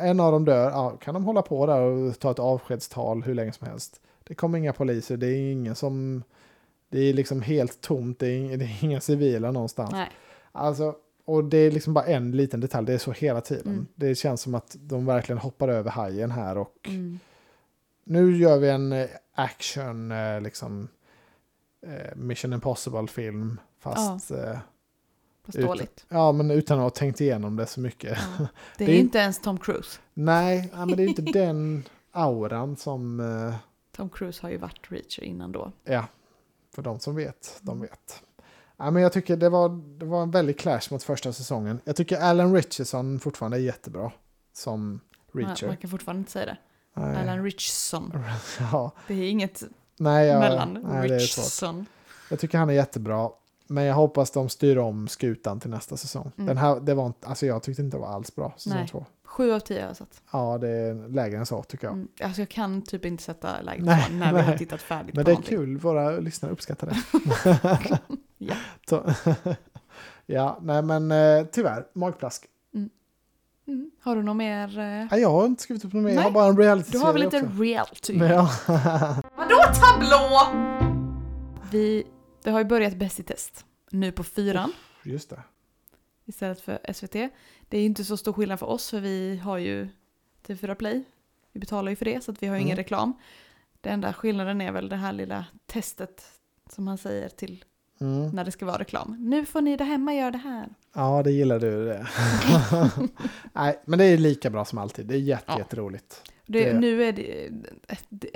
en 0.01 0.21
av 0.21 0.33
dem 0.33 0.45
dör, 0.45 0.71
ja, 0.71 0.91
kan 0.91 1.15
de 1.15 1.25
hålla 1.25 1.43
på 1.43 1.67
där 1.67 1.81
och 1.81 2.19
ta 2.19 2.31
ett 2.31 2.39
avskedstal 2.39 3.23
hur 3.23 3.35
länge 3.35 3.53
som 3.53 3.67
helst. 3.67 4.01
Det 4.25 4.35
kommer 4.35 4.59
inga 4.59 4.73
poliser, 4.73 5.17
det 5.17 5.27
är 5.27 5.53
ingen 5.53 5.75
som... 5.75 6.23
Det 6.89 7.01
är 7.01 7.13
liksom 7.15 7.43
helt 7.43 7.81
tomt, 7.81 8.19
det 8.19 8.27
är, 8.29 8.57
det 8.57 8.65
är 8.65 8.85
inga 8.85 9.01
civila 9.01 9.51
någonstans. 9.51 9.93
Nej. 9.93 10.11
Alltså, 10.53 10.95
och 11.25 11.45
det 11.45 11.57
är 11.59 11.71
liksom 11.71 11.95
bara 11.95 12.05
en 12.05 12.31
liten 12.33 12.61
detalj, 12.61 12.87
det 12.87 12.93
är 12.95 12.99
så 12.99 13.13
hela 13.13 13.41
tiden. 13.41 13.73
Mm. 13.73 13.87
Det 13.95 14.15
känns 14.15 14.41
som 14.41 14.55
att 14.55 14.77
de 14.81 15.07
verkligen 15.07 15.39
hoppar 15.39 15.69
över 15.69 15.91
hajen 15.91 16.31
här 16.31 16.59
och 16.59 16.75
Mm. 16.89 17.19
Nu 18.05 18.37
gör 18.37 18.59
vi 18.59 18.69
en 18.71 18.93
eh, 18.93 19.07
action, 19.35 20.13
eh, 20.13 20.41
liksom 20.41 20.89
eh, 21.87 22.17
Mission 22.17 22.53
Impossible-film. 22.53 23.61
Fast, 23.79 24.31
ja. 24.31 24.59
Fast 25.45 25.59
Ut- 25.59 25.67
dåligt. 25.67 26.07
ja, 26.09 26.33
men 26.33 26.51
utan 26.51 26.79
att 26.79 26.83
ha 26.83 26.91
tänkt 26.91 27.21
igenom 27.21 27.57
det 27.57 27.67
så 27.67 27.81
mycket. 27.81 28.19
Ja. 28.39 28.47
Det 28.79 28.85
är 28.85 28.89
Det 28.89 28.97
är 28.97 29.01
inte 29.01 29.19
ens 29.19 29.41
Tom 29.41 29.59
Cruise. 29.59 29.99
Nej, 30.15 30.71
ja, 30.73 30.87
men 30.87 30.97
det 30.97 31.03
är 31.03 31.09
inte 31.09 31.23
den 31.33 31.85
auran 32.13 32.77
som, 32.77 33.23
Tom 33.97 34.09
Cruise 34.11 34.43
har 34.43 34.51
ju 34.51 34.57
varit 34.57 34.91
Reacher 34.93 35.23
innan 35.25 35.53
då. 35.53 35.73
ja, 35.85 36.07
för 36.75 36.83
de 36.83 37.01
som 37.01 37.17
vet, 37.17 37.59
de 37.61 37.81
vet. 37.81 38.23
Ja, 38.77 38.91
men 38.91 39.03
jag 39.03 39.13
tycker 39.13 39.37
det 39.37 39.49
var, 39.49 39.69
det 39.99 40.05
var 40.07 40.23
en 40.23 40.31
väldig 40.31 40.59
clash 40.59 40.81
mot 40.91 41.03
första 41.03 41.33
säsongen. 41.33 41.81
Jag 41.85 41.97
tycker 41.97 42.19
Alan 42.21 42.55
Richardson 42.55 43.21
fortfarande 43.21 43.57
är 43.57 43.61
jättebra 43.61 44.13
som 44.53 45.01
Man, 45.33 45.45
Reacher. 45.45 45.67
man 45.67 45.77
kan 45.77 45.91
fortfarande 45.91 46.19
inte 46.19 46.33
säga 46.33 46.47
det. 46.47 46.57
Nej. 46.95 47.17
Alan 47.17 47.43
Richson. 47.45 48.13
Ja, 48.73 48.91
Det 49.09 49.15
är 49.15 49.31
inget 49.31 49.63
nej, 49.99 50.27
jag, 50.27 50.41
mellan 50.41 50.79
nej, 50.89 51.11
är. 51.11 51.19
Richson. 51.19 51.87
Jag 52.31 52.39
tycker 52.39 52.59
han 52.59 52.71
är 52.71 52.75
jättebra. 52.75 53.31
Men 53.67 53.85
jag 53.85 53.95
hoppas 53.95 54.31
de 54.31 54.49
styr 54.49 54.79
om 54.79 55.09
skutan 55.09 55.61
till 55.61 55.71
nästa 55.71 55.97
säsong. 55.97 56.33
Mm. 56.37 56.47
Den 56.47 56.57
här, 56.57 56.81
det 56.81 56.95
var 56.95 57.07
inte, 57.07 57.27
alltså 57.27 57.47
jag 57.47 57.63
tyckte 57.63 57.83
inte 57.83 57.97
det 57.97 58.01
var 58.01 58.09
alls 58.15 58.35
bra, 58.35 58.53
säsong 58.57 58.79
Nej. 58.79 58.89
två. 58.89 59.07
Sju 59.25 59.53
av 59.53 59.61
tio 59.61 59.81
har 59.81 59.87
jag 59.87 59.97
satt. 59.97 60.23
Ja, 60.33 60.59
det 60.59 60.69
är 60.69 61.09
lägre 61.09 61.39
än 61.39 61.47
så 61.47 61.63
tycker 61.63 61.87
jag. 61.87 61.95
Mm. 61.95 62.09
Alltså 62.23 62.41
jag 62.41 62.49
kan 62.49 62.83
typ 62.83 63.05
inte 63.05 63.23
sätta 63.23 63.61
läget 63.61 63.85
Nej, 63.85 64.07
på 64.09 64.13
när 64.13 64.33
vi 64.33 64.41
har 64.41 64.57
tittat 64.57 64.83
färdigt 64.83 65.15
Men 65.15 65.25
på 65.25 65.31
det 65.31 65.33
är 65.33 65.35
någonting. 65.35 65.57
kul, 65.59 65.77
våra 65.77 66.11
lyssnare 66.11 66.53
uppskattar 66.53 66.87
det. 66.87 67.99
Ja. 68.39 68.55
Så, 68.89 69.13
ja, 70.27 70.59
nej 70.63 70.83
men 70.83 71.13
eh, 71.13 71.45
tyvärr, 71.53 71.87
magplask. 71.95 72.47
Mm. 73.67 73.91
Har 74.01 74.17
du 74.17 74.23
något 74.23 74.37
mer? 74.37 74.79
eh? 74.79 75.07
Nej, 75.11 75.21
jag 75.21 75.31
har 75.31 75.47
inte 75.47 75.63
skrivit 75.63 75.85
upp 75.85 75.93
något 75.93 76.03
mer, 76.03 76.11
jag 76.11 76.17
Nej. 76.17 76.25
har 76.25 76.31
bara 76.31 76.47
en 76.49 76.57
reality 76.59 76.91
Du 76.93 76.99
har 76.99 77.13
väl 77.13 77.23
lite 77.23 77.37
också. 77.43 77.63
reality? 77.63 78.13
Ja. 78.19 78.51
Vadå 79.37 79.57
tablå? 79.81 80.41
Vi, 81.71 82.05
det 82.43 82.51
har 82.51 82.59
ju 82.59 82.65
börjat 82.65 82.97
Bäst 82.97 83.21
i 83.21 83.23
test. 83.23 83.65
Nu 83.91 84.13
på 84.13 84.25
fyran 84.25 84.73
Just 85.03 85.31
det. 85.31 85.43
istället 86.25 86.61
för 86.61 86.93
SVT. 86.93 87.13
Det 87.69 87.77
är 87.77 87.81
ju 87.81 87.87
inte 87.87 88.05
så 88.05 88.17
stor 88.17 88.33
skillnad 88.33 88.59
för 88.59 88.67
oss 88.67 88.91
för 88.91 89.01
vi 89.01 89.37
har 89.37 89.59
ju 89.59 89.89
TV4 90.47 90.75
Play. 90.75 91.05
Vi 91.53 91.61
betalar 91.61 91.91
ju 91.91 91.97
för 91.97 92.05
det 92.05 92.25
så 92.25 92.31
att 92.33 92.43
vi 92.43 92.47
har 92.47 92.55
ju 92.55 92.61
ingen 92.61 92.73
Mm. 92.75 92.83
reklam. 92.85 93.13
Det 93.81 93.89
enda 93.91 94.13
skillnaden 94.13 94.61
är 94.61 94.73
väl 94.73 94.89
det 94.89 94.97
här 94.97 95.13
lilla 95.13 95.45
testet 95.67 96.25
som 96.71 96.85
man 96.85 96.99
säger 96.99 97.29
till 97.29 97.65
Mm. 98.01 98.29
när 98.31 98.45
det 98.45 98.51
ska 98.51 98.67
vara 98.67 98.79
reklam. 98.79 99.17
Nu 99.21 99.45
får 99.47 99.61
ni 99.61 99.77
där 99.77 99.85
hemma 99.85 100.15
göra 100.15 100.31
det 100.31 100.39
här. 100.39 100.69
Ja, 100.95 101.23
det 101.23 101.31
gillar 101.31 101.59
du 101.61 101.85
det. 101.87 102.07
nej, 103.53 103.81
men 103.85 103.99
det 103.99 104.05
är 104.05 104.19
lika 104.19 104.51
bra 104.51 104.65
som 104.65 104.79
alltid. 104.79 105.07
Det 105.07 105.15
är 105.15 105.19
jätte, 105.19 105.45
Ja. 105.47 105.59
jätteroligt. 105.59 106.23
Det, 106.47 106.65
Det- 106.73 106.79
Nu 106.81 107.05
är 107.05 107.13
det, 107.13 107.51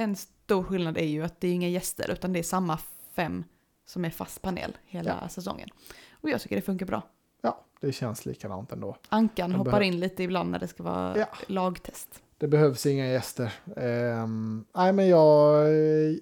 en 0.00 0.16
stor 0.16 0.62
skillnad 0.62 0.98
är 0.98 1.04
ju 1.04 1.24
att 1.24 1.40
det 1.40 1.48
är 1.48 1.52
inga 1.52 1.68
gäster 1.68 2.10
utan 2.10 2.32
det 2.32 2.38
är 2.38 2.42
samma 2.42 2.78
fem 3.16 3.44
som 3.86 4.04
är 4.04 4.10
fast 4.10 4.42
panel 4.42 4.76
hela 4.86 5.18
Ja. 5.22 5.28
säsongen. 5.28 5.68
Och 6.12 6.30
jag 6.30 6.40
tycker 6.40 6.56
det 6.56 6.62
funkar 6.62 6.86
bra. 6.86 7.02
Ja, 7.42 7.64
det 7.80 7.92
känns 7.92 8.26
likadant 8.26 8.72
ändå. 8.72 8.96
Ankan 9.08 9.50
Jag 9.50 9.58
hoppar 9.58 9.70
behöver- 9.70 9.86
in 9.86 10.00
lite 10.00 10.22
ibland 10.22 10.50
när 10.50 10.58
det 10.58 10.68
ska 10.68 10.82
vara 10.82 11.18
Ja. 11.18 11.26
lagtest. 11.46 12.22
Det 12.38 12.48
behövs 12.48 12.86
inga 12.86 13.06
gäster. 13.06 13.54
Ehm, 13.76 14.64
nej, 14.76 14.92
men 14.92 15.08
jag 15.08 15.68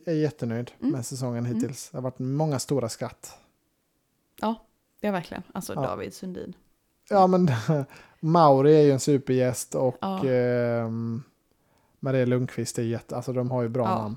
är 0.07 0.13
jättenöjd 0.15 0.73
Mm. 0.81 0.93
med 0.93 1.07
säsongen 1.07 1.47
Mm. 1.47 1.55
hittills. 1.55 1.91
Det 1.91 1.97
har 1.99 2.03
varit 2.03 2.19
många 2.19 2.59
stora 2.59 2.89
skratt. 2.89 3.39
Ja, 4.41 4.55
verkligen. 5.03 5.43
Alltså 5.55 5.75
Ja. 5.75 5.81
David 5.83 6.15
Sundin. 6.15 6.55
Ja, 7.11 7.27
men 7.27 7.49
Mauri 8.21 8.77
är 8.77 8.83
ju 8.83 8.93
en 8.93 9.01
supergäst 9.01 9.75
och 9.75 9.97
Ja. 10.01 10.25
ehm, 10.29 11.23
Maria 12.01 12.27
Lundqvist 12.27 12.79
är 12.79 12.83
jätte... 12.83 13.17
Alltså 13.17 13.33
de 13.33 13.51
har 13.51 13.63
ju 13.63 13.69
bra 13.69 13.85
Ja. 13.85 14.03
namn. 14.03 14.17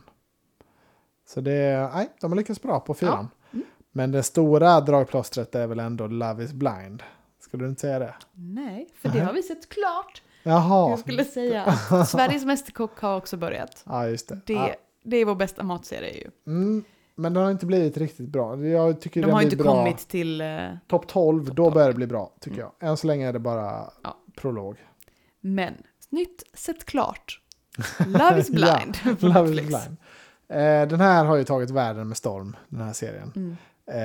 Så 1.28 1.42
det. 1.42 1.90
Nej, 1.94 2.10
de 2.22 2.32
har 2.32 2.38
lyckats 2.38 2.62
bra 2.62 2.80
på 2.80 2.94
fyran. 2.94 3.28
Mm. 3.52 3.66
Men 3.92 4.12
det 4.12 4.24
stora 4.24 4.82
dragplåstret 4.82 5.56
är 5.56 5.68
väl 5.68 5.80
ändå 5.80 6.08
Love 6.08 6.44
is 6.44 6.54
blind. 6.54 7.04
Skulle 7.40 7.64
du 7.64 7.70
inte 7.70 7.82
säga 7.82 8.00
det? 8.00 8.16
Nej, 8.34 8.90
för 8.96 9.10
det 9.10 9.20
har 9.20 9.34
vi 9.34 9.44
sett 9.44 9.70
klart. 9.70 10.22
Jaha. 10.44 10.90
Jag 10.90 11.00
skulle 11.00 11.26
säga 11.26 11.74
Sveriges 12.08 12.46
Mästerkock 12.46 13.00
har 13.00 13.18
också 13.18 13.38
börjat. 13.38 13.84
Ja, 13.86 14.08
just 14.08 14.28
det. 14.30 14.40
Det, 14.46 14.54
Ja. 14.54 14.70
det 15.04 15.18
är 15.18 15.26
vår 15.26 15.36
bästa 15.36 15.64
matserie 15.64 16.14
ju. 16.18 16.32
Mm, 16.48 16.84
men 17.16 17.34
den 17.34 17.44
har 17.44 17.52
inte 17.52 17.66
blivit 17.66 17.98
riktigt 17.98 18.30
bra. 18.30 18.66
Jag 18.66 19.02
tycker 19.02 19.22
De 19.22 19.32
har 19.32 19.42
inte 19.42 19.56
bra. 19.56 19.72
kommit 19.76 19.98
till... 20.08 20.42
eh, 20.42 20.48
Topp 20.88 21.08
12, 21.08 21.46
Topp 21.46 21.56
då 21.56 21.64
12. 21.64 21.74
börjar 21.74 21.88
det 21.88 21.94
bli 21.94 22.08
bra 22.08 22.34
tycker 22.40 22.58
Mm. 22.62 22.72
jag. 22.80 22.90
Än 22.90 22.98
så 22.98 23.08
länge 23.08 23.28
är 23.28 23.34
det 23.34 23.40
bara 23.40 23.90
Ja. 24.04 24.18
prolog. 24.38 24.78
Men 25.42 25.74
Nytt, 26.12 26.44
sett 26.54 26.86
klart. 26.86 27.42
Love 28.08 28.40
is 28.40 28.50
blind. 28.52 29.20
på 29.20 29.26
Love 29.28 29.52
is 29.52 29.68
blind. 29.68 29.98
Eh, 30.50 30.88
den 30.88 31.00
här 31.02 31.26
har 31.26 31.36
ju 31.36 31.44
tagit 31.44 31.70
världen 31.70 32.08
med 32.08 32.18
storm, 32.18 32.56
den 32.68 32.82
här 32.82 32.94
serien. 32.94 33.32
Mm. 33.36 33.58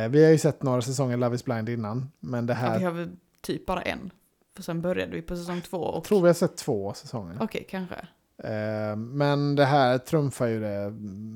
Eh, 0.04 0.08
vi 0.10 0.24
har 0.24 0.30
ju 0.30 0.38
sett 0.38 0.62
några 0.62 0.82
säsonger 0.82 1.16
Love 1.16 1.34
is 1.34 1.44
blind 1.44 1.68
innan, 1.68 2.10
men 2.20 2.46
det 2.46 2.52
Ja, 2.52 2.56
här 2.58 2.78
vi 2.78 2.84
har 2.84 2.92
väl 2.92 3.10
typ 3.42 3.66
bara 3.66 3.82
en. 3.82 4.10
För 4.56 4.62
sen 4.62 4.80
började 4.82 5.12
vi 5.12 5.22
på 5.22 5.36
säsong 5.36 5.60
två. 5.60 5.78
Och... 5.78 5.96
jag 5.96 6.04
tror 6.04 6.20
vi 6.20 6.26
har 6.26 6.34
sett 6.34 6.56
två 6.56 6.94
säsonger. 6.94 7.36
Okej, 7.40 7.66
kanske. 7.70 7.94
Eh, 8.38 8.96
men 8.96 9.54
det 9.56 9.64
här 9.64 9.98
trumfar 9.98 10.46
ju 10.46 10.60
det 10.60 10.90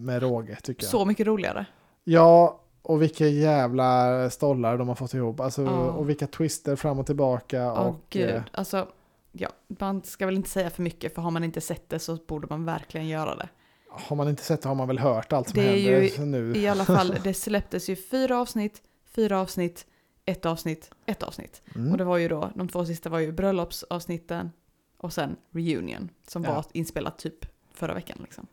med 0.04 0.22
råge 0.22 0.56
tycker 0.62 0.84
jag. 0.84 0.90
Så 0.90 1.04
mycket 1.04 1.26
roligare. 1.26 1.66
Ja, 2.04 2.60
och 2.82 3.02
vilka 3.02 3.26
jävla 3.26 4.30
stollar 4.30 4.78
de 4.78 4.88
har 4.88 4.94
fått 4.94 5.14
ihop. 5.14 5.40
Alltså, 5.40 5.62
Ja. 5.62 5.70
Och 5.70 6.08
vilka 6.08 6.26
twister 6.26 6.76
fram 6.76 6.98
och 6.98 7.06
tillbaka. 7.06 7.72
Åh 7.72 7.78
och, 7.78 7.96
gud, 8.10 8.30
eh, 8.30 8.42
alltså. 8.52 8.88
Ja, 9.32 9.48
man 9.66 10.02
ska 10.02 10.26
väl 10.26 10.36
inte 10.36 10.48
säga 10.48 10.70
för 10.70 10.82
mycket 10.82 11.14
för 11.14 11.22
har 11.22 11.30
man 11.30 11.44
inte 11.44 11.60
sett 11.60 11.88
det 11.88 11.98
så 11.98 12.18
borde 12.26 12.46
man 12.50 12.64
verkligen 12.64 13.08
göra 13.08 13.36
det. 13.36 13.48
har 13.90 14.16
man 14.16 14.28
inte 14.28 14.42
sett 14.42 14.62
det 14.62 14.68
har 14.68 14.76
man 14.76 14.88
väl 14.88 14.98
hört 14.98 15.32
allt 15.32 15.48
som 15.48 15.60
Det 15.60 15.88
är 15.88 16.00
händer 16.00 16.42
ju 16.42 16.52
nu. 16.52 16.60
I 16.60 16.68
alla 16.68 16.84
fall, 16.84 17.16
det 17.24 17.34
släpptes 17.34 17.88
ju 17.88 17.96
fyra 17.96 18.38
avsnitt, 18.40 18.82
fyra 19.14 19.40
avsnitt, 19.40 19.86
ett 20.30 20.46
avsnitt, 20.46 20.90
ett 21.06 21.22
avsnitt. 21.22 21.62
Mm. 21.74 21.92
Och 21.92 21.98
det 21.98 22.04
var 22.04 22.16
ju 22.16 22.28
då, 22.28 22.50
de 22.54 22.68
två 22.68 22.84
sista 22.84 23.08
var 23.10 23.18
ju 23.18 23.32
bröllopsavsnitten 23.32 24.50
och 24.96 25.12
sen 25.12 25.36
reunion 25.50 26.08
som 26.26 26.44
Ja. 26.44 26.54
var 26.54 26.64
inspelat 26.72 27.18
typ 27.18 27.46
förra 27.72 27.94
veckan. 27.94 28.18
Liksom. 28.22 28.46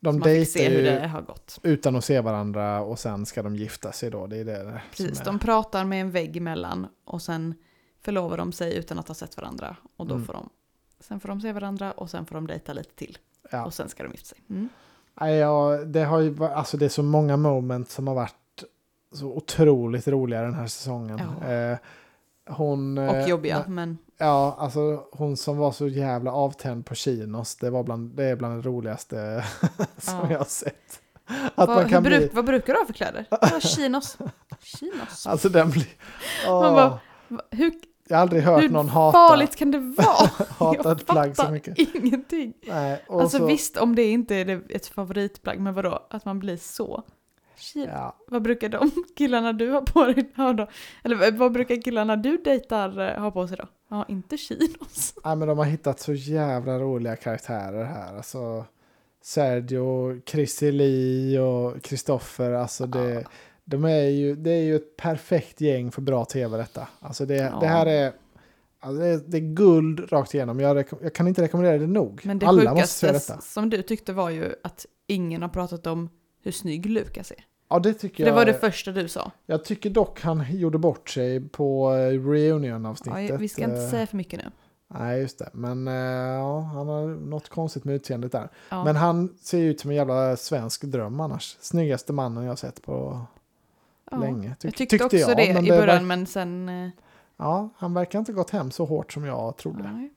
de 0.00 0.12
Så 0.14 0.18
man 0.18 0.24
fick 0.24 0.32
dejtar 0.34 0.50
se 0.60 0.68
hur 0.68 0.76
ju 0.78 0.84
det 0.84 1.06
har 1.08 1.22
gått. 1.22 1.58
utan 1.62 1.96
att 1.96 2.04
se 2.04 2.20
varandra 2.20 2.80
och 2.82 2.98
sen 2.98 3.26
ska 3.26 3.42
de 3.42 3.56
gifta 3.56 3.92
sig 3.92 4.10
då. 4.10 4.26
Det 4.26 4.36
är 4.36 4.44
det 4.44 4.80
Precis, 4.90 5.20
är. 5.20 5.24
de 5.24 5.38
pratar 5.38 5.84
med 5.84 6.00
en 6.00 6.10
vägg 6.10 6.36
emellan 6.36 6.86
och 7.04 7.22
sen 7.22 7.54
förlovar 8.00 8.36
de 8.36 8.52
sig 8.52 8.76
utan 8.76 8.98
att 8.98 9.08
ha 9.08 9.14
sett 9.14 9.36
varandra. 9.36 9.76
Och 9.96 10.06
då 10.06 10.14
Mm. 10.14 10.26
får 10.26 10.32
de, 10.32 10.48
sen 11.00 11.20
får 11.20 11.28
de 11.28 11.40
se 11.40 11.52
varandra 11.52 11.92
och 11.92 12.10
sen 12.10 12.26
får 12.26 12.34
de 12.34 12.46
dejta 12.46 12.72
lite 12.72 12.94
till. 12.94 13.18
Ja. 13.50 13.64
Och 13.64 13.74
sen 13.74 13.88
ska 13.88 14.02
de 14.02 14.12
gifta 14.12 14.26
sig. 14.28 14.38
Mm. 14.50 14.68
Ja, 15.20 15.76
det, 15.86 16.04
har 16.04 16.20
ju, 16.20 16.44
alltså 16.44 16.76
det 16.76 16.84
är 16.84 16.88
så 16.88 17.02
många 17.02 17.36
moment 17.36 17.90
som 17.90 18.06
har 18.06 18.14
varit 18.14 18.34
så 19.12 19.26
otroligt 19.26 20.08
roliga 20.08 20.42
den 20.42 20.54
här 20.54 20.66
säsongen. 20.66 21.20
Ja. 21.40 21.48
Eh, 21.52 21.78
hon, 22.48 22.98
Och 22.98 23.04
eh, 23.16 23.28
jobbiga, 23.28 23.64
men- 23.68 23.98
Ja, 24.18 24.56
alltså 24.58 25.04
hon 25.12 25.36
som 25.36 25.56
var 25.56 25.72
så 25.72 25.88
jävla 25.88 26.32
avtänd 26.32 26.86
på 26.86 26.94
chinos, 26.94 27.56
det, 27.56 27.70
var 27.70 27.82
bland, 27.82 28.16
det 28.16 28.24
är 28.24 28.36
bland 28.36 28.62
det 28.62 28.68
roligaste 28.68 29.44
som 29.98 30.14
Ja. 30.18 30.30
jag 30.30 30.38
har 30.38 30.44
sett. 30.44 31.00
Att 31.26 31.52
vad, 31.56 31.68
man 31.68 31.78
hur 31.84 31.88
kan 31.90 32.02
bruk, 32.02 32.18
bli... 32.18 32.30
vad 32.34 32.44
brukar 32.44 32.72
du 32.72 32.78
ha 32.78 32.86
för 32.86 32.92
kläder? 32.92 33.26
Chinos. 33.60 34.18
Chinos. 34.60 35.26
Alltså 35.26 35.48
den 35.48 35.70
blir... 35.70 35.86
Åh, 36.48 36.60
Man 36.62 36.74
bara, 36.74 36.98
Hur, 37.50 37.72
jag 38.08 38.16
har 38.16 38.22
aldrig 38.22 38.42
hört 38.42 38.62
hur 38.62 38.68
någon 38.68 38.88
hata, 38.88 39.18
farligt 39.28 39.56
kan 39.56 39.70
det 39.70 39.78
vara? 39.96 40.30
hata 40.58 40.92
ett 40.92 41.06
plagg 41.06 41.36
så 41.36 41.50
mycket. 41.50 41.78
ingenting. 41.78 42.52
Nej, 42.66 43.04
Alltså 43.08 43.38
så, 43.38 43.46
visst, 43.46 43.76
om 43.76 43.94
det 43.96 44.04
inte 44.04 44.34
är 44.34 44.62
ett 44.68 44.86
favoritplagg, 44.86 45.60
men 45.60 45.74
vadå? 45.74 46.06
Att 46.10 46.24
man 46.24 46.38
blir 46.38 46.56
så? 46.56 47.02
Shit. 47.56 47.88
Ja, 47.92 48.16
Vad 48.28 48.42
brukar 48.42 48.68
de 48.68 48.90
killarna 49.16 49.52
du 49.52 49.70
har 49.70 49.80
på 49.80 50.04
dig 50.04 50.32
ha 50.36 50.52
då? 50.52 50.66
Eller 51.04 51.30
vad 51.32 51.52
brukar 51.52 51.82
killarna 51.82 52.16
du 52.16 52.36
dejtar 52.44 52.98
eh, 53.14 53.20
ha 53.22 53.30
på 53.30 53.48
sig 53.48 53.56
då? 53.56 53.68
Ja, 53.88 54.04
inte 54.08 54.36
chinos. 54.36 55.14
nej, 55.24 55.36
men 55.36 55.48
de 55.48 55.58
har 55.58 55.64
hittat 55.64 56.00
så 56.00 56.12
jävla 56.12 56.78
roliga 56.78 57.16
karaktärer 57.16 57.84
här. 57.84 58.16
Alltså, 58.16 58.64
Sergio, 59.22 60.20
Chrissy 60.26 60.72
Lee 60.72 61.40
och 61.40 61.82
Kristoffer, 61.82 62.52
alltså 62.52 62.86
det... 62.86 63.10
Ja. 63.12 63.20
De 63.64 63.84
är 63.84 64.02
ju, 64.08 64.36
det 64.36 64.50
är 64.50 64.62
ju 64.62 64.76
ett 64.76 64.96
perfekt 64.96 65.60
gäng 65.60 65.90
för 65.92 66.02
bra 66.02 66.24
tv 66.24 66.56
detta. 66.56 66.88
Alltså 67.00 67.26
det, 67.26 67.34
Ja. 67.36 67.58
det 67.60 67.66
här 67.66 67.86
är, 67.86 68.12
alltså 68.80 69.00
det, 69.02 69.06
är, 69.08 69.20
det 69.26 69.36
är 69.36 69.54
guld 69.54 70.12
rakt 70.12 70.34
igenom. 70.34 70.60
Jag, 70.60 70.84
jag 71.02 71.14
kan 71.14 71.28
inte 71.28 71.42
rekommendera 71.42 71.78
det 71.78 71.86
nog. 71.86 72.20
Men 72.24 72.38
det 72.38 72.46
Alla 72.46 72.74
måste 72.74 72.88
se 72.88 73.12
detta. 73.12 73.40
som 73.40 73.70
du 73.70 73.82
tyckte 73.82 74.12
var 74.12 74.30
ju 74.30 74.54
att 74.64 74.86
ingen 75.06 75.42
har 75.42 75.48
pratat 75.48 75.86
om 75.86 76.08
hur 76.42 76.52
snygg 76.52 76.86
Lukas 76.86 77.30
är. 77.30 77.44
Ja, 77.68 77.78
det 77.78 77.94
tycker 77.94 78.16
För 78.16 78.22
det 78.24 78.28
jag. 78.28 78.34
var 78.36 78.44
det 78.44 78.54
första 78.54 78.92
du 78.92 79.08
sa. 79.08 79.30
Jag 79.46 79.64
tycker 79.64 79.90
dock 79.90 80.20
han 80.20 80.44
gjorde 80.56 80.78
bort 80.78 81.08
sig 81.10 81.48
på 81.48 81.92
eh, 81.94 81.96
reunion-avsnittet. 82.30 83.30
Ja, 83.30 83.36
vi 83.36 83.48
ska 83.48 83.64
inte 83.64 83.76
Eh, 83.82 83.88
säga 83.90 84.06
för 84.06 84.16
mycket 84.16 84.44
nu. 84.44 84.50
Nej, 84.88 85.20
just 85.20 85.38
det. 85.38 85.50
Men 85.52 85.88
eh, 85.88 85.94
ja, 85.94 86.60
han 86.60 86.88
har 86.88 87.06
något 87.06 87.48
konstigt 87.48 87.84
med 87.84 87.94
utseendet 87.94 88.32
där. 88.32 88.48
Ja. 88.68 88.84
Men 88.84 88.96
han 88.96 89.34
ser 89.40 89.58
ut 89.58 89.80
som 89.80 89.90
en 89.90 89.96
jävla 89.96 90.36
svensk 90.36 90.82
dröm 90.84 91.20
annars. 91.20 91.56
Snyggaste 91.60 92.12
mannen 92.12 92.42
jag 92.44 92.50
har 92.50 92.56
sett 92.56 92.82
på 92.82 93.20
ja. 94.10 94.16
länge. 94.18 94.48
Tyck- 94.48 94.56
Jag 94.66 94.74
tyckte 94.74 95.04
också 95.04 95.16
jag, 95.16 95.36
det 95.36 95.44
i 95.46 95.68
början, 95.68 95.86
verk- 95.86 96.02
men 96.06 96.26
sen... 96.26 96.70
Ja, 97.36 97.68
han 97.76 97.94
verkar 97.94 98.18
inte 98.18 98.32
gått 98.32 98.50
hem 98.50 98.70
så 98.70 98.84
hårt 98.84 99.12
som 99.12 99.24
jag 99.24 99.56
trodde. 99.56 99.82
nej. 99.92 100.10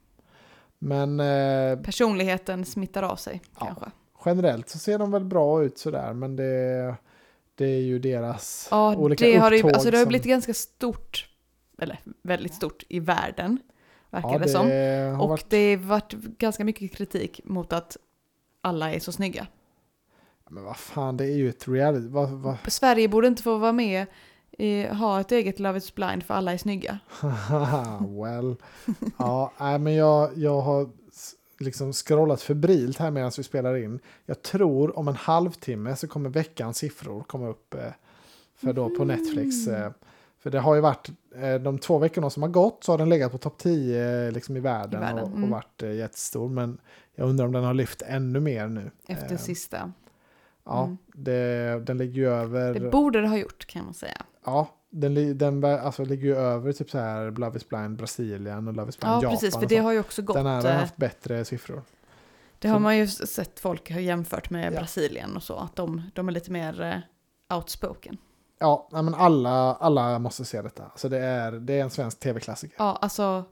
Men 0.78 1.20
eh, 1.20 1.78
Personligheten 1.84 2.64
smittar 2.64 3.02
av 3.02 3.16
sig, 3.16 3.40
Ja. 3.60 3.66
kanske. 3.66 3.86
Generellt 4.24 4.68
så 4.68 4.78
ser 4.78 4.98
de 4.98 5.10
väl 5.10 5.24
bra 5.24 5.62
ut 5.64 5.78
sådär, 5.78 6.12
men 6.12 6.36
det, 6.36 6.94
det 7.54 7.64
är 7.66 7.80
ju 7.80 7.98
deras 7.98 8.68
Ja, 8.70 8.96
olika 8.96 9.24
det 9.26 9.36
har, 9.36 9.50
det, 9.50 9.56
upptåg 9.56 9.72
alltså 9.72 9.90
det 9.90 9.96
har 9.96 10.04
som- 10.04 10.08
blivit 10.08 10.26
ganska 10.26 10.54
stort, 10.54 11.28
eller 11.78 12.00
väldigt 12.22 12.54
stort 12.54 12.82
i 12.88 13.00
världen, 13.00 13.58
verkar 14.10 14.32
ja, 14.32 14.38
det 14.38 14.48
som. 14.48 14.66
har 15.16 15.22
Och 15.22 15.28
varit, 15.28 15.50
det 15.50 15.74
har 15.76 15.82
varit 15.84 16.12
ganska 16.12 16.64
mycket 16.64 16.92
kritik 16.92 17.40
mot 17.44 17.72
att 17.72 17.96
alla 18.60 18.92
är 18.92 19.00
så 19.00 19.12
snygga. 19.12 19.46
Men 20.50 20.64
vad 20.64 20.76
fan, 20.76 21.16
det 21.16 21.24
är 21.24 21.36
ju 21.36 21.48
ett 21.48 21.68
reality. 21.68 22.08
Vad, 22.08 22.30
vad, 22.30 22.56
Sverige 22.68 23.08
borde 23.08 23.26
inte 23.26 23.42
få 23.42 23.58
vara 23.58 23.72
med, 23.72 24.06
i, 24.58 24.86
ha 24.86 25.20
ett 25.20 25.32
eget 25.32 25.60
Love 25.60 25.78
is 25.78 25.94
blind 25.94 26.22
för 26.22 26.34
alla 26.34 26.52
är 26.52 26.58
snygga. 26.58 26.98
well. 28.22 28.56
Ja, 29.18 29.52
nej, 29.60 29.78
men 29.78 29.94
jag, 29.94 30.30
jag 30.36 30.60
har 30.60 30.90
liksom 31.58 31.92
scrollat 31.92 32.42
febrilt 32.42 32.98
här 32.98 33.10
medan 33.10 33.32
vi 33.36 33.42
spelar 33.42 33.76
in. 33.76 34.00
Jag 34.26 34.42
tror 34.42 34.98
om 34.98 35.08
en 35.08 35.16
halvtimme 35.16 35.96
så 35.96 36.08
kommer 36.08 36.30
veckans 36.30 36.78
siffror 36.78 37.22
komma 37.22 37.48
upp 37.48 37.74
eh, 37.74 37.80
för 38.56 38.72
då 38.72 38.90
på 38.90 39.04
Netflix. 39.04 39.66
Eh, 39.68 39.90
för 40.38 40.50
det 40.50 40.60
har 40.60 40.74
ju 40.74 40.80
varit, 40.80 41.10
eh, 41.34 41.54
de 41.54 41.78
två 41.78 41.98
veckorna 41.98 42.30
som 42.30 42.42
har 42.42 42.50
gått 42.50 42.84
så 42.84 42.92
har 42.92 42.98
den 42.98 43.08
legat 43.08 43.32
på 43.32 43.38
topp 43.38 43.58
10 43.58 44.30
liksom 44.30 44.56
i 44.56 44.60
världen, 44.60 45.02
I 45.02 45.04
världen, 45.04 45.24
och, 45.24 45.30
och 45.30 45.36
mm. 45.36 45.50
varit 45.50 45.82
jättestor. 45.82 46.48
Men 46.48 46.78
jag 47.14 47.28
undrar 47.28 47.46
om 47.46 47.52
den 47.52 47.64
har 47.64 47.74
lyft 47.74 48.02
ännu 48.02 48.40
mer 48.40 48.68
nu. 48.68 48.90
Efter 49.08 49.36
sista. 49.36 49.92
Ja, 50.64 50.84
Mm. 50.84 50.98
det, 51.14 51.82
den 51.86 51.98
ligger 51.98 52.14
ju 52.14 52.28
över... 52.28 52.74
Det 52.74 52.90
borde 52.90 53.20
det 53.20 53.28
ha 53.28 53.36
gjort 53.36 53.66
kan 53.66 53.84
man 53.84 53.94
säga. 53.94 54.22
Ja, 54.44 54.68
den, 54.94 55.38
den 55.38 55.64
alltså, 55.64 56.04
ligger 56.04 56.24
ju 56.26 56.36
över 56.36 56.72
typ 56.72 56.90
så 56.90 56.98
här 56.98 57.30
Love 57.30 57.56
is 57.56 57.68
blind 57.68 57.96
Brasilien 57.96 58.68
och 58.68 58.74
Love 58.74 58.88
is 58.88 58.98
blind 58.98 59.12
Ja, 59.12 59.16
Japan. 59.16 59.30
precis, 59.30 59.54
för 59.54 59.66
det 59.66 59.76
så. 59.76 59.82
har 59.82 59.92
ju 59.92 60.00
också 60.00 60.22
gått. 60.22 60.36
Den 60.36 60.46
här 60.46 60.62
har 60.62 60.70
eh, 60.70 60.76
haft 60.76 60.96
bättre 60.96 61.44
siffror. 61.44 61.82
Det 62.58 62.68
har 62.68 62.76
så- 62.76 62.80
man 62.82 62.96
ju 62.98 63.06
sett 63.08 63.60
folk 63.60 63.90
har 63.90 64.00
jämfört 64.00 64.50
med 64.50 64.72
Ja. 64.72 64.78
Brasilien 64.78 65.36
och 65.36 65.42
så, 65.42 65.54
att 65.56 65.76
de, 65.76 66.02
de 66.14 66.28
är 66.28 66.32
lite 66.32 66.50
mer 66.52 66.80
eh, 66.82 67.56
outspoken. 67.56 68.16
Ja, 68.58 68.88
men 68.92 69.14
alla, 69.14 69.74
alla 69.74 70.18
måste 70.18 70.44
se 70.44 70.62
detta. 70.62 70.84
Alltså 70.84 71.08
det, 71.08 71.18
är, 71.18 71.52
det 71.52 71.72
är 71.78 71.82
en 71.82 71.90
svensk 71.90 72.20
tv-klassiker. 72.20 72.76
Ja, 72.78 72.98
alltså. 73.02 73.44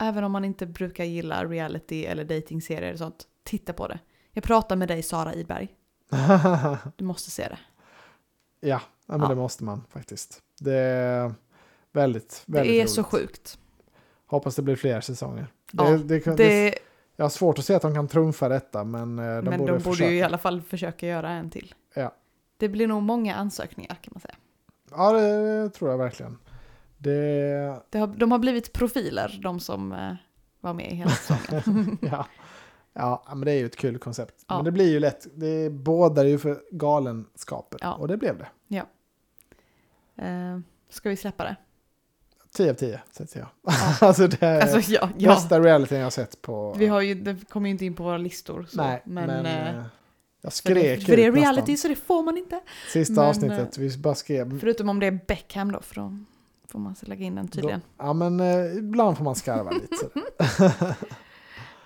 Även 0.00 0.24
om 0.24 0.32
man 0.32 0.44
inte 0.44 0.66
brukar 0.66 1.04
gilla 1.04 1.44
reality 1.44 2.04
eller 2.04 2.24
datingserier 2.24 2.92
och 2.92 2.98
sånt, 2.98 3.24
titta 3.44 3.72
på 3.72 3.88
det. 3.88 3.98
Jag 4.32 4.44
pratar 4.44 4.76
med 4.76 4.88
dig 4.88 5.02
Sara 5.02 5.34
Iberg, 5.34 5.68
du 6.96 7.04
måste 7.04 7.30
se 7.30 7.48
det. 7.48 7.58
Ja, 8.64 8.80
men 9.06 9.20
Ja. 9.20 9.28
det 9.28 9.34
måste 9.34 9.64
man 9.64 9.82
faktiskt. 9.88 10.42
Det 10.60 10.74
är 10.74 11.34
väldigt, 11.92 12.42
Det 12.46 12.52
väldigt 12.52 12.74
är 12.74 12.78
roligt. 12.78 12.90
så 12.90 13.04
sjukt. 13.04 13.58
Hoppas 14.26 14.56
det 14.56 14.62
blir 14.62 14.76
fler 14.76 15.00
säsonger. 15.00 15.46
Det, 15.72 15.84
Ja, 15.84 15.90
det, 15.98 16.20
kan- 16.20 16.36
det, 16.36 16.44
Det, 16.48 16.74
jag 17.16 17.24
har 17.24 17.30
svårt 17.30 17.58
att 17.58 17.64
se 17.64 17.74
att 17.74 17.82
de 17.82 17.94
kan 17.94 18.08
trumfa 18.08 18.48
detta, 18.48 18.84
men 18.84 19.18
eh, 19.18 19.24
de 19.24 19.42
men 19.50 19.58
borde 19.58 19.72
de 19.72 19.82
borde 19.82 20.04
ju 20.06 20.16
i 20.16 20.22
alla 20.22 20.38
fall 20.38 20.62
försöka 20.62 21.06
göra 21.06 21.30
en 21.30 21.50
till. 21.50 21.74
Ja. 21.94 22.14
Det 22.56 22.68
blir 22.68 22.86
nog 22.88 23.02
många 23.02 23.34
ansökningar 23.34 23.94
kan 24.02 24.12
man 24.14 24.20
säga. 24.20 24.34
Ja, 24.90 25.12
det 25.12 25.70
tror 25.70 25.90
jag 25.90 25.98
verkligen. 25.98 26.38
Det, 26.98 27.80
Det 27.90 27.98
har, 27.98 28.06
de 28.06 28.32
har 28.32 28.38
blivit 28.38 28.72
profiler, 28.72 29.40
de 29.42 29.60
som 29.60 29.92
eh, 29.92 30.14
var 30.60 30.74
med 30.74 30.92
i 30.92 30.94
hela 30.94 31.10
säsongen. 31.10 31.98
ja. 32.02 32.26
Ja, 32.96 33.24
men 33.28 33.40
det 33.40 33.52
är 33.52 33.58
ju 33.58 33.66
ett 33.66 33.76
kul 33.76 33.98
koncept. 33.98 34.44
Ja. 34.48 34.56
Men 34.56 34.64
det 34.64 34.70
blir 34.72 34.90
ju 34.90 35.00
lätt, 35.00 35.26
det 35.34 35.70
bådar 35.70 36.24
ju 36.24 36.38
för 36.38 36.62
galenskaper. 36.70 37.78
Ja. 37.82 37.94
Och 37.94 38.08
det 38.08 38.16
blev 38.16 38.38
det. 38.38 38.48
eh, 40.16 40.58
ska 40.88 41.08
vi 41.08 41.16
släppa 41.16 41.44
det? 41.44 41.56
10 42.56 42.70
av 42.70 42.74
10, 42.74 43.00
säger 43.12 43.38
jag. 43.38 43.48
Ja. 43.62 43.96
alltså 44.06 44.26
det 44.26 44.42
är 44.42 44.60
Alltså 44.60 44.92
ja, 44.92 45.10
ja. 45.18 45.30
bästa 45.34 45.60
realityn 45.60 45.98
jag 45.98 46.06
har 46.06 46.10
sett 46.10 46.42
på... 46.42 46.74
Vi 46.78 46.86
har 46.86 47.00
ju, 47.00 47.14
det 47.14 47.48
kommer 47.48 47.68
ju 47.68 47.70
inte 47.70 47.84
in 47.84 47.94
på 47.94 48.02
våra 48.02 48.18
listor. 48.18 48.66
Så, 48.68 48.76
Nej, 48.76 49.02
men, 49.04 49.26
men, 49.26 49.46
eh, 49.46 49.78
eh, 49.78 49.84
jag 50.40 50.52
för 50.52 50.74
det, 50.74 50.80
skrek 50.80 51.06
för 51.06 51.16
det 51.16 51.24
är 51.24 51.32
reality 51.32 51.72
nästan. 51.72 51.76
så 51.76 51.88
det 51.88 52.06
får 52.06 52.22
man 52.22 52.38
inte. 52.38 52.60
Sista 52.92 53.12
men, 53.20 53.24
avsnittet, 53.24 53.78
vi 53.78 53.98
bara 53.98 54.14
skrev... 54.14 54.60
Förutom 54.60 54.88
om 54.88 55.00
det 55.00 55.06
är 55.06 55.20
Beckham 55.26 55.72
då, 55.72 55.80
för 55.80 55.94
då 55.94 56.18
får 56.68 56.78
man 56.78 56.94
lägga 57.00 57.26
in 57.26 57.34
den 57.34 57.48
tydligen. 57.48 57.80
Då, 57.80 58.04
ja, 58.04 58.12
men 58.12 58.40
eh, 58.40 58.76
ibland 58.76 59.16
får 59.16 59.24
man 59.24 59.34
skarva 59.34 59.70
lite. 59.70 60.08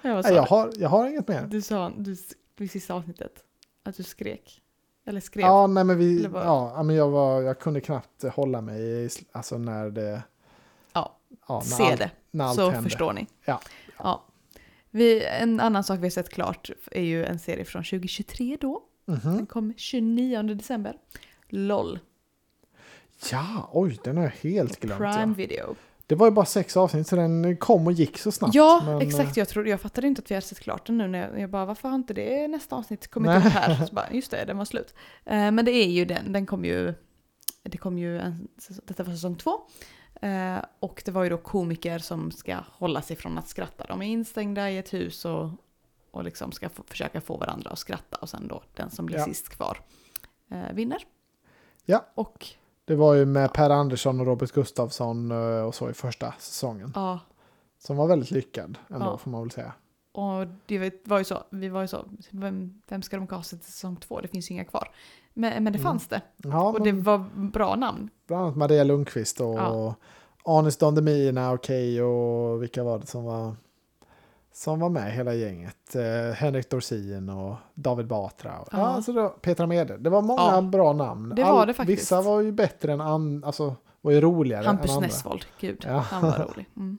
Ja, 0.03 0.23
sa 0.23 0.29
Nej, 0.29 0.37
jag, 0.37 0.43
har, 0.43 0.73
jag 0.77 0.89
har 0.89 1.09
inget 1.09 1.29
mer. 1.29 1.47
Du 1.47 1.63
sa 1.63 1.93
du, 1.97 2.17
vid 2.57 2.71
sista 2.71 2.95
avsnittet 2.95 3.45
att 3.83 3.97
du 3.97 4.03
skrek. 4.03 4.63
Eller 5.05 5.21
skrev. 5.21 5.47
Ja, 5.47 5.67
nej, 5.67 5.85
men 5.85 5.99
vi, 5.99 6.23
ja, 6.23 6.73
ja, 6.77 6.83
men 6.83 6.97
jag, 6.97 7.11
var, 7.11 7.43
jag 7.43 7.59
kunde 7.59 7.81
knappt 7.81 8.23
hålla 8.23 8.61
mig 8.61 8.83
i, 8.83 9.09
alltså 9.33 9.59
när 9.59 9.91
det... 9.91 10.23
Ja. 10.93 11.17
ja, 11.49 11.61
se 11.61 11.83
allt- 11.83 11.99
det. 11.99 12.11
så 12.55 12.71
händer. 12.71 12.83
förstår 12.83 13.13
ni. 13.13 13.27
Ja. 13.45 13.61
ja. 13.99 14.25
Vi, 14.91 15.25
en 15.25 15.61
annan 15.61 15.85
sak 15.85 15.99
vi 15.99 16.03
har 16.03 16.11
sett 16.11 16.29
klart 16.29 16.71
är 16.91 17.03
ju 17.03 17.25
en 17.25 17.39
serie 17.39 17.65
från 17.65 17.85
2023 17.85 18.57
då. 18.61 18.83
Mhm. 19.05 19.37
Den 19.37 19.47
kom 19.47 19.75
29 19.77 20.43
december. 20.43 20.97
LOL. 21.49 21.99
Ja, 23.33 23.69
oj, 23.73 23.99
den 24.05 24.17
har 24.17 24.25
jag 24.25 24.51
helt 24.51 24.81
glömt. 24.81 24.99
Prime 24.99 25.21
Ja. 25.21 25.35
Video. 25.37 25.77
Det 26.09 26.15
var 26.15 26.27
ju 26.27 26.31
bara 26.31 26.45
sex 26.47 26.77
avsnitt 26.77 27.07
så 27.07 27.17
den 27.17 27.57
kom 27.57 27.87
och 27.87 27.93
gick 27.93 28.19
så 28.19 28.33
snabbt. 28.33 28.55
Ja, 28.55 28.83
men, 28.85 29.01
exakt. 29.01 29.37
Jag, 29.37 29.49
trodde, 29.49 29.71
jag 29.71 29.81
fattade 29.81 30.07
inte 30.07 30.19
att 30.23 30.31
vi 30.31 30.35
hade 30.35 30.47
sett 30.47 30.61
klart 30.61 30.87
den 30.87 30.99
nu. 30.99 31.09
När 31.09 31.19
jag, 31.31 31.41
jag 31.41 31.51
bara, 31.51 31.65
varför 31.65 31.89
har 31.89 31.97
inte 31.97 32.15
det 32.15 32.49
nästa 32.49 32.77
avsnitt 32.77 33.09
kommit 33.11 33.37
upp 33.37 33.43
här? 33.53 33.87
Så 33.87 33.95
bara, 33.95 34.13
just 34.13 34.31
det, 34.31 34.45
den 34.45 34.59
var 34.59 34.65
slut. 34.65 34.95
Eh, 35.25 35.51
men 35.51 35.65
det 35.65 35.71
är 35.71 35.87
ju 35.89 36.05
den. 36.05 36.33
Den 36.33 36.47
kom 36.47 36.65
ju, 36.65 36.95
det 37.63 37.79
kom 37.79 37.99
ju 37.99 38.19
en, 38.19 38.49
detta 38.85 39.03
var 39.03 39.13
säsong 39.13 39.37
två. 39.37 39.61
Eh, 40.23 40.57
och 40.81 41.03
det 41.05 41.11
var 41.11 41.25
ju 41.25 41.31
då 41.31 41.39
komiker 41.39 41.99
som 41.99 42.31
ska 42.31 42.57
hålla 42.73 43.03
sig 43.03 43.17
från 43.17 43.39
att 43.39 43.49
skratta. 43.49 43.85
De 43.89 44.03
är 44.03 44.07
instängda 44.07 44.71
i 44.71 44.79
ett 44.79 44.93
hus 44.93 45.25
och, 45.25 45.51
och 46.11 46.25
liksom 46.25 46.53
ska 46.53 46.69
få, 46.69 46.83
försöka 46.87 47.21
få 47.21 47.37
varandra 47.37 47.71
att 47.71 47.79
skratta. 47.79 48.17
Och 48.17 48.29
sen 48.29 48.49
då 48.49 48.63
den 48.75 48.91
som 48.91 49.07
blir 49.07 49.19
Ja. 49.19 49.25
sist 49.25 49.49
kvar 49.49 49.81
eh, 50.51 50.73
vinner. 50.75 50.99
Ja. 51.85 52.07
Och 52.15 52.47
Det 52.89 52.97
var 52.97 53.14
ju 53.14 53.24
med 53.26 53.53
Per 53.53 53.70
Andersson 53.70 54.20
och 54.20 54.26
Robert 54.26 54.53
Gustafsson 54.53 55.30
eh, 55.30 55.62
och 55.62 55.74
så 55.74 55.91
i 55.91 55.93
första 55.93 56.34
säsongen. 56.39 56.93
ja, 56.95 57.18
Som 57.78 57.97
var 57.97 58.07
väldigt 58.07 58.30
lyckad 58.30 58.78
ändå 58.91 59.07
Ja. 59.07 59.18
får 59.18 59.30
man 59.30 59.41
väl 59.43 59.51
säga. 59.51 59.72
Och 60.12 60.47
det 60.66 61.07
var 61.07 61.18
ju 61.18 61.24
så, 61.24 61.39
vi 61.51 61.68
var 61.68 61.80
ju 61.80 61.89
så, 61.89 62.05
vem, 62.30 62.82
vem 62.89 63.03
ska 63.03 63.16
de 63.16 63.26
casta 63.26 63.57
till 63.57 63.66
säsong 63.72 63.97
två? 63.97 64.20
Det 64.20 64.28
finns 64.28 64.51
ju 64.51 64.55
inga 64.55 64.64
kvar. 64.64 64.91
Men, 65.34 65.64
men 65.64 65.72
det 65.72 65.78
Mm. 65.78 65.82
fanns 65.91 66.09
det. 66.09 66.20
Ja, 66.36 66.68
Och 66.68 66.74
men 66.74 66.82
det 66.82 66.93
var 67.03 67.18
bra 67.51 67.76
namn. 67.76 68.11
bland 68.26 68.43
annat 68.43 68.57
Maria 68.57 68.84
Lundqvist 68.84 69.41
och 69.41 69.55
Ja. 69.55 69.95
Anis 70.45 70.76
Don 70.76 70.95
Demina, 70.95 71.53
okej 71.53 72.03
och 72.03 72.62
vilka 72.62 72.84
var 72.84 72.99
det 72.99 73.07
som 73.07 73.24
var 73.24 73.57
som 74.59 74.81
var 74.81 74.89
med 74.89 75.13
hela 75.13 75.35
gänget. 75.35 75.95
Eh, 75.95 76.35
Henrik 76.35 76.71
Dorsin 76.71 77.29
och 77.29 77.57
David 77.75 78.07
Batra. 78.07 78.59
Och, 78.61 78.69
ja. 78.73 78.79
Alltså 78.79 79.13
var 79.13 79.29
Petra 79.29 79.67
Mede. 79.67 79.97
Det 79.99 80.11
var 80.11 80.23
många 80.23 80.41
Ja. 80.43 80.61
bra 80.63 80.93
namn. 80.93 81.33
Det 81.37 81.43
var 81.45 81.67
det 81.67 81.75
faktiskt. 81.75 82.01
Vissa 82.03 82.23
var 82.23 82.41
ju 82.41 82.53
bättre 82.53 82.93
än 82.93 83.01
andra, 83.01 83.47
alltså 83.47 83.77
var 84.01 84.13
ju 84.13 84.21
roligare 84.21 84.65
Hampus 84.67 84.91
än 84.91 84.97
andra. 84.97 85.07
Nessvold, 85.07 85.45
gud, 85.61 85.85
Ja. 85.89 85.99
han 85.99 86.23
var 86.23 86.39
rolig. 86.39 86.67
Mm. 86.77 86.99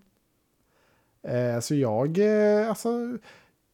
Eh, 1.55 1.59
så 1.59 1.75
jag, 1.75 2.17
eh, 2.17 2.69
alltså, 2.69 2.89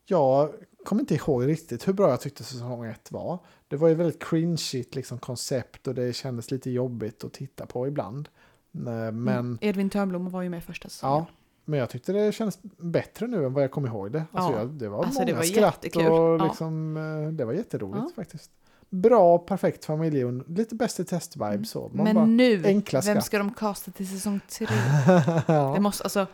jag 0.06 0.50
kommer 0.86 1.02
inte 1.02 1.16
ihåg 1.16 1.48
riktigt 1.48 1.88
hur 1.88 1.94
bra 1.94 2.10
jag 2.10 2.22
tyckte 2.22 2.44
säsong 2.44 2.86
ett 2.86 3.12
var. 3.12 3.40
Det 3.68 3.76
var 3.78 3.88
ju 3.88 3.96
väldigt 3.96 4.24
cringeigt 4.24 4.96
liksom, 4.96 5.18
koncept 5.20 5.88
och 5.88 5.96
det 5.96 6.14
kändes 6.16 6.52
lite 6.52 6.70
jobbigt 6.72 7.24
att 7.24 7.34
titta 7.34 7.66
på 7.66 7.88
ibland. 7.88 8.30
Eh, 8.76 8.82
Men, 8.82 9.28
Mm. 9.28 9.58
Edvin 9.62 9.90
Törnblom 9.90 10.30
var 10.30 10.42
ju 10.42 10.50
med 10.50 10.64
första 10.64 10.90
säsongen. 10.90 11.16
ja, 11.16 11.26
men 11.66 11.80
jag 11.80 11.89
tyckte 11.89 12.13
det 12.13 12.32
kändes 12.32 12.59
bättre 12.78 13.28
nu 13.28 13.45
än 13.45 13.53
vad 13.53 13.63
jag 13.63 13.72
kom 13.72 13.86
ihåg 13.86 14.11
det. 14.11 14.24
Alltså, 14.32 14.51
Ja. 14.51 14.57
jag, 14.59 14.70
det 14.70 14.89
var 14.89 14.97
Alltså, 15.03 15.13
många 15.20 15.26
det 15.26 15.34
var 15.34 15.43
skratt 15.43 15.84
jättekul. 15.84 16.11
och 16.11 16.39
Ja. 16.39 16.45
liksom, 16.45 16.97
eh, 16.97 17.32
det 17.34 17.45
var 17.45 17.53
jätteroligt 17.53 18.03
Ja. 18.09 18.11
faktiskt. 18.16 18.51
Bra, 18.89 19.38
perfekt 19.38 19.86
familj 19.86 20.24
lite 20.47 20.76
bäst 20.76 20.99
i 20.99 21.03
test-vibe 21.05 21.63
så. 21.63 21.91
Man 21.93 22.03
Men 22.03 22.16
bara, 22.16 22.26
nu, 22.26 22.57
vem 22.57 23.22
ska 23.22 23.38
de 23.38 23.53
casta 23.53 23.91
till 23.91 24.09
säsong 24.09 24.39
tre? 24.49 24.68
ja. 25.47 25.72
Det 25.76 25.82
måste, 25.82 26.03
alltså, 26.03 26.28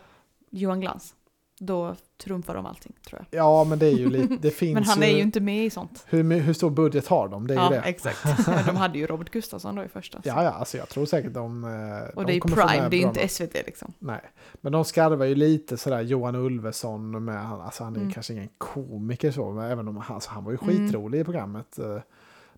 Johan 0.50 0.80
Glans. 0.80 1.14
Då 1.58 1.96
trumfar 2.24 2.54
de 2.54 2.66
allting, 2.66 2.92
tror 3.06 3.26
jag. 3.30 3.40
ja, 3.40 3.64
men 3.64 3.78
det 3.78 3.86
är 3.86 3.90
ju 3.96 4.10
lite, 4.10 4.36
det 4.36 4.50
finns 4.54 4.74
Men 4.74 4.84
han 4.84 5.02
är 5.02 5.06
ju 5.16 5.20
inte 5.22 5.40
med 5.40 5.64
i 5.66 5.70
sånt. 5.70 6.04
Hur, 6.08 6.40
hur 6.40 6.52
stor 6.52 6.70
budget 6.70 7.06
har 7.08 7.28
de? 7.28 7.46
Det 7.46 7.54
är 7.54 7.58
Ja, 7.58 7.74
ju 7.74 7.80
det. 7.80 7.86
exakt. 7.86 8.46
de 8.66 8.76
hade 8.76 8.98
ju 8.98 9.06
Robert 9.06 9.30
Gustafsson 9.30 9.74
då 9.76 9.84
i 9.84 9.88
första. 9.88 10.22
så. 10.22 10.28
Ja, 10.28 10.44
ja, 10.44 10.50
alltså 10.50 10.76
jag 10.76 10.88
tror 10.88 11.06
säkert 11.06 11.32
de... 11.34 11.64
eh, 11.64 11.70
Och 12.16 12.22
de 12.22 12.26
det 12.26 12.32
är 12.32 12.34
ju 12.34 12.40
Prime, 12.40 12.88
det 12.88 12.96
är 12.96 13.00
ju 13.00 13.06
inte. 13.08 13.28
SVT 13.28 13.54
liksom. 13.54 13.92
Nej, 13.98 14.20
men 14.60 14.72
de 14.72 14.84
skarvar 14.84 15.24
ju 15.26 15.34
lite 15.34 15.76
sådär 15.76 16.00
Johan 16.00 16.34
Ulveson 16.34 17.24
med, 17.24 17.44
han- 17.46 17.60
alltså 17.60 17.84
han 17.84 17.92
är 17.92 17.98
ju 17.98 18.02
Mm. 18.02 18.12
kanske 18.14 18.32
ingen 18.32 18.48
komiker 18.58 19.30
så, 19.30 19.50
men 19.50 19.70
även 19.70 19.88
om 19.88 19.96
han, 19.96 20.14
alltså 20.14 20.30
han 20.30 20.44
var 20.44 20.52
ju 20.52 20.58
Mm. 20.62 20.86
skitrolig 20.86 21.20
i 21.20 21.24
programmet. 21.24 21.78
eh, 21.78 21.98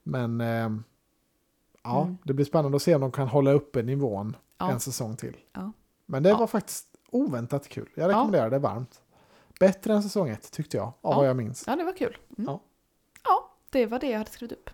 Men 0.03 0.41
eh, 0.41 0.71
ja, 1.83 2.03
Mm. 2.03 2.17
det 2.25 2.33
blir 2.33 2.45
spännande 2.47 2.77
att 2.77 2.83
se 2.83 2.95
om 2.95 3.01
de 3.01 3.13
kan 3.13 3.29
hålla 3.29 3.53
uppe 3.53 3.83
nivån 3.83 4.37
Ja. 4.59 4.71
en 4.71 4.81
säsong 4.81 5.17
till. 5.17 5.37
Ja. 5.53 5.73
Men 6.07 6.23
det 6.23 6.29
Ja. 6.29 6.37
var 6.37 6.47
faktiskt 6.47 6.87
oväntat 7.15 7.69
kul. 7.69 7.89
Jag 7.95 8.09
rekommenderar 8.09 8.51
det 8.51 8.59
varmt. 8.59 9.01
Bättre 9.61 9.93
än 9.95 10.03
säsong 10.03 10.29
ett 10.29 10.53
tyckte 10.53 10.77
jag, 10.77 10.87
av 10.87 10.95
Ja. 11.03 11.17
vad 11.17 11.29
jag 11.29 11.37
minns. 11.37 11.65
Ja, 11.67 11.77
det 11.77 11.85
var 11.85 11.93
kul. 11.93 12.17
Mm. 12.39 12.51
Ja. 12.51 12.61
ja, 13.25 13.51
det 13.71 13.87
var 13.87 13.99
det 13.99 14.07
jag 14.11 14.19
hade 14.19 14.31
skrivit 14.31 14.53
upp. 14.59 14.71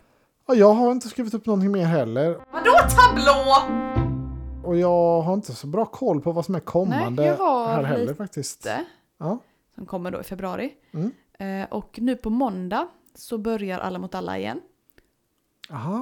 Och 0.47 0.57
jag 0.57 0.73
har 0.75 0.93
inte 0.93 1.09
skrivit 1.09 1.35
upp 1.35 1.47
någonting 1.47 1.73
mer 1.73 1.85
heller. 1.85 2.39
Vadå 2.53 2.73
tablå? 2.97 3.57
Och 4.65 4.77
jag 4.77 5.21
har 5.23 5.35
inte 5.35 5.55
så 5.55 5.67
bra 5.67 5.85
koll 5.85 6.21
på 6.21 6.33
vad 6.33 6.45
som 6.45 6.55
är 6.55 6.61
kommande 6.61 7.23
Nej, 7.23 7.31
jag 7.31 7.37
har 7.37 7.67
här 7.75 7.83
heller 7.83 8.01
lite. 8.05 8.15
faktiskt. 8.15 8.67
Ja. 9.19 9.39
som 9.75 9.87
kommer 9.87 10.11
då 10.11 10.21
i 10.21 10.23
februari. 10.25 10.73
Mm. 10.93 11.13
Eh, 11.63 11.69
och 11.71 11.99
nu 12.01 12.17
på 12.17 12.31
måndag 12.31 12.89
så 13.15 13.39
börjar 13.39 13.79
Alla 13.79 13.99
mot 13.99 14.15
alla 14.15 14.39
igen. 14.39 14.61
Aha, 15.71 15.99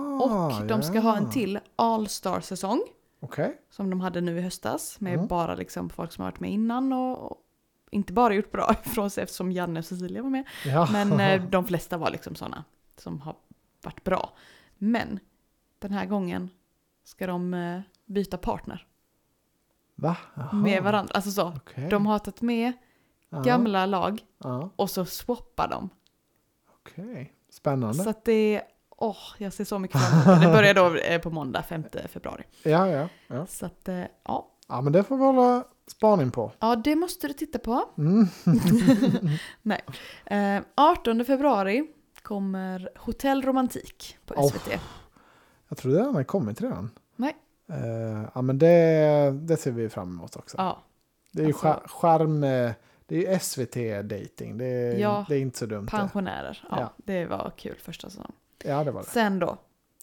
Och 0.60 0.66
de 0.66 0.82
ska 0.82 0.94
ja. 0.94 1.00
ha 1.00 1.16
en 1.16 1.30
till 1.30 1.58
All-star-säsong. 1.76 2.80
Okej. 3.20 3.60
Som 3.70 3.90
de 3.90 4.00
hade 4.00 4.20
nu 4.20 4.38
i 4.38 4.40
höstas. 4.40 5.00
Med 5.00 5.14
Mm. 5.14 5.26
bara 5.26 5.54
liksom 5.54 5.90
folk 5.90 6.12
som 6.12 6.22
har 6.24 6.30
varit 6.30 6.40
med 6.40 6.50
innan. 6.52 6.92
Och, 6.92 7.18
och 7.32 7.44
inte 7.90 8.12
bara 8.12 8.34
gjort 8.34 8.52
bra 8.52 8.74
ifrån 8.86 9.10
sig 9.10 9.22
eftersom 9.24 9.52
Janne 9.52 9.78
och 9.80 9.84
Cecilia 9.84 10.22
var 10.22 10.30
med. 10.30 10.48
Ja. 10.66 10.88
Men 10.92 11.20
eh, 11.20 11.42
de 11.50 11.64
flesta 11.64 11.96
var 11.98 12.10
liksom 12.10 12.34
sådana 12.34 12.64
som 12.96 13.20
har 13.20 13.36
varit 13.82 14.04
bra. 14.04 14.32
Men 14.78 15.20
den 15.78 15.92
här 15.92 16.06
gången 16.06 16.50
ska 17.04 17.26
de 17.26 17.54
eh, 17.54 17.80
byta 18.06 18.38
partner 18.38 18.86
Va? 19.94 20.16
Jaha, 20.34 20.52
med 20.52 20.82
varandra. 20.82 21.12
Alltså 21.14 21.30
så. 21.30 21.48
okej. 21.56 21.88
De 21.90 22.06
har 22.06 22.18
tagit 22.18 22.42
med 22.42 22.72
Ja, 23.30 23.40
gamla 23.42 23.86
lag 23.86 24.20
Ja, 24.38 24.70
och 24.76 24.90
så 24.90 25.04
swappar 25.04 25.68
de. 25.68 25.90
okej. 26.80 27.32
Spännande. 27.50 27.94
Så 27.94 28.10
att 28.10 28.24
det 28.24 28.62
åh, 28.98 29.16
jag 29.38 29.52
ser 29.52 29.64
så 29.64 29.78
mycket 29.78 30.00
fram 30.00 30.32
emot 30.32 30.42
det. 30.42 30.48
Börjar 30.52 30.74
då 30.74 30.94
eh, 30.96 31.20
på 31.20 31.30
måndag 31.30 31.62
5 31.62 31.84
februari. 32.08 32.42
Ja, 32.62 32.88
ja, 32.88 33.08
ja. 33.26 33.46
Så 33.46 33.66
att, 33.66 33.88
eh, 33.88 34.02
ja. 34.24 34.48
Ja, 34.68 34.80
men 34.80 34.92
det 34.92 35.02
får 35.04 35.16
vi 35.16 35.24
hålla 35.24 35.64
spaning 35.86 36.30
på. 36.30 36.52
Ja, 36.58 36.76
det 36.76 36.96
måste 36.96 37.26
du 37.26 37.32
titta 37.32 37.58
på. 37.58 37.84
Mm. 37.98 38.26
Nej. 39.62 39.80
Eh, 40.26 40.62
18 40.74 41.24
februari 41.24 41.86
kommer 42.22 42.88
Hotell 42.96 43.42
Romantik 43.42 44.16
på 44.26 44.34
Oh. 44.34 44.48
SVT. 44.48 44.80
Jag 45.68 45.78
tror 45.78 45.92
det 45.92 46.02
har 46.02 46.24
kommit 46.24 46.60
redan. 46.60 46.90
Nej. 47.16 47.36
Eh, 47.70 48.24
ja, 48.34 48.42
men 48.42 48.58
det, 48.58 49.30
det 49.42 49.56
ser 49.56 49.70
vi 49.70 49.88
fram 49.88 50.08
emot 50.08 50.36
också. 50.36 50.56
Ja, 50.58 50.82
det 51.32 51.42
är 51.42 51.46
ju 51.46 51.52
alltså- 51.52 51.68
Det 53.06 53.16
är 53.16 53.32
ju 53.32 53.38
SVT-dating. 53.38 54.58
Det, 54.58 54.64
är- 54.64 54.98
Ja, 54.98 55.24
det 55.28 55.34
är 55.36 55.40
inte 55.40 55.58
så 55.58 55.66
dumt. 55.66 55.86
pensionärer. 55.86 56.66
Ja, 56.70 56.76
Ja. 56.80 56.92
det 56.96 57.26
var 57.26 57.52
kul 57.56 57.76
första 57.82 58.10
säsongen. 58.10 58.32
Ja, 58.64 58.84
det 58.84 58.90
var 58.90 59.02
det. 59.02 59.08
Sen 59.08 59.38
då, 59.38 59.58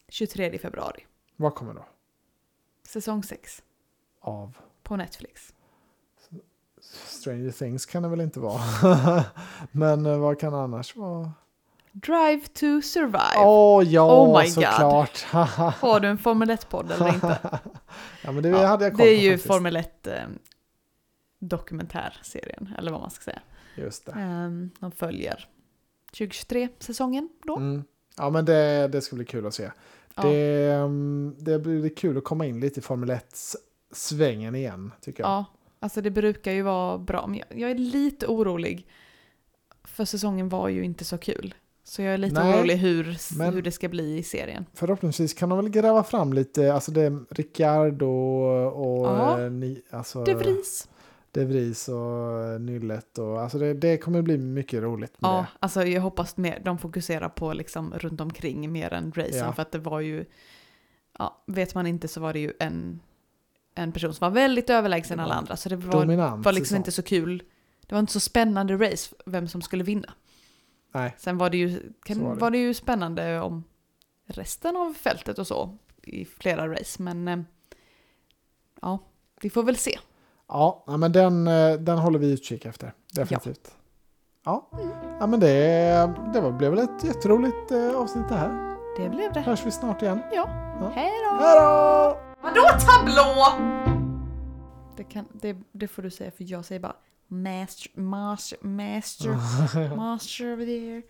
23 0.09 0.57
februari, 0.57 1.05
Vad 1.35 1.55
kommer 1.55 1.73
då? 1.73 1.85
säsong 2.87 3.23
6 3.23 3.63
Av 4.21 4.57
på 4.83 4.95
Netflix. 4.95 5.53
Stranger 7.05 7.51
Things 7.51 7.85
kan 7.85 8.03
det 8.03 8.09
väl 8.09 8.21
inte 8.21 8.39
vara. 8.39 8.61
men 9.71 10.05
eh, 10.05 10.17
vad 10.17 10.39
kan 10.39 10.53
annars 10.53 10.95
vara? 10.95 11.31
Drive 11.91 12.41
to 12.47 12.81
Survive. 12.81 13.37
Åh 13.45 13.83
ja, 13.83 14.21
Oh 14.23 14.41
my 14.41 14.47
såklart. 14.49 15.21
Har 15.81 15.99
du 15.99 16.07
en 16.07 16.17
Formel 16.17 16.49
1-podd 16.49 16.91
eller 16.91 17.13
inte? 17.13 17.39
ja, 18.23 18.31
men 18.31 18.43
det 18.43 18.49
Ja, 18.49 18.65
hade 18.65 18.83
jag 18.85 18.93
koll 18.93 19.05
det 19.05 19.11
är 19.11 19.17
på 19.17 19.21
ju 19.23 19.31
faktiskt. 19.31 19.47
Formel 19.47 19.75
1 19.75 20.07
eh, 20.07 20.13
dokumentärserien, 21.39 22.73
eller 22.77 22.91
vad 22.91 23.01
man 23.01 23.09
ska 23.11 23.23
säga. 23.23 23.41
Just 23.75 24.05
det. 24.05 24.11
Um, 24.11 24.71
de 24.79 24.91
följer 24.91 25.49
2023-säsongen 26.13 27.29
då. 27.43 27.57
Mm. 27.57 27.83
Ja, 28.17 28.29
men 28.29 28.45
det, 28.45 28.87
det 28.87 29.01
ska 29.01 29.15
bli 29.15 29.25
kul 29.25 29.45
att 29.45 29.53
se. 29.53 29.71
Ja. 30.15 30.23
Det, 30.23 30.71
mm, 30.71 31.35
det 31.39 31.59
blir 31.59 31.89
kul 31.89 32.17
att 32.17 32.23
komma 32.23 32.45
in 32.45 32.59
lite 32.59 32.79
i 32.79 32.83
Formel 32.83 33.09
1-svängen 33.09 34.55
igen, 34.55 34.91
tycker 35.01 35.23
jag. 35.23 35.29
Ja, 35.29 35.45
alltså 35.79 36.01
det 36.01 36.11
brukar 36.11 36.51
ju 36.51 36.61
vara 36.61 36.97
bra. 36.97 37.27
Men 37.27 37.37
jag, 37.49 37.59
jag 37.59 37.71
är 37.71 37.75
lite 37.75 38.27
orolig. 38.27 38.87
För 39.83 40.05
säsongen 40.05 40.49
var 40.49 40.69
ju 40.69 40.83
inte 40.83 41.05
så 41.05 41.17
kul. 41.17 41.53
Så 41.83 42.01
jag 42.01 42.13
är 42.13 42.17
lite 42.17 42.43
Nej, 42.43 42.59
orolig 42.59 42.75
hur, 42.75 43.03
hur 43.51 43.61
det 43.61 43.71
ska 43.71 43.89
bli 43.89 44.17
i 44.17 44.23
serien. 44.23 44.65
Förhoppningsvis 44.73 45.33
kan 45.33 45.49
de 45.49 45.57
väl 45.57 45.69
gräva 45.69 46.03
fram 46.03 46.33
lite, 46.33 46.73
alltså 46.73 46.91
det 46.91 47.01
är 47.01 47.19
Ricciardo 47.29 48.05
och 48.69 49.05
Ja. 49.07 49.41
eh, 49.41 49.51
ni, 49.51 49.81
alltså, 49.89 50.23
De 50.23 50.33
Vries. 50.33 50.87
De 51.35 51.45
Vries 51.45 51.87
och 51.87 52.61
Nyllet 52.61 53.17
och 53.17 53.41
alltså 53.41 53.57
det, 53.59 53.73
det 53.73 53.97
kommer 53.97 54.21
bli 54.21 54.37
mycket 54.37 54.81
roligt 54.83 55.21
med 55.21 55.29
Ja, 55.29 55.37
det. 55.37 55.47
alltså 55.59 55.83
jag 55.83 56.01
hoppas 56.01 56.37
mer, 56.37 56.61
de 56.65 56.77
fokuserar 56.77 57.29
på 57.29 57.53
liksom 57.53 57.93
runt 57.93 58.21
omkring 58.21 58.71
mer 58.71 58.93
än 58.93 59.11
racen. 59.11 59.37
Ja. 59.37 59.53
För 59.53 59.61
att 59.61 59.71
det 59.71 59.79
var 59.79 59.99
ju, 59.99 60.25
ja, 61.19 61.43
vet 61.47 61.75
man 61.75 61.87
inte 61.87 62.07
så 62.07 62.21
var 62.21 62.33
det 62.33 62.39
ju 62.39 62.53
en, 62.59 62.99
en 63.75 63.91
person 63.91 64.13
som 64.13 64.25
var 64.25 64.35
väldigt 64.35 64.69
överlägsen 64.69 65.19
alla 65.19 65.33
var 65.33 65.39
andra. 65.39 65.57
Så 65.57 65.69
det 65.69 65.75
var, 65.75 65.91
Dominant 66.01 66.45
var 66.45 66.51
liksom 66.51 66.65
säsong. 66.65 66.77
inte 66.77 66.91
så 66.91 67.03
kul. 67.03 67.43
Det 67.87 67.95
var 67.95 67.99
inte 67.99 68.13
så 68.13 68.19
spännande 68.19 68.75
race 68.75 69.15
vem 69.25 69.47
som 69.47 69.61
skulle 69.61 69.83
vinna. 69.83 70.13
Nej, 70.93 71.15
Sen 71.17 71.37
var 71.37 71.49
det 71.49 71.57
ju, 71.57 71.75
Så 71.77 71.81
kan, 72.03 72.19
var 72.23 72.35
var, 72.35 72.51
det. 72.51 72.57
det. 72.57 72.61
ju 72.63 72.73
spännande 72.73 73.39
om 73.39 73.63
resten 74.25 74.75
av 74.77 74.93
fältet 74.93 75.39
och 75.39 75.47
så 75.47 75.77
i 76.03 76.25
flera 76.25 76.71
race. 76.73 77.01
Men 77.03 77.27
eh, 77.27 77.39
ja, 78.81 78.99
vi 79.41 79.49
får 79.49 79.63
väl 79.63 79.75
se. 79.77 79.99
Ja, 80.47 80.83
ja, 80.87 80.97
men 80.97 81.11
den, 81.11 81.47
eh, 81.47 81.73
den 81.73 81.97
håller 81.97 82.19
vi 82.19 82.31
utkik 82.33 82.65
efter. 82.65 82.93
Definitivt. 83.13 83.75
Ja, 84.45 84.69
ja 85.19 85.27
men 85.27 85.39
det, 85.39 85.47
det 86.33 86.41
var, 86.41 86.51
blev 86.51 86.71
väl 86.71 86.79
ett 86.79 87.03
jätteroligt 87.03 87.71
eh, 87.71 87.95
avsnitt 87.95 88.29
det 88.29 88.35
här. 88.35 88.75
Det 88.97 89.09
blev 89.09 89.33
det. 89.33 89.39
Hörs 89.39 89.65
vi 89.65 89.71
snart 89.71 90.01
igen. 90.01 90.19
Ja. 90.31 90.49
Ja. 90.81 90.91
Hej 90.95 91.11
då! 91.23 91.45
Hej 91.45 91.59
då! 91.59 92.17
Vadå 92.41 92.79
tablå? 92.79 93.45
Det, 94.97 95.03
kan, 95.03 95.25
det, 95.33 95.57
det 95.71 95.87
får 95.87 96.01
du 96.01 96.09
säga 96.09 96.31
för 96.31 96.43
jag 96.51 96.65
säger 96.65 96.81
bara 96.81 96.95
master, 97.27 97.99
master, 97.99 98.57
master, 98.67 99.95
master 99.95 100.53
over 100.53 100.65
there. 100.65 101.01